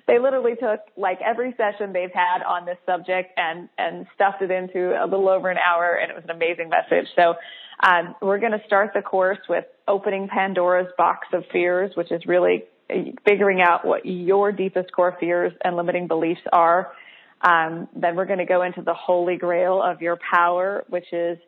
they 0.07 0.19
literally 0.19 0.55
took 0.55 0.79
like 0.95 1.19
every 1.25 1.53
session 1.57 1.93
they've 1.93 2.13
had 2.13 2.43
on 2.43 2.65
this 2.65 2.77
subject 2.85 3.37
and, 3.37 3.69
and 3.77 4.05
stuffed 4.15 4.41
it 4.41 4.51
into 4.51 4.91
a 5.01 5.05
little 5.05 5.29
over 5.29 5.49
an 5.49 5.57
hour 5.57 5.99
and 6.01 6.09
it 6.09 6.15
was 6.15 6.23
an 6.23 6.31
amazing 6.31 6.69
message. 6.69 7.07
So, 7.15 7.35
um, 7.83 8.15
we're 8.21 8.37
going 8.37 8.51
to 8.51 8.61
start 8.67 8.91
the 8.93 9.01
course 9.01 9.39
with 9.49 9.65
opening 9.87 10.27
Pandora's 10.27 10.91
box 10.99 11.27
of 11.33 11.43
fears, 11.51 11.91
which 11.95 12.11
is 12.11 12.21
really 12.27 12.65
figuring 13.25 13.61
out 13.61 13.85
what 13.85 14.05
your 14.05 14.51
deepest 14.51 14.91
core 14.91 15.17
fears 15.19 15.51
and 15.63 15.75
limiting 15.75 16.07
beliefs 16.07 16.41
are. 16.51 16.91
Um, 17.41 17.87
then 17.95 18.15
we're 18.15 18.25
going 18.25 18.39
to 18.39 18.45
go 18.45 18.61
into 18.61 18.81
the 18.81 18.93
holy 18.93 19.35
grail 19.35 19.81
of 19.81 20.01
your 20.01 20.17
power, 20.31 20.85
which 20.89 21.11
is 21.11 21.39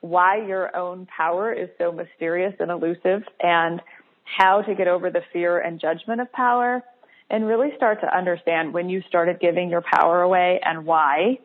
why 0.00 0.46
your 0.46 0.74
own 0.76 1.06
power 1.06 1.52
is 1.52 1.68
so 1.78 1.92
mysterious 1.92 2.54
and 2.60 2.70
elusive 2.70 3.22
and 3.40 3.80
how 4.24 4.62
to 4.62 4.74
get 4.74 4.88
over 4.88 5.10
the 5.10 5.22
fear 5.32 5.58
and 5.58 5.80
judgment 5.80 6.20
of 6.20 6.32
power 6.32 6.82
and 7.30 7.46
really 7.46 7.70
start 7.76 8.00
to 8.00 8.16
understand 8.16 8.72
when 8.74 8.88
you 8.88 9.02
started 9.08 9.40
giving 9.40 9.70
your 9.70 9.82
power 9.82 10.22
away 10.22 10.60
and 10.64 10.84
why. 10.84 11.38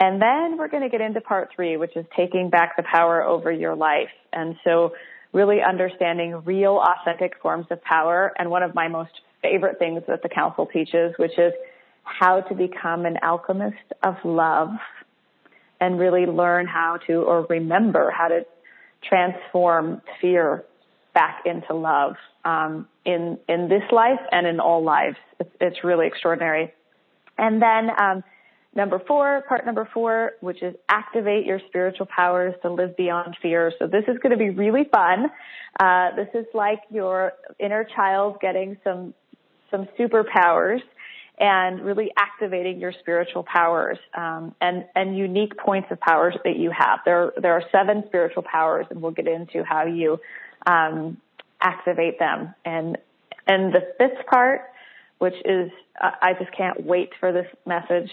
And 0.00 0.22
then 0.22 0.56
we're 0.58 0.68
going 0.68 0.82
to 0.84 0.88
get 0.88 1.00
into 1.00 1.20
part 1.20 1.50
three, 1.54 1.76
which 1.76 1.96
is 1.96 2.06
taking 2.16 2.50
back 2.50 2.76
the 2.76 2.84
power 2.84 3.22
over 3.22 3.50
your 3.50 3.74
life. 3.74 4.10
And 4.32 4.56
so 4.64 4.92
really 5.32 5.58
understanding 5.66 6.42
real 6.44 6.82
authentic 6.82 7.34
forms 7.42 7.66
of 7.70 7.82
power. 7.82 8.32
And 8.38 8.50
one 8.50 8.62
of 8.62 8.74
my 8.74 8.88
most 8.88 9.10
favorite 9.42 9.78
things 9.78 10.02
that 10.08 10.22
the 10.22 10.28
council 10.28 10.66
teaches, 10.66 11.14
which 11.16 11.38
is 11.38 11.52
how 12.02 12.40
to 12.42 12.54
become 12.54 13.06
an 13.06 13.18
alchemist 13.22 13.76
of 14.02 14.16
love 14.24 14.70
and 15.80 15.98
really 15.98 16.26
learn 16.26 16.66
how 16.66 16.98
to 17.06 17.22
or 17.22 17.46
remember 17.48 18.10
how 18.10 18.28
to 18.28 18.46
transform 19.08 20.00
fear 20.20 20.64
back 21.18 21.42
into 21.46 21.74
love 21.74 22.14
um, 22.44 22.86
in 23.04 23.38
in 23.48 23.68
this 23.68 23.82
life 23.90 24.20
and 24.30 24.46
in 24.46 24.60
all 24.60 24.84
lives. 24.84 25.16
It's, 25.40 25.50
it's 25.60 25.82
really 25.82 26.06
extraordinary. 26.06 26.72
And 27.36 27.60
then 27.60 27.90
um, 28.00 28.22
number 28.72 29.02
four, 29.04 29.42
part 29.48 29.66
number 29.66 29.88
four, 29.92 30.34
which 30.40 30.62
is 30.62 30.76
activate 30.88 31.44
your 31.44 31.60
spiritual 31.66 32.06
powers 32.06 32.54
to 32.62 32.70
live 32.70 32.96
beyond 32.96 33.36
fear. 33.42 33.72
So 33.80 33.88
this 33.88 34.04
is 34.06 34.16
going 34.22 34.30
to 34.30 34.42
be 34.46 34.50
really 34.50 34.84
fun. 34.84 35.26
Uh, 35.80 36.14
this 36.14 36.28
is 36.34 36.46
like 36.54 36.82
your 36.88 37.32
inner 37.58 37.84
child 37.96 38.36
getting 38.40 38.76
some 38.84 39.12
some 39.72 39.88
superpowers 39.98 40.82
and 41.40 41.80
really 41.84 42.10
activating 42.16 42.80
your 42.80 42.92
spiritual 43.00 43.44
powers 43.44 43.98
um, 44.16 44.54
and 44.60 44.84
and 44.94 45.18
unique 45.18 45.56
points 45.56 45.88
of 45.90 45.98
powers 45.98 46.36
that 46.44 46.56
you 46.56 46.70
have. 46.70 47.00
There 47.04 47.32
there 47.42 47.54
are 47.54 47.64
seven 47.72 48.04
spiritual 48.06 48.44
powers, 48.44 48.86
and 48.90 49.02
we'll 49.02 49.18
get 49.20 49.26
into 49.26 49.64
how 49.64 49.84
you 49.86 50.20
um, 50.68 51.16
activate 51.60 52.18
them. 52.18 52.54
And 52.64 52.98
and 53.46 53.72
the 53.72 53.80
fifth 53.96 54.26
part, 54.26 54.60
which 55.18 55.34
is 55.44 55.70
I 56.00 56.34
just 56.38 56.52
can't 56.56 56.84
wait 56.84 57.10
for 57.18 57.32
this 57.32 57.46
message, 57.66 58.10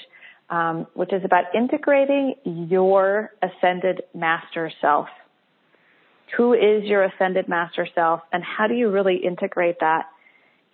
um, 0.49 0.87
which 0.93 1.11
is 1.11 1.23
about 1.23 1.53
integrating 1.53 2.35
your 2.43 3.31
ascended 3.41 4.03
master 4.13 4.71
self. 4.81 5.07
Who 6.37 6.53
is 6.53 6.83
your 6.83 7.03
ascended 7.03 7.47
master 7.47 7.87
self, 7.93 8.21
and 8.31 8.43
how 8.43 8.67
do 8.67 8.73
you 8.73 8.89
really 8.89 9.17
integrate 9.17 9.79
that 9.81 10.05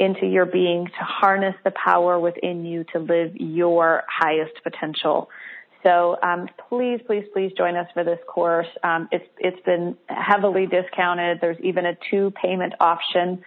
into 0.01 0.25
your 0.25 0.47
being 0.47 0.87
to 0.87 1.03
harness 1.03 1.53
the 1.63 1.71
power 1.71 2.19
within 2.19 2.65
you 2.65 2.83
to 2.91 2.97
live 2.97 3.35
your 3.35 4.03
highest 4.09 4.53
potential. 4.63 5.29
So 5.83 6.17
um, 6.21 6.47
please, 6.69 6.99
please, 7.05 7.25
please 7.33 7.51
join 7.57 7.75
us 7.75 7.87
for 7.93 8.03
this 8.03 8.19
course. 8.27 8.67
Um, 8.83 9.09
it's 9.11 9.27
it's 9.39 9.59
been 9.65 9.97
heavily 10.07 10.67
discounted. 10.67 11.39
There's 11.41 11.59
even 11.61 11.85
a 11.85 11.97
two 12.09 12.31
payment 12.41 12.73
option, 12.79 13.43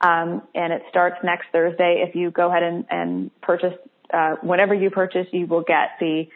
um, 0.00 0.42
and 0.54 0.72
it 0.72 0.82
starts 0.90 1.16
next 1.24 1.46
Thursday. 1.52 2.04
If 2.06 2.14
you 2.14 2.30
go 2.30 2.48
ahead 2.48 2.62
and, 2.62 2.84
and 2.90 3.40
purchase, 3.40 3.74
uh, 4.12 4.36
whenever 4.42 4.74
you 4.74 4.90
purchase, 4.90 5.26
you 5.32 5.46
will 5.46 5.62
get 5.62 5.90
the 6.00 6.28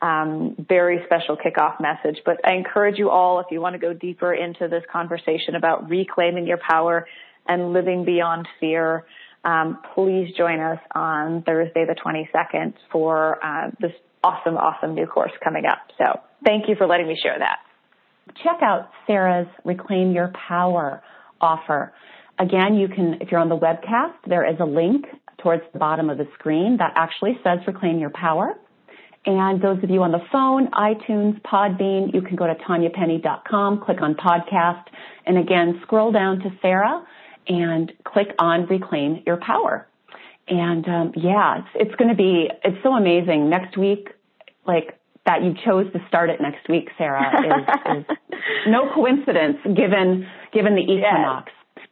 um, 0.00 0.54
very 0.68 1.02
special 1.06 1.36
kickoff 1.36 1.80
message. 1.80 2.22
But 2.24 2.40
I 2.44 2.54
encourage 2.54 2.98
you 2.98 3.10
all, 3.10 3.40
if 3.40 3.46
you 3.50 3.60
want 3.60 3.74
to 3.74 3.78
go 3.78 3.92
deeper 3.92 4.32
into 4.32 4.68
this 4.68 4.84
conversation 4.92 5.54
about 5.54 5.88
reclaiming 5.88 6.46
your 6.46 6.58
power 6.58 7.06
and 7.46 7.72
living 7.72 8.04
beyond 8.04 8.46
fear, 8.60 9.04
um, 9.44 9.78
please 9.94 10.32
join 10.36 10.60
us 10.60 10.78
on 10.94 11.42
Thursday 11.42 11.84
the 11.86 11.94
22nd 11.94 12.74
for 12.92 13.44
uh, 13.44 13.70
this 13.80 13.92
awesome, 14.22 14.56
awesome 14.56 14.94
new 14.94 15.06
course 15.06 15.32
coming 15.42 15.64
up. 15.66 15.78
So 15.98 16.20
thank 16.44 16.68
you 16.68 16.74
for 16.76 16.86
letting 16.86 17.08
me 17.08 17.18
share 17.22 17.38
that. 17.38 17.58
Check 18.42 18.62
out 18.62 18.90
Sarah's 19.06 19.48
Reclaim 19.64 20.12
Your 20.12 20.32
Power 20.48 21.02
offer. 21.40 21.92
Again, 22.38 22.74
you 22.74 22.88
can, 22.88 23.18
if 23.20 23.30
you're 23.30 23.40
on 23.40 23.48
the 23.48 23.56
webcast, 23.56 24.14
there 24.26 24.48
is 24.48 24.58
a 24.60 24.64
link 24.64 25.06
towards 25.42 25.62
the 25.72 25.78
bottom 25.78 26.10
of 26.10 26.18
the 26.18 26.26
screen 26.38 26.76
that 26.78 26.92
actually 26.96 27.38
says 27.42 27.58
Reclaim 27.66 27.98
Your 27.98 28.10
Power. 28.10 28.54
And 29.26 29.60
those 29.60 29.82
of 29.82 29.90
you 29.90 30.02
on 30.02 30.12
the 30.12 30.22
phone, 30.32 30.70
iTunes, 30.70 31.40
Podbean, 31.42 32.14
you 32.14 32.22
can 32.22 32.36
go 32.36 32.46
to 32.46 32.54
tanyapenny.com, 32.54 33.82
click 33.84 34.00
on 34.00 34.14
podcast, 34.14 34.84
and 35.26 35.36
again, 35.36 35.80
scroll 35.82 36.12
down 36.12 36.38
to 36.40 36.50
Sarah 36.62 37.04
and 37.46 37.92
click 38.04 38.28
on 38.38 38.66
Reclaim 38.66 39.22
Your 39.26 39.38
Power. 39.38 39.86
And 40.50 40.86
um, 40.88 41.12
yeah, 41.16 41.58
it's, 41.58 41.68
it's 41.74 41.94
going 41.96 42.10
to 42.10 42.16
be, 42.16 42.48
it's 42.64 42.82
so 42.82 42.94
amazing. 42.94 43.50
Next 43.50 43.76
week, 43.76 44.08
like 44.66 44.98
that 45.26 45.42
you 45.42 45.54
chose 45.64 45.92
to 45.92 45.98
start 46.08 46.30
it 46.30 46.40
next 46.40 46.68
week, 46.68 46.88
Sarah, 46.96 47.30
is, 47.44 47.98
is 47.98 48.16
no 48.66 48.92
coincidence 48.94 49.58
given 49.64 50.26
given 50.52 50.74
the 50.74 50.80
equinox. 50.80 51.52
Yes. 51.76 51.86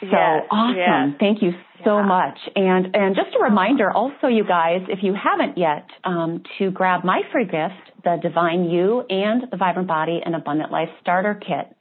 So 0.00 0.06
yes. 0.10 0.46
awesome. 0.50 0.76
Yes. 0.76 1.16
Thank 1.20 1.42
you 1.42 1.52
so 1.84 1.98
yeah. 1.98 2.06
much. 2.06 2.38
And 2.56 2.94
and 2.94 3.14
just 3.14 3.34
a 3.38 3.42
reminder 3.42 3.90
also 3.90 4.26
you 4.26 4.44
guys, 4.44 4.80
if 4.88 5.00
you 5.02 5.14
haven't 5.14 5.56
yet, 5.56 5.86
um, 6.02 6.42
to 6.58 6.72
grab 6.72 7.04
my 7.04 7.22
free 7.30 7.44
gift, 7.44 8.02
the 8.02 8.18
Divine 8.20 8.64
You 8.64 9.04
and 9.08 9.44
the 9.50 9.56
Vibrant 9.56 9.86
Body 9.86 10.20
and 10.24 10.34
Abundant 10.34 10.72
Life 10.72 10.90
Starter 11.00 11.34
Kit. 11.34 11.76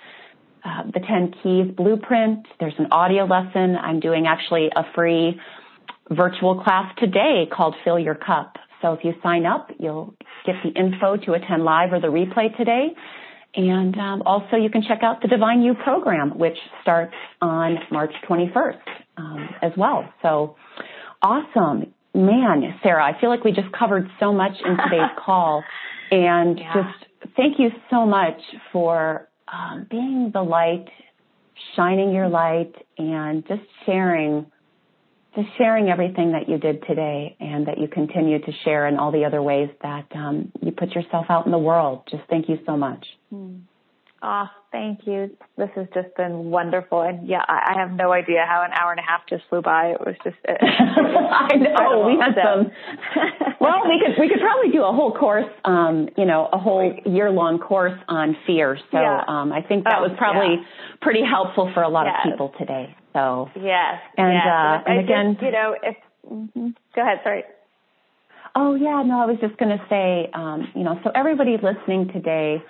Uh, 0.65 0.84
the 0.94 1.02
10 1.02 1.34
keys 1.44 1.76
blueprint. 1.76 2.48
There's 2.57 2.76
an 2.77 2.88
audio 2.90 3.26
lesson. 3.26 3.76
I'm 3.76 3.99
doing 3.99 4.27
actually 4.27 4.69
a 4.73 4.84
free 4.95 5.38
virtual 6.09 6.61
class 6.63 6.93
today 6.97 7.47
called 7.51 7.75
Fill 7.84 7.99
Your 7.99 8.15
Cup. 8.15 8.55
So 8.81 8.93
if 8.93 9.03
you 9.03 9.13
sign 9.23 9.45
up, 9.45 9.69
you'll 9.80 10.13
get 10.45 10.55
the 10.63 10.69
info 10.69 11.17
to 11.17 11.34
attend 11.34 11.63
live 11.63 11.93
or 11.93 11.99
the 11.99 12.07
replay 12.07 12.55
today. 12.57 12.89
And 13.55 13.97
um, 13.97 14.23
also, 14.25 14.57
you 14.57 14.69
can 14.69 14.81
check 14.81 14.99
out 15.03 15.21
the 15.21 15.27
Divine 15.27 15.61
You 15.61 15.75
program, 15.75 16.38
which 16.38 16.57
starts 16.81 17.13
on 17.39 17.77
March 17.91 18.11
21st 18.27 18.80
um, 19.17 19.49
as 19.61 19.71
well. 19.77 20.11
So 20.21 20.55
awesome. 21.21 21.93
Man, 22.15 22.80
Sarah, 22.81 23.05
I 23.05 23.19
feel 23.19 23.30
like 23.30 23.43
we 23.43 23.51
just 23.51 23.71
covered 23.71 24.07
so 24.19 24.34
much 24.34 24.53
in 24.63 24.77
today's 24.77 25.11
call. 25.23 25.63
And 26.11 26.59
yeah. 26.59 26.73
just 26.73 27.34
thank 27.35 27.59
you 27.59 27.69
so 27.89 28.05
much 28.05 28.39
for 28.71 29.30
um, 29.51 29.88
being 29.89 30.31
the 30.34 30.41
light, 30.41 30.85
shining 31.75 32.11
your 32.11 32.30
light, 32.30 32.73
and 32.97 33.47
just 33.47 33.61
sharing 33.85 34.47
just 35.35 35.47
sharing 35.57 35.89
everything 35.89 36.34
that 36.34 36.47
you 36.47 36.57
did 36.57 36.84
today 36.88 37.35
and 37.39 37.68
that 37.68 37.80
you 37.80 37.88
continue 37.88 38.39
to 38.39 38.51
share 38.64 38.88
in 38.88 38.97
all 38.97 39.11
the 39.11 39.26
other 39.26 39.41
ways 39.41 39.69
that 39.81 40.05
um, 40.15 40.51
you 40.61 40.72
put 40.72 40.91
yourself 40.91 41.26
out 41.30 41.45
in 41.45 41.51
the 41.51 41.57
world. 41.57 42.03
Just 42.10 42.23
thank 42.30 42.49
you 42.49 42.60
so 42.65 42.77
much. 42.77 43.05
Mm. 43.34 43.61
Oh, 44.26 44.45
thank 44.72 45.01
you. 45.05 45.35
This 45.57 45.69
has 45.76 45.85
just 45.93 46.15
been 46.15 46.45
wonderful. 46.45 47.01
And 47.01 47.27
yeah, 47.27 47.41
I, 47.45 47.73
I 47.76 47.80
have 47.80 47.91
no 47.91 48.14
idea 48.14 48.45
how 48.47 48.64
an 48.64 48.72
hour 48.72 48.91
and 48.91 48.99
a 48.99 49.03
half 49.03 49.27
just 49.27 49.43
flew 49.49 49.61
by. 49.61 49.88
It 49.88 49.99
was 49.99 50.15
just, 50.23 50.38
it, 50.45 50.57
I 50.61 51.57
know 51.57 52.05
we 52.07 52.18
had 52.18 52.31
some, 52.41 52.72
well, 53.60 53.81
we 53.84 53.99
could, 53.99 54.22
we 54.22 54.30
could 54.30 54.39
probably 54.39 54.72
do 54.72 54.84
a 54.84 54.93
whole 54.93 55.11
course, 55.11 55.51
um, 55.65 56.07
you 56.18 56.23
know, 56.23 56.47
a 56.53 56.57
whole 56.57 56.97
year 57.05 57.31
long 57.31 57.60
course 57.60 57.99
on 58.07 58.38
fear. 58.47 58.77
So, 58.91 58.97
yeah. 58.97 59.23
um, 59.27 59.51
I 59.51 59.61
think 59.61 59.84
that 59.84 59.97
oh, 59.97 60.03
was 60.03 60.11
probably 60.18 60.55
yeah. 60.55 60.95
pretty 61.01 61.23
helpful 61.30 61.69
for 61.73 61.84
a 61.84 61.89
lot 61.89 62.05
yes. 62.05 62.15
of 62.23 62.31
people 62.31 62.53
today. 62.57 62.95
So, 63.14 63.49
yes. 63.56 64.02
And, 64.18 64.34
yes. 64.34 64.45
uh, 64.45 64.84
and, 64.85 64.98
and 64.98 64.99
again, 64.99 65.34
just, 65.34 65.44
you 65.45 65.52
know, 65.52 65.76
if, 65.81 65.95
mm-hmm. 66.30 66.68
go 66.95 67.02
ahead. 67.02 67.19
Sorry. 67.23 67.44
Oh 68.56 68.76
yeah, 68.76 69.02
no, 69.06 69.19
I 69.19 69.26
was 69.26 69.38
just 69.41 69.57
going 69.57 69.76
to 69.76 69.84
say, 69.90 70.30
um, 70.34 70.72
you 70.76 70.84
know, 70.84 70.99
so 71.03 71.11
everybody 71.15 71.56
listening 71.57 72.10
today, 72.14 72.61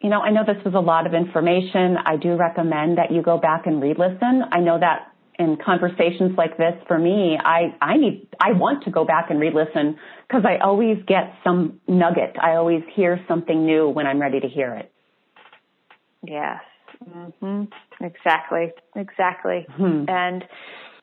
you 0.00 0.08
know, 0.08 0.20
I 0.20 0.30
know 0.30 0.42
this 0.46 0.62
was 0.64 0.74
a 0.74 0.80
lot 0.80 1.06
of 1.06 1.12
information. 1.12 1.96
I 2.02 2.16
do 2.16 2.34
recommend 2.36 2.96
that 2.98 3.10
you 3.10 3.22
go 3.22 3.36
back 3.36 3.66
and 3.66 3.82
re-listen. 3.82 4.42
I 4.50 4.60
know 4.60 4.78
that 4.78 5.12
in 5.38 5.58
conversations 5.62 6.32
like 6.38 6.56
this, 6.56 6.74
for 6.88 6.98
me, 6.98 7.36
I, 7.38 7.74
I 7.82 7.96
need, 7.98 8.26
I 8.40 8.52
want 8.52 8.84
to 8.84 8.90
go 8.90 9.04
back 9.04 9.28
and 9.28 9.38
re-listen 9.38 9.98
because 10.26 10.44
I 10.46 10.64
always 10.64 10.96
get 11.06 11.34
some 11.44 11.80
nugget. 11.86 12.36
I 12.40 12.52
always 12.52 12.82
hear 12.94 13.22
something 13.28 13.66
new 13.66 13.88
when 13.90 14.06
I'm 14.06 14.18
ready 14.18 14.40
to 14.40 14.48
hear 14.48 14.74
it. 14.74 14.90
Yes. 16.26 16.60
Mm-hmm. 17.08 18.04
Exactly. 18.04 18.72
Exactly. 18.94 19.66
Mm-hmm. 19.78 20.08
And 20.08 20.44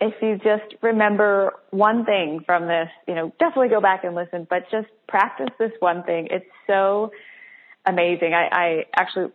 if 0.02 0.14
you 0.22 0.38
just 0.38 0.76
remember 0.82 1.54
one 1.70 2.06
thing 2.06 2.42
from 2.46 2.68
this, 2.68 2.90
you 3.08 3.16
know, 3.16 3.32
definitely 3.40 3.70
go 3.70 3.82
back 3.82 4.04
and 4.04 4.16
listen, 4.16 4.46
but 4.50 4.70
just 4.70 4.88
practice 5.08 5.50
this 5.60 5.72
one 5.80 6.04
thing. 6.04 6.28
It's 6.30 6.46
so 6.68 7.12
amazing. 7.86 8.34
I, 8.34 8.48
I 8.52 8.86
actually 8.96 9.32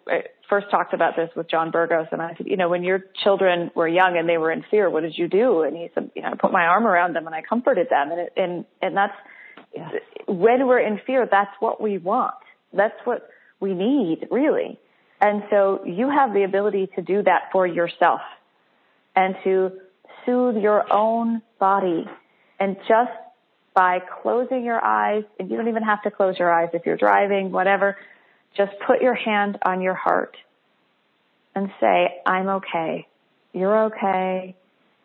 first 0.49 0.71
talked 0.71 0.95
about 0.95 1.17
this 1.17 1.31
with 1.37 1.51
John 1.51 1.71
Burgos, 1.71 2.07
and 2.13 2.23
I 2.23 2.35
said, 2.37 2.47
you 2.47 2.57
know, 2.57 2.69
when 2.69 2.83
your 2.83 3.01
children 3.23 3.71
were 3.75 3.89
young 3.89 4.17
and 4.19 4.29
they 4.29 4.39
were 4.39 4.51
in 4.51 4.65
fear, 4.71 4.89
what 4.91 5.03
did 5.03 5.17
you 5.17 5.29
do? 5.29 5.63
And 5.63 5.77
he 5.77 5.89
said, 5.95 6.11
you 6.15 6.23
know, 6.23 6.29
I 6.29 6.35
put 6.35 6.53
my 6.53 6.65
arm 6.65 6.87
around 6.87 7.15
them 7.15 7.27
and 7.27 7.35
I 7.35 7.43
comforted 7.43 7.89
them, 7.91 8.11
and 8.11 8.21
it, 8.21 8.33
and 8.37 8.65
and 8.83 8.97
that's 8.97 9.15
yeah. 9.75 9.91
when 10.27 10.67
we're 10.67 10.81
in 10.81 11.01
fear, 11.07 11.29
that's 11.31 11.55
what 11.61 11.81
we 11.81 11.99
want. 11.99 12.35
That's 12.73 12.99
what 13.05 13.29
we 13.61 13.75
need, 13.75 14.29
really. 14.31 14.79
And 15.21 15.43
so 15.51 15.85
you 15.85 16.11
have 16.11 16.33
the 16.33 16.45
ability 16.45 16.91
to 16.95 17.03
do 17.03 17.23
that 17.23 17.51
for 17.53 17.67
yourself 17.67 18.21
and 19.17 19.35
to 19.45 19.73
soothe 20.25 20.57
your 20.57 20.93
own 20.93 21.43
body 21.59 22.07
and 22.61 22.77
just 22.89 23.11
by 23.75 24.01
closing 24.23 24.65
your 24.65 24.85
eyes, 24.85 25.23
and 25.39 25.49
you 25.49 25.57
don't 25.57 25.69
even 25.69 25.85
have 25.85 26.03
to 26.03 26.11
close 26.11 26.37
your 26.37 26.53
eyes 26.53 26.71
if 26.73 26.85
you're 26.85 26.97
driving, 26.97 27.53
whatever, 27.53 27.97
just 28.57 28.73
put 28.85 29.01
your 29.01 29.15
hand 29.15 29.57
on 29.65 29.81
your 29.81 29.95
heart 29.95 30.37
and 31.55 31.71
say, 31.81 32.21
I'm 32.27 32.49
okay. 32.49 33.07
You're 33.53 33.85
okay. 33.85 34.57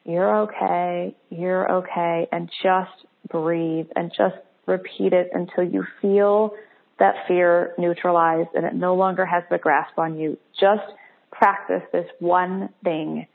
You're 0.05 0.37
okay. 0.41 1.15
You're 1.29 1.71
okay. 1.71 2.27
And 2.31 2.49
just 2.63 2.91
breathe 3.29 3.87
and 3.95 4.11
just 4.17 4.35
repeat 4.65 5.13
it 5.13 5.29
until 5.33 5.63
you 5.63 5.85
feel 6.01 6.55
that 6.99 7.15
fear 7.27 7.73
neutralized 7.77 8.49
and 8.55 8.65
it 8.65 8.73
no 8.73 8.95
longer 8.95 9.25
has 9.25 9.43
the 9.49 9.57
grasp 9.57 9.97
on 9.97 10.19
you. 10.19 10.37
Just 10.59 10.83
practice 11.31 11.81
this 11.91 12.05
one 12.19 12.69
thing 12.83 13.27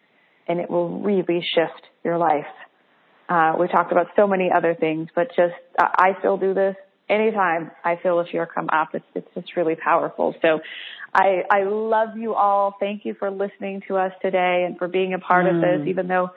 and 0.46 0.60
it 0.60 0.70
will 0.70 1.00
really 1.00 1.44
shift 1.54 1.82
your 2.04 2.18
life. 2.18 2.46
Uh, 3.28 3.54
we 3.60 3.68
talked 3.68 3.92
about 3.92 4.06
so 4.16 4.26
many 4.26 4.50
other 4.54 4.74
things, 4.74 5.08
but 5.14 5.28
just, 5.28 5.54
uh, 5.78 5.88
I 5.98 6.16
still 6.20 6.38
do 6.38 6.54
this 6.54 6.76
anytime 7.08 7.70
I 7.84 7.96
feel 8.02 8.18
a 8.20 8.24
fear 8.24 8.46
come 8.46 8.68
up, 8.72 8.94
it's, 8.94 9.04
it's 9.14 9.28
just 9.34 9.56
really 9.56 9.76
powerful. 9.76 10.34
So 10.42 10.60
I, 11.14 11.42
I 11.50 11.64
love 11.64 12.16
you 12.16 12.34
all. 12.34 12.76
Thank 12.78 13.04
you 13.04 13.14
for 13.14 13.30
listening 13.30 13.82
to 13.88 13.96
us 13.96 14.12
today 14.20 14.64
and 14.66 14.78
for 14.78 14.88
being 14.88 15.14
a 15.14 15.18
part 15.18 15.46
mm. 15.46 15.54
of 15.54 15.60
this, 15.60 15.88
even 15.88 16.08
though, 16.08 16.30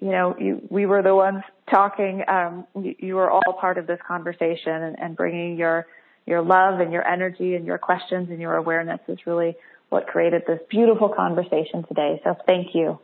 you 0.00 0.10
know, 0.10 0.36
you, 0.38 0.62
we 0.70 0.86
were 0.86 1.02
the 1.02 1.14
ones 1.14 1.42
talking. 1.70 2.22
Um, 2.28 2.66
you, 2.80 2.94
you 2.98 3.14
were 3.14 3.30
all 3.30 3.54
part 3.60 3.78
of 3.78 3.86
this 3.86 3.98
conversation 4.06 4.72
and, 4.72 4.98
and 4.98 5.16
bringing 5.16 5.56
your, 5.56 5.86
your 6.26 6.42
love 6.42 6.80
and 6.80 6.92
your 6.92 7.06
energy 7.06 7.54
and 7.54 7.66
your 7.66 7.78
questions 7.78 8.28
and 8.30 8.40
your 8.40 8.54
awareness 8.54 9.00
is 9.08 9.18
really 9.26 9.56
what 9.88 10.06
created 10.06 10.42
this 10.46 10.60
beautiful 10.70 11.08
conversation 11.08 11.84
today. 11.88 12.20
So 12.24 12.36
thank 12.46 12.74
you. 12.74 12.98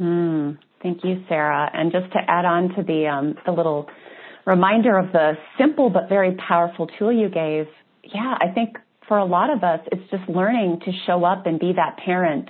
Mm, 0.00 0.58
thank 0.82 1.04
you, 1.04 1.24
Sarah. 1.28 1.70
And 1.72 1.92
just 1.92 2.12
to 2.12 2.18
add 2.18 2.44
on 2.44 2.74
to 2.74 2.82
the 2.82 3.06
um, 3.06 3.36
the 3.46 3.52
little 3.52 3.88
reminder 4.44 4.98
of 4.98 5.12
the 5.12 5.38
simple 5.58 5.90
but 5.90 6.08
very 6.08 6.32
powerful 6.32 6.88
tool 6.98 7.12
you 7.12 7.28
gave, 7.28 7.66
yeah, 8.02 8.36
I 8.40 8.48
think 8.48 8.78
for 9.06 9.18
a 9.18 9.24
lot 9.24 9.50
of 9.50 9.62
us, 9.62 9.80
it's 9.92 10.10
just 10.10 10.28
learning 10.28 10.80
to 10.84 10.92
show 11.06 11.24
up 11.24 11.46
and 11.46 11.60
be 11.60 11.72
that 11.74 11.98
parent 12.04 12.48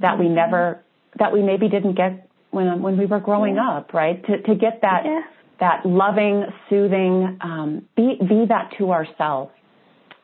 that 0.00 0.18
we 0.18 0.26
mm-hmm. 0.26 0.36
never, 0.36 0.82
that 1.18 1.32
we 1.32 1.42
maybe 1.42 1.68
didn't 1.68 1.94
get 1.94 2.28
when 2.50 2.80
when 2.80 2.96
we 2.96 3.06
were 3.06 3.20
growing 3.20 3.56
yeah. 3.56 3.70
up, 3.78 3.92
right? 3.92 4.24
To 4.26 4.42
to 4.42 4.54
get 4.54 4.80
that 4.82 5.02
yeah. 5.04 5.20
That 5.60 5.86
loving, 5.86 6.44
soothing, 6.68 7.38
um, 7.40 7.88
be 7.96 8.16
be 8.20 8.44
that 8.48 8.72
to 8.78 8.92
ourselves. 8.92 9.52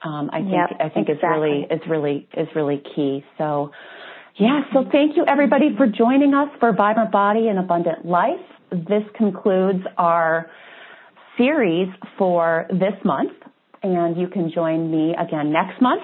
Um, 0.02 0.30
I 0.32 0.40
think 0.40 0.52
yep, 0.52 0.70
I 0.80 0.88
think 0.88 1.08
exactly. 1.08 1.66
is 1.70 1.80
really 1.80 1.82
is 1.82 1.88
really 1.88 2.28
is 2.36 2.48
really 2.54 2.82
key. 2.94 3.24
So, 3.38 3.70
Yeah, 4.36 4.62
so 4.72 4.84
thank 4.90 5.16
you 5.16 5.24
everybody 5.26 5.76
for 5.76 5.86
joining 5.86 6.34
us 6.34 6.48
for 6.58 6.72
Vibrant 6.72 7.12
Body 7.12 7.48
and 7.48 7.58
Abundant 7.58 8.06
Life. 8.06 8.40
This 8.70 9.02
concludes 9.16 9.84
our 9.98 10.50
series 11.36 11.88
for 12.16 12.66
this 12.70 12.94
month, 13.04 13.32
and 13.82 14.16
you 14.16 14.28
can 14.28 14.50
join 14.54 14.90
me 14.90 15.14
again 15.18 15.52
next 15.52 15.80
month. 15.82 16.02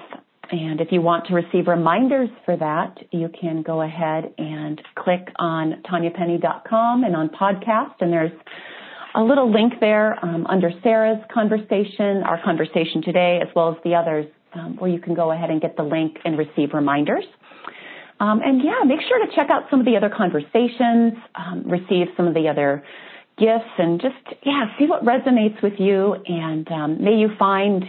And 0.49 0.79
if 0.79 0.89
you 0.91 1.01
want 1.01 1.25
to 1.27 1.33
receive 1.33 1.67
reminders 1.67 2.29
for 2.45 2.55
that, 2.55 2.97
you 3.11 3.29
can 3.29 3.63
go 3.63 3.81
ahead 3.81 4.33
and 4.37 4.81
click 4.95 5.27
on 5.37 5.81
tanyapenny.com 5.91 7.03
and 7.03 7.15
on 7.15 7.29
podcast, 7.29 7.95
and 7.99 8.13
there's 8.13 8.31
a 9.17 9.23
little 9.23 9.51
link 9.51 9.73
there 9.79 10.23
um, 10.23 10.45
under 10.47 10.71
Sarah's 10.83 11.19
conversation, 11.33 12.21
our 12.23 12.39
conversation 12.43 13.01
today, 13.01 13.39
as 13.41 13.47
well 13.55 13.69
as 13.69 13.77
the 13.83 13.95
others, 13.95 14.27
um, 14.53 14.77
where 14.77 14.91
you 14.91 14.99
can 14.99 15.15
go 15.15 15.31
ahead 15.31 15.49
and 15.49 15.59
get 15.59 15.75
the 15.75 15.83
link 15.83 16.17
and 16.23 16.37
receive 16.37 16.73
reminders. 16.73 17.25
Um, 18.19 18.41
and 18.45 18.61
yeah, 18.63 18.83
make 18.85 18.99
sure 19.07 19.25
to 19.25 19.35
check 19.35 19.49
out 19.49 19.63
some 19.71 19.79
of 19.79 19.85
the 19.87 19.97
other 19.97 20.09
conversations, 20.15 21.13
um, 21.33 21.63
receive 21.65 22.07
some 22.15 22.27
of 22.27 22.35
the 22.35 22.47
other 22.47 22.83
gifts, 23.39 23.73
and 23.79 23.99
just 23.99 24.15
yeah, 24.45 24.65
see 24.77 24.85
what 24.85 25.03
resonates 25.03 25.61
with 25.63 25.79
you. 25.79 26.15
And 26.27 26.67
um, 26.71 27.03
may 27.03 27.15
you 27.15 27.29
find 27.39 27.83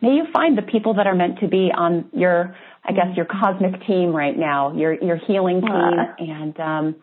may 0.00 0.14
you 0.14 0.24
find 0.32 0.56
the 0.56 0.62
people 0.62 0.94
that 0.94 1.06
are 1.06 1.14
meant 1.14 1.38
to 1.40 1.48
be 1.48 1.70
on 1.74 2.08
your 2.14 2.56
I 2.84 2.92
guess 2.92 3.16
your 3.16 3.26
cosmic 3.26 3.86
team 3.86 4.12
right 4.14 4.36
now, 4.36 4.74
your 4.74 4.94
your 5.02 5.16
healing 5.16 5.60
team, 5.60 6.28
and 6.28 6.60
um, 6.60 6.96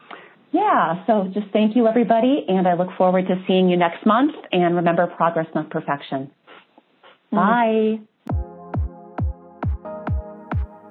yeah. 0.52 1.06
So 1.06 1.30
just 1.34 1.48
thank 1.52 1.76
you 1.76 1.88
everybody, 1.88 2.46
and 2.48 2.68
I 2.68 2.74
look 2.74 2.90
forward 2.98 3.28
to 3.28 3.44
seeing 3.48 3.70
you 3.70 3.78
next 3.78 4.06
month. 4.06 4.36
And 4.52 4.76
remember, 4.76 5.08
progress 5.08 5.48
not 5.54 5.70
perfection. 5.70 6.32
Mm-hmm. 7.34 7.36
Bye. 7.36 8.00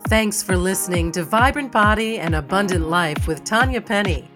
Thanks 0.09 0.43
for 0.43 0.57
listening 0.57 1.13
to 1.13 1.23
Vibrant 1.23 1.71
Body 1.71 2.19
and 2.19 2.35
Abundant 2.35 2.89
Life 2.89 3.27
with 3.27 3.45
Tanya 3.45 3.81
Penny. 3.81 4.31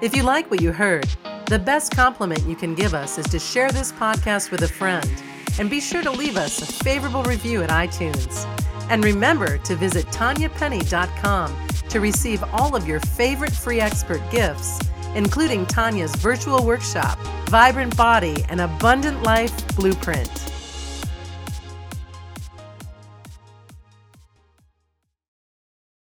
If 0.00 0.16
you 0.16 0.22
like 0.22 0.50
what 0.50 0.62
you 0.62 0.72
heard, 0.72 1.08
the 1.46 1.58
best 1.58 1.92
compliment 1.92 2.46
you 2.46 2.56
can 2.56 2.74
give 2.74 2.94
us 2.94 3.18
is 3.18 3.26
to 3.26 3.38
share 3.38 3.70
this 3.70 3.92
podcast 3.92 4.50
with 4.50 4.62
a 4.62 4.68
friend 4.68 5.10
and 5.58 5.68
be 5.68 5.80
sure 5.80 6.02
to 6.02 6.10
leave 6.10 6.36
us 6.36 6.62
a 6.62 6.84
favorable 6.84 7.22
review 7.24 7.62
at 7.62 7.70
iTunes. 7.70 8.46
And 8.88 9.04
remember 9.04 9.58
to 9.58 9.76
visit 9.76 10.06
tanyapenny.com 10.06 11.67
to 11.88 12.00
receive 12.00 12.42
all 12.52 12.76
of 12.76 12.86
your 12.86 13.00
favorite 13.00 13.52
free 13.52 13.80
expert 13.80 14.20
gifts, 14.30 14.78
including 15.14 15.66
Tanya's 15.66 16.14
virtual 16.16 16.64
workshop, 16.64 17.18
Vibrant 17.48 17.96
Body 17.96 18.44
and 18.48 18.60
Abundant 18.60 19.22
Life 19.22 19.76
Blueprint. 19.76 20.57